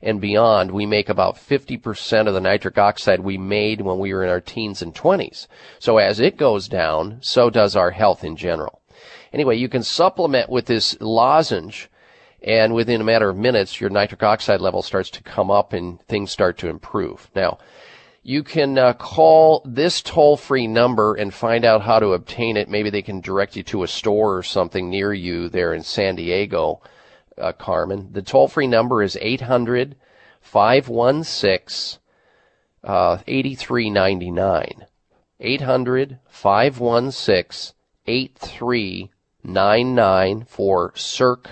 and 0.00 0.22
beyond, 0.22 0.70
we 0.70 0.86
make 0.86 1.10
about 1.10 1.36
50% 1.36 2.26
of 2.26 2.32
the 2.32 2.40
nitric 2.40 2.78
oxide 2.78 3.20
we 3.20 3.36
made 3.36 3.82
when 3.82 3.98
we 3.98 4.14
were 4.14 4.24
in 4.24 4.30
our 4.30 4.40
teens 4.40 4.80
and 4.80 4.94
20s. 4.94 5.48
So 5.78 5.98
as 5.98 6.18
it 6.18 6.38
goes 6.38 6.66
down, 6.66 7.18
so 7.20 7.50
does 7.50 7.76
our 7.76 7.90
health 7.90 8.24
in 8.24 8.36
general. 8.36 8.80
Anyway, 9.34 9.56
you 9.58 9.68
can 9.68 9.82
supplement 9.82 10.48
with 10.48 10.64
this 10.64 10.96
lozenge 11.00 11.90
and 12.42 12.74
within 12.74 13.00
a 13.00 13.04
matter 13.04 13.28
of 13.28 13.36
minutes, 13.36 13.80
your 13.80 13.90
nitric 13.90 14.22
oxide 14.22 14.60
level 14.60 14.82
starts 14.82 15.10
to 15.10 15.22
come 15.22 15.50
up 15.50 15.72
and 15.72 16.00
things 16.02 16.30
start 16.30 16.58
to 16.58 16.68
improve. 16.68 17.30
Now, 17.34 17.58
you 18.22 18.42
can 18.42 18.78
uh, 18.78 18.92
call 18.92 19.62
this 19.64 20.02
toll-free 20.02 20.66
number 20.66 21.14
and 21.14 21.32
find 21.32 21.64
out 21.64 21.82
how 21.82 21.98
to 21.98 22.12
obtain 22.12 22.56
it. 22.56 22.68
Maybe 22.68 22.90
they 22.90 23.02
can 23.02 23.20
direct 23.20 23.56
you 23.56 23.62
to 23.64 23.82
a 23.82 23.88
store 23.88 24.36
or 24.36 24.42
something 24.42 24.90
near 24.90 25.12
you 25.12 25.48
there 25.48 25.72
in 25.72 25.82
San 25.82 26.16
Diego, 26.16 26.82
uh, 27.38 27.52
Carmen. 27.52 28.10
The 28.12 28.22
toll-free 28.22 28.66
number 28.66 29.02
is 29.02 29.16
800 29.20 29.96
516 30.40 32.00
uh, 32.84 33.18
8399. 33.26 34.86
800 35.40 36.18
516 36.28 37.74
8399 38.06 40.44
for 40.44 40.92
CIRC 40.92 41.46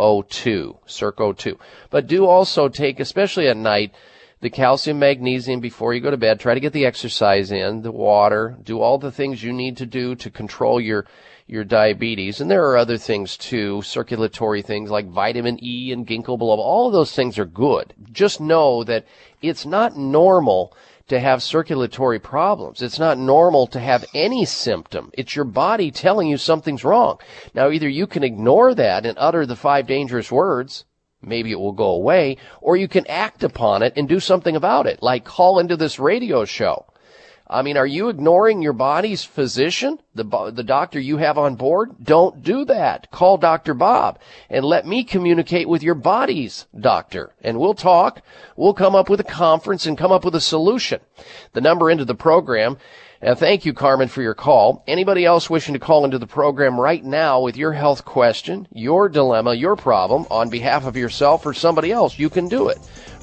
O2, 0.00 0.78
Circ 0.86 1.18
O2. 1.18 1.58
But 1.90 2.06
do 2.06 2.26
also 2.26 2.68
take, 2.68 2.98
especially 2.98 3.46
at 3.46 3.56
night, 3.56 3.92
the 4.40 4.50
calcium 4.50 4.98
magnesium 4.98 5.60
before 5.60 5.92
you 5.92 6.00
go 6.00 6.10
to 6.10 6.16
bed. 6.16 6.40
Try 6.40 6.54
to 6.54 6.60
get 6.60 6.72
the 6.72 6.86
exercise 6.86 7.52
in, 7.52 7.82
the 7.82 7.92
water, 7.92 8.56
do 8.62 8.80
all 8.80 8.96
the 8.98 9.12
things 9.12 9.42
you 9.42 9.52
need 9.52 9.76
to 9.76 9.86
do 9.86 10.14
to 10.16 10.30
control 10.30 10.80
your 10.80 11.06
your 11.46 11.64
diabetes. 11.64 12.40
And 12.40 12.48
there 12.48 12.64
are 12.66 12.76
other 12.76 12.96
things 12.96 13.36
too, 13.36 13.82
circulatory 13.82 14.62
things 14.62 14.88
like 14.88 15.08
vitamin 15.08 15.58
E 15.62 15.92
and 15.92 16.06
ginkgo 16.06 16.38
biloba. 16.38 16.58
All 16.58 16.86
of 16.86 16.92
those 16.92 17.12
things 17.12 17.40
are 17.40 17.44
good. 17.44 17.92
Just 18.12 18.40
know 18.40 18.84
that 18.84 19.04
it's 19.42 19.66
not 19.66 19.96
normal 19.96 20.72
to 21.10 21.20
have 21.20 21.42
circulatory 21.42 22.18
problems. 22.18 22.82
It's 22.82 22.98
not 22.98 23.18
normal 23.18 23.66
to 23.68 23.80
have 23.80 24.04
any 24.14 24.44
symptom. 24.44 25.10
It's 25.12 25.36
your 25.36 25.44
body 25.44 25.90
telling 25.90 26.28
you 26.28 26.38
something's 26.38 26.84
wrong. 26.84 27.18
Now 27.52 27.70
either 27.70 27.88
you 27.88 28.06
can 28.06 28.24
ignore 28.24 28.74
that 28.74 29.04
and 29.04 29.18
utter 29.18 29.44
the 29.44 29.56
five 29.56 29.86
dangerous 29.86 30.32
words, 30.32 30.84
maybe 31.20 31.50
it 31.50 31.58
will 31.58 31.72
go 31.72 31.90
away, 31.90 32.36
or 32.60 32.76
you 32.76 32.88
can 32.88 33.06
act 33.08 33.42
upon 33.42 33.82
it 33.82 33.92
and 33.96 34.08
do 34.08 34.20
something 34.20 34.54
about 34.54 34.86
it, 34.86 35.02
like 35.02 35.24
call 35.24 35.58
into 35.58 35.76
this 35.76 35.98
radio 35.98 36.44
show. 36.44 36.86
I 37.52 37.62
mean, 37.62 37.76
are 37.76 37.86
you 37.86 38.08
ignoring 38.08 38.62
your 38.62 38.72
body's 38.72 39.24
physician, 39.24 39.98
the, 40.14 40.52
the 40.54 40.62
doctor 40.62 41.00
you 41.00 41.16
have 41.16 41.36
on 41.36 41.56
board? 41.56 41.96
Don't 42.00 42.44
do 42.44 42.64
that. 42.66 43.10
Call 43.10 43.38
Dr. 43.38 43.74
Bob 43.74 44.20
and 44.48 44.64
let 44.64 44.86
me 44.86 45.02
communicate 45.02 45.68
with 45.68 45.82
your 45.82 45.96
body's 45.96 46.66
doctor 46.78 47.32
and 47.42 47.58
we'll 47.58 47.74
talk. 47.74 48.22
We'll 48.54 48.72
come 48.72 48.94
up 48.94 49.10
with 49.10 49.18
a 49.18 49.24
conference 49.24 49.84
and 49.84 49.98
come 49.98 50.12
up 50.12 50.24
with 50.24 50.36
a 50.36 50.40
solution. 50.40 51.00
The 51.52 51.60
number 51.60 51.90
into 51.90 52.04
the 52.04 52.14
program 52.14 52.78
and 53.22 53.38
thank 53.38 53.66
you, 53.66 53.74
Carmen, 53.74 54.08
for 54.08 54.22
your 54.22 54.34
call. 54.34 54.82
Anybody 54.86 55.26
else 55.26 55.50
wishing 55.50 55.74
to 55.74 55.78
call 55.80 56.06
into 56.06 56.18
the 56.18 56.26
program 56.26 56.80
right 56.80 57.04
now 57.04 57.42
with 57.42 57.54
your 57.54 57.72
health 57.72 58.04
question, 58.04 58.66
your 58.72 59.10
dilemma, 59.10 59.52
your 59.52 59.76
problem 59.76 60.26
on 60.30 60.48
behalf 60.48 60.86
of 60.86 60.96
yourself 60.96 61.44
or 61.44 61.52
somebody 61.52 61.92
else, 61.92 62.18
you 62.18 62.30
can 62.30 62.48
do 62.48 62.68
it. 62.68 62.78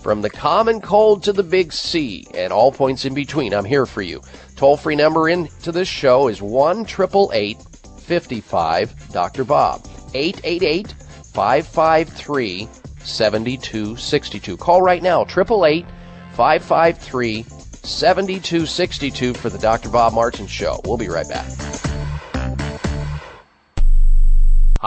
From 0.08 0.22
the 0.22 0.30
common 0.30 0.80
cold 0.80 1.24
to 1.24 1.34
the 1.34 1.44
big 1.44 1.74
C 1.74 2.26
and 2.34 2.54
all 2.54 2.72
points 2.72 3.04
in 3.04 3.14
between, 3.14 3.54
I'm 3.54 3.66
here 3.66 3.86
for 3.86 4.02
you. 4.02 4.22
Toll 4.56 4.78
free 4.78 4.96
number 4.96 5.28
into 5.28 5.74
this 5.74 5.90
show 5.90 6.30
is 6.30 6.42
1 6.42 6.86
55 6.86 9.12
Dr. 9.12 9.44
Bob. 9.44 9.86
888 10.14 10.94
553 11.34 12.70
7262. 13.00 14.56
Call 14.56 14.82
right 14.82 15.04
now, 15.04 15.24
888 15.24 15.86
553 16.32 17.44
7262 17.44 19.34
for 19.34 19.50
the 19.50 19.58
Dr. 19.58 19.90
Bob 19.90 20.14
Martin 20.14 20.48
Show. 20.48 20.80
We'll 20.86 20.96
be 20.96 21.10
right 21.10 21.28
back. 21.28 21.50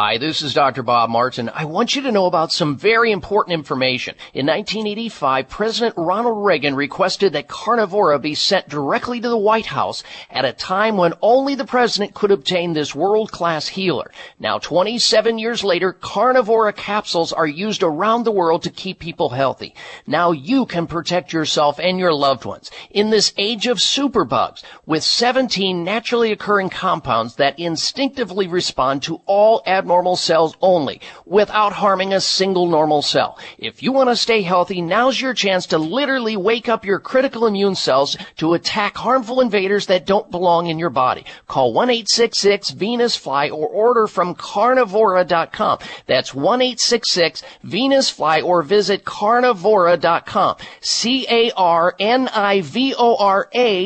Hi, 0.03 0.17
this 0.17 0.41
is 0.41 0.55
Dr. 0.55 0.83
Bob 0.83 1.11
Martin. 1.11 1.51
I 1.51 1.67
want 1.67 1.95
you 1.95 2.01
to 2.01 2.11
know 2.11 2.25
about 2.25 2.53
some 2.53 2.79
very 2.79 3.13
important 3.13 3.53
information. 3.53 4.15
In 4.33 4.47
1985, 4.47 5.47
President 5.51 5.95
Ronald 5.99 6.43
Reagan 6.43 6.75
requested 6.75 7.35
that 7.35 7.49
Carnivora 7.49 8.19
be 8.19 8.35
sent 8.35 8.67
directly 8.67 9.21
to 9.21 9.29
the 9.29 9.37
White 9.37 9.67
House 9.67 10.03
at 10.31 10.47
a 10.47 10.55
time 10.55 10.97
when 10.97 11.13
only 11.21 11.55
the 11.55 11.67
president 11.67 12.15
could 12.15 12.31
obtain 12.31 12.73
this 12.73 12.95
world-class 12.95 13.69
healer. 13.69 14.11
Now, 14.39 14.59
27 14.59 15.39
years 15.39 15.63
later, 15.63 15.93
Carnivora 15.93 16.73
capsules 16.73 17.35
are 17.35 17.47
used 17.47 17.83
around 17.83 18.25
the 18.25 18.33
world 18.33 18.63
to 18.63 18.71
keep 18.71 19.01
people 19.01 19.29
healthy. 19.29 19.75
Now 20.07 20.33
you 20.33 20.65
can 20.65 20.87
protect 20.87 21.35
yourself 21.35 21.79
and 21.79 21.99
your 21.99 22.15
loved 22.15 22.47
ones 22.47 22.71
in 22.89 23.11
this 23.11 23.35
age 23.37 23.67
of 23.67 23.77
superbugs 23.77 24.63
with 24.87 25.03
17 25.03 25.85
naturally 25.85 26.33
occurring 26.33 26.71
compounds 26.71 27.35
that 27.35 27.59
instinctively 27.59 28.49
respond 28.49 29.03
to 29.03 29.21
all 29.27 29.63
abnormal 29.67 29.90
cells 30.17 30.57
only 30.63 31.01
without 31.27 31.73
harming 31.73 32.13
a 32.13 32.21
single 32.21 32.69
normal 32.69 33.03
cell. 33.03 33.37
If 33.59 33.83
you 33.83 33.91
want 33.91 34.09
to 34.09 34.15
stay 34.17 34.43
healthy, 34.43 34.81
now's 34.81 35.21
your 35.21 35.35
chance 35.35 35.67
to 35.67 35.79
literally 35.79 36.37
wake 36.37 36.69
up 36.69 36.85
your 36.85 37.01
critical 37.01 37.47
immune 37.47 37.75
cells 37.75 38.17
to 38.37 38.55
attack 38.55 38.97
harmful 38.97 39.41
invaders 39.41 39.87
that 39.87 40.07
don't 40.07 40.31
belong 40.31 40.69
in 40.69 40.79
your 40.79 40.91
body. 40.91 41.25
Call 41.49 41.75
1-866-VENUS-FLY 41.75 43.51
or 43.51 43.67
order 43.67 44.07
from 44.07 44.37
carnivora.com. 44.37 45.79
That's 46.07 46.31
1-866-VENUS-FLY 46.31 48.43
or 48.43 48.63
visit 48.63 49.05
carnivora.com. 49.05 50.57
C-A-R-N-I-V-O-R-A 50.81 51.91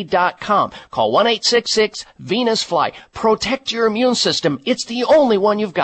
dot 0.05 0.41
com. 0.41 0.73
Call 0.91 1.15
1-866-VENUS-FLY. 1.15 2.93
Protect 3.13 3.73
your 3.73 3.87
immune 3.87 4.15
system. 4.15 4.61
It's 4.67 4.85
the 4.85 5.05
only 5.05 5.39
one 5.39 5.59
you've 5.59 5.73
got. 5.73 5.84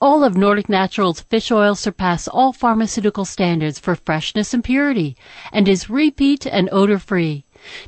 All 0.00 0.22
of 0.22 0.36
Nordic 0.36 0.68
Naturals 0.68 1.22
fish 1.22 1.50
oil 1.50 1.74
surpass 1.74 2.28
all 2.28 2.52
pharmaceutical 2.52 3.24
standards 3.24 3.80
for 3.80 3.96
freshness 3.96 4.54
and 4.54 4.62
purity 4.62 5.16
and 5.52 5.66
is 5.66 5.90
repeat 5.90 6.46
and 6.46 6.68
odor 6.70 7.00
free. 7.00 7.42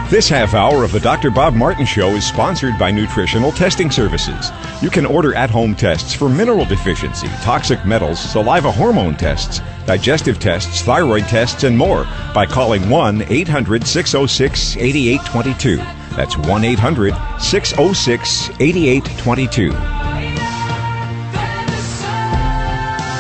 This 0.09 0.27
half 0.27 0.55
hour 0.55 0.83
of 0.83 0.91
the 0.91 0.99
Dr. 0.99 1.29
Bob 1.29 1.53
Martin 1.53 1.85
Show 1.85 2.15
is 2.15 2.25
sponsored 2.25 2.79
by 2.79 2.89
Nutritional 2.89 3.51
Testing 3.51 3.91
Services. 3.91 4.49
You 4.81 4.89
can 4.89 5.05
order 5.05 5.35
at 5.35 5.51
home 5.51 5.75
tests 5.75 6.15
for 6.15 6.27
mineral 6.27 6.65
deficiency, 6.65 7.27
toxic 7.43 7.85
metals, 7.85 8.19
saliva 8.19 8.71
hormone 8.71 9.15
tests, 9.15 9.61
digestive 9.85 10.39
tests, 10.39 10.81
thyroid 10.81 11.25
tests, 11.25 11.63
and 11.63 11.77
more 11.77 12.05
by 12.33 12.47
calling 12.47 12.89
1 12.89 13.21
800 13.29 13.85
606 13.85 14.77
8822. 14.77 15.77
That's 16.15 16.35
1 16.38 16.63
800 16.63 17.13
606 17.39 18.49
8822. 18.59 19.69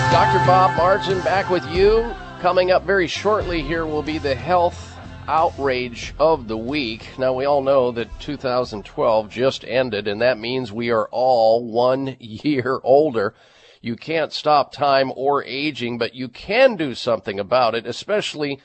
Dr. 0.09 0.45
Bob 0.47 0.75
Martin 0.75 1.21
back 1.21 1.51
with 1.51 1.69
you. 1.69 2.11
Coming 2.41 2.71
up 2.71 2.83
very 2.83 3.05
shortly 3.05 3.61
here 3.61 3.85
will 3.85 4.01
be 4.01 4.17
the 4.17 4.33
health 4.33 4.98
outrage 5.29 6.15
of 6.17 6.47
the 6.47 6.57
week. 6.57 7.07
Now, 7.19 7.33
we 7.33 7.45
all 7.45 7.61
know 7.61 7.91
that 7.91 8.19
2012 8.19 9.29
just 9.29 9.63
ended, 9.63 10.07
and 10.07 10.19
that 10.21 10.39
means 10.39 10.71
we 10.71 10.89
are 10.89 11.07
all 11.11 11.63
one 11.63 12.17
year 12.19 12.79
older. 12.83 13.35
You 13.79 13.95
can't 13.95 14.33
stop 14.33 14.71
time 14.71 15.13
or 15.15 15.43
aging, 15.43 15.99
but 15.99 16.15
you 16.15 16.29
can 16.29 16.75
do 16.77 16.95
something 16.95 17.39
about 17.39 17.75
it, 17.75 17.85
especially 17.85 18.59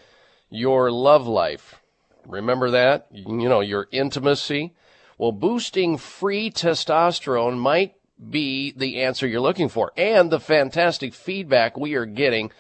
your 0.49 0.91
love 0.91 1.27
life. 1.27 1.83
Remember 2.27 2.71
that? 2.71 3.09
You 3.13 3.47
know, 3.51 3.61
your 3.61 3.87
intimacy. 3.93 4.73
Well, 5.19 5.33
boosting 5.33 5.99
free 5.99 6.51
testosterone 6.51 7.59
might 7.59 7.95
be 8.31 8.73
the 8.75 9.03
answer 9.03 9.27
you're 9.27 9.41
looking 9.43 9.69
for. 9.69 9.93
And 9.99 10.31
the 10.31 10.41
fantastic 10.41 11.13
feedback 11.13 11.77
we 11.77 11.95
are 11.95 12.07
getting 12.07 12.53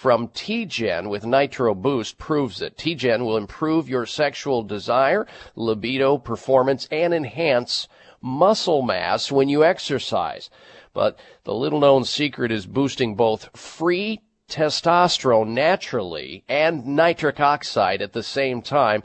from 0.00 0.28
T-Gen 0.28 1.10
with 1.10 1.26
Nitro 1.26 1.74
Boost 1.74 2.16
proves 2.16 2.62
it. 2.62 2.78
T-Gen 2.78 3.22
will 3.22 3.36
improve 3.36 3.86
your 3.86 4.06
sexual 4.06 4.62
desire, 4.62 5.26
libido, 5.54 6.16
performance, 6.16 6.88
and 6.90 7.12
enhance 7.12 7.86
muscle 8.22 8.80
mass 8.80 9.30
when 9.30 9.50
you 9.50 9.62
exercise. 9.62 10.48
But 10.94 11.18
the 11.44 11.52
little 11.52 11.80
known 11.80 12.04
secret 12.04 12.50
is 12.50 12.64
boosting 12.64 13.14
both 13.14 13.54
free 13.54 14.22
testosterone 14.48 15.48
naturally 15.48 16.44
and 16.48 16.86
nitric 16.86 17.38
oxide 17.38 18.00
at 18.00 18.14
the 18.14 18.22
same 18.22 18.62
time 18.62 19.02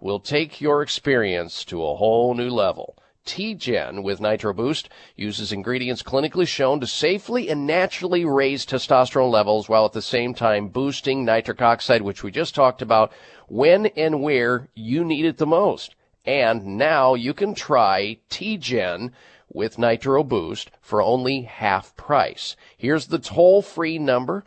will 0.00 0.18
take 0.18 0.62
your 0.62 0.80
experience 0.80 1.62
to 1.66 1.84
a 1.84 1.96
whole 1.96 2.32
new 2.32 2.48
level. 2.48 2.96
T-Gen 3.28 4.02
with 4.02 4.22
Nitro 4.22 4.54
Boost 4.54 4.88
uses 5.14 5.52
ingredients 5.52 6.02
clinically 6.02 6.48
shown 6.48 6.80
to 6.80 6.86
safely 6.86 7.50
and 7.50 7.66
naturally 7.66 8.24
raise 8.24 8.64
testosterone 8.64 9.30
levels 9.30 9.68
while 9.68 9.84
at 9.84 9.92
the 9.92 10.00
same 10.00 10.32
time 10.32 10.68
boosting 10.68 11.26
nitric 11.26 11.60
oxide, 11.60 12.00
which 12.00 12.22
we 12.22 12.30
just 12.30 12.54
talked 12.54 12.80
about, 12.80 13.12
when 13.46 13.84
and 13.88 14.22
where 14.22 14.68
you 14.74 15.04
need 15.04 15.26
it 15.26 15.36
the 15.36 15.46
most. 15.46 15.94
And 16.24 16.78
now 16.78 17.12
you 17.12 17.34
can 17.34 17.54
try 17.54 18.16
T-Gen 18.30 19.12
with 19.52 19.78
Nitro 19.78 20.24
Boost 20.24 20.70
for 20.80 21.02
only 21.02 21.42
half 21.42 21.94
price. 21.96 22.56
Here's 22.78 23.08
the 23.08 23.18
toll 23.18 23.60
free 23.60 23.98
number. 23.98 24.44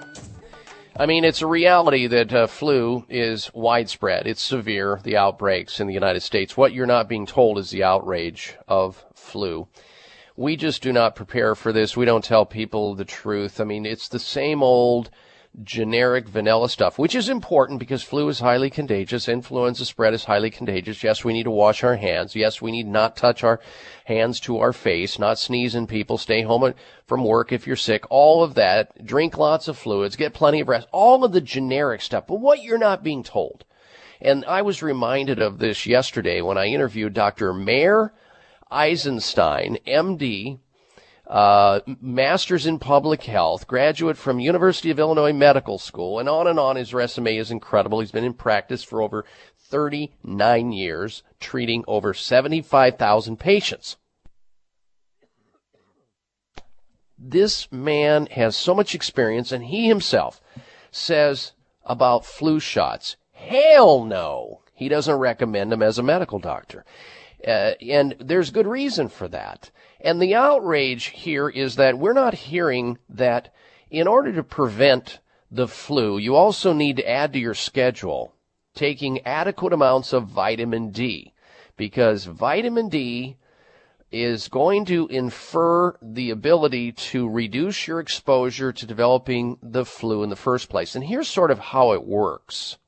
I 0.96 1.06
mean, 1.06 1.24
it's 1.24 1.40
a 1.40 1.46
reality 1.46 2.06
that 2.08 2.32
uh, 2.32 2.46
flu 2.46 3.06
is 3.08 3.50
widespread. 3.54 4.26
It's 4.26 4.42
severe, 4.42 5.00
the 5.02 5.16
outbreaks 5.16 5.80
in 5.80 5.86
the 5.86 5.94
United 5.94 6.20
States. 6.20 6.56
What 6.56 6.74
you're 6.74 6.84
not 6.84 7.08
being 7.08 7.26
told 7.26 7.58
is 7.58 7.70
the 7.70 7.84
outrage 7.84 8.54
of 8.68 9.02
flu. 9.30 9.68
We 10.36 10.56
just 10.56 10.82
do 10.82 10.92
not 10.92 11.16
prepare 11.16 11.54
for 11.54 11.72
this. 11.72 11.96
We 11.96 12.04
don't 12.04 12.24
tell 12.24 12.46
people 12.46 12.94
the 12.94 13.04
truth. 13.04 13.60
I 13.60 13.64
mean, 13.64 13.86
it's 13.86 14.08
the 14.08 14.18
same 14.18 14.62
old 14.62 15.10
generic 15.64 16.28
vanilla 16.28 16.68
stuff, 16.68 16.98
which 16.98 17.14
is 17.14 17.28
important 17.28 17.80
because 17.80 18.02
flu 18.02 18.28
is 18.28 18.38
highly 18.38 18.70
contagious, 18.70 19.28
influenza 19.28 19.84
spread 19.84 20.14
is 20.14 20.24
highly 20.24 20.50
contagious. 20.50 21.02
Yes, 21.02 21.24
we 21.24 21.32
need 21.32 21.42
to 21.42 21.50
wash 21.50 21.82
our 21.82 21.96
hands. 21.96 22.36
Yes, 22.36 22.62
we 22.62 22.70
need 22.70 22.86
not 22.86 23.16
touch 23.16 23.42
our 23.42 23.60
hands 24.04 24.38
to 24.40 24.58
our 24.58 24.72
face, 24.72 25.18
not 25.18 25.38
sneeze 25.38 25.74
in 25.74 25.86
people, 25.86 26.18
stay 26.18 26.42
home 26.42 26.72
from 27.06 27.24
work 27.24 27.52
if 27.52 27.66
you're 27.66 27.76
sick, 27.76 28.04
all 28.10 28.44
of 28.44 28.54
that. 28.54 29.04
Drink 29.04 29.36
lots 29.36 29.66
of 29.66 29.76
fluids, 29.76 30.16
get 30.16 30.34
plenty 30.34 30.60
of 30.60 30.68
rest, 30.68 30.86
all 30.92 31.24
of 31.24 31.32
the 31.32 31.40
generic 31.40 32.00
stuff. 32.00 32.26
But 32.26 32.40
what 32.40 32.62
you're 32.62 32.78
not 32.78 33.02
being 33.02 33.22
told. 33.22 33.64
And 34.20 34.44
I 34.44 34.62
was 34.62 34.82
reminded 34.82 35.40
of 35.40 35.58
this 35.58 35.86
yesterday 35.86 36.42
when 36.42 36.58
I 36.58 36.66
interviewed 36.66 37.14
Dr. 37.14 37.52
Meir 37.52 38.12
Eisenstein, 38.70 39.78
MD, 39.86 40.58
uh, 41.26 41.80
master's 42.00 42.66
in 42.66 42.78
public 42.78 43.22
health, 43.22 43.66
graduate 43.66 44.16
from 44.16 44.40
University 44.40 44.90
of 44.90 44.98
Illinois 44.98 45.32
Medical 45.32 45.78
School, 45.78 46.18
and 46.18 46.28
on 46.28 46.46
and 46.46 46.58
on. 46.58 46.76
His 46.76 46.92
resume 46.92 47.36
is 47.36 47.50
incredible. 47.50 48.00
He's 48.00 48.10
been 48.10 48.24
in 48.24 48.34
practice 48.34 48.82
for 48.82 49.00
over 49.00 49.24
39 49.56 50.72
years, 50.72 51.22
treating 51.38 51.84
over 51.86 52.12
75,000 52.12 53.38
patients. 53.38 53.96
This 57.16 57.70
man 57.70 58.26
has 58.26 58.56
so 58.56 58.74
much 58.74 58.94
experience, 58.94 59.52
and 59.52 59.64
he 59.64 59.86
himself 59.86 60.40
says 60.90 61.52
about 61.84 62.24
flu 62.24 62.58
shots, 62.58 63.16
hell 63.32 64.04
no. 64.04 64.62
He 64.74 64.88
doesn't 64.88 65.14
recommend 65.14 65.70
them 65.70 65.82
as 65.82 65.98
a 65.98 66.02
medical 66.02 66.38
doctor. 66.38 66.84
Uh, 67.46 67.72
and 67.80 68.16
there's 68.20 68.50
good 68.50 68.66
reason 68.66 69.08
for 69.08 69.28
that. 69.28 69.70
And 70.00 70.20
the 70.20 70.34
outrage 70.34 71.06
here 71.06 71.48
is 71.48 71.76
that 71.76 71.98
we're 71.98 72.12
not 72.12 72.34
hearing 72.34 72.98
that 73.08 73.52
in 73.90 74.06
order 74.06 74.32
to 74.32 74.42
prevent 74.42 75.20
the 75.50 75.68
flu, 75.68 76.18
you 76.18 76.36
also 76.36 76.72
need 76.72 76.96
to 76.96 77.08
add 77.08 77.32
to 77.32 77.38
your 77.38 77.54
schedule 77.54 78.34
taking 78.74 79.26
adequate 79.26 79.72
amounts 79.72 80.12
of 80.12 80.28
vitamin 80.28 80.90
D 80.90 81.32
because 81.76 82.24
vitamin 82.24 82.88
D 82.88 83.36
is 84.12 84.48
going 84.48 84.84
to 84.84 85.06
infer 85.08 85.96
the 86.02 86.30
ability 86.30 86.92
to 86.92 87.28
reduce 87.28 87.86
your 87.86 88.00
exposure 88.00 88.72
to 88.72 88.86
developing 88.86 89.56
the 89.62 89.84
flu 89.84 90.22
in 90.22 90.30
the 90.30 90.36
first 90.36 90.68
place. 90.68 90.94
And 90.94 91.04
here's 91.04 91.28
sort 91.28 91.50
of 91.50 91.58
how 91.58 91.92
it 91.92 92.04
works. 92.04 92.78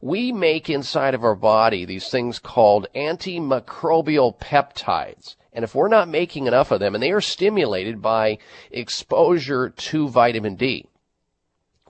We 0.00 0.32
make 0.32 0.70
inside 0.70 1.14
of 1.14 1.24
our 1.24 1.34
body 1.34 1.84
these 1.84 2.08
things 2.08 2.38
called 2.38 2.86
antimicrobial 2.94 4.38
peptides. 4.38 5.36
And 5.52 5.64
if 5.64 5.74
we're 5.74 5.88
not 5.88 6.08
making 6.08 6.46
enough 6.46 6.70
of 6.70 6.80
them, 6.80 6.94
and 6.94 7.02
they 7.02 7.10
are 7.10 7.20
stimulated 7.20 8.00
by 8.00 8.38
exposure 8.70 9.68
to 9.68 10.08
vitamin 10.08 10.54
D, 10.54 10.86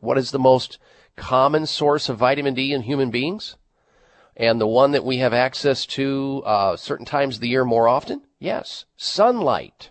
what 0.00 0.18
is 0.18 0.30
the 0.30 0.38
most 0.38 0.78
common 1.14 1.66
source 1.66 2.08
of 2.08 2.18
vitamin 2.18 2.54
D 2.54 2.72
in 2.72 2.82
human 2.82 3.10
beings? 3.10 3.56
And 4.36 4.60
the 4.60 4.66
one 4.66 4.92
that 4.92 5.04
we 5.04 5.18
have 5.18 5.34
access 5.34 5.84
to 5.86 6.42
uh, 6.46 6.76
certain 6.76 7.04
times 7.04 7.36
of 7.36 7.42
the 7.42 7.48
year 7.48 7.64
more 7.64 7.86
often? 7.86 8.22
Yes, 8.38 8.86
sunlight. 8.96 9.90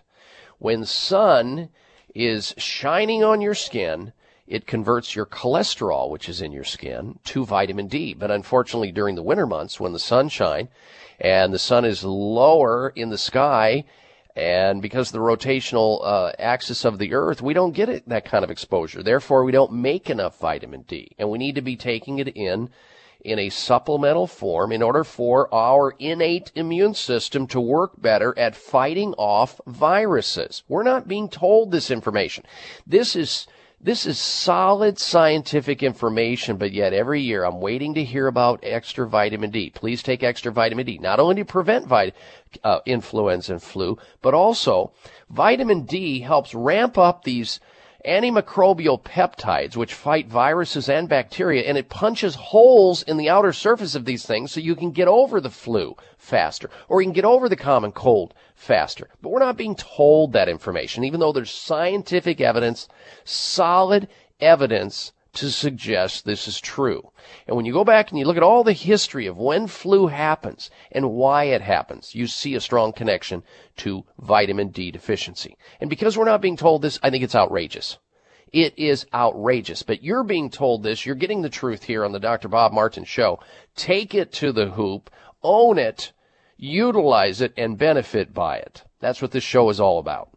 When 0.58 0.84
sun 0.84 1.70
is 2.14 2.54
shining 2.58 3.22
on 3.22 3.40
your 3.40 3.54
skin, 3.54 4.12
it 4.50 4.66
converts 4.66 5.14
your 5.14 5.26
cholesterol, 5.26 6.10
which 6.10 6.28
is 6.28 6.42
in 6.42 6.50
your 6.50 6.64
skin, 6.64 7.20
to 7.24 7.46
vitamin 7.46 7.86
D. 7.86 8.14
But 8.14 8.32
unfortunately, 8.32 8.90
during 8.90 9.14
the 9.14 9.22
winter 9.22 9.46
months, 9.46 9.78
when 9.78 9.92
the 9.92 9.98
sun 10.00 10.28
shine 10.28 10.68
and 11.20 11.54
the 11.54 11.58
sun 11.58 11.84
is 11.84 12.02
lower 12.02 12.92
in 12.96 13.10
the 13.10 13.16
sky, 13.16 13.84
and 14.34 14.82
because 14.82 15.08
of 15.08 15.12
the 15.12 15.18
rotational 15.20 16.00
uh, 16.02 16.32
axis 16.36 16.84
of 16.84 16.98
the 16.98 17.14
Earth, 17.14 17.40
we 17.40 17.54
don't 17.54 17.74
get 17.74 17.88
it, 17.88 18.08
that 18.08 18.24
kind 18.24 18.42
of 18.42 18.50
exposure. 18.50 19.04
Therefore, 19.04 19.44
we 19.44 19.52
don't 19.52 19.72
make 19.72 20.10
enough 20.10 20.40
vitamin 20.40 20.82
D, 20.82 21.12
and 21.16 21.30
we 21.30 21.38
need 21.38 21.54
to 21.54 21.62
be 21.62 21.76
taking 21.76 22.18
it 22.18 22.28
in 22.28 22.70
in 23.22 23.38
a 23.38 23.50
supplemental 23.50 24.26
form 24.26 24.72
in 24.72 24.82
order 24.82 25.04
for 25.04 25.52
our 25.54 25.94
innate 25.98 26.50
immune 26.54 26.94
system 26.94 27.46
to 27.46 27.60
work 27.60 27.92
better 28.00 28.36
at 28.38 28.56
fighting 28.56 29.14
off 29.18 29.60
viruses. 29.66 30.64
We're 30.68 30.82
not 30.82 31.06
being 31.06 31.28
told 31.28 31.70
this 31.70 31.90
information. 31.90 32.44
This 32.86 33.14
is 33.14 33.46
this 33.82 34.04
is 34.04 34.18
solid 34.18 34.98
scientific 34.98 35.82
information, 35.82 36.58
but 36.58 36.70
yet 36.70 36.92
every 36.92 37.22
year 37.22 37.44
I'm 37.44 37.62
waiting 37.62 37.94
to 37.94 38.04
hear 38.04 38.26
about 38.26 38.60
extra 38.62 39.08
vitamin 39.08 39.50
D. 39.50 39.70
Please 39.70 40.02
take 40.02 40.22
extra 40.22 40.52
vitamin 40.52 40.84
D, 40.84 40.98
not 40.98 41.18
only 41.18 41.36
to 41.36 41.44
prevent 41.46 41.90
uh, 42.62 42.80
influenza 42.84 43.52
and 43.54 43.62
flu, 43.62 43.96
but 44.20 44.34
also 44.34 44.92
vitamin 45.30 45.86
D 45.86 46.20
helps 46.20 46.54
ramp 46.54 46.98
up 46.98 47.24
these 47.24 47.58
antimicrobial 48.06 49.02
peptides, 49.02 49.76
which 49.76 49.94
fight 49.94 50.26
viruses 50.28 50.88
and 50.88 51.08
bacteria, 51.08 51.62
and 51.62 51.78
it 51.78 51.88
punches 51.88 52.34
holes 52.34 53.02
in 53.02 53.16
the 53.16 53.30
outer 53.30 53.52
surface 53.52 53.94
of 53.94 54.04
these 54.04 54.26
things 54.26 54.52
so 54.52 54.60
you 54.60 54.76
can 54.76 54.90
get 54.90 55.08
over 55.08 55.40
the 55.40 55.50
flu 55.50 55.96
faster, 56.18 56.68
or 56.88 57.00
you 57.00 57.06
can 57.06 57.14
get 57.14 57.24
over 57.24 57.48
the 57.48 57.56
common 57.56 57.92
cold 57.92 58.34
faster. 58.60 59.08
But 59.22 59.30
we're 59.30 59.38
not 59.38 59.56
being 59.56 59.74
told 59.74 60.32
that 60.32 60.48
information, 60.48 61.02
even 61.04 61.18
though 61.18 61.32
there's 61.32 61.50
scientific 61.50 62.40
evidence, 62.40 62.88
solid 63.24 64.08
evidence 64.38 65.12
to 65.32 65.50
suggest 65.50 66.24
this 66.24 66.46
is 66.46 66.60
true. 66.60 67.10
And 67.46 67.56
when 67.56 67.64
you 67.64 67.72
go 67.72 67.84
back 67.84 68.10
and 68.10 68.18
you 68.18 68.26
look 68.26 68.36
at 68.36 68.42
all 68.42 68.62
the 68.62 68.72
history 68.72 69.26
of 69.26 69.38
when 69.38 69.66
flu 69.66 70.08
happens 70.08 70.70
and 70.92 71.12
why 71.12 71.44
it 71.44 71.62
happens, 71.62 72.14
you 72.14 72.26
see 72.26 72.54
a 72.54 72.60
strong 72.60 72.92
connection 72.92 73.42
to 73.78 74.04
vitamin 74.18 74.68
D 74.68 74.90
deficiency. 74.90 75.56
And 75.80 75.88
because 75.88 76.18
we're 76.18 76.24
not 76.24 76.42
being 76.42 76.56
told 76.56 76.82
this, 76.82 76.98
I 77.02 77.10
think 77.10 77.24
it's 77.24 77.34
outrageous. 77.34 77.98
It 78.52 78.74
is 78.76 79.06
outrageous. 79.14 79.82
But 79.82 80.02
you're 80.02 80.24
being 80.24 80.50
told 80.50 80.82
this. 80.82 81.06
You're 81.06 81.14
getting 81.14 81.42
the 81.42 81.48
truth 81.48 81.84
here 81.84 82.04
on 82.04 82.12
the 82.12 82.18
Dr. 82.18 82.48
Bob 82.48 82.72
Martin 82.72 83.04
show. 83.04 83.38
Take 83.76 84.14
it 84.14 84.32
to 84.34 84.52
the 84.52 84.70
hoop, 84.70 85.08
own 85.42 85.78
it, 85.78 86.12
utilize 86.60 87.40
it, 87.40 87.54
and 87.56 87.78
benefit 87.78 88.34
by 88.34 88.58
it. 88.58 88.84
That's 89.00 89.22
what 89.22 89.30
this 89.30 89.44
show 89.44 89.70
is 89.70 89.80
all 89.80 89.98
about. 89.98 90.30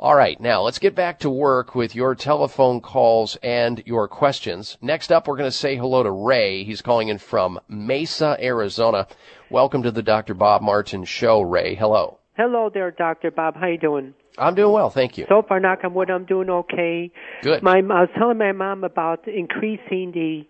All 0.00 0.16
right, 0.16 0.40
now 0.40 0.62
let's 0.62 0.80
get 0.80 0.96
back 0.96 1.20
to 1.20 1.30
work 1.30 1.76
with 1.76 1.94
your 1.94 2.16
telephone 2.16 2.80
calls 2.80 3.36
and 3.36 3.80
your 3.86 4.08
questions. 4.08 4.76
Next 4.82 5.12
up, 5.12 5.28
we're 5.28 5.36
going 5.36 5.50
to 5.50 5.56
say 5.56 5.76
hello 5.76 6.02
to 6.02 6.10
Ray. 6.10 6.64
He's 6.64 6.82
calling 6.82 7.06
in 7.06 7.18
from 7.18 7.60
Mesa, 7.68 8.36
Arizona. 8.40 9.06
Welcome 9.48 9.84
to 9.84 9.92
the 9.92 10.02
Dr. 10.02 10.34
Bob 10.34 10.60
Martin 10.60 11.04
Show, 11.04 11.42
Ray. 11.42 11.76
Hello. 11.76 12.18
Hello 12.36 12.68
there, 12.72 12.90
Dr. 12.90 13.30
Bob. 13.30 13.54
How 13.54 13.68
you 13.68 13.78
doing? 13.78 14.14
I'm 14.38 14.54
doing 14.54 14.72
well, 14.72 14.90
thank 14.90 15.18
you. 15.18 15.26
So 15.28 15.42
far, 15.46 15.60
knock 15.60 15.80
on 15.84 15.94
wood, 15.94 16.10
I'm 16.10 16.24
doing 16.24 16.48
okay. 16.48 17.12
Good. 17.42 17.62
My, 17.62 17.76
I 17.76 17.80
was 17.82 18.08
telling 18.18 18.38
my 18.38 18.52
mom 18.52 18.82
about 18.84 19.28
increasing 19.28 20.10
the. 20.12 20.42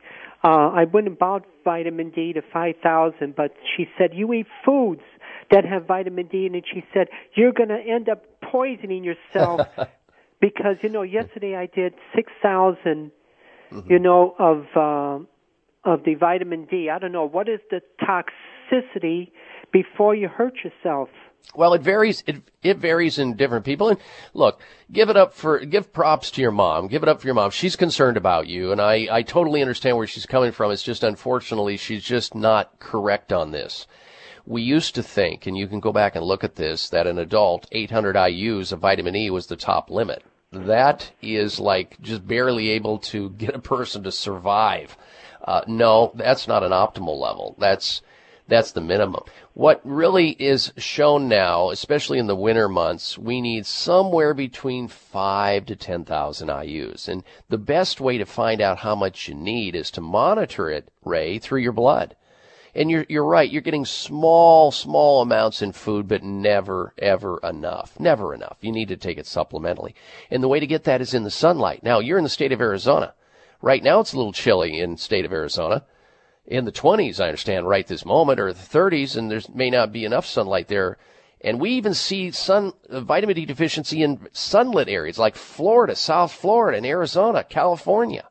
Uh, 0.44 0.70
I 0.70 0.84
went 0.84 1.06
and 1.06 1.18
bought 1.18 1.44
vitamin 1.64 2.10
D 2.10 2.32
to 2.32 2.42
five 2.52 2.74
thousand, 2.82 3.36
but 3.36 3.54
she 3.76 3.86
said 3.96 4.10
you 4.12 4.32
eat 4.32 4.46
foods 4.64 5.02
that 5.50 5.64
have 5.64 5.86
vitamin 5.86 6.26
D 6.26 6.46
And. 6.46 6.62
She 6.72 6.84
said 6.92 7.08
you're 7.34 7.52
going 7.52 7.68
to 7.68 7.78
end 7.78 8.08
up 8.08 8.24
poisoning 8.40 9.04
yourself 9.04 9.68
because 10.40 10.76
you 10.82 10.88
know 10.88 11.02
yesterday 11.02 11.54
I 11.54 11.66
did 11.66 11.94
six 12.14 12.32
thousand, 12.42 13.12
you 13.88 13.98
know 13.98 14.34
of 14.38 14.66
uh, 14.74 15.24
of 15.84 16.04
the 16.04 16.14
vitamin 16.14 16.66
D. 16.66 16.90
I 16.90 16.98
don't 16.98 17.12
know 17.12 17.28
what 17.28 17.48
is 17.48 17.60
the 17.70 17.80
toxicity 18.00 19.30
before 19.72 20.14
you 20.14 20.28
hurt 20.28 20.54
yourself. 20.64 21.08
Well, 21.54 21.74
it 21.74 21.82
varies. 21.82 22.22
It 22.26 22.42
it 22.62 22.78
varies 22.78 23.18
in 23.18 23.36
different 23.36 23.64
people. 23.64 23.90
And 23.90 23.98
look, 24.32 24.60
give 24.90 25.10
it 25.10 25.16
up 25.16 25.34
for 25.34 25.58
give 25.60 25.92
props 25.92 26.30
to 26.32 26.40
your 26.40 26.50
mom. 26.50 26.88
Give 26.88 27.02
it 27.02 27.08
up 27.08 27.20
for 27.20 27.26
your 27.26 27.34
mom. 27.34 27.50
She's 27.50 27.76
concerned 27.76 28.16
about 28.16 28.46
you, 28.46 28.72
and 28.72 28.80
I 28.80 29.06
I 29.10 29.22
totally 29.22 29.60
understand 29.60 29.96
where 29.96 30.06
she's 30.06 30.26
coming 30.26 30.52
from. 30.52 30.70
It's 30.70 30.82
just 30.82 31.02
unfortunately 31.02 31.76
she's 31.76 32.04
just 32.04 32.34
not 32.34 32.78
correct 32.78 33.32
on 33.32 33.50
this. 33.50 33.86
We 34.46 34.62
used 34.62 34.94
to 34.96 35.02
think, 35.02 35.46
and 35.46 35.56
you 35.56 35.68
can 35.68 35.78
go 35.78 35.92
back 35.92 36.16
and 36.16 36.24
look 36.24 36.42
at 36.42 36.56
this, 36.56 36.88
that 36.88 37.06
an 37.06 37.18
adult 37.18 37.68
800 37.70 38.16
IU's 38.16 38.72
of 38.72 38.80
vitamin 38.80 39.14
E 39.14 39.30
was 39.30 39.46
the 39.46 39.56
top 39.56 39.88
limit. 39.88 40.24
That 40.50 41.12
is 41.22 41.60
like 41.60 42.00
just 42.00 42.26
barely 42.26 42.70
able 42.70 42.98
to 42.98 43.30
get 43.30 43.54
a 43.54 43.60
person 43.60 44.02
to 44.02 44.12
survive. 44.12 44.96
Uh, 45.44 45.62
no, 45.66 46.12
that's 46.14 46.48
not 46.48 46.62
an 46.62 46.72
optimal 46.72 47.18
level. 47.18 47.56
That's 47.58 48.02
that's 48.52 48.72
the 48.72 48.80
minimum. 48.80 49.22
What 49.54 49.80
really 49.84 50.30
is 50.30 50.72
shown 50.76 51.28
now, 51.28 51.70
especially 51.70 52.18
in 52.18 52.26
the 52.26 52.36
winter 52.36 52.68
months, 52.68 53.16
we 53.16 53.40
need 53.40 53.66
somewhere 53.66 54.34
between 54.34 54.88
five 54.88 55.66
to 55.66 55.76
ten 55.76 56.04
thousand 56.04 56.50
IU's, 56.50 57.08
and 57.08 57.24
the 57.48 57.58
best 57.58 58.00
way 58.00 58.18
to 58.18 58.24
find 58.26 58.60
out 58.60 58.78
how 58.78 58.94
much 58.94 59.28
you 59.28 59.34
need 59.34 59.74
is 59.74 59.90
to 59.92 60.00
monitor 60.00 60.70
it, 60.70 60.90
Ray, 61.04 61.38
through 61.38 61.60
your 61.60 61.72
blood. 61.72 62.16
And 62.74 62.90
you're 62.90 63.04
you're 63.08 63.24
right. 63.24 63.50
You're 63.50 63.60
getting 63.60 63.84
small, 63.84 64.70
small 64.70 65.20
amounts 65.20 65.60
in 65.60 65.72
food, 65.72 66.08
but 66.08 66.22
never, 66.22 66.94
ever 66.98 67.38
enough. 67.42 68.00
Never 68.00 68.34
enough. 68.34 68.56
You 68.60 68.72
need 68.72 68.88
to 68.88 68.96
take 68.96 69.18
it 69.18 69.26
supplementally. 69.26 69.92
And 70.30 70.42
the 70.42 70.48
way 70.48 70.60
to 70.60 70.66
get 70.66 70.84
that 70.84 71.02
is 71.02 71.12
in 71.12 71.24
the 71.24 71.30
sunlight. 71.30 71.82
Now 71.82 72.00
you're 72.00 72.18
in 72.18 72.24
the 72.24 72.30
state 72.30 72.52
of 72.52 72.60
Arizona. 72.60 73.14
Right 73.60 73.82
now 73.82 74.00
it's 74.00 74.14
a 74.14 74.16
little 74.16 74.32
chilly 74.32 74.78
in 74.80 74.92
the 74.92 74.98
state 74.98 75.24
of 75.24 75.32
Arizona. 75.32 75.84
In 76.46 76.64
the 76.64 76.72
20s, 76.72 77.20
I 77.20 77.26
understand, 77.26 77.68
right 77.68 77.86
this 77.86 78.04
moment, 78.04 78.40
or 78.40 78.52
the 78.52 78.58
30s, 78.58 79.16
and 79.16 79.30
there 79.30 79.40
may 79.54 79.70
not 79.70 79.92
be 79.92 80.04
enough 80.04 80.26
sunlight 80.26 80.68
there. 80.68 80.98
And 81.40 81.60
we 81.60 81.70
even 81.70 81.94
see 81.94 82.30
sun, 82.32 82.72
uh, 82.90 83.00
vitamin 83.00 83.36
D 83.36 83.46
deficiency 83.46 84.02
in 84.02 84.28
sunlit 84.32 84.88
areas 84.88 85.18
like 85.18 85.36
Florida, 85.36 85.94
South 85.94 86.32
Florida, 86.32 86.78
and 86.78 86.86
Arizona, 86.86 87.44
California. 87.44 88.28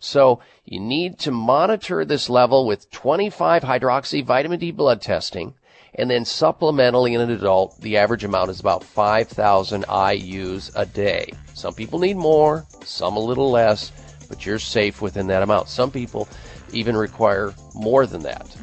So 0.00 0.40
you 0.64 0.80
need 0.80 1.18
to 1.20 1.30
monitor 1.30 2.04
this 2.04 2.28
level 2.28 2.66
with 2.66 2.90
25 2.90 3.62
hydroxy 3.62 4.24
vitamin 4.24 4.58
D 4.60 4.70
blood 4.70 5.00
testing. 5.00 5.54
And 5.94 6.10
then 6.10 6.22
supplementally 6.22 7.14
in 7.14 7.20
an 7.20 7.30
adult, 7.30 7.80
the 7.80 7.96
average 7.96 8.22
amount 8.22 8.50
is 8.50 8.60
about 8.60 8.84
5,000 8.84 9.84
IUs 9.84 10.70
a 10.76 10.86
day. 10.86 11.32
Some 11.54 11.74
people 11.74 11.98
need 11.98 12.16
more, 12.16 12.66
some 12.84 13.16
a 13.16 13.20
little 13.20 13.50
less, 13.50 13.90
but 14.28 14.44
you're 14.44 14.60
safe 14.60 15.00
within 15.00 15.26
that 15.28 15.42
amount. 15.42 15.68
Some 15.68 15.90
people 15.90 16.28
even 16.72 16.96
require 16.96 17.54
more 17.74 18.06
than 18.06 18.22
that. 18.22 18.54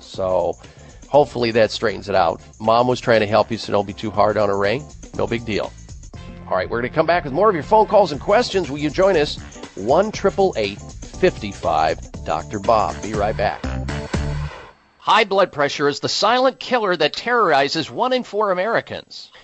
So 0.00 0.56
hopefully 1.08 1.50
that 1.52 1.70
straightens 1.70 2.08
it 2.08 2.14
out. 2.14 2.42
Mom 2.60 2.88
was 2.88 3.00
trying 3.00 3.20
to 3.20 3.26
help 3.26 3.50
you, 3.50 3.58
so 3.58 3.72
don't 3.72 3.86
be 3.86 3.92
too 3.92 4.10
hard 4.10 4.36
on 4.36 4.48
her, 4.48 4.56
Ray. 4.56 4.82
No 5.16 5.26
big 5.26 5.44
deal. 5.44 5.72
All 6.48 6.56
right, 6.56 6.68
we're 6.68 6.80
going 6.80 6.90
to 6.90 6.94
come 6.94 7.06
back 7.06 7.24
with 7.24 7.32
more 7.32 7.48
of 7.48 7.54
your 7.54 7.64
phone 7.64 7.86
calls 7.86 8.12
and 8.12 8.20
questions. 8.20 8.70
Will 8.70 8.78
you 8.78 8.90
join 8.90 9.16
us? 9.16 9.36
1 9.76 10.12
55 10.12 12.24
Dr. 12.24 12.58
Bob. 12.58 13.00
Be 13.02 13.14
right 13.14 13.36
back. 13.36 13.64
High 14.98 15.24
blood 15.24 15.52
pressure 15.52 15.88
is 15.88 16.00
the 16.00 16.08
silent 16.08 16.60
killer 16.60 16.96
that 16.96 17.12
terrorizes 17.12 17.90
one 17.90 18.12
in 18.12 18.22
four 18.22 18.50
Americans. 18.50 19.30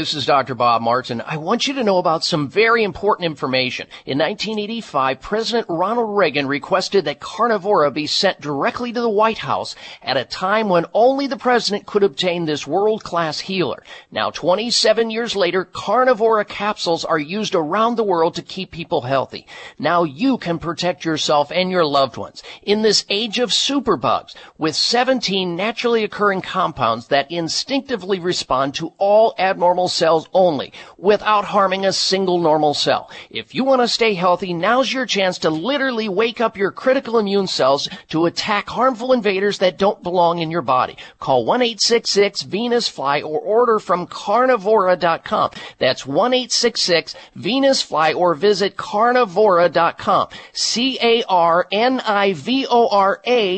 is 0.00 0.24
Dr. 0.24 0.54
Bob 0.54 0.80
Martin. 0.80 1.20
I 1.26 1.36
want 1.36 1.66
you 1.66 1.74
to 1.74 1.84
know 1.84 1.98
about 1.98 2.24
some 2.24 2.48
very 2.48 2.84
important 2.84 3.26
information. 3.26 3.86
In 4.06 4.16
1985, 4.16 5.20
President 5.20 5.66
Ronald 5.68 6.16
Reagan 6.16 6.46
requested 6.46 7.04
that 7.04 7.20
Carnivora 7.20 7.90
be 7.90 8.06
sent 8.06 8.40
directly 8.40 8.94
to 8.94 9.00
the 9.02 9.10
White 9.10 9.36
House 9.36 9.76
at 10.02 10.16
a 10.16 10.24
time 10.24 10.70
when 10.70 10.86
only 10.94 11.26
the 11.26 11.36
president 11.36 11.84
could 11.84 12.02
obtain 12.02 12.46
this 12.46 12.66
world-class 12.66 13.40
healer. 13.40 13.82
Now, 14.10 14.30
27 14.30 15.10
years 15.10 15.36
later, 15.36 15.66
Carnivora 15.66 16.46
capsules 16.46 17.04
are 17.04 17.18
used 17.18 17.54
around 17.54 17.96
the 17.96 18.02
world 18.02 18.36
to 18.36 18.42
keep 18.42 18.70
people 18.70 19.02
healthy. 19.02 19.46
Now 19.78 20.04
you 20.04 20.38
can 20.38 20.58
protect 20.58 21.04
yourself 21.04 21.52
and 21.52 21.70
your 21.70 21.84
loved 21.84 22.16
ones 22.16 22.42
in 22.62 22.80
this 22.80 23.04
age 23.10 23.38
of 23.38 23.50
superbugs 23.50 24.34
with 24.56 24.74
17 24.74 25.54
naturally 25.54 26.04
occurring 26.04 26.40
compounds 26.40 27.08
that 27.08 27.30
instinctively 27.30 28.18
respond 28.18 28.74
to 28.76 28.94
all 28.96 29.34
abnormal 29.38 29.89
cells 29.90 30.28
only 30.32 30.72
without 30.96 31.44
harming 31.44 31.84
a 31.84 31.92
single 31.92 32.38
normal 32.38 32.74
cell. 32.74 33.10
If 33.28 33.54
you 33.54 33.64
want 33.64 33.82
to 33.82 33.88
stay 33.88 34.14
healthy, 34.14 34.54
now's 34.54 34.92
your 34.92 35.06
chance 35.06 35.38
to 35.38 35.50
literally 35.50 36.08
wake 36.08 36.40
up 36.40 36.56
your 36.56 36.70
critical 36.70 37.18
immune 37.18 37.46
cells 37.46 37.88
to 38.08 38.26
attack 38.26 38.68
harmful 38.68 39.12
invaders 39.12 39.58
that 39.58 39.78
don't 39.78 40.02
belong 40.02 40.38
in 40.38 40.50
your 40.50 40.62
body. 40.62 40.96
Call 41.18 41.46
1-866-VENUS-FLY 41.46 43.22
or 43.22 43.40
order 43.40 43.78
from 43.78 44.06
carnivora.com. 44.06 45.50
That's 45.78 46.04
1-866-VENUS-FLY 46.04 48.12
or 48.14 48.34
visit 48.34 48.76
carnivora.com. 48.76 50.28
C-A-R-N-I-V-O-R-A 50.52 51.22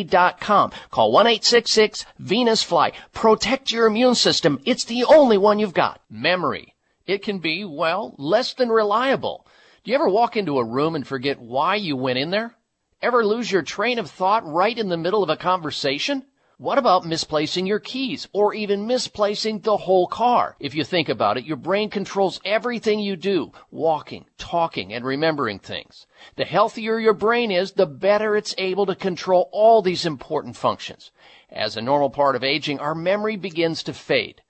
dot 0.05 0.41
com. 0.41 0.73
Call 0.91 1.13
1-866-VENUS-FLY. 1.13 2.93
Protect 3.13 3.71
your 3.71 3.87
immune 3.87 4.15
system. 4.15 4.61
It's 4.65 4.85
the 4.85 5.05
only 5.05 5.39
one 5.39 5.59
you've 5.59 5.75
got. 5.75 6.01
Memory. 6.23 6.77
It 7.05 7.25
can 7.25 7.41
be, 7.41 7.65
well, 7.65 8.15
less 8.17 8.55
than 8.55 8.69
reliable. 8.69 9.45
Do 9.83 9.91
you 9.91 9.97
ever 9.97 10.09
walk 10.09 10.37
into 10.37 10.61
a 10.61 10.65
room 10.65 10.95
and 10.95 11.05
forget 11.05 11.41
why 11.41 11.75
you 11.75 11.97
went 11.97 12.21
in 12.21 12.31
there? 12.31 12.57
Ever 13.03 13.27
lose 13.27 13.51
your 13.51 13.63
train 13.63 13.99
of 13.99 14.09
thought 14.09 14.47
right 14.47 14.79
in 14.79 14.89
the 14.89 14.97
middle 14.97 15.25
of 15.25 15.31
a 15.31 15.37
conversation? 15.37 16.25
What 16.59 16.79
about 16.79 17.05
misplacing 17.05 17.67
your 17.67 17.81
keys 17.81 18.29
or 18.33 18.55
even 18.55 18.87
misplacing 18.87 19.63
the 19.63 19.77
whole 19.77 20.07
car? 20.07 20.55
If 20.61 20.77
you 20.77 20.85
think 20.85 21.09
about 21.09 21.39
it, 21.39 21.45
your 21.45 21.57
brain 21.57 21.91
controls 21.91 22.41
everything 22.45 23.01
you 23.01 23.17
do, 23.17 23.51
walking, 23.73 24.27
talking, 24.39 24.93
and 24.93 25.05
remembering 25.05 25.59
things. 25.59 26.07
The 26.37 26.45
healthier 26.45 27.01
your 27.01 27.15
brain 27.15 27.51
is, 27.51 27.73
the 27.73 27.87
better 27.87 28.37
it's 28.37 28.55
able 28.59 28.87
to 28.87 28.95
control 28.95 29.51
all 29.51 29.83
these 29.83 30.07
important 30.07 30.57
functions. 30.57 31.11
As 31.51 31.77
a 31.77 31.83
normal 31.83 32.11
part 32.11 32.37
of 32.37 32.45
aging, 32.45 32.79
our 32.79 32.95
memory 32.95 33.35
begins 33.35 33.83
to 33.83 33.93
fade. 33.93 34.42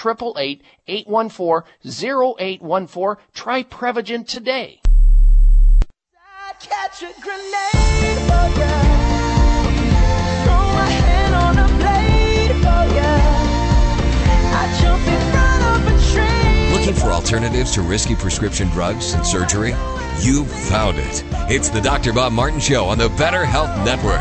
814 2.38 3.16
Try 3.34 3.62
Prevagen 3.64 4.26
today. 4.26 4.80
Catch 6.60 7.02
a 7.02 7.12
grenade 7.22 8.18
for 8.26 8.48
ya. 8.60 8.70
Throw 10.44 10.52
a 10.52 10.86
hand 10.90 11.34
on 11.34 11.56
a 11.56 11.66
blade 11.78 12.52
for 12.56 12.84
ya. 12.94 13.10
I 14.52 14.54
jump 14.82 15.02
in 15.08 15.20
front 15.32 15.62
of 15.64 15.80
a 15.88 15.90
train. 16.12 16.72
Looking 16.74 16.92
for 16.92 17.12
alternatives 17.12 17.70
to 17.72 17.80
risky 17.80 18.14
prescription 18.14 18.68
drugs 18.68 19.14
and 19.14 19.26
surgery? 19.26 19.74
You 20.20 20.44
found 20.44 20.98
it. 20.98 21.24
It's 21.50 21.70
the 21.70 21.80
Dr. 21.80 22.12
Bob 22.12 22.34
Martin 22.34 22.60
Show 22.60 22.84
on 22.84 22.98
the 22.98 23.08
Better 23.08 23.46
Health 23.46 23.74
Network. 23.86 24.20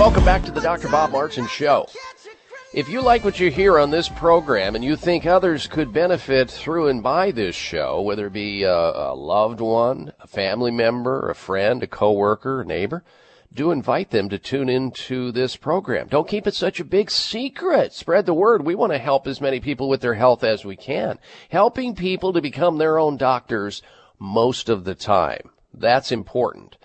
Welcome 0.00 0.24
back 0.24 0.42
to 0.42 0.50
the 0.50 0.62
Dr. 0.62 0.88
Bob 0.88 1.12
Martin 1.12 1.46
Show. 1.46 1.86
If 2.72 2.88
you 2.88 3.02
like 3.02 3.22
what 3.22 3.38
you 3.38 3.50
hear 3.50 3.78
on 3.78 3.90
this 3.90 4.08
program 4.08 4.74
and 4.74 4.82
you 4.82 4.96
think 4.96 5.26
others 5.26 5.66
could 5.66 5.92
benefit 5.92 6.50
through 6.50 6.88
and 6.88 7.02
by 7.02 7.32
this 7.32 7.54
show, 7.54 8.00
whether 8.00 8.28
it 8.28 8.32
be 8.32 8.62
a, 8.62 8.72
a 8.72 9.14
loved 9.14 9.60
one, 9.60 10.14
a 10.18 10.26
family 10.26 10.70
member, 10.70 11.28
a 11.28 11.34
friend, 11.34 11.82
a 11.82 11.86
coworker, 11.86 12.62
a 12.62 12.64
neighbor, 12.64 13.04
do 13.52 13.72
invite 13.72 14.10
them 14.10 14.30
to 14.30 14.38
tune 14.38 14.70
into 14.70 15.32
this 15.32 15.54
program. 15.56 16.08
Don't 16.08 16.26
keep 16.26 16.46
it 16.46 16.54
such 16.54 16.80
a 16.80 16.84
big 16.84 17.10
secret. 17.10 17.92
Spread 17.92 18.24
the 18.24 18.32
word. 18.32 18.64
We 18.64 18.74
want 18.74 18.92
to 18.92 18.98
help 18.98 19.26
as 19.26 19.42
many 19.42 19.60
people 19.60 19.90
with 19.90 20.00
their 20.00 20.14
health 20.14 20.42
as 20.42 20.64
we 20.64 20.76
can. 20.76 21.18
Helping 21.50 21.94
people 21.94 22.32
to 22.32 22.40
become 22.40 22.78
their 22.78 22.98
own 22.98 23.18
doctors 23.18 23.82
most 24.18 24.70
of 24.70 24.84
the 24.84 24.94
time. 24.94 25.50
That's 25.74 26.10
important. 26.10 26.78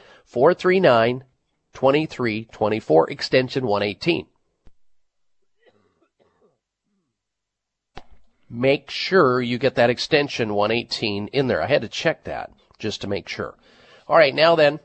800-439-2324, 1.73 3.09
extension 3.09 3.65
118. 3.65 4.27
Make 8.49 8.89
sure 8.89 9.41
you 9.41 9.57
get 9.57 9.75
that 9.75 9.89
extension 9.89 10.53
118 10.53 11.27
in 11.33 11.47
there. 11.47 11.61
I 11.61 11.67
had 11.67 11.81
to 11.81 11.89
check 11.89 12.23
that 12.23 12.51
just 12.79 13.01
to 13.01 13.07
make 13.07 13.27
sure. 13.27 13.55
All 14.07 14.15
right, 14.17 14.33
now 14.33 14.55
then, 14.55 14.79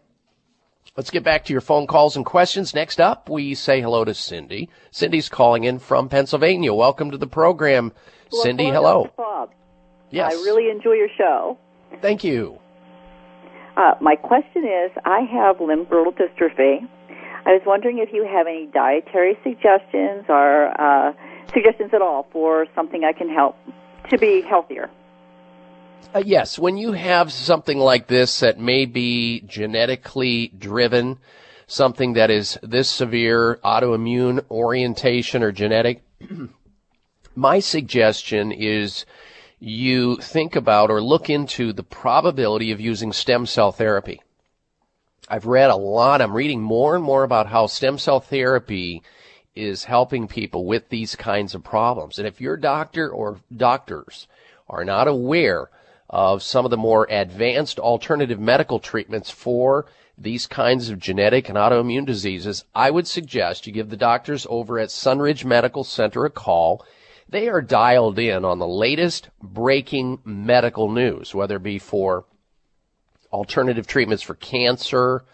let's 0.97 1.11
get 1.11 1.23
back 1.23 1.45
to 1.45 1.53
your 1.53 1.61
phone 1.61 1.87
calls 1.87 2.17
and 2.17 2.27
questions. 2.27 2.75
Next 2.75 3.01
up, 3.01 3.29
we 3.29 3.55
say 3.55 3.81
hello 3.81 4.05
to 4.05 4.15
Cindy. 4.15 4.69
Cindy's 4.91 5.29
calling 5.29 5.63
in 5.63 5.79
from 5.79 6.09
Pennsylvania. 6.09 6.75
Welcome 6.75 7.13
to 7.13 7.19
the 7.19 7.29
program, 7.29 7.93
Well, 8.33 8.43
Cindy. 8.43 8.67
hello, 8.67 9.05
Hello. 9.05 9.11
Bob. 9.17 9.51
Yes. 10.11 10.33
I 10.33 10.37
really 10.43 10.69
enjoy 10.69 10.93
your 10.95 11.09
show. 11.17 11.57
Thank 12.01 12.25
you. 12.25 12.59
Uh, 13.77 13.95
my 14.01 14.17
question 14.17 14.65
is, 14.65 14.91
I 15.05 15.21
have 15.21 15.61
limb-girdle 15.61 16.13
dystrophy. 16.15 16.87
I 17.47 17.53
was 17.55 17.63
wondering 17.65 17.99
if 17.99 18.11
you 18.13 18.25
have 18.27 18.47
any 18.47 18.67
dietary 18.67 19.39
suggestions 19.43 20.25
or 20.29 20.69
uh, 20.81 21.13
suggestions 21.53 21.91
at 21.95 22.03
all 22.03 22.27
for 22.33 22.67
something 22.75 23.05
I 23.05 23.13
can 23.13 23.29
help 23.29 23.57
to 24.11 24.19
be 24.19 24.43
healthier. 24.43 24.91
Uh, 26.15 26.23
yes, 26.25 26.59
when 26.59 26.77
you 26.77 26.93
have 26.93 27.33
something 27.33 27.79
like 27.79 28.07
this 28.07 28.41
that 28.41 28.59
may 28.59 28.85
be 28.85 29.41
genetically 29.47 30.49
driven, 30.49 31.19
something 31.67 32.15
that 32.15 32.31
is 32.31 32.59
this 32.63 32.91
severe 32.91 33.59
autoimmune 33.65 34.45
orientation 34.51 35.43
or 35.43 35.53
genetic, 35.53 36.03
my 37.35 37.61
suggestion 37.61 38.53
is 38.53 39.07
you 39.59 40.17
think 40.17 40.55
about 40.55 40.91
or 40.91 41.01
look 41.01 41.31
into 41.31 41.73
the 41.73 41.85
probability 41.85 42.73
of 42.73 42.81
using 42.81 43.13
stem 43.13 43.47
cell 43.47 43.73
therapy. 43.73 44.21
I've 45.29 45.47
read 45.47 45.71
a 45.71 45.77
lot, 45.77 46.21
I'm 46.21 46.35
reading 46.35 46.61
more 46.61 46.95
and 46.95 47.03
more 47.03 47.23
about 47.23 47.47
how 47.47 47.67
stem 47.67 47.97
cell 47.97 48.21
therapy 48.21 49.03
is 49.55 49.85
helping 49.85 50.27
people 50.27 50.65
with 50.65 50.89
these 50.89 51.17
kinds 51.17 51.55
of 51.55 51.63
problems. 51.63 52.19
And 52.19 52.27
if 52.27 52.41
your 52.41 52.57
doctor 52.57 53.11
or 53.11 53.41
doctors 53.55 54.27
are 54.69 54.85
not 54.85 55.09
aware 55.09 55.69
of 56.09 56.43
some 56.43 56.65
of 56.65 56.71
the 56.71 56.77
more 56.77 57.07
advanced 57.11 57.79
alternative 57.79 58.41
medical 58.41 58.79
treatments 58.79 59.31
for 59.31 59.87
these 60.17 60.47
kinds 60.47 60.91
of 60.91 60.99
genetic 60.99 61.49
and 61.49 61.59
autoimmune 61.59 62.07
diseases, 62.07 62.65
I 62.75 62.91
would 62.91 63.07
suggest 63.07 63.67
you 63.67 63.73
give 63.73 63.91
the 63.91 63.97
doctors 63.97 64.47
over 64.49 64.79
at 64.79 64.91
Sunridge 64.91 65.45
Medical 65.45 65.85
Center 65.85 66.25
a 66.25 66.31
call. 66.31 66.85
They 67.29 67.49
are 67.49 67.63
dialed 67.63 68.19
in 68.19 68.45
on 68.45 68.59
the 68.59 68.67
latest 68.67 69.31
breaking 69.43 70.21
medical 70.25 70.91
news, 70.91 71.35
whether 71.35 71.57
it 71.57 71.63
be 71.63 71.79
for 71.79 72.25
alternative 73.33 73.87
treatments 73.87 74.23
for 74.23 74.35
cancer, 74.35 75.25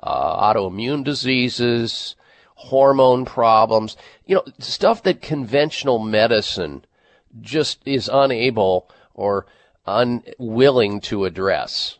uh, 0.00 0.52
autoimmune 0.52 1.04
diseases, 1.04 2.14
hormone 2.60 3.24
problems, 3.24 3.96
you 4.26 4.34
know, 4.34 4.44
stuff 4.58 5.02
that 5.02 5.22
conventional 5.22 5.98
medicine 5.98 6.84
just 7.40 7.80
is 7.86 8.10
unable 8.12 8.90
or 9.14 9.46
unwilling 9.86 11.00
to 11.00 11.24
address. 11.24 11.98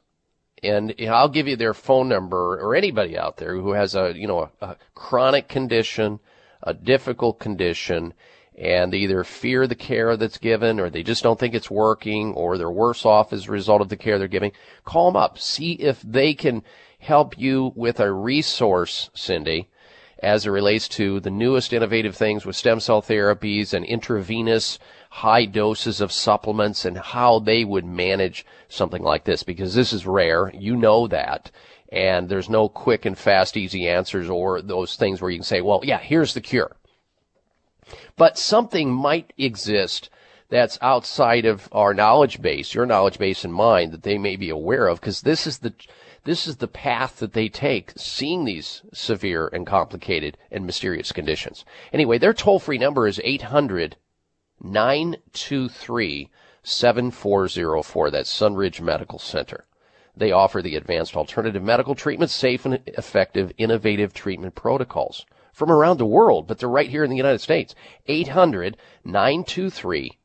And 0.63 0.95
I'll 1.09 1.31
give 1.31 1.49
you 1.49 1.57
their 1.57 1.73
phone 1.73 2.11
number 2.11 2.61
or 2.61 2.75
anybody 2.75 3.17
out 3.17 3.39
there 3.39 3.55
who 3.57 3.73
has 3.73 3.95
a, 3.95 4.13
you 4.15 4.27
know, 4.27 4.51
a, 4.61 4.67
a 4.67 4.77
chronic 4.95 5.49
condition, 5.49 6.21
a 6.63 6.75
difficult 6.75 7.39
condition, 7.39 8.13
and 8.59 8.93
they 8.93 8.99
either 8.99 9.25
fear 9.25 9.67
the 9.67 9.75
care 9.75 10.19
that's 10.19 10.37
given 10.37 10.79
or 10.79 10.91
they 10.91 11.03
just 11.03 11.23
don't 11.23 11.41
think 11.41 11.55
it's 11.55 11.71
working 11.71 12.35
or 12.35 12.59
they're 12.59 12.71
worse 12.71 13.07
off 13.07 13.33
as 13.33 13.49
a 13.49 13.51
result 13.51 13.81
of 13.81 13.89
the 13.89 13.97
care 13.97 14.19
they're 14.19 14.29
giving. 14.29 14.53
Call 14.85 15.11
them 15.11 15.17
up. 15.17 15.39
See 15.39 15.73
if 15.73 16.03
they 16.03 16.35
can 16.35 16.63
help 16.99 17.39
you 17.39 17.73
with 17.75 17.99
a 17.99 18.13
resource, 18.13 19.09
Cindy, 19.15 19.70
as 20.23 20.47
it 20.47 20.51
relates 20.51 20.89
to 20.89 21.21
the 21.21 21.31
newest 21.31 21.73
innovative 21.73 22.17
things 22.17 22.45
with 22.45 22.57
stem 22.57 22.81
cell 22.81 23.03
therapies 23.03 23.73
and 23.73 23.85
intravenous 23.85 24.79
high 25.11 25.45
doses 25.45 26.01
of 26.01 26.13
supplements 26.13 26.85
and 26.85 26.97
how 26.99 27.39
they 27.39 27.65
would 27.65 27.85
manage 27.85 28.47
something 28.69 29.03
like 29.03 29.25
this 29.25 29.43
because 29.43 29.75
this 29.75 29.93
is 29.93 30.07
rare. 30.07 30.53
You 30.55 30.77
know 30.77 31.09
that. 31.09 31.51
And 31.91 32.29
there's 32.29 32.49
no 32.49 32.69
quick 32.69 33.05
and 33.05 33.19
fast, 33.19 33.57
easy 33.57 33.89
answers 33.89 34.31
or 34.31 34.63
those 34.63 34.95
things 34.97 35.21
where 35.21 35.31
you 35.31 35.39
can 35.39 35.45
say, 35.45 35.61
well, 35.61 35.81
yeah, 35.83 35.99
here's 35.99 36.35
the 36.35 36.41
cure. 36.41 36.77
But 38.17 38.39
something 38.39 38.93
might 38.93 39.33
exist 39.37 40.11
that's 40.51 40.79
outside 40.83 41.47
of 41.47 41.69
our 41.73 41.95
knowledge 41.95 42.43
base, 42.43 42.75
your 42.75 42.87
knowledge 42.87 43.19
base 43.19 43.45
and 43.45 43.55
mine, 43.55 43.91
that 43.93 44.03
they 44.03 44.19
may 44.19 44.37
be 44.37 44.51
aware 44.51 44.87
of, 44.89 45.01
because 45.01 45.23
this 45.23 45.47
is 45.47 45.59
the 45.59 45.73
this 46.25 46.47
is 46.47 46.57
the 46.57 46.69
path 46.69 47.19
that 47.19 47.33
they 47.33 47.49
take, 47.49 47.93
seeing 47.97 48.45
these 48.45 48.83
severe 48.93 49.49
and 49.49 49.67
complicated 49.67 50.37
and 50.51 50.67
mysterious 50.67 51.13
conditions. 51.13 51.65
Anyway, 51.93 52.19
their 52.19 52.35
toll 52.35 52.59
free 52.59 52.79
number 52.79 53.07
is 53.07 53.21
800 53.25 53.97
923 54.63 56.29
7404. 56.63 58.11
That's 58.11 58.31
Sunridge 58.31 58.81
Medical 58.81 59.19
Center. 59.19 59.67
They 60.15 60.33
offer 60.33 60.61
the 60.61 60.77
advanced 60.77 61.17
alternative 61.17 61.63
medical 61.63 61.95
treatment, 61.95 62.31
safe 62.31 62.67
and 62.67 62.81
effective, 62.87 63.53
innovative 63.57 64.13
treatment 64.13 64.55
protocols 64.55 65.25
from 65.55 65.71
around 65.71 65.99
the 65.99 66.07
world, 66.07 66.47
but 66.47 66.59
they're 66.59 66.69
right 66.69 66.91
here 66.91 67.05
in 67.05 67.11
the 67.11 67.17
United 67.17 67.41
States. 67.41 67.75
800 68.07 68.77
923 69.05 70.19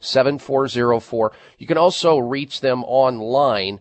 7404. 0.00 1.32
You 1.58 1.66
can 1.66 1.78
also 1.78 2.18
reach 2.18 2.60
them 2.60 2.84
online 2.84 3.80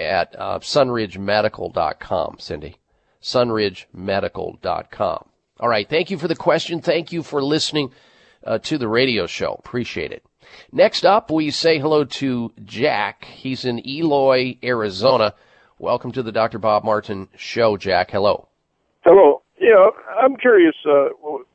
at 0.00 0.34
uh, 0.38 0.58
sunridgemedical.com, 0.60 2.36
Cindy. 2.38 2.76
Sunridgemedical.com. 3.22 5.24
All 5.60 5.68
right. 5.68 5.88
Thank 5.88 6.10
you 6.10 6.18
for 6.18 6.26
the 6.26 6.34
question. 6.34 6.80
Thank 6.80 7.12
you 7.12 7.22
for 7.22 7.42
listening 7.42 7.92
uh, 8.44 8.58
to 8.60 8.78
the 8.78 8.88
radio 8.88 9.26
show. 9.26 9.54
Appreciate 9.58 10.10
it. 10.10 10.24
Next 10.72 11.04
up, 11.04 11.30
we 11.30 11.50
say 11.50 11.78
hello 11.78 12.04
to 12.04 12.52
Jack. 12.64 13.26
He's 13.26 13.64
in 13.64 13.86
Eloy, 13.86 14.56
Arizona. 14.64 15.34
Welcome 15.78 16.12
to 16.12 16.22
the 16.22 16.32
Dr. 16.32 16.58
Bob 16.58 16.82
Martin 16.82 17.28
show, 17.36 17.76
Jack. 17.76 18.10
Hello. 18.10 18.48
Hello. 19.04 19.42
Yeah, 19.60 19.90
I'm 20.18 20.36
curious. 20.36 20.74
Uh, 20.86 21.08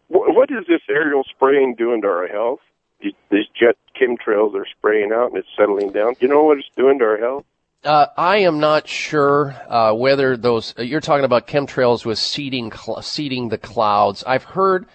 what 0.07 0.51
is 0.51 0.67
this 0.67 0.81
aerial 0.87 1.23
spraying 1.23 1.75
doing 1.75 2.01
to 2.03 2.07
our 2.07 2.27
health? 2.27 2.59
These 3.01 3.47
jet 3.59 3.75
chemtrails 3.99 4.55
are 4.55 4.67
spraying 4.77 5.11
out 5.11 5.29
and 5.29 5.37
it's 5.37 5.47
settling 5.57 5.91
down. 5.91 6.13
Do 6.13 6.19
you 6.21 6.27
know 6.27 6.43
what 6.43 6.59
it's 6.59 6.69
doing 6.75 6.99
to 6.99 7.05
our 7.05 7.17
health? 7.17 7.45
Uh, 7.85 8.07
I 8.17 8.37
am 8.37 8.59
not 8.59 8.87
sure 8.87 9.55
uh, 9.69 9.93
whether 9.93 10.35
those 10.35 10.73
uh, 10.79 10.81
you're 10.81 11.01
talking 11.01 11.23
about 11.23 11.45
chemtrails 11.45 12.03
with 12.03 12.17
seeding 12.17 12.71
cl- 12.71 13.03
seeding 13.03 13.49
the 13.49 13.59
clouds. 13.59 14.23
I've 14.25 14.43
heard 14.43 14.87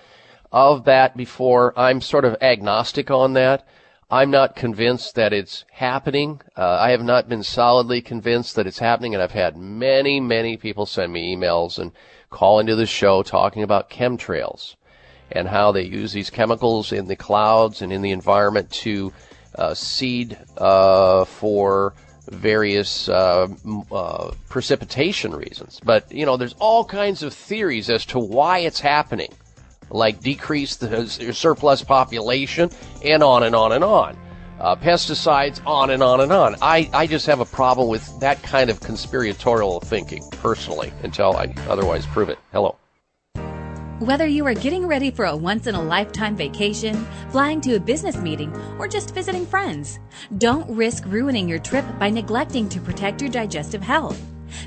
of 0.50 0.86
that 0.86 1.16
before. 1.16 1.72
I'm 1.78 2.00
sort 2.00 2.24
of 2.24 2.36
agnostic 2.40 3.08
on 3.08 3.34
that. 3.34 3.64
I'm 4.10 4.32
not 4.32 4.56
convinced 4.56 5.14
that 5.14 5.32
it's 5.32 5.64
happening. 5.70 6.40
Uh, 6.56 6.78
I 6.80 6.90
have 6.90 7.04
not 7.04 7.28
been 7.28 7.44
solidly 7.44 8.00
convinced 8.02 8.56
that 8.56 8.66
it's 8.66 8.80
happening, 8.80 9.14
and 9.14 9.22
I've 9.22 9.30
had 9.30 9.56
many, 9.56 10.18
many 10.18 10.56
people 10.56 10.84
send 10.84 11.12
me 11.12 11.36
emails 11.36 11.78
and 11.78 11.92
call 12.28 12.58
into 12.58 12.74
the 12.74 12.86
show 12.86 13.22
talking 13.22 13.62
about 13.62 13.88
chemtrails 13.88 14.74
and 15.30 15.46
how 15.46 15.70
they 15.70 15.84
use 15.84 16.12
these 16.12 16.28
chemicals 16.28 16.90
in 16.90 17.06
the 17.06 17.14
clouds 17.14 17.82
and 17.82 17.92
in 17.92 18.02
the 18.02 18.10
environment 18.10 18.68
to 18.70 19.12
uh, 19.54 19.74
seed 19.74 20.36
uh, 20.58 21.24
for 21.24 21.94
various 22.30 23.08
uh, 23.08 23.48
uh, 23.92 24.32
precipitation 24.48 25.34
reasons. 25.34 25.80
But 25.84 26.10
you 26.10 26.24
know, 26.24 26.36
there's 26.36 26.54
all 26.58 26.84
kinds 26.84 27.22
of 27.22 27.34
theories 27.34 27.90
as 27.90 28.06
to 28.06 28.18
why 28.18 28.58
it's 28.58 28.80
happening, 28.80 29.32
like 29.90 30.20
decrease 30.20 30.76
the 30.76 31.06
surplus 31.32 31.82
population, 31.82 32.70
and 33.04 33.22
on 33.22 33.42
and 33.42 33.54
on 33.54 33.72
and 33.72 33.84
on. 33.84 34.16
Uh, 34.58 34.76
pesticides, 34.76 35.60
on 35.64 35.88
and 35.88 36.02
on 36.02 36.20
and 36.20 36.30
on. 36.30 36.54
I, 36.60 36.90
I 36.92 37.06
just 37.06 37.26
have 37.26 37.40
a 37.40 37.46
problem 37.46 37.88
with 37.88 38.20
that 38.20 38.42
kind 38.42 38.68
of 38.68 38.80
conspiratorial 38.80 39.80
thinking, 39.80 40.22
personally, 40.32 40.92
until 41.02 41.34
I 41.34 41.54
otherwise 41.66 42.06
prove 42.06 42.28
it. 42.28 42.38
Hello. 42.52 42.76
Whether 44.00 44.26
you 44.26 44.46
are 44.46 44.54
getting 44.54 44.86
ready 44.86 45.10
for 45.10 45.26
a 45.26 45.36
once 45.36 45.66
in 45.66 45.74
a 45.74 45.82
lifetime 45.82 46.34
vacation, 46.34 47.06
flying 47.28 47.60
to 47.60 47.74
a 47.74 47.78
business 47.78 48.16
meeting, 48.16 48.50
or 48.78 48.88
just 48.88 49.12
visiting 49.12 49.44
friends, 49.44 49.98
don't 50.38 50.74
risk 50.74 51.04
ruining 51.04 51.46
your 51.46 51.58
trip 51.58 51.84
by 51.98 52.08
neglecting 52.08 52.66
to 52.70 52.80
protect 52.80 53.20
your 53.20 53.28
digestive 53.28 53.82
health. 53.82 54.18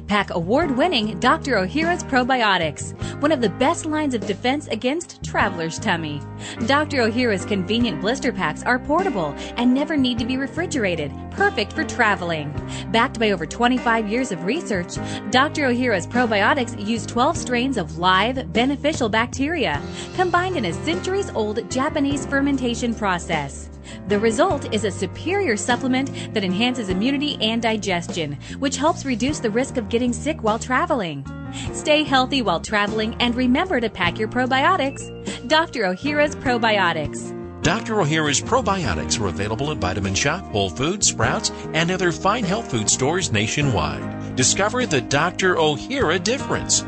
Pack 0.07 0.29
award 0.31 0.77
winning 0.77 1.19
Dr. 1.19 1.55
Ohhira's 1.55 2.03
Probiotics, 2.03 2.93
one 3.21 3.31
of 3.31 3.41
the 3.41 3.49
best 3.49 3.85
lines 3.85 4.13
of 4.13 4.25
defense 4.25 4.67
against 4.67 5.23
traveler's 5.23 5.79
tummy. 5.79 6.21
Dr. 6.65 6.97
Ohhira's 6.97 7.45
convenient 7.45 8.01
blister 8.01 8.31
packs 8.31 8.63
are 8.63 8.79
portable 8.79 9.33
and 9.57 9.73
never 9.73 9.97
need 9.97 10.19
to 10.19 10.25
be 10.25 10.37
refrigerated, 10.37 11.11
perfect 11.31 11.73
for 11.73 11.83
traveling. 11.83 12.53
Backed 12.91 13.19
by 13.19 13.31
over 13.31 13.45
25 13.45 14.07
years 14.07 14.31
of 14.31 14.45
research, 14.45 14.95
Dr. 15.31 15.67
Ohhira's 15.67 16.07
Probiotics 16.07 16.85
use 16.85 17.05
12 17.05 17.37
strains 17.37 17.77
of 17.77 17.97
live, 17.97 18.51
beneficial 18.53 19.09
bacteria, 19.09 19.81
combined 20.15 20.57
in 20.57 20.65
a 20.65 20.73
centuries 20.73 21.29
old 21.31 21.69
Japanese 21.69 22.25
fermentation 22.25 22.93
process. 22.93 23.69
The 24.07 24.19
result 24.19 24.73
is 24.73 24.83
a 24.83 24.91
superior 24.91 25.57
supplement 25.57 26.33
that 26.33 26.43
enhances 26.43 26.89
immunity 26.89 27.37
and 27.41 27.61
digestion, 27.61 28.37
which 28.59 28.77
helps 28.77 29.05
reduce 29.05 29.39
the 29.39 29.49
risk 29.49 29.77
of 29.77 29.89
getting 29.89 30.13
sick 30.13 30.43
while 30.43 30.59
traveling. 30.59 31.25
Stay 31.73 32.03
healthy 32.03 32.41
while 32.41 32.59
traveling 32.59 33.15
and 33.19 33.35
remember 33.35 33.79
to 33.79 33.89
pack 33.89 34.17
your 34.17 34.27
probiotics. 34.27 35.09
Dr. 35.47 35.83
Ohhira's 35.83 36.35
Probiotics. 36.35 37.39
Dr. 37.63 37.95
Ohhira's 37.95 38.41
probiotics 38.41 39.19
are 39.21 39.27
available 39.27 39.71
at 39.71 39.77
Vitamin 39.77 40.13
Shoppe, 40.13 40.43
Whole 40.51 40.69
Foods, 40.69 41.07
Sprouts, 41.07 41.49
and 41.73 41.91
other 41.91 42.11
fine 42.11 42.43
health 42.43 42.69
food 42.69 42.89
stores 42.89 43.31
nationwide. 43.31 44.35
Discover 44.35 44.85
the 44.87 44.99
Dr. 44.99 45.55
Ohhira 45.55 46.21
difference. 46.21 46.83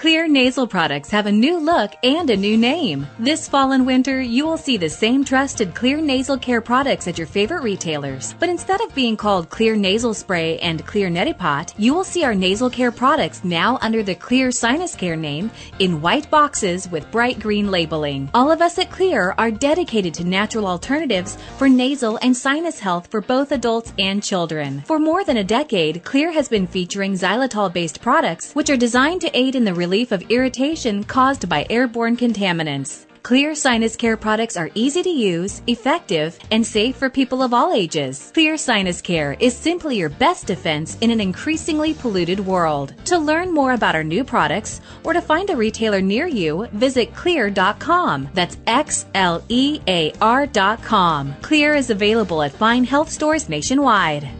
Xlear 0.00 0.30
nasal 0.30 0.66
products 0.66 1.10
have 1.10 1.26
a 1.26 1.32
new 1.32 1.58
look 1.58 1.92
and 2.02 2.30
a 2.30 2.36
new 2.36 2.56
name. 2.56 3.06
This 3.18 3.46
fall 3.46 3.72
and 3.72 3.84
winter, 3.86 4.18
you 4.18 4.46
will 4.46 4.56
see 4.56 4.78
the 4.78 4.88
same 4.88 5.26
trusted 5.26 5.74
Xlear 5.74 6.02
nasal 6.02 6.38
care 6.38 6.62
products 6.62 7.06
at 7.06 7.18
your 7.18 7.26
favorite 7.26 7.62
retailers. 7.62 8.34
But 8.38 8.48
instead 8.48 8.80
of 8.80 8.94
being 8.94 9.14
called 9.14 9.50
Xlear 9.50 9.78
nasal 9.78 10.14
spray 10.14 10.58
and 10.60 10.82
Xlear 10.86 11.12
neti 11.12 11.36
pot, 11.36 11.74
you 11.76 11.92
will 11.92 12.02
see 12.02 12.24
our 12.24 12.34
nasal 12.34 12.70
care 12.70 12.90
products 12.90 13.44
now 13.44 13.78
under 13.82 14.02
the 14.02 14.14
Xlear 14.14 14.54
sinus 14.54 14.94
care 14.94 15.16
name 15.16 15.50
in 15.80 16.00
white 16.00 16.30
boxes 16.30 16.90
with 16.90 17.10
bright 17.10 17.38
green 17.38 17.70
labeling. 17.70 18.30
All 18.32 18.50
of 18.50 18.62
us 18.62 18.78
at 18.78 18.88
Xlear 18.88 19.34
are 19.36 19.50
dedicated 19.50 20.14
to 20.14 20.24
natural 20.24 20.66
alternatives 20.66 21.36
for 21.58 21.68
nasal 21.68 22.18
and 22.22 22.34
sinus 22.34 22.80
health 22.80 23.08
for 23.10 23.20
both 23.20 23.52
adults 23.52 23.92
and 23.98 24.22
children. 24.22 24.80
For 24.86 24.98
more 24.98 25.24
than 25.24 25.36
a 25.36 25.44
decade, 25.44 26.02
Xlear 26.04 26.32
has 26.32 26.48
been 26.48 26.66
featuring 26.66 27.12
xylitol 27.12 27.70
based 27.70 28.00
products 28.00 28.54
which 28.54 28.70
are 28.70 28.78
designed 28.78 29.20
to 29.20 29.38
aid 29.38 29.54
in 29.54 29.64
the 29.64 29.74
relief 29.90 30.12
of 30.12 30.22
irritation 30.30 31.02
caused 31.02 31.48
by 31.48 31.66
airborne 31.68 32.16
contaminants. 32.16 33.06
Xlear 33.24 33.56
sinus 33.56 33.96
care 33.96 34.16
products 34.16 34.56
are 34.56 34.70
easy 34.74 35.02
to 35.02 35.10
use, 35.10 35.62
effective, 35.66 36.38
and 36.52 36.64
safe 36.64 36.94
for 36.94 37.10
people 37.10 37.42
of 37.42 37.52
all 37.52 37.72
ages. 37.72 38.30
Xlear 38.32 38.56
sinus 38.56 39.02
care 39.02 39.32
is 39.40 39.52
simply 39.52 39.96
your 39.96 40.08
best 40.08 40.46
defense 40.46 40.96
in 41.00 41.10
an 41.10 41.20
increasingly 41.20 41.92
polluted 41.92 42.38
world. 42.38 42.94
To 43.06 43.18
learn 43.18 43.52
more 43.52 43.72
about 43.72 43.96
our 43.96 44.04
new 44.04 44.22
products 44.22 44.80
or 45.02 45.12
to 45.12 45.20
find 45.20 45.50
a 45.50 45.56
retailer 45.56 46.00
near 46.00 46.28
you, 46.28 46.68
visit 46.72 47.12
xlear.com. 47.12 48.28
That's 48.32 48.58
X 48.68 49.06
L 49.14 49.42
E 49.48 49.80
A 49.88 50.12
R.com. 50.20 51.34
Xlear 51.42 51.76
is 51.76 51.90
available 51.90 52.42
at 52.42 52.52
fine 52.52 52.84
health 52.84 53.10
stores 53.10 53.48
nationwide. 53.48 54.39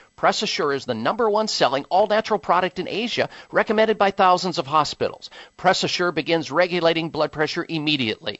Press 0.21 0.43
Assure 0.43 0.71
is 0.71 0.85
the 0.85 0.93
number 0.93 1.27
one 1.27 1.47
selling 1.47 1.83
all 1.85 2.05
natural 2.05 2.37
product 2.37 2.77
in 2.77 2.87
Asia, 2.87 3.27
recommended 3.51 3.97
by 3.97 4.11
thousands 4.11 4.59
of 4.59 4.67
hospitals. 4.67 5.31
Press 5.57 5.83
Assure 5.83 6.11
begins 6.11 6.51
regulating 6.51 7.09
blood 7.09 7.31
pressure 7.31 7.65
immediately. 7.67 8.39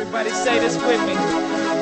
Everybody 0.00 0.30
say 0.30 0.60
this 0.60 0.76
with 0.76 1.00
me. 1.08 1.14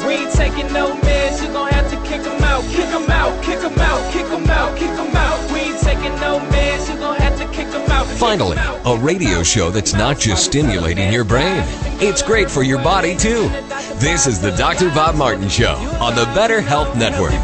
We 0.07 0.15
ain't 0.15 0.33
taking 0.33 0.73
no 0.73 0.95
meds, 1.01 1.43
you 1.43 1.53
gon' 1.53 1.69
have 1.69 1.91
to 1.91 1.97
kick 2.09 2.23
'em 2.27 2.43
out, 2.45 2.65
kick 2.71 2.87
'em 2.87 3.11
out, 3.11 3.45
kick 3.45 3.59
'em 3.59 3.79
out, 3.79 4.11
kick 4.11 4.25
'em 4.31 4.49
out, 4.49 4.75
kick 4.79 4.89
'em 4.89 5.15
out. 5.15 5.53
We 5.53 5.61
ain't 5.61 5.79
taking 5.81 6.19
no 6.19 6.41
meds, 6.49 6.89
you 6.89 6.99
gon' 6.99 7.17
have 7.17 7.39
to 7.39 7.45
kick 7.49 7.67
'em 7.75 7.91
out. 7.91 8.07
Finally, 8.07 8.57
a 8.87 8.97
radio 8.97 9.43
show 9.43 9.69
that's 9.69 9.93
not 9.93 10.19
just 10.19 10.45
stimulating 10.45 11.13
your 11.13 11.25
brain, 11.25 11.63
it's 12.01 12.23
great 12.23 12.51
for 12.51 12.63
your 12.63 12.79
body 12.79 13.15
too. 13.15 13.51
This 13.97 14.27
is 14.27 14.41
the 14.41 14.53
Dr. 14.53 14.89
Bob 14.95 15.17
Martin 15.17 15.51
Show 15.51 15.75
on 16.01 16.15
the 16.15 16.25
Better 16.35 16.63
Health 16.63 16.97
Network. 16.97 17.35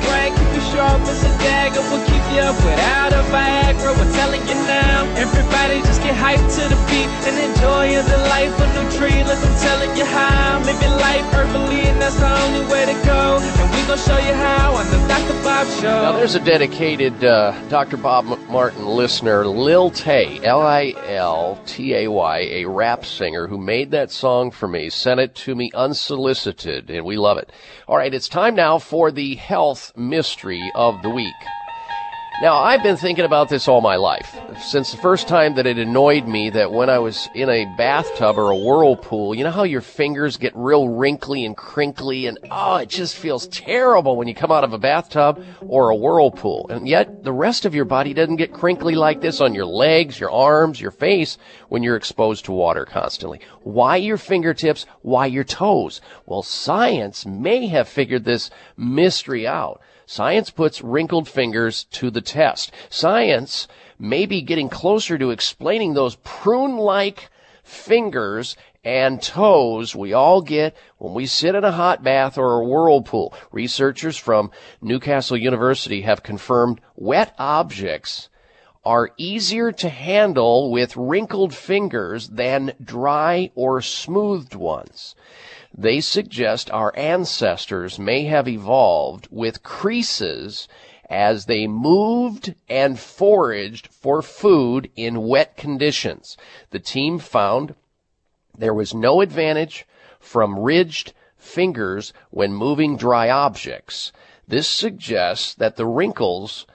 Without 2.33 3.13
a 3.13 3.23
Viagra. 3.29 3.93
We're 3.93 4.13
telling 4.17 4.41
you 4.49 4.55
now, 4.65 5.05
everybody 5.17 5.83
just 5.83 6.01
get 6.01 6.17
hyped 6.17 6.49
to 6.57 6.65
the 6.67 6.81
beat 6.89 7.13
and 7.29 7.37
enjoy 7.37 7.93
the 8.09 8.19
life 8.33 8.59
of 8.59 8.69
new 8.73 8.83
I'm 9.05 9.61
telling 9.61 9.97
you 9.99 10.05
how, 10.07 10.63
living 10.65 10.91
life 10.93 11.35
and 11.35 12.01
that's 12.01 12.17
the 12.17 12.43
only 12.45 12.73
way 12.73 12.87
to 12.87 12.95
go. 13.05 13.39
And 13.39 13.71
we 13.71 13.97
show 13.99 14.17
you 14.17 14.33
how 14.33 14.75
on 14.75 14.87
the 14.87 14.97
Dr. 15.09 15.45
Bob 15.45 15.67
Show. 15.81 16.03
Now, 16.03 16.13
there's 16.13 16.35
a 16.35 16.41
dedicated 16.41 17.23
uh, 17.23 17.53
Dr. 17.69 17.99
Bob 17.99 18.25
Martin 18.49 18.87
listener, 18.87 19.47
Lil 19.47 19.91
Tay, 19.91 20.41
L 20.43 20.63
I 20.63 20.95
L 21.07 21.61
T 21.67 21.95
A 21.95 22.09
Y, 22.09 22.39
a 22.39 22.65
rap 22.65 23.05
singer 23.05 23.47
who 23.47 23.59
made 23.59 23.91
that 23.91 24.11
song 24.11 24.51
for 24.51 24.69
me, 24.69 24.89
sent 24.89 25.21
it 25.21 25.35
to 25.35 25.55
me 25.55 25.71
unsolicited, 25.75 26.91
and 26.91 27.05
we 27.05 27.19
love 27.19 27.37
it. 27.37 27.51
All 27.87 27.99
right, 27.99 28.15
it's 28.15 28.29
time 28.29 28.55
now 28.55 28.79
for 28.79 29.11
the 29.11 29.35
health 29.35 29.93
mystery 29.95 30.73
of 30.75 31.03
the 31.03 31.11
week. 31.11 31.35
Now, 32.43 32.57
I've 32.57 32.83
been 32.83 32.97
thinking 32.97 33.25
about 33.25 33.49
this 33.49 33.69
all 33.69 33.81
my 33.81 33.95
life. 33.95 34.37
Since 34.59 34.91
the 34.91 34.97
first 34.97 35.29
time 35.29 35.55
that 35.55 35.67
it 35.69 35.79
annoyed 35.79 36.27
me 36.27 36.51
that 36.51 36.73
when 36.73 36.91
I 36.91 36.99
was 36.99 37.29
in 37.37 37.49
a 37.49 37.67
bathtub 37.77 38.37
or 38.37 38.51
a 38.51 38.57
whirlpool, 38.57 39.33
you 39.33 39.45
know 39.45 39.53
how 39.53 39.63
your 39.63 39.81
fingers 39.81 40.39
get 40.39 40.53
real 40.57 40.89
wrinkly 40.89 41.45
and 41.45 41.57
crinkly 41.57 42.27
and 42.27 42.41
oh, 42.51 42.79
it 42.79 42.89
just 42.89 43.15
feels 43.15 43.47
terrible 43.47 44.17
when 44.17 44.27
you 44.27 44.35
come 44.35 44.51
out 44.51 44.65
of 44.65 44.73
a 44.73 44.79
bathtub 44.79 45.41
or 45.61 45.91
a 45.91 45.95
whirlpool. 45.95 46.67
And 46.69 46.89
yet 46.89 47.23
the 47.23 47.33
rest 47.33 47.65
of 47.65 47.77
your 47.77 47.85
body 47.85 48.13
doesn't 48.13 48.35
get 48.35 48.53
crinkly 48.53 48.97
like 48.97 49.21
this 49.21 49.41
on 49.41 49.55
your 49.55 49.67
legs, 49.67 50.19
your 50.19 50.33
arms, 50.33 50.81
your 50.81 50.91
face 50.91 51.39
when 51.69 51.85
you're 51.85 51.95
exposed 51.95 52.47
to 52.47 52.53
water 52.53 52.85
constantly. 52.85 53.41
Why 53.61 53.99
your 53.99 54.19
fingertips? 54.19 54.85
Why 55.03 55.27
your 55.27 55.45
toes? 55.45 56.01
Well, 56.27 56.43
science 56.43 57.25
may 57.25 57.69
have 57.69 57.89
figured 57.89 58.25
this 58.25 58.51
mystery 58.77 59.47
out. 59.47 59.81
Science 60.07 60.51
puts 60.51 60.83
wrinkled 60.83 61.29
fingers 61.29 61.85
to 61.85 62.11
the 62.11 62.21
test. 62.21 62.73
Science 62.91 63.69
may 63.99 64.27
be 64.27 64.43
getting 64.43 64.69
closer 64.69 65.17
to 65.19 65.31
explaining 65.31 65.95
those 65.95 66.17
prune-like 66.17 67.31
fingers 67.63 68.57
and 68.85 69.23
toes 69.23 69.95
we 69.95 70.13
all 70.13 70.43
get 70.43 70.77
when 70.99 71.15
we 71.15 71.25
sit 71.27 71.55
in 71.55 71.65
a 71.65 71.73
hot 71.73 72.03
bath 72.03 72.37
or 72.37 72.61
a 72.61 72.65
whirlpool. 72.65 73.33
Researchers 73.53 74.17
from 74.17 74.51
Newcastle 74.81 75.37
University 75.37 76.03
have 76.03 76.23
confirmed 76.23 76.81
wet 76.97 77.35
objects 77.39 78.29
are 78.85 79.11
easier 79.17 79.71
to 79.71 79.89
handle 79.89 80.73
with 80.73 80.97
wrinkled 80.97 81.55
fingers 81.55 82.29
than 82.29 82.73
dry 82.83 83.51
or 83.55 83.81
smoothed 83.81 84.57
ones. 84.57 85.15
They 85.77 86.01
suggest 86.01 86.71
our 86.71 86.95
ancestors 86.97 87.99
may 87.99 88.25
have 88.25 88.47
evolved 88.47 89.29
with 89.31 89.63
creases 89.63 90.69
as 91.09 91.47
they 91.47 91.67
moved 91.67 92.55
and 92.69 92.99
foraged 92.99 93.89
for 93.89 94.23
food 94.23 94.91
in 94.97 95.27
wet 95.27 95.57
conditions. 95.57 96.37
The 96.71 96.79
team 96.79 97.19
found 97.19 97.75
there 98.57 98.75
was 98.75 98.95
no 98.95 99.21
advantage 99.21 99.87
from 100.21 100.59
ridged 100.59 101.15
fingers 101.37 102.13
when 102.31 102.53
moving 102.53 102.97
dry 102.97 103.31
objects. 103.31 104.13
This 104.47 104.69
suggests 104.69 105.55
that 105.55 105.77
the 105.77 105.87
wrinkles 105.87 106.67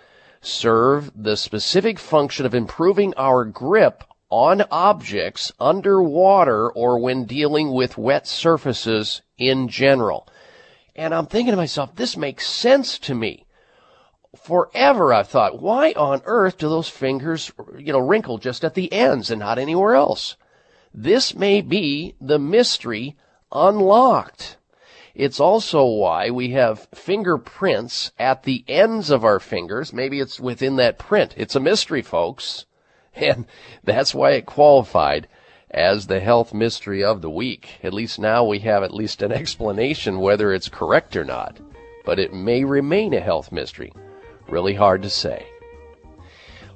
serve 0.42 1.11
the 1.16 1.38
specific 1.38 2.00
function 2.00 2.45
of 2.45 2.56
improving 2.56 3.14
our 3.16 3.45
grip 3.45 4.03
on 4.30 4.64
objects 4.72 5.52
underwater 5.60 6.70
or 6.70 7.00
when 7.00 7.26
dealing 7.26 7.72
with 7.72 7.98
wet 7.98 8.28
surfaces 8.28 9.22
in 9.38 9.68
general. 9.68 10.28
And 10.96 11.14
I'm 11.14 11.28
thinking 11.28 11.52
to 11.52 11.58
myself, 11.58 11.96
this 11.96 12.18
makes 12.18 12.48
sense 12.48 12.98
to 13.00 13.16
me. 13.16 13.46
Forever 14.36 15.14
I've 15.14 15.30
thought, 15.30 15.62
why 15.62 15.94
on 15.94 16.22
earth 16.26 16.58
do 16.58 16.70
those 16.70 16.90
fingers, 16.90 17.52
you 17.78 17.94
know, 17.94 18.00
wrinkle 18.00 18.38
just 18.38 18.64
at 18.64 18.74
the 18.74 18.92
ends 18.92 19.32
and 19.32 19.40
not 19.40 19.60
anywhere 19.60 19.96
else? 19.96 20.36
This 20.94 21.36
may 21.36 21.62
be 21.62 22.16
the 22.20 22.40
mystery 22.40 23.16
unlocked. 23.52 24.58
It's 25.14 25.40
also 25.40 25.86
why 25.86 26.30
we 26.30 26.52
have 26.52 26.88
fingerprints 26.94 28.12
at 28.20 28.44
the 28.44 28.64
ends 28.68 29.10
of 29.10 29.24
our 29.24 29.40
fingers. 29.40 29.92
Maybe 29.94 30.20
it's 30.20 30.40
within 30.40 30.76
that 30.76 31.00
print. 31.00 31.34
It's 31.38 31.56
a 31.56 31.60
mystery, 31.60 32.02
folks. 32.02 32.66
And 33.18 33.46
that's 33.84 34.14
why 34.14 34.32
it 34.32 34.46
qualified 34.46 35.28
as 35.72 36.08
the 36.08 36.20
health 36.20 36.54
mystery 36.54 37.04
of 37.04 37.22
the 37.22 37.30
week. 37.30 37.80
At 37.84 37.94
least 37.94 38.20
now 38.20 38.44
we 38.44 38.60
have 38.60 38.84
at 38.84 38.94
least 38.94 39.22
an 39.22 39.32
explanation 39.42 40.20
whether 40.20 40.54
it's 40.54 40.70
correct 40.70 41.16
or 41.16 41.26
not. 41.26 41.58
But 42.06 42.20
it 42.20 42.34
may 42.34 42.64
remain 42.64 43.14
a 43.14 43.20
health 43.20 43.52
mystery. 43.52 43.92
Really 44.48 44.76
hard 44.76 45.02
to 45.02 45.10
say. 45.10 45.46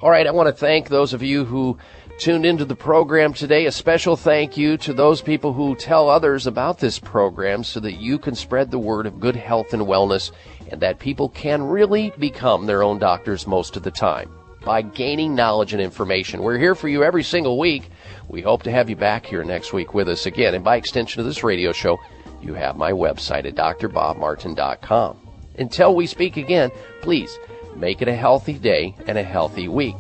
All 0.02 0.10
right, 0.10 0.28
I 0.28 0.32
want 0.32 0.48
to 0.48 0.54
thank 0.54 0.90
those 0.90 1.14
of 1.14 1.22
you 1.22 1.46
who 1.46 1.78
tuned 2.18 2.46
into 2.46 2.66
the 2.66 2.76
program 2.76 3.34
today. 3.34 3.68
A 3.68 3.72
special 3.72 4.18
thank 4.18 4.58
you 4.58 4.78
to 4.78 4.94
those 4.94 5.22
people 5.22 5.54
who 5.54 5.76
tell 5.76 6.10
others 6.10 6.48
about 6.48 6.80
this 6.80 7.00
program 7.00 7.64
so 7.64 7.80
that 7.80 7.94
you 7.94 8.18
can 8.18 8.36
spread 8.36 8.72
the 8.72 8.80
word 8.80 9.06
of 9.06 9.20
good 9.20 9.36
health 9.36 9.74
and 9.74 9.84
wellness 9.84 10.32
and 10.70 10.82
that 10.82 11.00
people 11.00 11.30
can 11.30 11.64
really 11.64 12.12
become 12.18 12.66
their 12.66 12.84
own 12.84 13.00
doctors 13.00 13.48
most 13.48 13.78
of 13.78 13.84
the 13.84 13.92
time 13.92 14.30
by 14.64 14.82
gaining 14.82 15.36
knowledge 15.36 15.74
and 15.74 15.82
information. 15.82 16.42
We're 16.42 16.58
here 16.58 16.76
for 16.76 16.88
you 16.88 17.04
every 17.04 17.24
single 17.24 17.58
week. 17.58 17.90
We 18.28 18.42
hope 18.42 18.64
to 18.64 18.72
have 18.72 18.90
you 18.90 18.96
back 18.96 19.26
here 19.26 19.44
next 19.44 19.74
week 19.74 19.94
with 19.94 20.08
us 20.08 20.26
again. 20.26 20.54
And 20.54 20.64
by 20.64 20.76
extension 20.76 21.20
of 21.20 21.26
this 21.26 21.44
radio 21.44 21.72
show, 21.72 22.00
you 22.42 22.54
have 22.54 22.76
my 22.78 22.92
website 22.92 23.46
at 23.46 23.56
drbobmartin.com. 23.56 25.28
Until 25.58 25.96
we 25.96 26.08
speak 26.08 26.38
again, 26.38 26.72
please 27.02 27.38
make 27.76 28.02
it 28.02 28.08
a 28.08 28.16
healthy 28.16 28.54
day 28.54 28.96
and 29.08 29.18
a 29.18 29.24
healthy 29.24 29.68
week. 29.68 29.98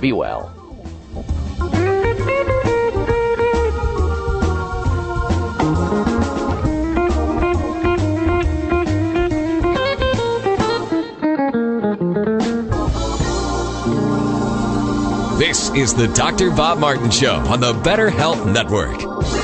Be 0.00 0.12
well. 0.12 0.53
This 15.46 15.68
is 15.74 15.92
the 15.92 16.08
Dr. 16.08 16.50
Bob 16.50 16.78
Martin 16.78 17.10
Show 17.10 17.34
on 17.34 17.60
the 17.60 17.74
Better 17.74 18.08
Health 18.08 18.46
Network. 18.46 19.43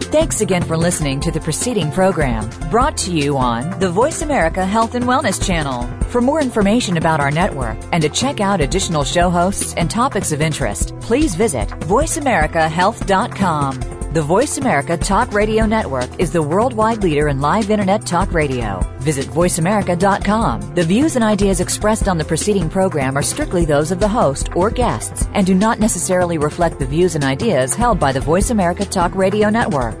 Thanks 0.11 0.41
again 0.41 0.63
for 0.63 0.75
listening 0.75 1.21
to 1.21 1.31
the 1.31 1.39
preceding 1.39 1.89
program 1.89 2.49
brought 2.69 2.97
to 2.97 3.13
you 3.13 3.37
on 3.37 3.79
the 3.79 3.89
Voice 3.89 4.21
America 4.21 4.65
Health 4.65 4.95
and 4.95 5.05
Wellness 5.05 5.41
Channel. 5.41 5.83
For 6.09 6.19
more 6.19 6.41
information 6.41 6.97
about 6.97 7.21
our 7.21 7.31
network 7.31 7.77
and 7.93 8.03
to 8.03 8.09
check 8.09 8.41
out 8.41 8.59
additional 8.59 9.05
show 9.05 9.29
hosts 9.29 9.73
and 9.75 9.89
topics 9.89 10.33
of 10.33 10.41
interest, 10.41 10.99
please 10.99 11.33
visit 11.33 11.69
VoiceAmericaHealth.com. 11.69 14.01
The 14.11 14.21
Voice 14.21 14.57
America 14.57 14.97
Talk 14.97 15.31
Radio 15.31 15.65
Network 15.65 16.19
is 16.19 16.33
the 16.33 16.43
worldwide 16.43 17.01
leader 17.01 17.29
in 17.29 17.39
live 17.39 17.71
Internet 17.71 18.05
talk 18.05 18.33
radio. 18.33 18.81
Visit 18.99 19.27
VoiceAmerica.com. 19.27 20.75
The 20.75 20.83
views 20.83 21.15
and 21.15 21.23
ideas 21.23 21.61
expressed 21.61 22.09
on 22.09 22.17
the 22.17 22.25
preceding 22.25 22.69
program 22.69 23.17
are 23.17 23.23
strictly 23.23 23.63
those 23.63 23.89
of 23.89 24.01
the 24.01 24.09
host 24.09 24.49
or 24.53 24.69
guests 24.69 25.29
and 25.33 25.47
do 25.47 25.55
not 25.55 25.79
necessarily 25.79 26.37
reflect 26.37 26.77
the 26.77 26.85
views 26.85 27.15
and 27.15 27.23
ideas 27.23 27.73
held 27.73 28.01
by 28.01 28.11
the 28.11 28.19
Voice 28.19 28.49
America 28.49 28.83
Talk 28.83 29.15
Radio 29.15 29.49
Network, 29.49 30.00